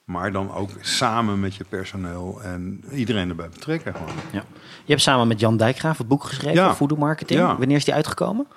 Maar 0.03 0.31
dan 0.31 0.53
ook 0.53 0.69
samen 0.81 1.39
met 1.39 1.55
je 1.55 1.63
personeel 1.63 2.41
en 2.41 2.83
iedereen 2.91 3.29
erbij 3.29 3.49
betrekken. 3.49 3.93
Gewoon. 3.95 4.09
ja. 4.31 4.43
Je 4.83 4.91
hebt 4.91 5.01
samen 5.01 5.27
met 5.27 5.39
Jan 5.39 5.57
Dijkgraaf 5.57 5.97
het 5.97 6.07
boek 6.07 6.23
geschreven, 6.23 6.63
Ja. 6.63 6.75
Voodoo 6.75 6.97
Marketing. 6.97 7.39
Ja. 7.39 7.57
Wanneer 7.57 7.77
is 7.77 7.85
die 7.85 7.93
uitgekomen? 7.93 8.47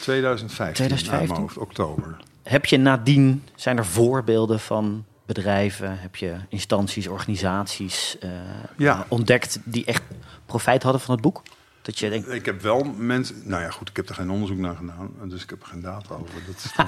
2015, 0.00 0.74
2015? 0.74 1.18
uit 1.18 1.28
mijn 1.28 1.40
hoofd, 1.40 1.58
oktober. 1.58 2.16
Heb 2.42 2.64
je 2.66 2.76
nadien, 2.78 3.44
zijn 3.54 3.76
er 3.78 3.86
voorbeelden 3.86 4.60
van 4.60 5.04
bedrijven, 5.26 5.98
heb 6.00 6.16
je 6.16 6.36
instanties, 6.48 7.06
organisaties 7.08 8.16
eh, 8.20 8.30
Ja. 8.76 9.06
ontdekt 9.08 9.58
die 9.64 9.84
echt 9.84 10.02
profijt 10.46 10.82
hadden 10.82 11.00
van 11.00 11.14
het 11.14 11.22
boek? 11.22 11.42
Dat 11.82 11.98
je 11.98 12.10
denkt, 12.10 12.28
Ik 12.32 12.44
heb 12.46 12.62
wel 12.62 12.84
mensen... 12.96 13.42
Nou 13.44 13.62
ja, 13.62 13.70
goed, 13.70 13.88
ik 13.88 13.96
heb 13.96 14.08
er 14.08 14.14
geen 14.14 14.30
onderzoek 14.30 14.58
naar 14.58 14.76
gedaan. 14.76 15.10
Dus 15.24 15.42
ik 15.42 15.50
heb 15.50 15.60
er 15.62 15.66
geen 15.68 15.80
data 15.80 16.14
over. 16.14 16.34
Dat 16.46 16.54
is 16.56 16.72
dan 16.76 16.86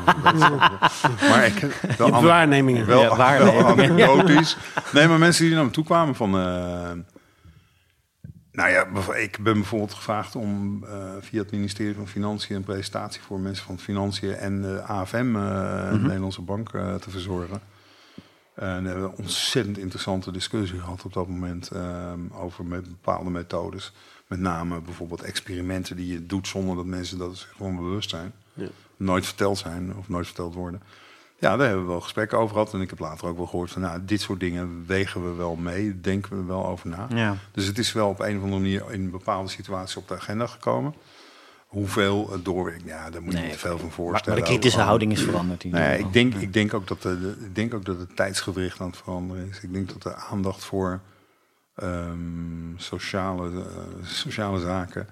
maar 1.31 1.47
ik 1.47 1.59
heb 1.59 1.71
wel, 1.71 1.81
Je 1.81 1.87
hebt 1.87 2.01
an- 2.13 2.25
waarnemingen. 2.25 2.87
wel, 2.87 3.01
Ja, 3.03 3.17
waarnemingen. 3.17 3.97
wel 3.97 4.11
anekdotisch. 4.21 4.57
Nee, 4.93 5.09
maar 5.09 5.19
mensen 5.19 5.45
die 5.45 5.55
naar 5.55 5.65
me 5.65 5.71
toe 5.71 5.85
kwamen 5.85 6.15
van... 6.15 6.35
eh, 6.39 6.91
nou 8.53 8.71
ja, 8.71 8.87
ik 9.15 9.39
ben 9.43 9.55
bijvoorbeeld 9.55 9.95
gevraagd 9.95 10.37
om 10.37 10.85
eh, 10.85 11.11
via 11.21 11.43
het 11.43 11.51
ministerie 11.53 11.95
van 11.95 12.09
Financiën... 12.09 12.57
een 12.57 12.65
presentatie 12.65 13.21
voor 13.23 13.41
mensen 13.41 13.65
van 13.65 13.79
Financiën 13.79 14.33
en 14.35 14.63
de 14.63 14.83
AFM, 14.83 15.17
eh, 15.17 15.43
Mhm. 15.43 15.93
de 15.93 15.99
Nederlandse 15.99 16.43
Bank, 16.43 16.73
eh, 16.73 16.95
te 16.95 17.11
verzorgen. 17.11 17.61
En 18.55 18.67
daar 18.85 18.93
hebben 18.93 19.03
we 19.03 19.09
een 19.17 19.23
ontzettend 19.25 19.79
interessante 19.79 20.33
discussie 20.33 20.79
gehad 20.81 21.05
op 21.05 21.13
dat 21.13 21.29
moment 21.29 21.71
over 22.33 22.65
met 22.65 22.89
bepaalde 22.89 23.31
methodes. 23.31 23.93
Met 24.33 24.41
name 24.41 24.81
bijvoorbeeld 24.81 25.23
experimenten 25.23 25.97
die 25.97 26.13
je 26.13 26.27
doet 26.27 26.49
zonder 26.49 26.77
dat 26.77 26.85
mensen 26.85 27.19
dat 27.19 27.37
zich 27.37 27.53
gewoon 27.57 27.77
bewust 27.77 28.11
zijn. 28.11 28.33
Ja. 28.55 28.67
Nooit 28.97 29.27
verteld 29.27 29.59
zijn 29.59 29.97
of 29.97 30.09
nooit 30.09 30.27
verteld 30.27 30.55
worden. 30.55 30.83
Ja, 31.39 31.57
daar 31.57 31.67
hebben 31.67 31.85
we 31.85 31.91
wel 31.91 32.01
gesprekken 32.01 32.39
over 32.39 32.53
gehad. 32.53 32.75
En 32.75 32.81
ik 32.81 32.91
heb 32.91 32.99
later 32.99 33.29
ook 33.29 33.37
wel 33.37 33.47
gehoord 33.47 33.71
van, 33.71 33.83
nou, 33.83 34.01
dit 34.05 34.21
soort 34.21 34.41
dingen 34.41 34.85
wegen 34.87 35.25
we 35.31 35.37
wel 35.37 35.55
mee, 35.57 36.01
denken 36.01 36.37
we 36.37 36.45
wel 36.45 36.67
over 36.67 36.89
na. 36.89 37.07
ja. 37.15 37.37
Dus 37.53 37.67
het 37.67 37.79
is 37.79 37.93
wel 37.93 38.09
op 38.09 38.21
een 38.21 38.37
of 38.37 38.43
andere 38.43 38.61
manier 38.61 38.85
in 38.93 39.11
bepaalde 39.11 39.49
situaties 39.49 39.97
op 39.97 40.09
de 40.09 40.15
agenda 40.15 40.47
gekomen. 40.47 40.95
Hoeveel 41.67 42.31
het 42.33 42.45
doorwerkt, 42.45 42.83
ja, 42.85 43.11
daar 43.11 43.23
moet 43.23 43.33
je 43.33 43.39
Nee, 43.39 43.47
niet 43.49 43.55
te 43.61 43.67
veel 43.67 43.79
van 43.79 43.91
voorstellen. 43.91 44.39
maar 44.39 44.49
de 44.49 44.55
kritische 44.55 44.81
houding 44.81 45.13
is 45.13 45.23
veranderd. 45.23 45.65
nou 45.65 45.91
ieder 45.93 46.07
ik, 46.07 46.13
denk, 46.13 46.35
ik, 46.35 46.53
denk 46.53 46.75
ook 46.75 46.87
dat 46.89 47.03
de, 47.03 47.21
de- 47.21 47.37
ik 47.45 47.55
denk 47.55 47.75
ook 47.75 47.85
dat 47.85 47.99
het 47.99 48.17
tijdsgewricht 48.17 48.81
aan 48.81 48.87
het 48.87 48.97
veranderen 48.97 49.49
is. 49.49 49.61
Ik 49.61 49.73
denk 49.73 49.89
dat 49.89 50.03
de 50.03 50.15
aandacht 50.15 50.65
voor 50.65 51.01
ehm, 51.75 52.77
sociale, 52.77 53.51
eh, 53.51 54.07
sociale 54.07 54.61
zaken 54.61 55.09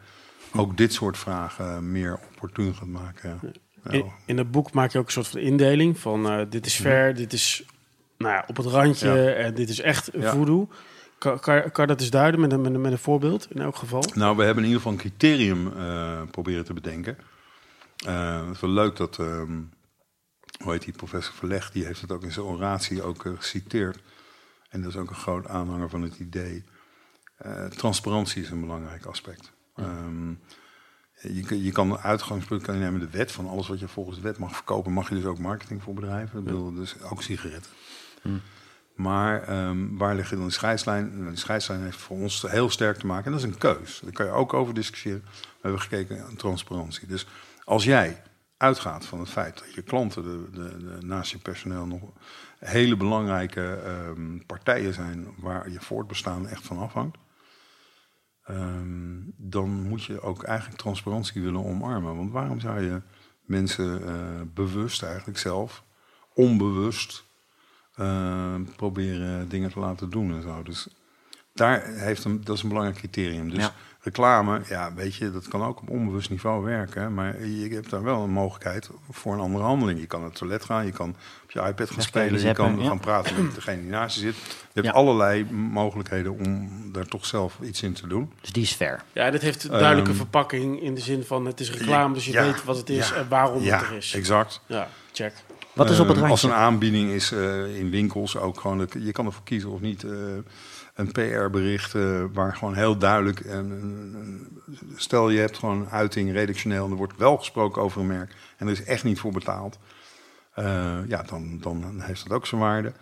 ook 0.52 0.76
dit 0.76 0.92
soort 0.92 1.18
vragen 1.18 1.92
meer 1.92 2.18
opportun 2.30 2.74
gaat 2.74 2.88
maken. 2.88 3.40
Ja. 3.84 3.90
In, 3.90 4.12
in 4.26 4.38
het 4.38 4.50
boek 4.50 4.72
maak 4.72 4.92
je 4.92 4.98
ook 4.98 5.06
een 5.06 5.12
soort 5.12 5.28
van 5.28 5.40
indeling 5.40 5.98
van 5.98 6.30
eh, 6.30 6.46
dit 6.50 6.66
is 6.66 6.74
fair, 6.74 7.14
dit 7.14 7.32
is 7.32 7.64
nou 8.18 8.34
ja, 8.34 8.44
op 8.46 8.56
het 8.56 8.66
randje 8.66 9.08
Mhm. 9.08 9.18
En 9.18 9.54
dit 9.54 9.68
is 9.68 9.80
echt 9.80 10.10
voodoo. 10.14 10.68
Kan, 11.18 11.40
kan, 11.72 11.86
dat 11.86 12.00
eens 12.00 12.10
duiden 12.10 12.40
met 12.40 12.52
een, 12.52 12.60
met, 12.60 12.74
een, 12.74 12.80
met 12.80 12.92
een 12.92 12.98
voorbeeld 12.98 13.48
in 13.50 13.60
elk 13.60 13.76
geval? 13.76 14.04
Nou, 14.14 14.36
we 14.36 14.42
hebben 14.42 14.64
in 14.64 14.70
ieder 14.70 14.82
geval 14.82 14.92
een 14.92 15.10
criterium 15.10 15.72
eh, 15.76 16.22
proberen 16.30 16.64
te 16.64 16.72
bedenken. 16.72 17.16
Het 17.96 18.54
is 18.54 18.60
wel 18.60 18.70
leuk 18.70 18.96
dat, 18.96 19.18
ehm, 19.18 19.60
hoe 20.62 20.72
heet 20.72 20.84
die, 20.84 20.92
professor 20.92 21.34
Verleg, 21.34 21.70
die 21.70 21.84
heeft 21.84 22.00
het 22.00 22.12
ook 22.12 22.22
in 22.22 22.32
zijn 22.32 22.46
oratie 22.46 23.02
ook 23.02 23.34
geciteerd. 23.38 23.98
En 24.70 24.80
dat 24.82 24.90
is 24.90 24.96
ook 24.96 25.08
een 25.10 25.14
groot 25.16 25.46
aanhanger 25.48 25.88
van 25.90 26.02
het 26.02 26.18
idee. 26.18 26.64
Eh, 27.36 27.64
transparantie 27.66 28.42
is 28.42 28.50
een 28.50 28.60
belangrijk 28.60 29.04
aspect. 29.04 29.52
Ehm, 29.76 30.28
je, 31.20 31.42
kan- 31.46 31.62
je 31.62 31.72
kan 31.72 31.90
een 31.90 31.98
uitgangspunt 31.98 32.62
kan 32.62 32.74
je 32.74 32.80
nemen, 32.80 33.00
de 33.00 33.10
wet 33.10 33.32
van 33.32 33.48
alles 33.48 33.68
wat 33.68 33.80
je 33.80 33.88
volgens 33.88 34.16
de 34.16 34.22
wet 34.22 34.38
mag 34.38 34.54
verkopen, 34.54 34.92
mag 34.92 35.08
je 35.08 35.14
dus 35.14 35.24
ook 35.24 35.38
marketing 35.38 35.82
voor 35.82 35.94
bedrijven. 35.94 36.38
Ik 36.38 36.44
bedoel, 36.44 36.74
dus 36.74 37.02
ook 37.02 37.22
sigaretten. 37.22 37.70
Maar 38.94 39.42
ehm, 39.42 39.96
waar 39.96 40.14
ligt 40.14 40.30
dan 40.30 40.44
de 40.44 40.50
scheidslijn? 40.50 41.18
Nou, 41.18 41.30
De 41.30 41.36
scheidslijn 41.38 41.80
heeft 41.82 41.96
voor 41.96 42.16
ons 42.16 42.42
heel 42.42 42.70
sterk 42.70 42.96
te 42.98 43.06
maken. 43.06 43.24
En 43.24 43.32
dat 43.32 43.40
is 43.40 43.46
een 43.46 43.58
keus. 43.58 44.00
Daar 44.04 44.12
kan 44.12 44.26
je 44.26 44.32
ook 44.32 44.52
over 44.54 44.74
discussiëren. 44.74 45.22
We 45.40 45.46
hebben 45.60 45.80
gekeken 45.80 46.16
naar 46.16 46.34
transparantie. 46.36 47.06
Dus 47.08 47.26
als 47.64 47.84
jij 47.84 48.22
uitgaat 48.60 49.06
van 49.06 49.18
het 49.20 49.28
feit 49.30 49.58
dat 49.58 49.74
je 49.74 49.82
klanten 49.82 50.22
de, 50.22 50.50
de, 50.50 50.76
de, 50.78 51.06
naast 51.06 51.30
je 51.30 51.38
personeel 51.38 51.86
nog 51.86 52.02
hele 52.58 52.96
belangrijke 52.96 53.72
ehm, 53.74 54.38
partijen 54.46 54.94
zijn 54.94 55.26
waar 55.36 55.70
je 55.70 55.80
voortbestaan 55.80 56.48
echt 56.48 56.66
van 56.66 56.78
afhangt. 56.78 57.18
ehm, 58.44 59.18
dan 59.36 59.70
moet 59.88 60.04
je 60.04 60.20
ook 60.20 60.42
eigenlijk 60.42 60.78
transparantie 60.78 61.42
willen 61.42 61.64
omarmen. 61.64 62.16
Want 62.16 62.30
waarom 62.32 62.60
zou 62.60 62.80
je 62.80 63.02
mensen 63.44 64.06
eh, 64.06 64.40
bewust 64.54 65.02
eigenlijk 65.02 65.38
zelf, 65.38 65.84
onbewust, 66.34 67.24
eh, 67.94 68.54
proberen 68.76 69.48
dingen 69.48 69.70
te 69.72 69.78
laten 69.80 70.10
doen 70.10 70.32
en 70.34 70.42
zo. 70.42 70.62
Dus 70.62 70.88
daar 71.52 71.84
heeft 71.86 72.24
een, 72.24 72.44
dat 72.44 72.56
is 72.56 72.62
een 72.62 72.68
belangrijk 72.68 72.98
criterium. 72.98 73.50
Dus 73.50 73.58
Ja. 73.58 73.74
Reclame, 74.02 74.60
ja, 74.68 74.92
weet 74.94 75.14
je, 75.14 75.32
dat 75.32 75.48
kan 75.48 75.62
ook 75.62 75.80
op 75.80 75.88
onbewust 75.88 76.30
niveau 76.30 76.64
werken. 76.64 77.02
hè, 77.02 77.10
Maar 77.10 77.44
je 77.46 77.68
hebt 77.74 77.90
daar 77.90 78.02
wel 78.02 78.22
een 78.22 78.30
mogelijkheid 78.30 78.90
voor 79.10 79.32
een 79.34 79.40
andere 79.40 79.64
handeling. 79.64 80.00
Je 80.00 80.06
kan 80.06 80.20
naar 80.20 80.28
het 80.28 80.38
toilet 80.38 80.64
gaan, 80.64 80.86
je 80.86 80.92
kan 80.92 81.08
op 81.44 81.50
je 81.50 81.60
iPad 81.60 81.90
gaan 81.90 82.02
spelen, 82.02 82.32
je 82.32 82.38
zappen, 82.38 82.64
kan 82.64 82.80
ja. 82.82 82.88
gaan 82.88 83.00
praten 83.00 83.44
met 83.44 83.54
degene 83.54 83.80
die 83.80 83.90
naast 83.90 84.14
je 84.14 84.20
zit. 84.20 84.34
Je 84.36 84.80
hebt 84.80 84.86
Ja. 84.86 84.92
allerlei 84.92 85.44
mogelijkheden 85.52 86.32
om 86.38 86.70
daar 86.92 87.06
toch 87.06 87.26
zelf 87.26 87.58
iets 87.62 87.82
in 87.82 87.92
te 87.92 88.06
doen. 88.06 88.32
Dus 88.40 88.52
die 88.52 88.62
is 88.62 88.72
fair. 88.72 89.02
Ja, 89.12 89.30
dit 89.30 89.42
heeft 89.42 89.64
een 89.64 89.70
duidelijke 89.70 90.10
Ehm, 90.10 90.18
verpakking 90.18 90.80
in 90.82 90.94
de 90.94 91.00
zin 91.00 91.24
van 91.24 91.46
het 91.46 91.60
is 91.60 91.70
reclame, 91.72 92.14
dus 92.14 92.24
je 92.24 92.32
Ja, 92.32 92.42
weet 92.42 92.64
wat 92.64 92.76
het 92.76 92.88
is 92.90 93.08
ja, 93.08 93.14
en 93.14 93.28
waarom 93.28 93.62
ja, 93.62 93.78
het 93.78 93.88
er 93.88 93.96
is. 93.96 94.14
exact. 94.14 94.60
Ja, 94.66 94.88
check. 95.12 95.32
Wat 95.74 95.90
is 95.90 96.00
op 96.00 96.08
het 96.08 96.16
Eh, 96.16 96.22
Als 96.22 96.42
randje? 96.42 96.58
een 96.58 96.64
aanbieding 96.64 97.10
is 97.10 97.32
eh, 97.32 97.76
in 97.78 97.90
winkels 97.90 98.36
ook 98.36 98.60
gewoon, 98.60 98.78
dat- 98.78 98.92
je 98.98 99.12
kan 99.12 99.26
ervoor 99.26 99.44
kiezen 99.44 99.70
of 99.70 99.80
niet. 99.80 100.04
eh, 100.04 100.10
een 100.94 101.12
PR-bericht 101.12 101.94
eh, 101.94 102.24
waar 102.32 102.56
gewoon 102.56 102.74
heel 102.74 102.98
duidelijk. 102.98 103.40
En, 103.40 103.70
en- 103.70 104.48
stel 104.96 105.28
je 105.30 105.38
hebt 105.38 105.58
gewoon 105.58 105.80
een 105.80 105.88
uiting 105.90 106.32
redactioneel 106.32 106.84
en 106.84 106.90
er 106.90 106.96
wordt 106.96 107.16
wel 107.16 107.36
gesproken 107.36 107.82
over 107.82 108.00
een 108.00 108.06
merk 108.06 108.34
en 108.56 108.66
er 108.66 108.72
is 108.72 108.84
echt 108.84 109.04
niet 109.04 109.18
voor 109.20 109.32
betaald. 109.32 109.78
eh, 110.54 110.98
ja, 111.08 111.22
dan, 111.22 111.58
dan 111.58 112.00
heeft 112.00 112.22
dat 112.28 112.32
ook 112.36 112.46
zijn 112.46 112.60
waarde. 112.60 112.92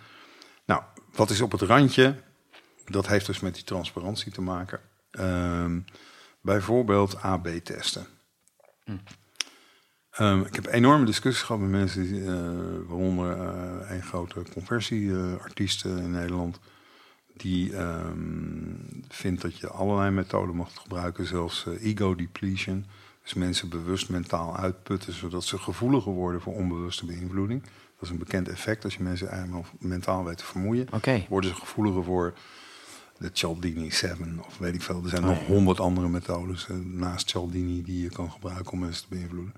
Nou, 0.65 0.81
wat 1.13 1.29
is 1.29 1.41
op 1.41 1.51
het 1.51 1.61
randje? 1.61 2.15
Dat 2.85 3.07
heeft 3.07 3.25
dus 3.25 3.39
met 3.39 3.53
die 3.55 3.63
transparantie 3.63 4.31
te 4.31 4.41
maken. 4.41 4.79
Ehm, 5.11 5.79
bijvoorbeeld 6.41 7.21
AB-testen. 7.21 8.05
Ehm, 10.11 10.41
ik 10.41 10.55
heb 10.55 10.65
enorme 10.67 11.05
discussies 11.05 11.41
gehad 11.43 11.61
met 11.61 11.69
mensen, 11.71 12.03
die, 12.03 12.21
eh, 12.25 12.87
waaronder 12.87 13.31
eh, 13.39 13.91
een 13.91 14.03
grote 14.03 14.43
conversieartiest 14.53 15.85
eh, 15.85 15.97
in 15.97 16.11
Nederland, 16.11 16.59
die 17.39 17.73
ehm, 17.73 18.17
vindt 19.07 19.41
dat 19.41 19.57
je 19.57 19.67
allerlei 19.67 20.11
methoden 20.11 20.55
mag 20.55 20.69
gebruiken, 20.73 21.25
zelfs 21.25 21.65
eh, 21.65 21.83
ego 21.83 22.15
depletion. 22.15 22.85
Dus 23.23 23.33
mensen 23.33 23.69
bewust 23.69 24.09
mentaal 24.09 24.57
uitputten, 24.57 25.13
zodat 25.13 25.43
ze 25.43 25.57
gevoeliger 25.57 26.11
worden 26.11 26.41
voor 26.41 26.53
onbewuste 26.53 27.05
beïnvloeding. 27.05 27.61
Dat 27.61 28.01
is 28.01 28.09
een 28.09 28.17
bekend 28.17 28.47
effect 28.47 28.83
als 28.83 28.95
je 28.95 29.03
mensen 29.03 29.65
mentaal 29.79 30.23
weet 30.25 30.37
te 30.37 30.45
vermoeien. 30.45 30.87
Worden 31.29 31.49
ze 31.49 31.55
gevoeliger 31.55 32.03
voor 32.03 32.33
de 33.17 33.29
Cialdini 33.33 33.91
7 33.91 34.39
of 34.45 34.57
weet 34.57 34.75
ik 34.75 34.81
veel. 34.81 35.03
Er 35.03 35.09
zijn 35.09 35.23
nog 35.23 35.45
honderd 35.45 35.79
andere 35.79 36.09
methodes 36.09 36.69
eh, 36.69 36.75
naast 36.75 37.29
Cialdini 37.29 37.83
die 37.83 38.01
je 38.01 38.09
kan 38.09 38.31
gebruiken 38.31 38.71
om 38.71 38.79
mensen 38.79 39.03
te 39.07 39.15
beïnvloeden. 39.15 39.53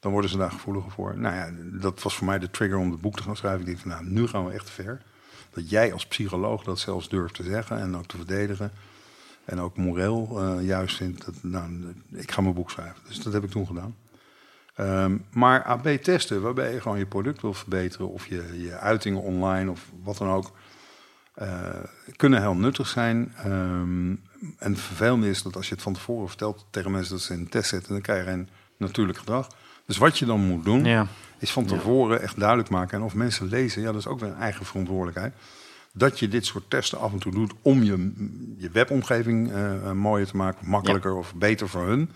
Dan 0.00 0.12
worden 0.12 0.30
ze 0.30 0.36
daar 0.36 0.50
gevoeliger 0.50 0.90
voor. 0.90 1.18
Nou 1.18 1.34
ja, 1.34 1.50
dat 1.80 2.02
was 2.02 2.16
voor 2.16 2.26
mij 2.26 2.38
de 2.38 2.50
trigger 2.50 2.78
om 2.78 2.90
het 2.90 3.00
boek 3.00 3.16
te 3.16 3.22
gaan 3.22 3.36
schrijven. 3.36 3.60
Ik 3.60 3.66
denk 3.66 3.78
van 3.78 3.88
nou, 3.90 4.04
nu 4.04 4.26
gaan 4.26 4.44
we 4.44 4.52
echt 4.52 4.70
ver. 4.70 5.02
Dat 5.50 5.70
jij 5.70 5.92
als 5.92 6.06
psycholoog 6.06 6.62
dat 6.64 6.78
zelfs 6.78 7.08
durft 7.08 7.34
te 7.34 7.42
zeggen 7.42 7.78
en 7.78 7.96
ook 7.96 8.06
te 8.06 8.16
verdedigen. 8.16 8.72
En 9.44 9.60
ook 9.60 9.76
moreel 9.76 10.40
eh, 10.40 10.66
juist 10.66 10.96
vindt. 10.96 11.24
Dat, 11.24 11.34
nou, 11.42 11.94
ik 12.12 12.30
ga 12.32 12.40
mijn 12.40 12.54
boek 12.54 12.70
schrijven. 12.70 13.02
Dus 13.06 13.22
dat 13.22 13.32
heb 13.32 13.44
ik 13.44 13.50
toen 13.50 13.66
gedaan. 13.66 13.96
Ehm, 14.74 15.16
maar 15.30 15.64
AB-testen, 15.64 16.42
waarbij 16.42 16.74
je 16.74 16.80
gewoon 16.80 16.98
je 16.98 17.06
product 17.06 17.40
wil 17.40 17.54
verbeteren... 17.54 18.08
of 18.08 18.26
je, 18.26 18.60
je 18.62 18.76
uitingen 18.78 19.22
online 19.22 19.70
of 19.70 19.90
wat 20.02 20.18
dan 20.18 20.28
ook... 20.28 20.52
eh, 21.34 21.48
kunnen 22.16 22.40
heel 22.40 22.54
nuttig 22.54 22.86
zijn. 22.88 23.32
Ehm, 23.36 24.10
en 24.58 24.72
het 24.72 24.80
vervelende 24.80 25.28
is 25.28 25.42
dat 25.42 25.56
als 25.56 25.68
je 25.68 25.74
het 25.74 25.82
van 25.82 25.92
tevoren 25.92 26.28
vertelt 26.28 26.66
tegen 26.70 26.90
mensen 26.90 27.12
dat 27.12 27.22
ze 27.22 27.32
in 27.32 27.38
een 27.38 27.48
test 27.48 27.68
zetten... 27.68 27.92
dan 27.92 28.00
krijg 28.02 28.24
je 28.24 28.30
een 28.30 28.48
natuurlijk 28.76 29.18
gedrag. 29.18 29.48
Dus 29.86 29.96
wat 29.96 30.18
je 30.18 30.26
dan 30.26 30.40
moet 30.40 30.64
doen, 30.64 30.84
Ja. 30.84 31.06
Is 31.40 31.50
van 31.50 31.66
tevoren 31.66 32.22
echt 32.22 32.38
duidelijk 32.38 32.68
maken. 32.68 32.98
En 32.98 33.04
of 33.04 33.14
mensen 33.14 33.48
lezen, 33.48 33.82
ja, 33.82 33.92
dat 33.92 34.00
is 34.00 34.06
ook 34.06 34.20
weer 34.20 34.28
een 34.28 34.36
eigen 34.36 34.66
verantwoordelijkheid. 34.66 35.34
Dat 35.92 36.18
je 36.18 36.28
dit 36.28 36.46
soort 36.46 36.70
testen 36.70 36.98
af 36.98 37.12
en 37.12 37.18
toe 37.18 37.32
doet 37.32 37.52
om 37.62 37.82
je, 37.82 38.12
je 38.56 38.70
webomgeving 38.70 39.52
eh, 39.52 39.74
eh, 39.74 39.92
mooier 39.92 40.26
te 40.26 40.36
maken, 40.36 40.68
makkelijker 40.68 41.14
of 41.14 41.34
beter 41.34 41.68
voor 41.68 41.86
hun. 41.86 42.10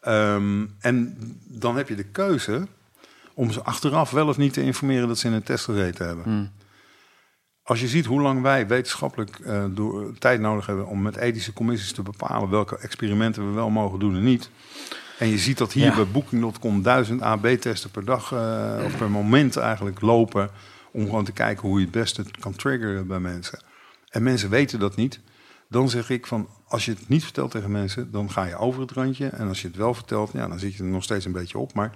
Ehm, 0.00 0.66
en 0.80 1.16
dan 1.44 1.76
heb 1.76 1.88
je 1.88 1.94
de 1.94 2.04
keuze 2.04 2.66
om 3.34 3.50
ze 3.50 3.62
achteraf 3.62 4.10
wel 4.10 4.28
of 4.28 4.36
niet 4.36 4.52
te 4.52 4.62
informeren 4.62 5.08
dat 5.08 5.18
ze 5.18 5.26
in 5.26 5.32
een 5.32 5.42
test 5.42 5.64
gezeten 5.64 6.06
hebben. 6.06 6.52
Als 7.62 7.80
je 7.80 7.88
ziet 7.88 8.06
hoe 8.06 8.20
lang 8.20 8.42
wij 8.42 8.66
wetenschappelijk 8.66 9.38
eh, 9.38 9.64
door, 9.70 10.18
tijd 10.18 10.40
nodig 10.40 10.66
hebben 10.66 10.86
om 10.86 11.02
met 11.02 11.16
ethische 11.16 11.52
commissies 11.52 11.92
te 11.92 12.02
bepalen 12.02 12.50
welke 12.50 12.78
experimenten 12.78 13.48
we 13.48 13.54
wel 13.54 13.70
mogen 13.70 13.98
doen 13.98 14.16
en 14.16 14.22
niet. 14.22 14.50
En 15.18 15.28
je 15.28 15.38
ziet 15.38 15.58
dat 15.58 15.72
hier 15.72 15.84
Ja. 15.84 15.94
bij 15.94 16.06
Booking.com 16.06 16.82
duizend 16.82 17.20
AB-testen 17.20 17.90
per 17.90 18.04
dag 18.04 18.32
eh, 18.32 18.84
of 18.84 18.96
per 18.96 19.10
moment 19.10 19.56
eigenlijk 19.56 20.00
lopen. 20.00 20.50
Om 20.92 21.04
gewoon 21.04 21.24
te 21.24 21.32
kijken 21.32 21.68
hoe 21.68 21.78
je 21.78 21.84
het 21.84 21.94
beste 21.94 22.24
kan 22.40 22.54
triggeren 22.54 23.06
bij 23.06 23.20
mensen. 23.20 23.58
En 24.08 24.22
mensen 24.22 24.50
weten 24.50 24.78
dat 24.78 24.96
niet. 24.96 25.20
Dan 25.68 25.88
zeg 25.88 26.10
ik 26.10 26.26
van, 26.26 26.48
als 26.68 26.84
je 26.84 26.90
het 26.90 27.08
niet 27.08 27.24
vertelt 27.24 27.50
tegen 27.50 27.70
mensen, 27.70 28.10
dan 28.10 28.30
ga 28.30 28.44
je 28.44 28.56
over 28.56 28.80
het 28.80 28.90
randje. 28.90 29.26
En 29.26 29.48
als 29.48 29.60
je 29.62 29.66
het 29.68 29.76
wel 29.76 29.94
vertelt, 29.94 30.30
ja, 30.32 30.48
dan 30.48 30.58
zit 30.58 30.74
je 30.74 30.82
er 30.82 30.88
nog 30.88 31.02
steeds 31.02 31.24
een 31.24 31.32
beetje 31.32 31.58
op. 31.58 31.72
Maar 31.74 31.92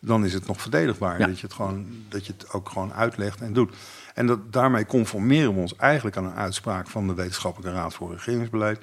dan 0.00 0.24
is 0.24 0.32
het 0.32 0.46
nog 0.46 0.60
verdedigbaar. 0.60 1.18
Ja. 1.18 1.26
Dat, 1.26 1.40
je 1.40 1.46
het 1.46 1.54
gewoon, 1.54 1.86
dat 2.08 2.26
je 2.26 2.32
het 2.36 2.52
ook 2.52 2.68
gewoon 2.68 2.92
uitlegt 2.92 3.40
en 3.40 3.52
doet. 3.52 3.74
En 4.14 4.26
dat, 4.26 4.52
daarmee 4.52 4.86
conformeren 4.86 5.54
we 5.54 5.60
ons 5.60 5.76
eigenlijk 5.76 6.16
aan 6.16 6.24
een 6.24 6.34
uitspraak 6.34 6.88
van 6.88 7.06
de 7.06 7.14
Wetenschappelijke 7.14 7.78
Raad 7.78 7.94
voor 7.94 8.12
Regeringsbeleid. 8.12 8.80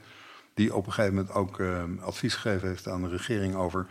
Die 0.58 0.76
op 0.76 0.86
een 0.86 0.94
gegeven 0.94 1.16
moment 1.16 1.34
ook 1.34 1.60
eh, 1.60 1.84
advies 2.02 2.36
gegeven 2.36 2.68
heeft 2.68 2.88
aan 2.88 3.02
de 3.02 3.10
regering 3.10 3.56
over 3.56 3.86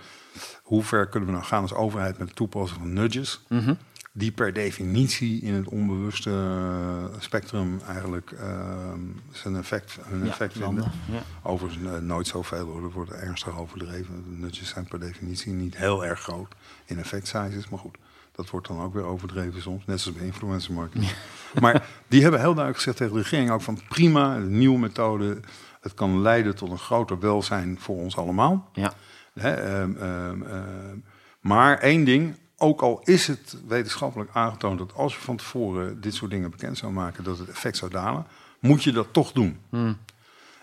hoe 0.62 0.82
ver 0.82 1.08
kunnen 1.08 1.28
we 1.28 1.34
nou 1.34 1.46
gaan 1.46 1.62
als 1.62 1.74
overheid 1.74 2.18
met 2.18 2.26
het 2.26 2.36
toepassen 2.36 2.78
van 2.78 2.92
nudges. 2.92 3.44
Mhm. 3.48 3.74
Die 4.12 4.32
per 4.32 4.52
definitie 4.52 5.42
in 5.42 5.54
het 5.54 5.68
onbewuste 5.68 6.30
eh, 6.30 7.20
spectrum 7.20 7.80
eigenlijk 7.88 8.30
eh, 8.30 8.92
zijn 9.30 9.56
effect, 9.56 9.98
hun 10.02 10.24
Ja, 10.24 10.30
effect 10.30 10.52
vinden. 10.52 10.92
Ja. 11.10 11.22
Overigens 11.42 11.84
eh, 11.84 11.98
nooit 11.98 12.26
zoveel 12.26 12.66
hoor, 12.66 12.80
dat 12.80 12.92
wordt 12.92 13.10
ernstig 13.10 13.58
overdreven. 13.58 14.24
De 14.24 14.36
nudges 14.36 14.68
zijn 14.68 14.88
per 14.88 15.00
definitie 15.00 15.52
niet 15.52 15.76
heel 15.76 16.04
erg 16.04 16.20
groot 16.20 16.54
in 16.84 16.98
effect 16.98 17.26
sizes, 17.26 17.68
maar 17.68 17.78
goed. 17.78 17.96
Dat 18.32 18.50
wordt 18.50 18.68
dan 18.68 18.80
ook 18.80 18.94
weer 18.94 19.04
overdreven 19.04 19.62
soms, 19.62 19.84
net 19.86 20.00
zoals 20.00 20.18
bij 20.18 20.26
influencer 20.26 20.72
marketing. 20.72 21.12
Maar 21.60 21.88
die 22.08 22.22
hebben 22.22 22.40
heel 22.40 22.54
duidelijk 22.54 22.76
gezegd 22.76 22.96
tegen 22.96 23.14
de 23.14 23.20
regering 23.20 23.50
ook 23.50 23.62
van 23.62 23.80
prima, 23.88 24.38
nieuwe 24.38 24.78
methode. 24.78 25.40
Het 25.86 25.94
kan 25.94 26.20
leiden 26.22 26.54
tot 26.54 26.70
een 26.70 26.78
groter 26.78 27.18
welzijn 27.18 27.80
voor 27.80 27.96
ons 27.96 28.16
allemaal. 28.16 28.70
Ja. 28.72 28.92
Ehm, 29.34 29.96
ehm, 29.96 30.42
ehm, 30.42 30.96
maar 31.40 31.78
één 31.78 32.04
ding, 32.04 32.36
ook 32.56 32.80
al 32.82 33.00
is 33.04 33.26
het 33.26 33.56
wetenschappelijk 33.66 34.30
aangetoond 34.32 34.78
dat 34.78 34.94
als 34.94 35.14
je 35.14 35.20
van 35.20 35.36
tevoren 35.36 36.00
dit 36.00 36.14
soort 36.14 36.30
dingen 36.30 36.50
bekend 36.50 36.78
zou 36.78 36.92
maken, 36.92 37.24
dat 37.24 37.38
het 37.38 37.48
effect 37.48 37.76
zou 37.76 37.90
dalen, 37.90 38.26
moet 38.60 38.82
je 38.82 38.92
dat 38.92 39.12
toch 39.12 39.32
doen. 39.32 39.58
Hmm. 39.68 39.98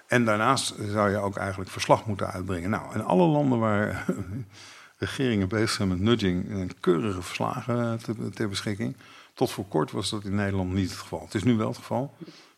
En 0.07 0.25
daarnaast 0.25 0.75
zou 0.91 1.09
je 1.09 1.17
ook 1.17 1.37
eigenlijk 1.37 1.69
verslag 1.69 2.05
moeten 2.05 2.31
uitbrengen. 2.31 2.69
Nou, 2.69 2.93
in 2.93 3.03
alle 3.03 3.27
landen 3.27 3.59
waar 3.59 4.05
regeringen 4.97 5.47
bezig 5.47 5.69
zijn 5.69 5.87
met 5.87 5.99
nudging, 5.99 6.51
eh, 6.51 6.69
keurige 6.79 7.21
verslagen 7.21 7.99
te- 7.99 8.29
ter 8.29 8.49
beschikking. 8.49 8.95
Tot 9.33 9.51
voor 9.51 9.65
kort 9.67 9.91
was 9.91 10.09
dat 10.09 10.23
in 10.23 10.35
Nederland 10.35 10.73
niet 10.73 10.89
het 10.89 10.99
geval. 10.99 11.21
Het 11.21 11.33
is 11.33 11.43
nu 11.43 11.55
wel 11.55 11.67
het 11.67 11.77
geval. 11.77 12.13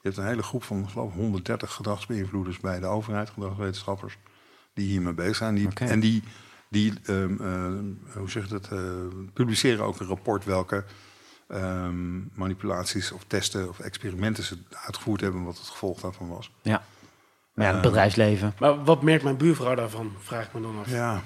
Je 0.06 0.12
hebt 0.12 0.24
een 0.24 0.30
hele 0.30 0.44
groep 0.44 0.64
van, 0.64 0.90
geloof 0.90 1.14
130 1.14 1.72
gedragsbeïnvloeders 1.74 2.60
bij 2.60 2.80
de 2.80 2.86
overheid, 2.86 3.30
gedragswetenschappers, 3.30 4.18
die 4.74 4.88
hiermee 4.88 5.14
bezig 5.14 5.36
zijn. 5.36 5.56
Die. 5.56 5.70
En 5.74 6.00
die, 6.00 6.24
die 6.70 6.94
ehm, 7.06 7.42
eh, 7.42 8.18
hoe 8.18 8.30
zeg 8.30 8.44
je 8.44 8.50
dat, 8.50 8.72
eh, 8.72 8.80
publiceren 9.34 9.86
ook 9.86 10.00
een 10.00 10.08
rapport 10.08 10.46
welke 10.46 10.84
ehm, 11.48 12.18
manipulaties 12.34 13.12
of 13.12 13.24
testen 13.28 13.70
of 13.70 13.80
experimenten 13.80 14.44
ze 14.44 14.58
uitgevoerd 14.86 15.22
hebben, 15.22 15.44
wat 15.44 15.58
het 15.58 15.68
gevolg 15.68 16.00
daarvan 16.02 16.28
was. 16.28 16.52
ja. 16.62 16.84
Maar 17.54 17.66
ja, 17.66 17.74
het 17.74 17.84
Eh, 17.84 17.90
bedrijfsleven. 17.90 18.54
Maar 18.60 18.84
wat 18.84 19.02
merkt 19.02 19.24
mijn 19.24 19.38
buurvrouw 19.38 19.76
daarvan, 19.76 20.14
vraag 20.20 20.46
ik 20.46 20.54
me 20.54 20.62
dan 20.62 20.80
af. 20.80 20.90
Ja. 20.90 21.22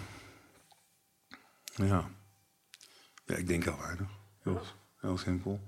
Ja. 1.75 2.09
Ja, 3.25 3.35
ik 3.35 3.47
denk 3.47 3.63
heel 3.63 3.77
weinig. 3.81 4.07
Heel, 4.43 4.61
heel 5.01 5.17
simpel. 5.17 5.59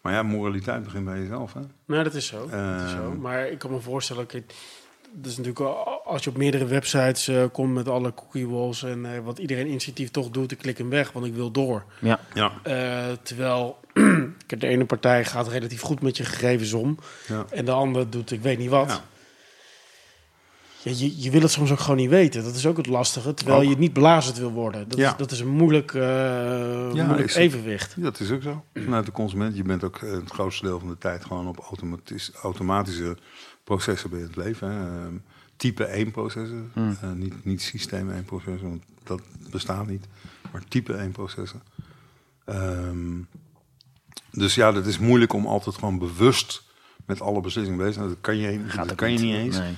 Maar 0.00 0.12
ja, 0.12 0.22
moraliteit 0.22 0.82
begint 0.82 1.04
bij 1.04 1.18
jezelf, 1.18 1.52
hè? 1.52 1.60
Nou, 1.86 2.04
dat 2.04 2.14
is 2.14 2.26
zo. 2.26 2.38
dat 2.38 2.80
is 2.84 2.90
zo. 2.90 3.10
Ehm. 3.10 3.20
Maar 3.20 3.48
ik 3.48 3.58
kan 3.58 3.70
me 3.70 3.80
voorstellen, 3.80 4.26
dat 5.12 5.30
is 5.30 5.36
natuurlijk 5.36 5.66
als 6.04 6.24
je 6.24 6.30
op 6.30 6.36
meerdere 6.36 6.66
websites 6.66 7.28
eh, 7.28 7.44
komt 7.52 7.74
met 7.74 7.88
alle 7.88 8.14
cookie 8.14 8.48
walls 8.48 8.82
en 8.82 9.14
eh, 9.14 9.20
wat 9.24 9.38
iedereen 9.38 9.66
instinctief 9.66 10.10
toch 10.10 10.30
doet, 10.30 10.52
ik 10.52 10.58
klik 10.58 10.78
hem 10.78 10.90
weg, 10.90 11.12
want 11.12 11.26
ik 11.26 11.34
wil 11.34 11.50
door. 11.50 11.84
Ja. 11.98 12.20
Ja. 12.34 12.52
Eh, 12.62 13.16
terwijl 13.22 13.78
de 14.46 14.66
ene 14.66 14.84
partij 14.84 15.24
gaat 15.24 15.48
relatief 15.48 15.80
goed 15.80 16.02
met 16.02 16.16
je 16.16 16.24
gegevens 16.24 16.72
om 16.72 16.98
ja. 17.26 17.44
en 17.50 17.64
de 17.64 17.72
andere 17.72 18.08
doet 18.08 18.30
ik 18.30 18.42
weet 18.42 18.58
niet 18.58 18.70
wat. 18.70 18.88
Ja. 18.88 19.04
Ja, 20.82 20.92
je, 20.96 21.22
je 21.22 21.30
wil 21.30 21.40
het 21.40 21.50
soms 21.50 21.70
ook 21.70 21.78
gewoon 21.80 21.96
niet 21.96 22.10
weten. 22.10 22.42
Dat 22.44 22.54
is 22.54 22.66
ook 22.66 22.76
het 22.76 22.86
lastige. 22.86 23.34
Terwijl 23.34 23.58
Ook. 23.62 23.68
je 23.68 23.76
niet 23.76 23.92
belazerd 23.92 24.38
wil 24.38 24.50
worden. 24.50 24.88
Dat, 24.88 24.98
Ja. 24.98 25.10
is, 25.10 25.16
dat 25.16 25.30
is 25.30 25.40
een 25.40 25.48
moeilijk, 25.48 25.94
eh, 25.94 26.92
moeilijk 26.92 27.18
is- 27.28 27.34
evenwicht. 27.34 28.02
Dat 28.02 28.20
is 28.20 28.30
ook 28.30 28.42
zo. 28.42 28.64
Vanuit 28.74 29.06
de 29.06 29.12
consument, 29.12 29.56
je 29.56 29.62
bent 29.62 29.84
ook 29.84 29.96
eh, 29.98 30.10
het 30.12 30.30
grootste 30.30 30.64
deel 30.64 30.78
van 30.78 30.88
de 30.88 30.98
tijd 30.98 31.24
gewoon 31.24 31.48
op 31.48 31.58
automatisch, 31.58 32.30
automatische 32.42 33.16
processen 33.64 34.10
bij 34.10 34.20
het 34.20 34.36
leven. 34.36 34.70
Hè. 34.70 35.04
Ehm, 35.04 35.14
type 35.56 35.84
1 35.96 36.10
processen, 36.10 36.70
Hmm. 36.74 36.96
Eh, 37.02 37.12
niet, 37.12 37.44
niet 37.44 37.62
systeem 37.62 38.10
1 38.10 38.24
processen, 38.24 38.68
want 38.68 38.82
dat 39.04 39.20
bestaat 39.50 39.86
niet. 39.86 40.06
Maar 40.52 40.62
type 40.68 40.92
1 40.94 41.10
processen. 41.12 41.62
Ehm, 42.44 43.18
dus 44.30 44.54
ja, 44.54 44.72
dat 44.72 44.86
is 44.86 44.98
moeilijk 44.98 45.32
om 45.32 45.46
altijd 45.46 45.74
gewoon 45.74 45.98
bewust 45.98 46.62
met 47.06 47.20
alle 47.20 47.40
beslissingen 47.40 47.78
bezig 47.78 47.92
te 47.94 47.98
zijn. 47.98 48.08
Dat 48.08 48.20
kan 48.20 48.36
je, 48.36 48.60
dat 48.86 48.94
kan 48.94 49.12
je 49.12 49.18
niet 49.18 49.34
eens. 49.34 49.58
Nee. 49.58 49.72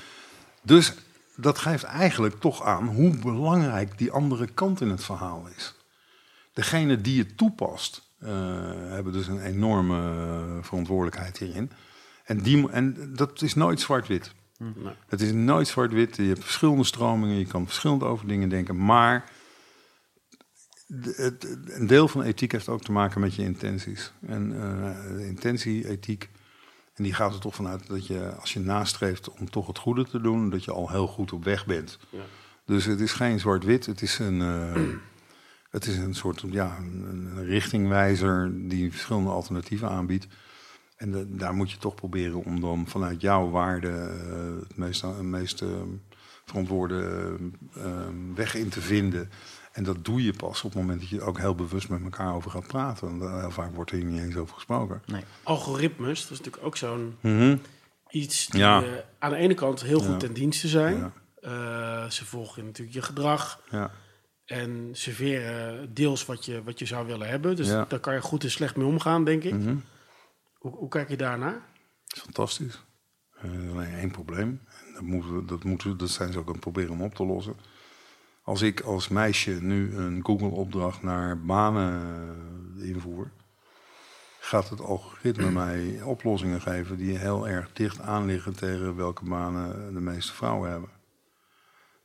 Dus 0.63 0.95
dat 1.37 1.59
geeft 1.59 1.85
eigenlijk 1.85 2.41
toch 2.41 2.63
aan 2.63 2.87
hoe 2.87 3.19
belangrijk 3.19 3.99
die 3.99 4.11
andere 4.11 4.47
kant 4.47 4.81
in 4.81 4.89
het 4.89 5.05
verhaal 5.05 5.49
is. 5.57 5.75
Degene 6.53 7.01
die 7.01 7.19
het 7.19 7.37
toepast, 7.37 8.11
eh, 8.19 8.29
hebben 8.89 9.13
dus 9.13 9.27
een 9.27 9.43
enorme 9.43 9.99
eh, 9.99 10.65
verantwoordelijkheid 10.65 11.39
hierin. 11.39 11.71
En, 12.25 12.39
die, 12.39 12.71
en 12.71 13.15
dat 13.15 13.43
is 13.43 13.55
nooit 13.55 13.81
zwart-wit. 13.81 14.33
Nee. 14.59 14.95
Het 15.09 15.21
is 15.21 15.33
nooit 15.33 15.69
zwart-wit. 15.69 16.17
Je 16.17 16.23
hebt 16.23 16.43
verschillende 16.43 16.85
stromingen, 16.85 17.39
je 17.39 17.47
kan 17.47 17.65
verschillend 17.65 18.03
over 18.03 18.27
dingen 18.27 18.49
denken. 18.49 18.85
Maar 18.85 19.31
een 21.67 21.87
deel 21.87 22.09
van 22.09 22.23
ethiek 22.23 22.53
heeft 22.53 22.69
ook 22.69 22.83
te 22.83 22.93
maken 22.93 23.21
met 23.21 23.35
je 23.35 23.43
intenties. 23.43 24.13
En 24.27 24.53
eh, 24.63 25.17
de 25.17 25.27
intentie, 25.27 25.89
ethiek, 25.89 26.29
en 26.95 27.05
die 27.05 27.15
gaat 27.15 27.35
er 27.35 27.41
toch 27.41 27.55
vanuit 27.55 27.87
dat 27.87 28.07
je, 28.07 28.35
als 28.41 28.53
je 28.53 28.61
nastreeft 28.61 29.31
om 29.39 29.51
toch 29.51 29.67
het 29.67 29.79
goede 29.79 30.05
te 30.09 30.21
doen, 30.21 30.51
dat 30.51 30.65
je 30.65 30.73
al 30.73 30.91
heel 30.91 31.07
goed 31.07 31.33
op 31.33 31.45
weg 31.45 31.67
bent. 31.67 31.99
Ja. 32.11 32.19
Dus 32.65 32.85
het 32.85 33.01
is 33.01 33.13
geen 33.13 33.41
zwart-wit, 33.41 33.87
het 33.87 34.03
is 34.03 34.19
een, 34.19 34.41
eh, 34.41 34.83
het 35.71 35.87
is 35.87 35.97
een 35.97 36.15
soort 36.15 36.45
ja, 36.51 36.77
een, 36.79 37.45
richtingwijzer 37.45 38.53
die 38.69 38.91
verschillende 38.91 39.31
alternatieven 39.31 39.89
aanbiedt. 39.89 40.27
En 40.97 41.11
de- 41.11 41.37
daar 41.37 41.55
moet 41.55 41.71
je 41.71 41.77
toch 41.79 41.95
proberen 41.95 42.45
om 42.45 42.61
dan 42.61 42.87
vanuit 42.87 43.21
jouw 43.21 43.51
waarde 43.51 43.89
eh, 43.89 44.69
het 44.69 44.77
meest, 44.77 45.03
het 45.03 45.23
meest 45.23 45.63
eh, 45.63 45.69
verantwoorde 46.45 47.01
eh, 47.75 47.85
eh, 47.85 48.07
weg 48.35 48.55
in 48.55 48.69
te 48.69 48.81
vinden. 48.81 49.31
En 49.73 49.85
dat 49.85 50.05
doe 50.05 50.23
je 50.25 50.33
pas 50.33 50.63
op 50.63 50.73
het 50.73 50.81
moment 50.81 51.01
dat 51.01 51.09
je 51.09 51.21
ook 51.23 51.39
heel 51.39 51.55
bewust 51.55 51.89
met 51.89 52.03
elkaar 52.03 52.35
over 52.35 52.51
gaat 52.51 52.67
praten. 52.67 53.09
Want 53.19 53.23
eh, 53.23 53.41
heel 53.41 53.51
vaak 53.51 53.75
wordt 53.75 53.91
er 53.91 53.97
hier 53.97 54.07
niet 54.07 54.21
eens 54.21 54.37
over 54.37 54.55
gesproken. 54.55 55.03
Nee. 55.07 55.25
Algoritmes, 55.43 56.21
dat 56.23 56.31
is 56.31 56.39
natuurlijk 56.39 56.65
ook 56.65 56.77
zo'n 56.77 57.17
iets 58.09 58.47
die 58.47 58.61
Ja. 58.61 58.85
aan 59.19 59.31
de 59.31 59.37
ene 59.37 59.55
kant 59.55 59.83
heel 59.83 59.99
goed 60.01 60.09
Ja. 60.11 60.17
ten 60.17 60.33
dienste 60.33 60.69
zijn. 60.69 60.97
Ja, 60.97 61.13
Eh, 61.43 62.11
ze 62.11 62.25
volgen 62.25 62.65
natuurlijk 62.65 62.97
je 62.97 63.03
gedrag 63.03 63.61
ja, 63.71 63.91
en 64.45 64.89
serveren 64.93 65.95
deels 65.95 66.25
wat 66.27 66.45
je, 66.45 66.63
wat 66.63 66.79
je 66.79 66.87
zou 66.87 67.07
willen 67.07 67.29
hebben. 67.29 67.57
Dus 67.57 67.69
daar 67.69 68.01
kan 68.01 68.15
je 68.15 68.21
goed 68.21 68.45
en 68.45 68.51
slecht 68.51 68.77
mee 68.77 68.87
omgaan, 68.87 69.25
denk 69.25 69.43
ik. 69.45 69.53
mhm. 69.55 69.77
Hoe, 70.55 70.71
hoe 70.77 70.89
kijk 70.89 71.09
je 71.09 71.17
daarnaar? 71.17 71.61
Fantastisch. 72.07 72.83
Eh, 73.41 73.51
alleen 73.71 73.93
één 73.95 74.11
probleem. 74.11 74.61
En 74.87 74.93
dat, 74.93 75.03
moeten 75.03 75.35
we, 75.37 75.45
dat, 75.45 75.65
moeten 75.65 75.91
we, 75.91 75.97
dat 75.97 76.11
zijn 76.11 76.33
ze 76.33 76.39
ook 76.39 76.47
aan 76.47 76.53
het 76.53 76.61
proberen 76.61 76.91
om 76.91 77.03
op 77.03 77.15
te 77.15 77.25
lossen. 77.27 77.55
Als 78.43 78.63
ik 78.63 78.81
als 78.81 79.09
meisje 79.09 79.51
nu 79.51 79.97
een 79.97 80.21
Google-opdracht 80.25 81.03
naar 81.03 81.41
banen 81.41 82.03
eh, 82.79 82.89
invoer, 82.89 83.31
gaat 84.41 84.69
het 84.69 84.81
algoritme 84.81 85.51
mij 85.61 86.03
oplossingen 86.03 86.61
geven 86.61 86.97
die 86.97 87.19
heel 87.19 87.49
erg 87.49 87.73
dicht 87.73 88.01
aanliggen 88.01 88.57
tegen 88.57 88.97
welke 88.97 89.25
banen 89.25 89.95
de 89.95 90.01
meeste 90.01 90.33
vrouwen 90.33 90.71
hebben. 90.71 90.91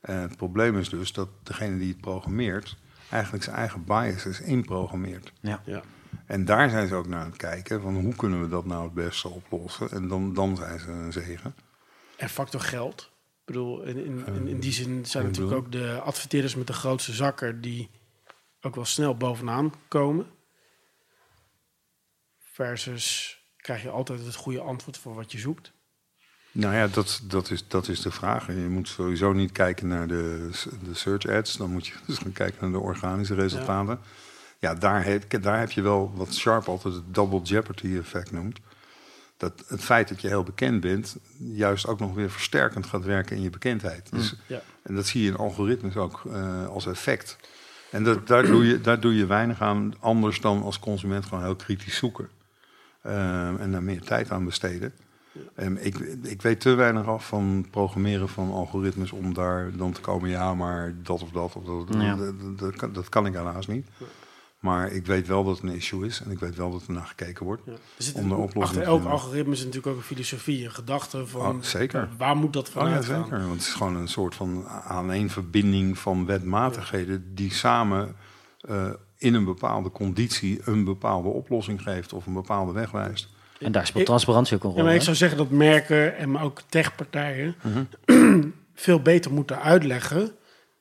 En 0.00 0.16
het 0.20 0.36
probleem 0.36 0.78
is 0.78 0.88
dus 0.88 1.12
dat 1.12 1.28
degene 1.42 1.78
die 1.78 1.88
het 1.88 2.00
programmeert 2.00 2.76
eigenlijk 3.10 3.44
zijn 3.44 3.56
eigen 3.56 3.84
biases 3.84 4.40
inprogrammeert. 4.40 5.32
Ja. 5.40 5.62
Ja. 5.64 5.82
En 6.26 6.44
daar 6.44 6.70
zijn 6.70 6.88
ze 6.88 6.94
ook 6.94 7.06
naar 7.06 7.20
aan 7.20 7.26
het 7.26 7.36
kijken 7.36 7.80
van 7.80 7.94
hoe 7.94 8.14
kunnen 8.16 8.40
we 8.40 8.48
dat 8.48 8.64
nou 8.64 8.84
het 8.84 8.94
beste 8.94 9.28
oplossen. 9.28 9.90
En 9.90 10.08
dan, 10.08 10.34
dan 10.34 10.56
zijn 10.56 10.78
ze 10.78 10.90
een 10.90 11.12
zegen. 11.12 11.54
En 12.16 12.28
factor 12.28 12.60
geld. 12.60 13.10
Ik 13.48 13.54
bedoel, 13.54 13.82
in, 13.82 14.04
in, 14.04 14.26
in, 14.26 14.46
in 14.46 14.60
die 14.60 14.72
zin 14.72 15.06
zijn 15.06 15.24
ik 15.24 15.30
natuurlijk 15.30 15.56
ook 15.56 15.72
de 15.72 16.00
adverteerders 16.00 16.54
met 16.54 16.66
de 16.66 16.72
grootste 16.72 17.12
zakken 17.12 17.60
die 17.60 17.90
ook 18.60 18.74
wel 18.74 18.84
snel 18.84 19.16
bovenaan 19.16 19.74
komen. 19.88 20.26
Versus 22.38 23.38
krijg 23.56 23.82
je 23.82 23.90
altijd 23.90 24.24
het 24.24 24.34
goede 24.34 24.60
antwoord 24.60 24.98
voor 24.98 25.14
wat 25.14 25.32
je 25.32 25.38
zoekt. 25.38 25.72
Nou 26.52 26.74
ja, 26.74 26.86
dat, 26.86 27.20
dat, 27.24 27.50
is, 27.50 27.68
dat 27.68 27.88
is 27.88 28.00
de 28.00 28.10
vraag. 28.10 28.48
En 28.48 28.60
Je 28.60 28.68
moet 28.68 28.88
sowieso 28.88 29.32
niet 29.32 29.52
kijken 29.52 29.88
naar 29.88 30.08
de, 30.08 30.50
de 30.84 30.94
search 30.94 31.26
ads. 31.26 31.56
Dan 31.56 31.70
moet 31.70 31.86
je 31.86 31.94
dus 32.06 32.18
gaan 32.18 32.32
kijken 32.32 32.58
naar 32.60 32.80
de 32.80 32.86
organische 32.86 33.34
resultaten. 33.34 34.00
Ja, 34.58 34.74
daar, 34.74 35.04
heb, 35.04 35.42
daar 35.42 35.58
heb 35.58 35.70
je 35.70 35.82
wel 35.82 36.12
wat 36.14 36.34
Sharp 36.34 36.68
altijd 36.68 36.94
het 36.94 37.14
double 37.14 37.42
jeopardy 37.42 37.96
effect 37.96 38.30
noemt. 38.30 38.58
Dat 39.38 39.64
het 39.66 39.84
feit 39.84 40.08
dat 40.08 40.20
je 40.20 40.28
heel 40.28 40.42
bekend 40.42 40.80
bent, 40.80 41.16
juist 41.38 41.86
ook 41.86 41.98
nog 41.98 42.14
weer 42.14 42.30
versterkend 42.30 42.86
gaat 42.86 43.04
werken 43.04 43.36
in 43.36 43.42
je 43.42 43.50
bekendheid. 43.50 44.10
Dus, 44.10 44.34
Ja. 44.46 44.60
En 44.82 44.94
dat 44.94 45.06
zie 45.06 45.22
je 45.22 45.28
in 45.28 45.36
algoritmes 45.36 45.96
ook 45.96 46.22
eh, 46.32 46.66
als 46.66 46.86
effect. 46.86 47.36
En 47.90 48.04
dat, 48.04 48.26
daar, 48.26 48.46
doe 48.46 48.66
je, 48.66 48.80
daar 48.80 49.00
doe 49.00 49.16
je 49.16 49.26
weinig 49.26 49.60
aan, 49.60 49.94
anders 50.00 50.40
dan 50.40 50.62
als 50.62 50.78
consument 50.78 51.24
gewoon 51.24 51.44
heel 51.44 51.56
kritisch 51.56 51.96
zoeken. 51.96 52.28
Eh, 53.00 53.60
en 53.60 53.72
daar 53.72 53.82
meer 53.82 54.00
tijd 54.00 54.30
aan 54.30 54.44
besteden. 54.44 54.92
En 55.54 55.86
ik, 55.86 55.98
ik 56.22 56.42
weet 56.42 56.60
te 56.60 56.74
weinig 56.74 57.06
af 57.06 57.26
van 57.26 57.66
programmeren 57.70 58.28
van 58.28 58.50
algoritmes 58.50 59.12
om 59.12 59.34
daar 59.34 59.76
dan 59.76 59.92
te 59.92 60.00
komen, 60.00 60.28
ja, 60.28 60.54
maar 60.54 60.94
dat 61.02 61.22
of 61.22 61.30
dat 61.30 61.56
of 61.56 61.64
dat. 61.64 62.02
Ja. 62.02 62.16
Dat, 62.16 62.40
dat, 62.40 62.58
dat 62.58 62.76
kan, 62.76 62.92
dat 62.92 63.08
kan 63.08 63.26
ik 63.26 63.32
helaas 63.32 63.66
niet. 63.66 63.86
Maar 64.58 64.92
ik 64.92 65.06
weet 65.06 65.26
wel 65.26 65.44
dat 65.44 65.54
het 65.60 65.70
een 65.70 65.76
issue 65.76 66.06
is 66.06 66.20
en 66.24 66.30
ik 66.30 66.38
weet 66.38 66.56
wel 66.56 66.70
dat 66.70 66.86
er 66.86 66.92
naar 66.92 67.06
gekeken 67.06 67.44
wordt. 67.44 67.62
Ja. 67.66 67.72
Er 67.72 67.78
zit 67.96 68.14
Om 68.14 68.28
de 68.28 68.34
een- 68.34 68.40
oplossing 68.40 68.64
achter 68.64 68.82
te 68.82 68.88
elk 68.88 69.04
algoritme 69.04 69.52
is 69.52 69.58
natuurlijk 69.58 69.86
ook 69.86 69.96
een 69.96 70.02
filosofie, 70.02 70.64
een 70.64 70.70
gedachte 70.70 71.26
van 71.26 71.56
Oh, 71.56 71.62
zeker. 71.62 72.08
waar 72.18 72.36
moet 72.36 72.52
dat 72.52 72.66
Oh 72.68 72.72
vanuit 72.72 73.06
ja, 73.06 73.12
gaan? 73.14 73.22
zeker. 73.24 73.38
Want 73.40 73.52
het 73.52 73.60
is 73.60 73.72
gewoon 73.72 73.96
een 73.96 74.08
soort 74.08 74.34
van 74.34 74.66
aaneenverbinding 74.68 75.98
van 75.98 76.26
wetmatigheden 76.26 77.34
die 77.34 77.52
samen 77.52 78.16
eh, 78.60 78.90
in 79.18 79.34
een 79.34 79.44
bepaalde 79.44 79.90
conditie 79.90 80.60
een 80.64 80.84
bepaalde 80.84 81.28
oplossing 81.28 81.82
geeft 81.82 82.12
of 82.12 82.26
een 82.26 82.32
bepaalde 82.32 82.72
weg 82.72 82.90
wijst. 82.90 83.28
En 83.60 83.72
daar 83.72 83.86
speelt 83.86 84.06
transparantie 84.06 84.56
ook 84.56 84.62
een 84.62 84.68
Ja, 84.70 84.74
rol. 84.76 84.84
maar 84.84 84.94
ik 84.94 85.02
zou 85.02 85.16
zeggen 85.16 85.38
dat 85.38 85.50
merken 85.50 86.16
en 86.16 86.30
maar 86.30 86.42
ook 86.42 86.60
techpartijen 86.68 87.54
Mhm. 87.62 88.42
veel 88.74 89.00
beter 89.02 89.32
moeten 89.32 89.60
uitleggen 89.62 90.30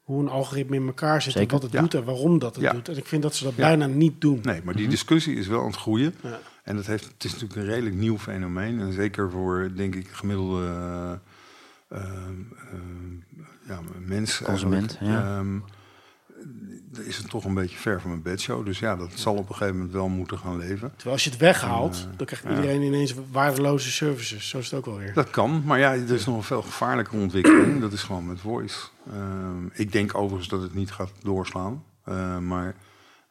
hoe 0.08 0.22
een 0.22 0.30
algoritme 0.30 0.76
in 0.76 0.86
elkaar 0.88 1.22
zit 1.22 1.32
Zeker. 1.34 1.48
en 1.48 1.54
wat 1.54 1.64
het 1.64 1.72
Ja. 1.72 1.82
doet 1.82 1.94
en 1.94 2.04
waarom 2.04 2.40
dat 2.40 2.56
het 2.56 2.64
Ja. 2.64 2.72
doet. 2.72 2.90
En 2.90 2.98
ik 2.98 3.06
vind 3.06 3.22
dat 3.22 3.36
ze 3.36 3.44
dat 3.44 3.54
Ja. 3.56 3.62
bijna 3.68 3.86
niet 3.86 4.22
doen. 4.22 4.40
Nee, 4.44 4.62
maar 4.64 4.76
die 4.76 4.88
discussie 4.88 5.36
is 5.36 5.48
wel 5.48 5.60
aan 5.60 5.66
het 5.68 5.76
groeien. 5.76 6.14
Ja. 6.24 6.40
En 6.64 6.76
dat 6.76 6.86
heeft, 6.86 7.04
het 7.06 7.24
is 7.24 7.32
natuurlijk 7.32 7.60
een 7.60 7.66
redelijk 7.66 7.96
nieuw 7.96 8.18
fenomeen. 8.18 8.80
En 8.80 8.94
zeker 8.94 9.32
voor, 9.32 9.70
denk 9.76 9.96
ik, 9.96 10.08
gemiddelde 10.12 10.66
ehm, 11.90 12.00
ehm, 12.00 13.14
ja, 13.68 13.80
mens. 14.06 14.42
Consument. 14.44 14.98
Is 17.04 17.18
het 17.18 17.30
toch 17.30 17.44
een 17.46 17.54
beetje 17.54 17.78
ver 17.78 18.02
van 18.02 18.10
mijn 18.10 18.22
bedshow. 18.22 18.66
Dus 18.66 18.80
ja, 18.80 18.96
dat 18.96 19.10
zal 19.14 19.34
op 19.36 19.50
een 19.50 19.56
gegeven 19.56 19.76
moment 19.76 19.94
wel 19.94 20.08
moeten 20.08 20.38
gaan 20.38 20.58
leven. 20.58 20.90
Terwijl 20.96 21.16
als 21.16 21.24
je 21.24 21.30
het 21.30 21.40
weghaalt, 21.40 21.98
Ja. 21.98 22.16
dan 22.18 22.26
krijgt 22.26 22.44
Ja. 22.46 22.56
iedereen 22.56 22.82
ineens 22.82 23.14
waardeloze 23.32 23.92
services. 23.92 24.50
Zo 24.50 24.58
is 24.58 24.66
het 24.66 24.74
ook 24.80 24.86
wel 24.86 24.98
weer. 24.98 25.14
Dat 25.14 25.30
kan, 25.30 25.62
maar 25.66 25.80
ja, 25.80 25.94
er 25.94 26.12
is 26.14 26.26
nog 26.26 26.36
een 26.38 26.44
veel 26.44 26.62
gevaarlijke 26.62 27.16
ontwikkeling. 27.16 27.80
Dat 27.82 27.92
is 27.94 28.04
gewoon 28.04 28.28
met 28.28 28.40
voice. 28.40 28.78
Ehm, 29.14 29.66
ik 29.74 29.92
denk 29.92 30.16
overigens 30.18 30.48
dat 30.50 30.62
het 30.62 30.74
niet 30.74 30.92
gaat 30.92 31.12
doorslaan. 31.24 31.84
Eh, 32.04 32.38
maar 32.38 32.68
eh, 32.68 32.74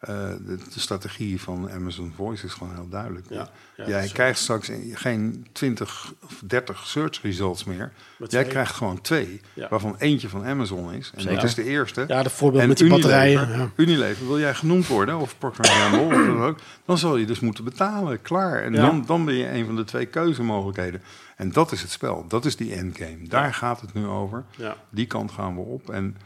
de, 0.06 0.58
de 0.74 0.80
strategie 0.80 1.40
van 1.40 1.70
Amazon 1.70 2.12
Voice 2.16 2.46
is 2.46 2.52
gewoon 2.52 2.74
heel 2.74 2.88
duidelijk. 2.88 3.26
Ja, 3.28 3.48
ja, 3.76 3.88
Jij 3.88 4.06
zo. 4.06 4.12
krijgt 4.12 4.38
straks 4.38 4.70
geen 4.92 5.46
20 5.52 6.12
of 6.24 6.40
30 6.44 6.86
search 6.86 7.22
results 7.22 7.64
meer. 7.64 7.92
Met 8.18 8.30
Jij 8.30 8.40
twee. 8.40 8.52
krijgt 8.52 8.74
gewoon 8.74 9.00
twee, 9.00 9.40
Ja. 9.54 9.68
waarvan 9.68 9.94
eentje 9.98 10.28
van 10.28 10.44
Amazon 10.44 10.92
is. 10.92 11.10
En 11.14 11.20
Zeker. 11.20 11.36
dat 11.36 11.44
is 11.48 11.54
de 11.54 11.64
eerste. 11.64 12.04
Ja, 12.08 12.22
de 12.22 12.30
voorbeeld 12.30 12.62
En 12.62 12.68
met 12.68 12.78
die 12.78 12.86
Unilever, 12.86 13.10
batterijen. 13.10 13.58
Ja. 13.58 13.70
Unilever, 13.76 14.26
wil 14.26 14.38
jij 14.38 14.54
genoemd 14.54 14.86
worden, 14.86 15.18
of 15.18 15.38
Procter 15.38 15.64
Gamble, 15.64 16.00
of 16.16 16.26
wat 16.36 16.46
ook, 16.48 16.58
dan 16.84 16.98
zal 16.98 17.16
je 17.16 17.26
dus 17.26 17.40
moeten 17.40 17.64
betalen, 17.64 18.22
klaar. 18.22 18.62
En 18.62 18.72
Ja. 18.72 18.80
dan, 18.80 19.04
dan 19.06 19.24
ben 19.24 19.34
je 19.34 19.50
een 19.50 19.66
van 19.66 19.76
de 19.76 19.84
twee 19.84 20.06
keuzemogelijkheden. 20.06 21.02
En 21.36 21.52
dat 21.52 21.72
is 21.72 21.82
het 21.82 21.90
spel, 21.90 22.24
dat 22.28 22.44
is 22.44 22.56
die 22.56 22.74
endgame. 22.74 23.28
Daar 23.28 23.54
gaat 23.54 23.80
het 23.80 23.94
nu 23.94 24.06
over. 24.06 24.44
Ja. 24.56 24.76
Die 24.90 25.06
kant 25.06 25.30
gaan 25.30 25.54
we 25.54 25.60
op. 25.60 25.90
En 25.90 26.16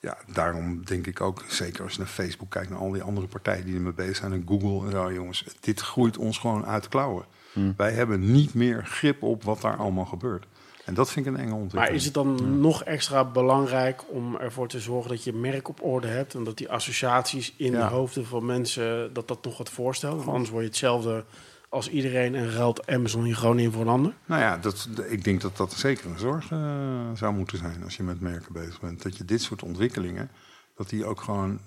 ja, 0.00 0.18
daarom 0.32 0.84
denk 0.84 1.06
ik 1.06 1.20
ook, 1.20 1.44
zeker 1.48 1.82
als 1.82 1.92
je 1.92 1.98
naar 1.98 2.08
Facebook 2.08 2.50
kijkt, 2.50 2.70
naar 2.70 2.78
al 2.78 2.90
die 2.90 3.02
andere 3.02 3.26
partijen 3.26 3.64
die 3.64 3.74
ermee 3.74 3.92
bezig 3.92 4.16
zijn, 4.16 4.32
en 4.32 4.44
Google 4.46 4.86
en 4.86 4.92
zo, 4.92 5.12
jongens, 5.12 5.44
dit 5.60 5.80
groeit 5.80 6.16
ons 6.18 6.38
gewoon 6.38 6.66
uit 6.66 6.82
de 6.82 6.88
klauwen. 6.88 7.24
Hmm. 7.52 7.74
Wij 7.76 7.92
hebben 7.92 8.32
niet 8.32 8.54
meer 8.54 8.84
grip 8.86 9.22
op 9.22 9.44
wat 9.44 9.60
daar 9.60 9.76
allemaal 9.76 10.04
gebeurt. 10.04 10.46
En 10.84 10.94
dat 10.94 11.10
vind 11.10 11.26
ik 11.26 11.32
een 11.32 11.38
enge 11.38 11.52
ontwikkeling. 11.54 11.86
Maar 11.88 11.96
is 11.96 12.04
het 12.04 12.14
dan 12.14 12.60
nog 12.60 12.84
extra 12.84 13.24
belangrijk 13.24 14.04
om 14.08 14.36
ervoor 14.36 14.68
te 14.68 14.80
zorgen 14.80 15.10
dat 15.10 15.24
je 15.24 15.32
merk 15.32 15.68
op 15.68 15.82
orde 15.82 16.06
hebt 16.06 16.34
en 16.34 16.44
dat 16.44 16.56
die 16.56 16.70
associaties 16.70 17.54
in 17.56 17.72
Ja. 17.72 17.88
de 17.88 17.94
hoofden 17.94 18.26
van 18.26 18.46
mensen 18.46 19.12
dat 19.12 19.28
dat 19.28 19.44
nog 19.44 19.58
wat 19.58 19.70
voorstelt? 19.70 20.16
Want 20.16 20.28
anders 20.28 20.50
word 20.50 20.62
je 20.62 20.68
hetzelfde 20.68 21.24
als 21.68 21.90
iedereen 21.90 22.34
en 22.34 22.50
ruilt 22.50 22.86
Amazon 22.86 23.24
hier 23.24 23.36
gewoon 23.36 23.58
in 23.58 23.72
voor 23.72 23.82
een 23.82 23.88
ander. 23.88 24.12
Nou 24.26 24.40
ja, 24.40 24.56
dat, 24.58 24.88
ik 25.08 25.24
denk 25.24 25.40
dat 25.40 25.56
dat 25.56 25.72
zeker 25.72 26.10
een 26.10 26.18
zorg 26.18 26.50
eh, 26.50 27.10
zou 27.14 27.34
moeten 27.34 27.58
zijn 27.58 27.84
als 27.84 27.96
je 27.96 28.02
met 28.02 28.20
merken 28.20 28.52
bezig 28.52 28.80
bent. 28.80 29.02
Dat 29.02 29.16
je 29.16 29.24
dit 29.24 29.42
soort 29.42 29.62
ontwikkelingen, 29.62 30.30
dat 30.76 30.88
die 30.88 31.04
ook 31.04 31.20
gewoon 31.20 31.60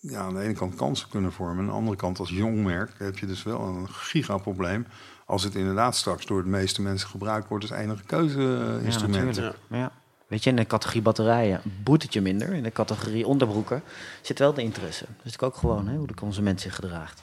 ja, 0.00 0.20
aan 0.20 0.34
de 0.34 0.40
ene 0.40 0.54
kant 0.54 0.74
kansen 0.74 1.08
kunnen 1.08 1.32
vormen. 1.32 1.58
Aan 1.58 1.66
de 1.66 1.72
andere 1.72 1.96
kant 1.96 2.18
als 2.18 2.30
jong 2.30 2.64
merk 2.64 2.90
heb 2.98 3.18
je 3.18 3.26
dus 3.26 3.42
wel 3.42 3.60
een 3.60 3.88
gigaprobleem. 3.88 4.86
Als 5.26 5.42
het 5.42 5.54
inderdaad 5.54 5.96
straks 5.96 6.26
door 6.26 6.42
de 6.42 6.48
meeste 6.48 6.82
mensen 6.82 7.08
gebruikt 7.08 7.48
wordt 7.48 7.70
als 7.70 7.80
enige 7.80 8.04
keuze-instrument. 8.04 9.24
natuurlijk. 9.24 9.58
Ja. 9.70 9.92
Weet 10.26 10.44
je, 10.44 10.50
in 10.50 10.56
de 10.56 10.66
categorie 10.66 11.02
batterijen 11.02 11.60
boet 11.84 12.02
het 12.02 12.12
je 12.12 12.20
minder. 12.20 12.52
In 12.52 12.62
de 12.62 12.72
categorie 12.72 13.26
onderbroeken 13.26 13.82
zit 14.22 14.38
wel 14.38 14.54
de 14.54 14.62
interesse. 14.62 15.04
Dus 15.22 15.34
ik 15.34 15.42
ook 15.42 15.56
gewoon 15.56 15.88
hè, 15.88 15.96
hoe 15.96 16.06
de 16.06 16.14
consument 16.14 16.60
zich 16.60 16.74
gedraagt. 16.74 17.22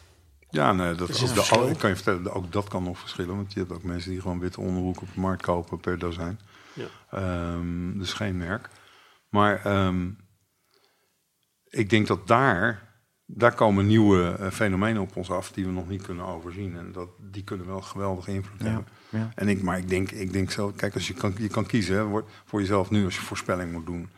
Ja, 0.55 0.73
nee, 0.73 0.95
dat 0.95 1.09
Is 1.09 1.17
de, 1.33 1.67
ik 1.69 1.77
kan 1.77 1.89
je 1.89 1.95
vertellen, 1.95 2.33
ook 2.33 2.51
dat 2.51 2.67
kan 2.67 2.83
nog 2.83 2.99
verschillen. 2.99 3.35
Want 3.35 3.53
je 3.53 3.59
hebt 3.59 3.71
ook 3.71 3.83
mensen 3.83 4.11
die 4.11 4.21
gewoon 4.21 4.39
witte 4.39 4.61
onderbroeken 4.61 5.01
op 5.01 5.13
de 5.13 5.19
markt 5.19 5.41
kopen 5.41 5.79
per 5.79 5.99
dozijn. 5.99 6.39
Ja. 6.73 6.85
Ehm, 7.11 7.97
dus 7.97 8.13
geen 8.13 8.37
merk. 8.37 8.69
Maar 9.29 9.65
ehm, 9.65 10.09
ik 11.65 11.89
denk 11.89 12.07
dat 12.07 12.27
daar, 12.27 12.93
daar 13.25 13.53
komen 13.53 13.87
nieuwe 13.87 14.35
eh, 14.39 14.51
fenomenen 14.51 15.01
op 15.01 15.15
ons 15.15 15.31
af 15.31 15.51
die 15.51 15.65
we 15.65 15.71
nog 15.71 15.87
niet 15.87 16.01
kunnen 16.01 16.25
overzien. 16.25 16.77
En 16.77 16.91
dat, 16.91 17.09
die 17.19 17.43
kunnen 17.43 17.67
wel 17.67 17.81
geweldige 17.81 18.31
invloed 18.31 18.59
Ja, 18.59 18.65
hebben. 18.65 18.87
ja. 19.09 19.31
En 19.35 19.47
ik, 19.47 19.61
maar 19.61 19.77
ik 19.77 19.89
denk, 19.89 20.11
ik 20.11 20.33
denk 20.33 20.51
zo, 20.51 20.71
kijk, 20.75 20.93
als 20.93 21.07
je 21.07 21.13
kan, 21.13 21.33
je 21.37 21.47
kan 21.47 21.65
kiezen 21.65 21.95
hè, 21.95 22.21
voor 22.45 22.59
jezelf 22.59 22.89
nu 22.89 23.05
als 23.05 23.15
je 23.15 23.21
voorspelling 23.21 23.71
moet 23.71 23.85
doen. 23.85 24.09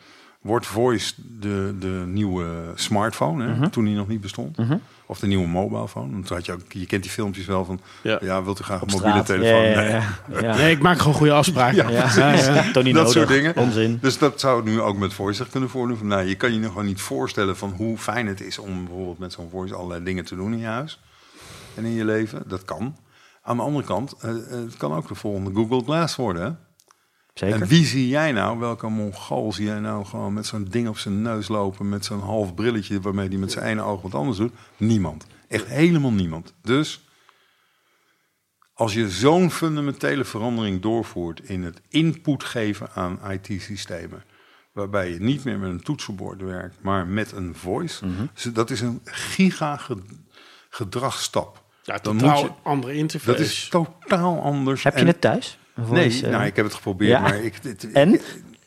Wordt 0.42 0.66
voice 0.66 1.14
de, 1.40 1.76
de 1.80 2.04
nieuwe 2.06 2.46
smartphone, 2.76 3.46
hè, 3.46 3.56
Mhm. 3.56 3.70
toen 3.70 3.86
die 3.86 3.96
nog 3.96 4.08
niet 4.08 4.22
bestond? 4.22 4.58
Of 5.06 5.20
de 5.20 5.28
nieuwe 5.28 5.48
mobile 5.48 5.88
phone? 5.88 6.12
Want 6.12 6.26
toen 6.26 6.36
had 6.36 6.46
je, 6.46 6.52
ook, 6.52 6.60
je 6.70 6.86
kent 6.86 7.04
die 7.04 7.12
filmpjes 7.12 7.46
wel 7.46 7.66
van, 7.66 7.80
Ja. 8.04 8.18
ja, 8.22 8.44
wilt 8.44 8.60
u 8.60 8.64
graag 8.64 8.82
een 8.82 8.88
mobiele 8.92 9.10
straat. 9.10 9.26
telefoon? 9.26 9.62
Ja, 9.64 9.76
Nee. 9.76 9.90
ja, 9.90 10.04
ja. 10.32 10.42
Ja. 10.42 10.56
Nee, 10.56 10.72
ik 10.72 10.82
maak 10.82 10.98
gewoon 11.00 11.14
goede 11.14 11.32
afspraken. 11.34 11.92
Dat 12.74 12.84
nodig. 12.94 13.12
soort 13.12 13.28
dingen. 13.28 13.56
Onzin. 13.56 13.98
Dus 14.02 14.18
dat 14.18 14.40
zou 14.40 14.64
nu 14.64 14.82
ook 14.82 14.98
met 14.98 15.14
voice 15.14 15.38
zich 15.44 15.50
kunnen 15.52 15.70
voordoen. 15.70 15.98
Van, 15.98 16.08
nou, 16.08 16.24
je 16.24 16.36
kan 16.36 16.54
je 16.54 16.60
nog 16.60 16.70
gewoon 16.72 16.86
niet 16.86 17.02
voorstellen 17.02 17.58
van 17.58 17.70
hoe 17.78 17.98
fijn 17.98 18.28
het 18.28 18.42
is 18.42 18.58
om 18.60 18.86
bijvoorbeeld 18.86 19.20
met 19.20 19.34
zo'n 19.34 19.50
voice 19.50 19.76
allerlei 19.76 20.04
dingen 20.04 20.26
te 20.26 20.36
doen 20.36 20.52
in 20.54 20.60
je 20.60 20.66
huis 20.66 21.00
en 21.76 21.86
in 21.86 21.92
je 21.94 22.06
leven. 22.06 22.44
Dat 22.48 22.66
kan. 22.66 22.96
Aan 23.44 23.58
de 23.58 23.64
andere 23.64 23.86
kant, 23.86 24.14
eh, 24.22 24.30
eh, 24.30 24.38
het 24.50 24.78
kan 24.78 24.94
ook 24.94 25.08
de 25.08 25.16
volgende 25.16 25.52
Google 25.54 25.84
Glass 25.84 26.16
worden. 26.16 26.60
Zeker. 27.38 27.62
En 27.62 27.68
wie 27.68 27.86
zie 27.86 28.08
jij 28.08 28.32
nou, 28.32 28.60
welke 28.60 28.88
mongool 28.88 29.54
zie 29.54 29.66
jij 29.66 29.80
nou 29.80 30.06
gewoon 30.06 30.34
met 30.34 30.46
zo'n 30.46 30.64
ding 30.70 30.88
op 30.88 30.98
zijn 30.98 31.22
neus 31.22 31.48
lopen, 31.48 31.90
met 31.90 32.06
zo'n 32.06 32.20
half 32.20 32.54
brilletje 32.56 33.02
waarmee 33.02 33.28
hij 33.28 33.38
met 33.38 33.52
zijn 33.52 33.66
ene 33.66 33.82
oog 33.82 34.02
wat 34.02 34.16
anders 34.16 34.38
doet? 34.38 34.54
Niemand. 34.78 35.26
Echt 35.48 35.66
helemaal 35.68 36.12
niemand. 36.12 36.54
Dus 36.62 37.02
als 38.74 38.94
je 38.94 39.10
zo'n 39.10 39.52
fundamentele 39.52 40.24
verandering 40.26 40.82
doorvoert 40.82 41.40
in 41.50 41.64
het 41.64 41.82
input 41.90 42.44
geven 42.44 42.90
aan 42.94 43.20
IT-systemen, 43.32 44.24
waarbij 44.72 45.10
je 45.12 45.20
niet 45.20 45.44
meer 45.44 45.58
met 45.60 45.70
een 45.70 45.84
toetsenbord 45.84 46.42
werkt, 46.42 46.76
maar 46.82 47.08
met 47.08 47.32
een 47.32 47.56
voice, 47.56 48.06
Mhm. 48.06 48.26
dus 48.34 48.44
dat 48.44 48.70
is 48.70 48.82
een 48.82 49.02
giga 49.04 49.78
ge- 49.78 50.04
gedragsstap. 50.70 51.64
Ja, 51.84 51.98
Dan 52.02 52.18
totaal 52.18 52.42
moet 52.42 52.52
je- 52.56 52.70
andere 52.70 52.94
interface. 52.94 53.32
Dat 53.38 53.40
is 53.46 53.68
totaal 53.70 54.42
anders. 54.42 54.84
Heb 54.84 54.98
je 54.98 55.06
het 55.06 55.22
thuis? 55.22 55.60
Nee, 55.90 56.22
eh? 56.24 56.30
nou, 56.32 56.46
ik 56.46 56.56
heb 56.56 56.66
het 56.66 56.74
geprobeerd, 56.74 57.12
Ja. 57.12 57.20
maar 57.20 57.44
ik... 57.44 57.54
En? 57.94 58.14
ik- 58.14 58.22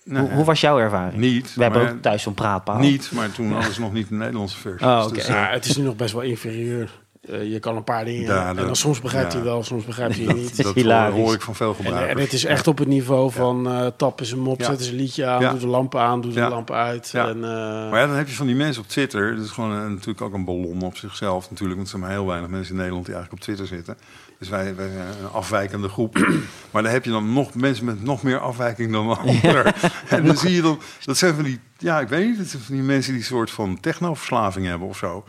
nou, 0.05 0.27
hoe, 0.27 0.35
hoe 0.35 0.45
was 0.45 0.61
jouw 0.61 0.79
ervaring? 0.79 1.21
Niet. 1.21 1.55
We 1.55 1.63
hebben 1.63 1.91
ook 1.91 2.03
thuis 2.03 2.23
zo'n 2.23 2.35
praatpaal. 2.35 2.79
Niet, 2.79 3.11
maar 3.13 3.33
toen 3.33 3.53
hadden 3.53 3.73
ze 3.75 3.81
nog 3.81 3.93
niet 3.93 4.09
de 4.09 4.15
Nederlandse 4.15 4.59
versie. 4.59 4.87
Oh, 4.87 5.03
oké. 5.05 5.15
Dus, 5.15 5.27
eh, 5.27 5.35
Ja, 5.35 5.51
het 5.51 5.65
is 5.65 5.77
nu 5.77 5.85
nog 5.85 5.97
best 5.97 6.13
wel 6.13 6.23
inferieur. 6.23 6.91
Eh, 7.21 7.53
je 7.53 7.59
kan 7.59 7.77
een 7.77 7.85
paar 7.85 8.05
dingen. 8.05 8.23
Ja, 8.23 8.49
en 8.49 8.57
dan 8.57 8.77
soms 8.77 9.01
begrijpt 9.01 9.33
ja. 9.33 9.39
hij 9.39 9.47
wel, 9.49 9.63
soms 9.63 9.85
begrijpt 9.85 10.17
hij 10.17 10.25
het 10.27 10.37
niet. 10.37 10.63
dat 10.63 10.75
hilarisch. 10.81 11.15
hoor 11.21 11.35
ik 11.35 11.41
van 11.41 11.55
veel 11.55 11.75
gebruikers. 11.75 12.13
en 12.15 12.19
het 12.19 12.33
is 12.33 12.45
echt 12.45 12.67
op 12.67 12.79
het 12.79 12.89
niveau 12.89 13.31
van 13.33 13.69
eh 13.71 13.87
tappen 13.97 14.27
ze 14.27 14.35
hem 14.35 14.49
op, 14.49 14.59
Ja. 14.61 14.65
zetten 14.67 14.85
ze 14.87 14.91
een 14.93 14.97
liedje 14.99 15.27
aan, 15.27 15.41
Ja. 15.41 15.51
doe 15.51 15.59
de 15.61 15.67
lampen 15.67 16.01
aan, 16.01 16.21
doe 16.21 16.33
de 16.33 16.41
lampen 16.41 16.75
uit. 16.77 17.09
Ja. 17.13 17.29
En, 17.29 17.37
eh, 17.37 17.91
Maar 17.91 18.01
ja, 18.01 18.07
dan 18.07 18.17
heb 18.17 18.29
je 18.29 18.35
van 18.35 18.47
die 18.47 18.55
mensen 18.55 18.83
op 18.83 18.89
Twitter. 18.89 19.37
Dat 19.37 19.45
is 19.45 19.51
gewoon 19.51 19.71
een- 19.71 19.91
natuurlijk 19.93 20.21
ook 20.21 20.33
een 20.35 20.45
ballon 20.45 20.83
op 20.83 20.97
zichzelf 20.97 21.51
natuurlijk. 21.51 21.75
Want 21.79 21.83
er 21.83 21.89
zijn 21.99 22.03
maar 22.03 22.11
heel 22.19 22.27
weinig 22.27 22.51
mensen 22.51 22.71
in 22.73 22.77
Nederland 22.79 23.07
die 23.07 23.15
eigenlijk 23.15 23.43
op 23.43 23.49
Twitter 23.49 23.77
zitten. 23.77 23.97
Dus 24.39 24.49
wij, 24.49 24.75
wij 24.77 24.89
zijn 24.89 25.07
een 25.25 25.31
afwijkende 25.33 25.89
groep. 25.89 26.15
maar 26.71 26.83
dan 26.83 26.93
heb 26.93 27.05
je 27.05 27.11
dan 27.11 27.33
nog 27.33 27.55
mensen 27.55 27.85
met 27.85 28.03
nog 28.03 28.23
meer 28.23 28.39
afwijking 28.39 28.93
dan 28.93 29.09
een 29.11 29.17
ander. 29.17 29.75
en 30.09 30.25
dan 30.25 30.37
zie 30.37 30.55
je 30.55 30.63
dan... 30.63 30.79
Dat 31.05 31.17
zijn 31.17 31.35
van 31.35 31.45
die... 31.45 31.61
Ja, 31.79 32.01
ik 32.01 32.09
weet 32.09 32.27
niet. 32.29 32.39
Dat 32.39 32.47
zijn 32.47 32.63
van 32.63 32.75
die 32.75 32.85
mensen 32.85 33.13
die 33.13 33.21
een 33.21 33.27
soort 33.27 33.51
van 33.51 33.81
technoverslaving 33.81 34.67
hebben 34.67 34.89
of 34.89 34.97
zo. 34.97 35.25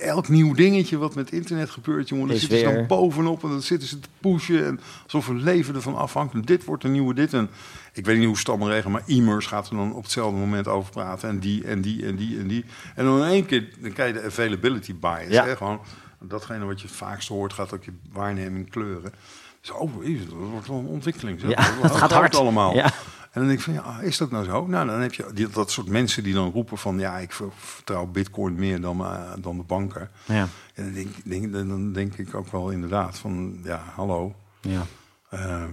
Elk 0.00 0.28
nieuw 0.28 0.54
dingetje 0.54 0.98
wat 0.98 1.14
met 1.14 1.32
internet 1.32 1.70
gebeurt, 1.70 2.08
jongen, 2.08 2.28
daar 2.28 2.36
zitten 2.36 2.58
ze 2.58 2.64
dan 2.64 2.86
bovenop 2.86 3.42
en 3.42 3.48
dan 3.48 3.62
zitten 3.62 3.88
ze 3.88 4.00
te 4.00 4.08
pushen. 4.20 4.66
En 4.66 4.80
alsof 5.04 5.26
hun 5.26 5.42
leven 5.42 5.74
ervan 5.74 5.96
afhangt. 5.96 6.34
En 6.34 6.42
dit 6.42 6.64
wordt 6.64 6.84
een 6.84 6.92
nieuwe 6.92 7.14
dit. 7.14 7.32
En 7.32 7.50
ik 7.92 8.04
weet 8.04 8.18
niet 8.18 8.26
hoe 8.26 8.36
allemaal 8.44 8.70
regelen, 8.70 8.92
maar 8.92 9.02
e-mails 9.06 9.46
gaat 9.46 9.68
er 9.68 9.76
dan 9.76 9.94
op 9.94 10.02
hetzelfde 10.02 10.38
moment 10.38 10.68
over 10.68 10.90
praten. 10.90 11.28
En 11.28 11.38
die, 11.38 11.64
en 11.64 11.80
die, 11.80 12.06
en 12.06 12.16
die, 12.16 12.38
en 12.38 12.46
die. 12.46 12.64
En 12.94 13.04
dan 13.04 13.18
in 13.18 13.28
één 13.28 13.46
keer, 13.46 13.68
dan 13.78 13.92
krijg 13.92 14.14
je 14.14 14.20
de 14.20 14.26
availability 14.26 14.94
bias. 14.94 15.28
Ja. 15.28 15.44
Hè? 15.44 15.56
Gewoon, 15.56 15.80
datgene 16.20 16.64
wat 16.64 16.80
je 16.80 16.86
het 16.86 16.96
vaakst 16.96 17.28
hoort, 17.28 17.52
gaat 17.52 17.74
ook 17.74 17.84
je 17.84 17.92
waarneming 18.12 18.70
kleuren. 18.70 19.12
Dus, 19.60 19.70
oh, 19.70 20.04
jezus, 20.04 20.24
dat 20.24 20.34
wordt 20.50 20.66
wel 20.66 20.78
een 20.78 20.86
ontwikkeling. 20.86 21.40
Zeg. 21.40 21.50
Ja, 21.50 21.56
Dat 21.56 21.82
het 21.90 21.92
gaat 21.92 22.10
groot 22.10 22.12
hard. 22.12 22.34
allemaal. 22.36 22.74
Ja. 22.74 22.92
En 23.36 23.42
dan 23.42 23.50
denk 23.50 23.58
ik 23.58 23.64
van, 23.64 23.74
ja, 23.74 24.00
is 24.00 24.16
dat 24.16 24.30
nou 24.30 24.44
zo? 24.44 24.66
Nou, 24.66 24.86
dan 24.86 25.00
heb 25.00 25.14
je 25.14 25.26
die, 25.34 25.48
dat 25.48 25.70
soort 25.70 25.88
mensen 25.88 26.22
die 26.22 26.34
dan 26.34 26.50
roepen 26.50 26.78
van... 26.78 26.98
ja, 26.98 27.18
ik 27.18 27.32
ver- 27.32 27.52
vertrouw 27.56 28.06
bitcoin 28.06 28.54
meer 28.54 28.80
dan, 28.80 29.00
eh, 29.00 29.32
dan 29.38 29.56
de 29.56 29.62
banken. 29.62 30.10
Ja. 30.24 30.48
En 30.74 30.84
dan 30.84 30.92
denk, 30.92 31.08
denk, 31.24 31.52
dan 31.52 31.92
denk 31.92 32.14
ik 32.14 32.34
ook 32.34 32.50
wel 32.52 32.70
inderdaad 32.70 33.18
van... 33.18 33.58
ja, 33.64 33.82
hallo, 33.94 34.34
ja, 34.60 34.82
ehm, 35.30 35.70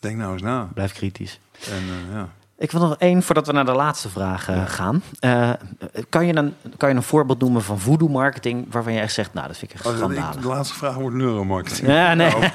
denk 0.00 0.16
nou 0.16 0.32
eens 0.32 0.42
na. 0.42 0.70
blijf 0.74 0.92
kritisch. 0.92 1.40
En 1.70 1.82
eh, 1.82 2.12
ja, 2.12 2.32
Ik 2.58 2.70
wil 2.70 2.80
nog 2.80 2.96
één 2.98 3.22
voordat 3.22 3.46
we 3.46 3.52
naar 3.52 3.64
de 3.64 3.72
laatste 3.72 4.08
vraag 4.08 4.48
eh, 4.48 4.66
gaan. 4.66 5.02
Uh, 5.20 5.50
kan, 6.08 6.26
je 6.26 6.34
een, 6.36 6.54
kan 6.76 6.88
je 6.88 6.94
een 6.94 7.02
voorbeeld 7.02 7.40
noemen 7.40 7.62
van 7.62 7.80
voodoo 7.80 8.08
marketing 8.08 8.66
waarvan 8.70 8.92
je 8.92 9.00
echt 9.00 9.12
zegt, 9.12 9.34
nou, 9.34 9.46
dat 9.46 9.56
vind 9.56 9.70
ik 9.70 9.76
echt 9.76 9.86
oh, 9.86 9.96
schandalig. 9.96 10.40
De 10.40 10.48
laatste 10.48 10.74
vraag 10.74 10.94
wordt 10.94 11.16
neuromarketing. 11.16 11.88
Ja, 11.88 12.14
nee. 12.14 12.30
Nou. 12.30 12.40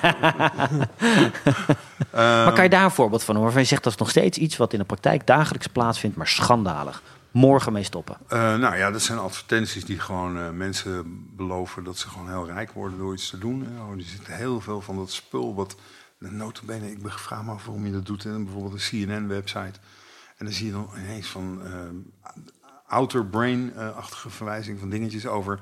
maar 2.45 2.53
kan 2.53 2.63
je 2.63 2.69
daar 2.69 2.83
een 2.83 2.91
voorbeeld 2.91 3.23
van 3.23 3.33
noemen 3.33 3.43
waarvan 3.43 3.61
je 3.61 3.67
zegt 3.67 3.83
dat 3.83 3.93
is 3.93 3.99
nog 3.99 4.09
steeds 4.09 4.37
iets 4.37 4.57
wat 4.57 4.73
in 4.73 4.79
de 4.79 4.85
praktijk 4.85 5.27
dagelijks 5.27 5.67
plaatsvindt, 5.67 6.17
maar 6.17 6.27
schandalig? 6.27 7.01
Morgen 7.31 7.73
mee 7.73 7.83
stoppen. 7.83 8.17
Uh, 8.29 8.55
nou 8.55 8.77
ja, 8.77 8.91
dat 8.91 9.01
zijn 9.01 9.19
advertenties 9.19 9.85
die 9.85 9.99
gewoon 9.99 10.57
mensen 10.57 11.25
beloven 11.35 11.83
dat 11.83 11.97
ze 11.97 12.09
gewoon 12.09 12.29
heel 12.29 12.45
rijk 12.45 12.71
worden 12.71 12.97
door 12.97 13.13
iets 13.13 13.29
te 13.29 13.37
doen. 13.37 13.67
Oh, 13.79 13.97
er 13.97 14.03
zit 14.03 14.27
heel 14.27 14.61
veel 14.61 14.81
van 14.81 14.95
dat 14.95 15.11
spul 15.11 15.55
wat 15.55 15.75
notabene, 16.19 16.91
ik 16.91 16.97
vraag 17.01 17.43
me 17.43 17.51
af 17.51 17.65
waarom 17.65 17.85
je 17.85 17.91
dat 17.91 18.05
doet. 18.05 18.25
En 18.25 18.43
bijvoorbeeld 18.43 18.73
een 18.73 19.07
CNN-website. 19.07 19.79
En 20.37 20.45
dan 20.45 20.53
zie 20.53 20.65
je 20.65 20.71
dan 20.71 20.89
ineens 20.97 21.27
van 21.27 21.61
uh, 21.63 21.71
outer 22.87 23.25
brain-achtige 23.25 24.29
verwijzing 24.29 24.79
van 24.79 24.89
dingetjes 24.89 25.25
over... 25.27 25.59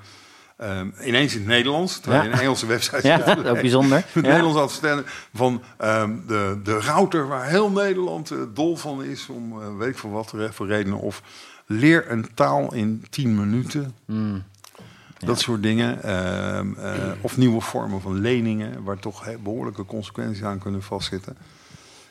Um, 0.62 0.94
ineens 1.04 1.34
in 1.34 1.40
het 1.40 1.48
Nederlands, 1.48 2.00
terwijl 2.00 2.24
ja. 2.24 2.32
een 2.32 2.40
Engelse 2.40 2.66
website 2.66 3.08
Ja, 3.08 3.18
dat 3.18 3.46
ook 3.46 3.62
bijzonder. 3.62 3.98
Het 4.12 4.14
ja. 4.14 4.22
Nederlands 4.22 4.58
advertenten 4.58 5.06
van 5.34 5.64
um, 5.82 6.24
de, 6.28 6.60
de 6.64 6.80
router 6.80 7.28
waar 7.28 7.48
heel 7.48 7.70
Nederland 7.70 8.32
uh, 8.32 8.40
dol 8.54 8.76
van 8.76 9.04
is, 9.04 9.30
om 9.30 9.62
uh, 9.62 9.78
weet 9.78 9.90
ik 9.90 9.98
voor 9.98 10.12
wat 10.12 10.34
voor 10.50 10.68
redenen. 10.68 11.00
Of 11.00 11.22
leer 11.66 12.12
een 12.12 12.34
taal 12.34 12.74
in 12.74 13.06
10 13.10 13.36
minuten. 13.36 13.96
Mm. 14.06 14.44
Dat 15.18 15.40
soort 15.40 15.64
dingen. 15.64 16.04
Ehm, 16.04 16.74
eh, 16.74 17.12
of 17.22 17.38
nieuwe 17.38 17.62
vormen 17.62 18.02
van 18.02 18.20
leningen, 18.20 18.84
waar 18.84 19.00
toch 19.00 19.38
behoorlijke 19.44 19.86
consequenties 19.86 20.44
aan 20.44 20.60
kunnen 20.60 20.84
vastzitten. 20.84 21.38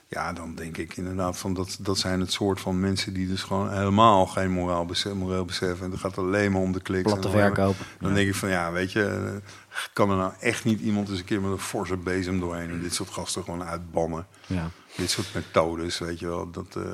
Ja, 0.09 0.33
dan 0.33 0.55
denk 0.55 0.77
ik 0.77 0.97
inderdaad 0.97 1.39
van 1.39 1.55
dat, 1.55 1.79
dat 1.81 1.99
zijn 1.99 2.21
het 2.21 2.33
soort 2.33 2.61
van 2.61 2.81
mensen 2.81 3.13
die 3.13 3.29
dus 3.29 3.43
gewoon 3.43 3.73
helemaal 3.73 4.27
geen 4.27 4.51
moraal 4.51 4.87
besef, 4.87 5.15
moreel 5.15 5.45
beseffen. 5.45 5.85
En 5.85 5.91
het 5.91 6.01
gaat 6.01 6.19
alleen 6.19 6.53
maar 6.53 6.61
om 6.61 6.73
de 6.73 6.81
kliks. 6.81 7.13
Platte 7.13 7.31
verkoop. 7.31 7.77
Dan 8.01 8.15
denk 8.15 8.29
ik 8.29 8.35
van 8.35 8.49
ja, 8.49 8.73
weet 8.73 8.93
je, 8.93 9.05
eh, 9.05 9.77
kan 9.93 10.11
er 10.11 10.17
nou 10.17 10.33
echt 10.41 10.65
niet 10.65 10.81
iemand 10.81 11.09
eens 11.09 11.19
een 11.19 11.25
keer 11.25 11.41
met 11.41 11.51
een 11.51 11.59
forse 11.59 11.97
bezem 11.97 12.41
doorheen 12.41 12.71
en 12.71 12.81
dit 12.81 12.95
soort 12.95 13.11
gasten 13.11 13.45
gewoon 13.45 13.63
uitbannen. 13.63 14.27
Ja. 14.47 14.71
Dit 14.97 15.11
soort 15.11 15.35
methodes, 15.35 15.99
weet 15.99 16.19
je 16.19 16.27
wel. 16.27 16.51
Dat, 16.51 16.75
uh, 16.77 16.85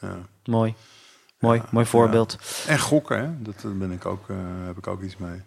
ja. 0.00 0.18
Mooi. 0.44 0.74
Mooi, 1.38 1.62
mooi 1.70 1.86
voorbeeld. 1.86 2.38
En 2.66 2.78
gokken, 2.78 3.18
hè? 3.18 3.42
Dat 3.42 3.78
ben 3.78 3.90
ik 3.90 4.06
ook, 4.06 4.28
uh, 4.28 4.36
heb 4.64 4.78
ik 4.78 4.86
ook 4.86 5.02
iets 5.02 5.16
mee. 5.16 5.42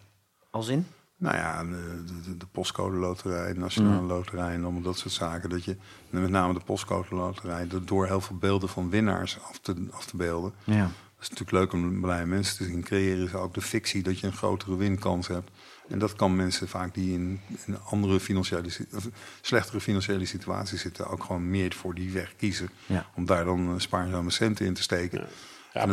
Als 0.50 0.68
in? 0.68 0.88
Nou 1.18 1.36
ja, 1.36 1.64
de, 1.64 2.04
de, 2.26 2.38
de 2.38 2.46
postcode 2.52 2.98
loterij, 2.98 3.54
de 3.54 3.60
nationale 3.60 4.02
mm. 4.02 4.08
loterij 4.08 4.54
en 4.54 4.64
allemaal 4.64 4.82
dat 4.82 4.98
soort 4.98 5.14
zaken. 5.14 5.50
Dat 5.50 5.64
je, 5.64 5.78
met 6.10 6.30
name 6.30 6.54
de 6.54 6.60
postcode 6.60 7.16
loterij, 7.16 7.68
door 7.86 8.06
heel 8.06 8.22
veel 8.22 8.38
beelden 8.38 8.70
van 8.70 8.90
winnaars 8.90 9.40
af 9.42 9.60
te, 9.60 9.88
af 9.92 10.06
te 10.06 10.18
beelden. 10.18 10.54
Ja. 10.64 10.82
Dat 10.82 11.30
is 11.30 11.30
natuurlijk 11.30 11.52
leuk 11.52 11.74
om 11.74 12.02
blije 12.02 12.26
mensen 12.26 12.58
te 12.58 12.64
zien. 12.64 12.84
Creëren 12.84 13.30
ze 13.30 13.38
ook 13.38 13.54
de 13.54 13.62
fictie 13.62 14.04
dat 14.04 14.20
je 14.20 14.28
een 14.28 14.34
grotere 14.34 14.76
winkans 14.76 15.28
hebt. 15.28 15.52
En 15.88 16.00
dat 16.00 16.16
kan 16.16 16.36
mensen 16.36 16.68
vaak 16.68 16.94
die 16.94 17.14
in, 17.14 17.40
in 17.66 17.80
andere 17.80 18.20
financiële, 18.20 18.70
of 18.96 19.08
slechtere 19.42 19.82
financiële 19.82 20.26
situaties 20.26 20.82
zitten, 20.82 21.08
ook 21.08 21.24
gewoon 21.24 21.50
meer 21.50 21.74
voor 21.74 21.96
die 21.96 22.12
weg 22.12 22.36
kiezen. 22.36 22.70
Om 23.16 23.26
daar 23.26 23.46
dan 23.46 23.74
eh, 23.74 23.74
spaarzame 23.78 24.32
centen 24.32 24.66
in 24.66 24.74
te 24.74 24.82
steken. 24.82 25.20
Ja, 25.20 25.28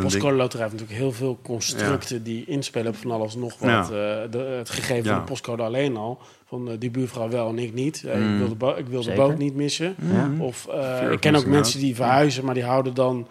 postcode 0.00 0.36
loterij 0.36 0.66
heeft 0.66 0.80
natuurlijk 0.80 1.00
heel 1.00 1.12
veel 1.12 1.38
constructen 1.42 2.22
die 2.22 2.44
inspelen 2.46 2.88
op 2.88 2.96
van 2.96 3.10
alles 3.10 3.34
nog 3.34 3.58
wat. 3.58 3.70
Uh, 3.70 3.88
de, 4.30 4.54
het 4.58 4.70
gegeven 4.70 5.04
van 5.04 5.18
de 5.18 5.24
postcode 5.24 5.62
alleen 5.62 5.96
al. 5.96 6.18
Van 6.44 6.68
uh, 6.68 6.74
die 6.78 6.90
buurvrouw 6.90 7.28
wel 7.28 7.48
en 7.48 7.58
ik 7.58 7.74
niet. 7.74 8.02
Uh, 8.06 8.32
ik 8.32 8.38
wil 8.38 8.56
de, 8.58 8.74
ik 8.78 8.86
wil 8.86 9.02
de 9.02 9.12
boot 9.12 9.38
niet 9.38 9.54
missen. 9.54 9.96
Of 10.38 10.68
ik 11.10 11.20
ken 11.20 11.36
ook 11.36 11.46
mensen 11.46 11.80
die 11.80 11.94
verhuizen, 11.94 12.44
maar 12.44 12.54
die 12.54 12.64
houden 12.64 12.94
dan 12.94 13.26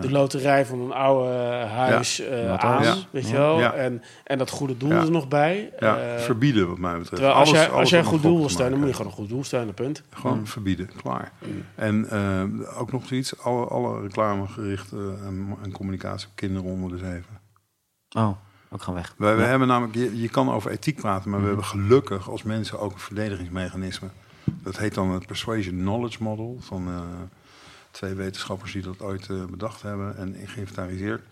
de 0.00 0.10
loterij 0.10 0.66
van 0.66 0.80
een 0.80 0.92
oude 0.92 1.30
huis 1.66 2.20
uh, 2.20 2.54
aan, 2.54 2.96
weet 3.10 3.28
je 3.28 3.36
wel. 3.36 3.60
En, 3.60 4.02
en 4.24 4.38
dat 4.38 4.50
goede 4.50 4.76
doel 4.76 4.90
er 4.90 5.10
nog 5.10 5.28
bij. 5.28 5.72
Ja, 5.78 6.14
uh, 6.14 6.20
verbieden 6.20 6.68
wat 6.68 6.78
mij 6.78 6.98
betreft. 6.98 7.22
Als, 7.22 7.50
jij, 7.50 7.70
als 7.70 7.90
jij 7.90 7.98
een 7.98 8.04
goed 8.04 8.22
doel 8.22 8.38
wil 8.38 8.48
steunen, 8.48 8.70
dan 8.70 8.80
moet 8.80 8.88
je 8.88 8.94
gewoon 8.94 9.10
een 9.10 9.18
goed 9.18 9.28
doel 9.28 9.44
steunen, 9.44 9.74
punt. 9.74 10.02
Gewoon 10.10 10.38
mm. 10.38 10.46
verbieden, 10.46 10.90
klaar. 11.02 11.32
Mm. 11.38 11.64
En 11.74 12.06
uh, 12.12 12.80
ook 12.80 12.92
nog 12.92 13.10
iets, 13.10 13.42
alle, 13.42 13.66
alle 13.66 14.00
reclamegerichte 14.00 15.14
en, 15.24 15.56
en 15.62 15.72
communicatie 15.72 16.28
op 16.28 16.32
kinderen 16.34 16.70
onder 16.70 16.90
de 16.90 16.98
zeven. 16.98 17.40
Oh, 18.16 18.30
ook 18.70 18.82
gaan 18.82 18.94
weg. 18.94 19.14
Wij, 19.18 19.36
we 19.36 19.42
hebben 19.42 19.68
namelijk, 19.68 19.94
je, 19.94 20.20
je, 20.20 20.28
kan 20.28 20.50
over 20.50 20.70
ethiek 20.70 20.96
praten, 20.96 21.30
maar 21.30 21.38
we 21.38 21.46
mm. 21.46 21.52
hebben 21.52 21.70
gelukkig 21.70 22.30
als 22.30 22.42
mensen 22.42 22.80
ook 22.80 22.92
een 22.92 22.98
verdedigingsmechanisme. 22.98 24.08
Dat 24.44 24.78
heet 24.78 24.94
dan 24.94 25.10
het 25.10 25.26
Persuasion 25.26 25.76
Knowledge 25.76 26.22
Model 26.22 26.56
van 26.60 26.88
twee 27.94 28.14
wetenschappers 28.14 28.72
die 28.72 28.82
dat 28.82 29.00
ooit 29.00 29.28
uh, 29.28 29.44
bedacht 29.44 29.82
hebben 29.82 30.16
en 30.16 30.36
geïnventariseerd. 30.44 31.22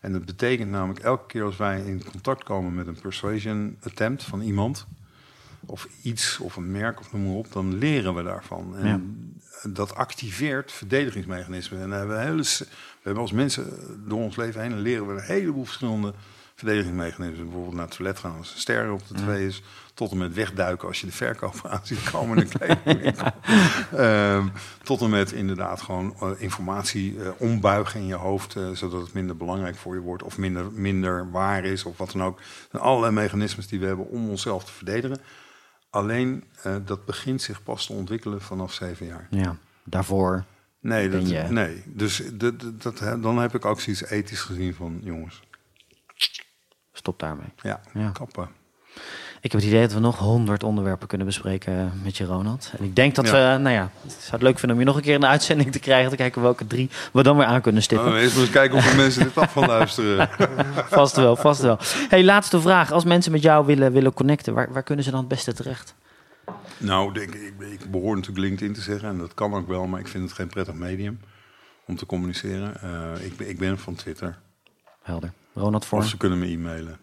En 0.00 0.12
dat 0.12 0.24
betekent 0.24 0.70
namelijk 0.70 1.04
elke 1.04 1.26
keer 1.26 1.44
als 1.44 1.56
wij 1.56 1.80
in 1.84 2.04
contact 2.04 2.42
komen 2.42 2.74
met 2.74 2.86
een 2.86 3.00
persuasion 3.00 3.76
attempt 3.82 4.22
van 4.22 4.40
iemand, 4.40 4.86
of 5.66 5.88
iets, 6.02 6.38
of 6.38 6.56
een 6.56 6.70
merk, 6.70 7.00
of 7.00 7.12
noem 7.12 7.22
maar 7.22 7.34
op, 7.34 7.52
dan 7.52 7.78
leren 7.78 8.14
we 8.14 8.22
daarvan. 8.22 8.76
En 8.76 9.32
dat 9.62 9.94
activeert 9.94 10.72
verdedigingsmechanismen. 10.72 11.80
En 11.80 11.90
hebben 11.90 12.16
we, 12.16 12.22
hele, 12.22 12.42
we 12.42 12.66
hebben 13.02 13.22
als 13.22 13.32
mensen 13.32 13.66
door 14.08 14.18
ons 14.18 14.36
leven 14.36 14.60
heen, 14.60 14.80
leren 14.80 15.06
we 15.06 15.12
een 15.12 15.20
heleboel 15.20 15.64
verschillende 15.64 16.14
verdedigingsmechanismen. 16.54 17.44
Bijvoorbeeld 17.44 17.74
naar 17.74 17.86
het 17.86 17.96
toilet 17.96 18.18
gaan 18.18 18.36
als 18.36 18.52
een 18.52 18.60
ster 18.60 18.92
op 18.92 19.08
de 19.08 19.14
twee 19.14 19.46
is. 19.46 19.62
Tot 19.94 20.10
en 20.10 20.18
met 20.18 20.34
wegduiken 20.34 20.88
als 20.88 21.00
je 21.00 21.06
de 21.06 21.12
verkoper 21.12 21.70
aan 21.70 21.80
ziet 21.82 22.10
komen 22.10 22.36
in 22.36 22.42
een 22.42 22.48
kledingwinkel. 22.48 23.32
um, 24.36 24.52
tot 24.82 25.00
en 25.00 25.10
met 25.10 25.32
inderdaad 25.32 25.82
gewoon 25.82 26.16
uh, 26.22 26.30
informatie 26.38 27.14
uh, 27.14 27.28
ombuigen 27.38 28.00
in 28.00 28.06
je 28.06 28.14
hoofd. 28.14 28.56
Uh, 28.56 28.70
zodat 28.70 29.00
het 29.00 29.12
minder 29.12 29.36
belangrijk 29.36 29.76
voor 29.76 29.94
je 29.94 30.00
wordt. 30.00 30.22
Of 30.22 30.38
minder, 30.38 30.72
minder 30.72 31.30
waar 31.30 31.64
is 31.64 31.84
of 31.84 31.98
wat 31.98 32.12
dan 32.12 32.22
ook. 32.22 32.38
Er 32.38 32.44
zijn 32.70 32.82
allerlei 32.82 33.12
mechanismes 33.12 33.66
die 33.66 33.80
we 33.80 33.86
hebben 33.86 34.08
om 34.08 34.28
onszelf 34.28 34.64
te 34.64 34.72
verdedigen. 34.72 35.18
Alleen 35.90 36.44
dat 36.84 37.04
begint 37.04 37.42
zich 37.42 37.62
pas 37.62 37.86
te 37.86 37.92
ontwikkelen 37.92 38.40
vanaf 38.40 38.72
zeven 38.72 39.06
jaar. 39.06 39.26
Ja, 39.30 39.56
daarvoor 39.84 40.44
Nee, 40.84 41.08
dat, 41.08 41.28
je... 41.28 41.42
nee. 41.50 41.82
dus 41.86 42.22
dat, 42.32 42.82
dat, 42.82 42.98
dan 42.98 43.38
heb 43.38 43.54
ik 43.54 43.64
ook 43.64 43.80
zoiets 43.80 44.04
ethisch 44.04 44.40
gezien 44.40 44.74
van 44.74 45.00
jongens. 45.02 45.42
Stop 46.92 47.18
daarmee. 47.18 47.46
Ja, 47.62 47.80
ja. 47.94 48.10
kappen. 48.10 48.48
Ik 49.44 49.52
heb 49.52 49.60
het 49.60 49.70
idee 49.70 49.80
dat 49.82 49.92
we 49.92 50.00
nog 50.00 50.18
honderd 50.18 50.62
onderwerpen 50.62 51.08
kunnen 51.08 51.26
bespreken 51.26 52.00
met 52.02 52.16
je, 52.16 52.24
Ronald. 52.24 52.72
En 52.78 52.84
ik 52.84 52.96
denk 52.96 53.14
dat 53.14 53.24
we, 53.30 53.36
nou 53.36 53.68
ja, 53.68 53.90
ik 54.04 54.10
zou 54.10 54.30
het 54.30 54.42
leuk 54.42 54.58
vinden 54.58 54.76
om 54.76 54.82
je 54.82 54.88
nog 54.88 54.96
een 54.96 55.02
keer 55.02 55.14
in 55.14 55.20
de 55.20 55.26
uitzending 55.26 55.72
te 55.72 55.78
krijgen. 55.78 56.10
te 56.10 56.16
kijken 56.16 56.42
welke 56.42 56.66
drie 56.66 56.90
we 57.12 57.22
dan 57.22 57.36
weer 57.36 57.46
aan 57.46 57.60
kunnen 57.60 57.82
stippen. 57.82 58.08
Nou, 58.08 58.20
eens 58.20 58.36
eens 58.36 58.50
kijken 58.50 58.76
of 58.76 58.90
de 58.90 58.96
mensen 58.96 59.22
dit 59.22 59.38
af 59.38 59.52
gaan 59.52 59.66
luisteren. 59.66 60.28
vast 61.00 61.16
wel, 61.16 61.36
vast 61.36 61.60
wel. 61.60 61.78
hey, 62.08 62.24
laatste 62.24 62.60
vraag. 62.60 62.92
Als 62.92 63.04
mensen 63.04 63.32
met 63.32 63.42
jou 63.42 63.66
willen, 63.66 63.92
willen 63.92 64.12
connecten, 64.12 64.54
waar, 64.54 64.72
waar 64.72 64.82
kunnen 64.82 65.04
ze 65.04 65.10
dan 65.10 65.20
het 65.20 65.28
beste 65.28 65.52
terecht? 65.52 65.94
Nou, 66.78 67.20
ik, 67.20 67.34
ik, 67.34 67.54
ik 67.60 67.90
behoor 67.90 68.14
natuurlijk 68.14 68.46
LinkedIn 68.46 68.74
te 68.74 68.80
zeggen. 68.80 69.08
En 69.08 69.18
dat 69.18 69.34
kan 69.34 69.54
ook 69.54 69.68
wel, 69.68 69.86
maar 69.86 70.00
ik 70.00 70.08
vind 70.08 70.24
het 70.24 70.32
geen 70.32 70.48
prettig 70.48 70.74
medium 70.74 71.20
om 71.86 71.96
te 71.96 72.06
communiceren. 72.06 72.74
Uh, 72.84 73.26
ik, 73.26 73.38
ik 73.38 73.58
ben 73.58 73.78
van 73.78 73.94
Twitter. 73.94 74.38
Helder. 75.02 75.32
Ronald 75.54 75.84
Vorm. 75.84 76.02
Of 76.02 76.08
ze 76.08 76.16
kunnen 76.16 76.38
me 76.38 76.46
e-mailen. 76.46 76.98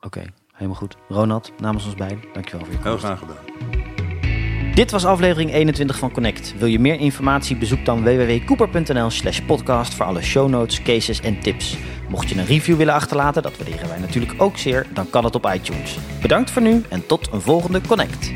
Oké. 0.00 0.24
Helemaal 0.62 0.82
goed. 0.82 0.96
Ronald, 1.08 1.52
namens 1.60 1.84
ons 1.84 1.94
beiden, 1.94 2.24
dankjewel 2.32 2.64
voor 2.66 2.74
je 2.74 2.80
komst. 2.80 3.04
Heel 3.04 3.16
graag 3.16 3.18
gedaan. 3.18 4.74
Dit 4.74 4.90
was 4.90 5.04
aflevering 5.04 5.52
21 5.52 5.98
van 5.98 6.12
Connect. 6.12 6.54
Wil 6.58 6.68
je 6.68 6.78
meer 6.78 7.00
informatie? 7.00 7.56
Bezoek 7.56 7.84
dan 7.84 8.02
www.cooper.nl 8.02 9.10
slash 9.10 9.40
podcast 9.40 9.94
voor 9.94 10.06
alle 10.06 10.22
show 10.22 10.48
notes, 10.48 10.82
cases 10.82 11.20
en 11.20 11.40
tips. 11.40 11.76
Mocht 12.08 12.28
je 12.28 12.38
een 12.38 12.46
review 12.46 12.76
willen 12.76 12.94
achterlaten, 12.94 13.42
dat 13.42 13.56
waarderen 13.56 13.88
wij 13.88 13.98
natuurlijk 13.98 14.34
ook 14.36 14.58
zeer, 14.58 14.86
dan 14.94 15.10
kan 15.10 15.24
het 15.24 15.34
op 15.34 15.50
iTunes. 15.54 15.98
Bedankt 16.20 16.50
voor 16.50 16.62
nu 16.62 16.82
en 16.88 17.06
tot 17.06 17.32
een 17.32 17.40
volgende 17.40 17.80
Connect. 17.88 18.32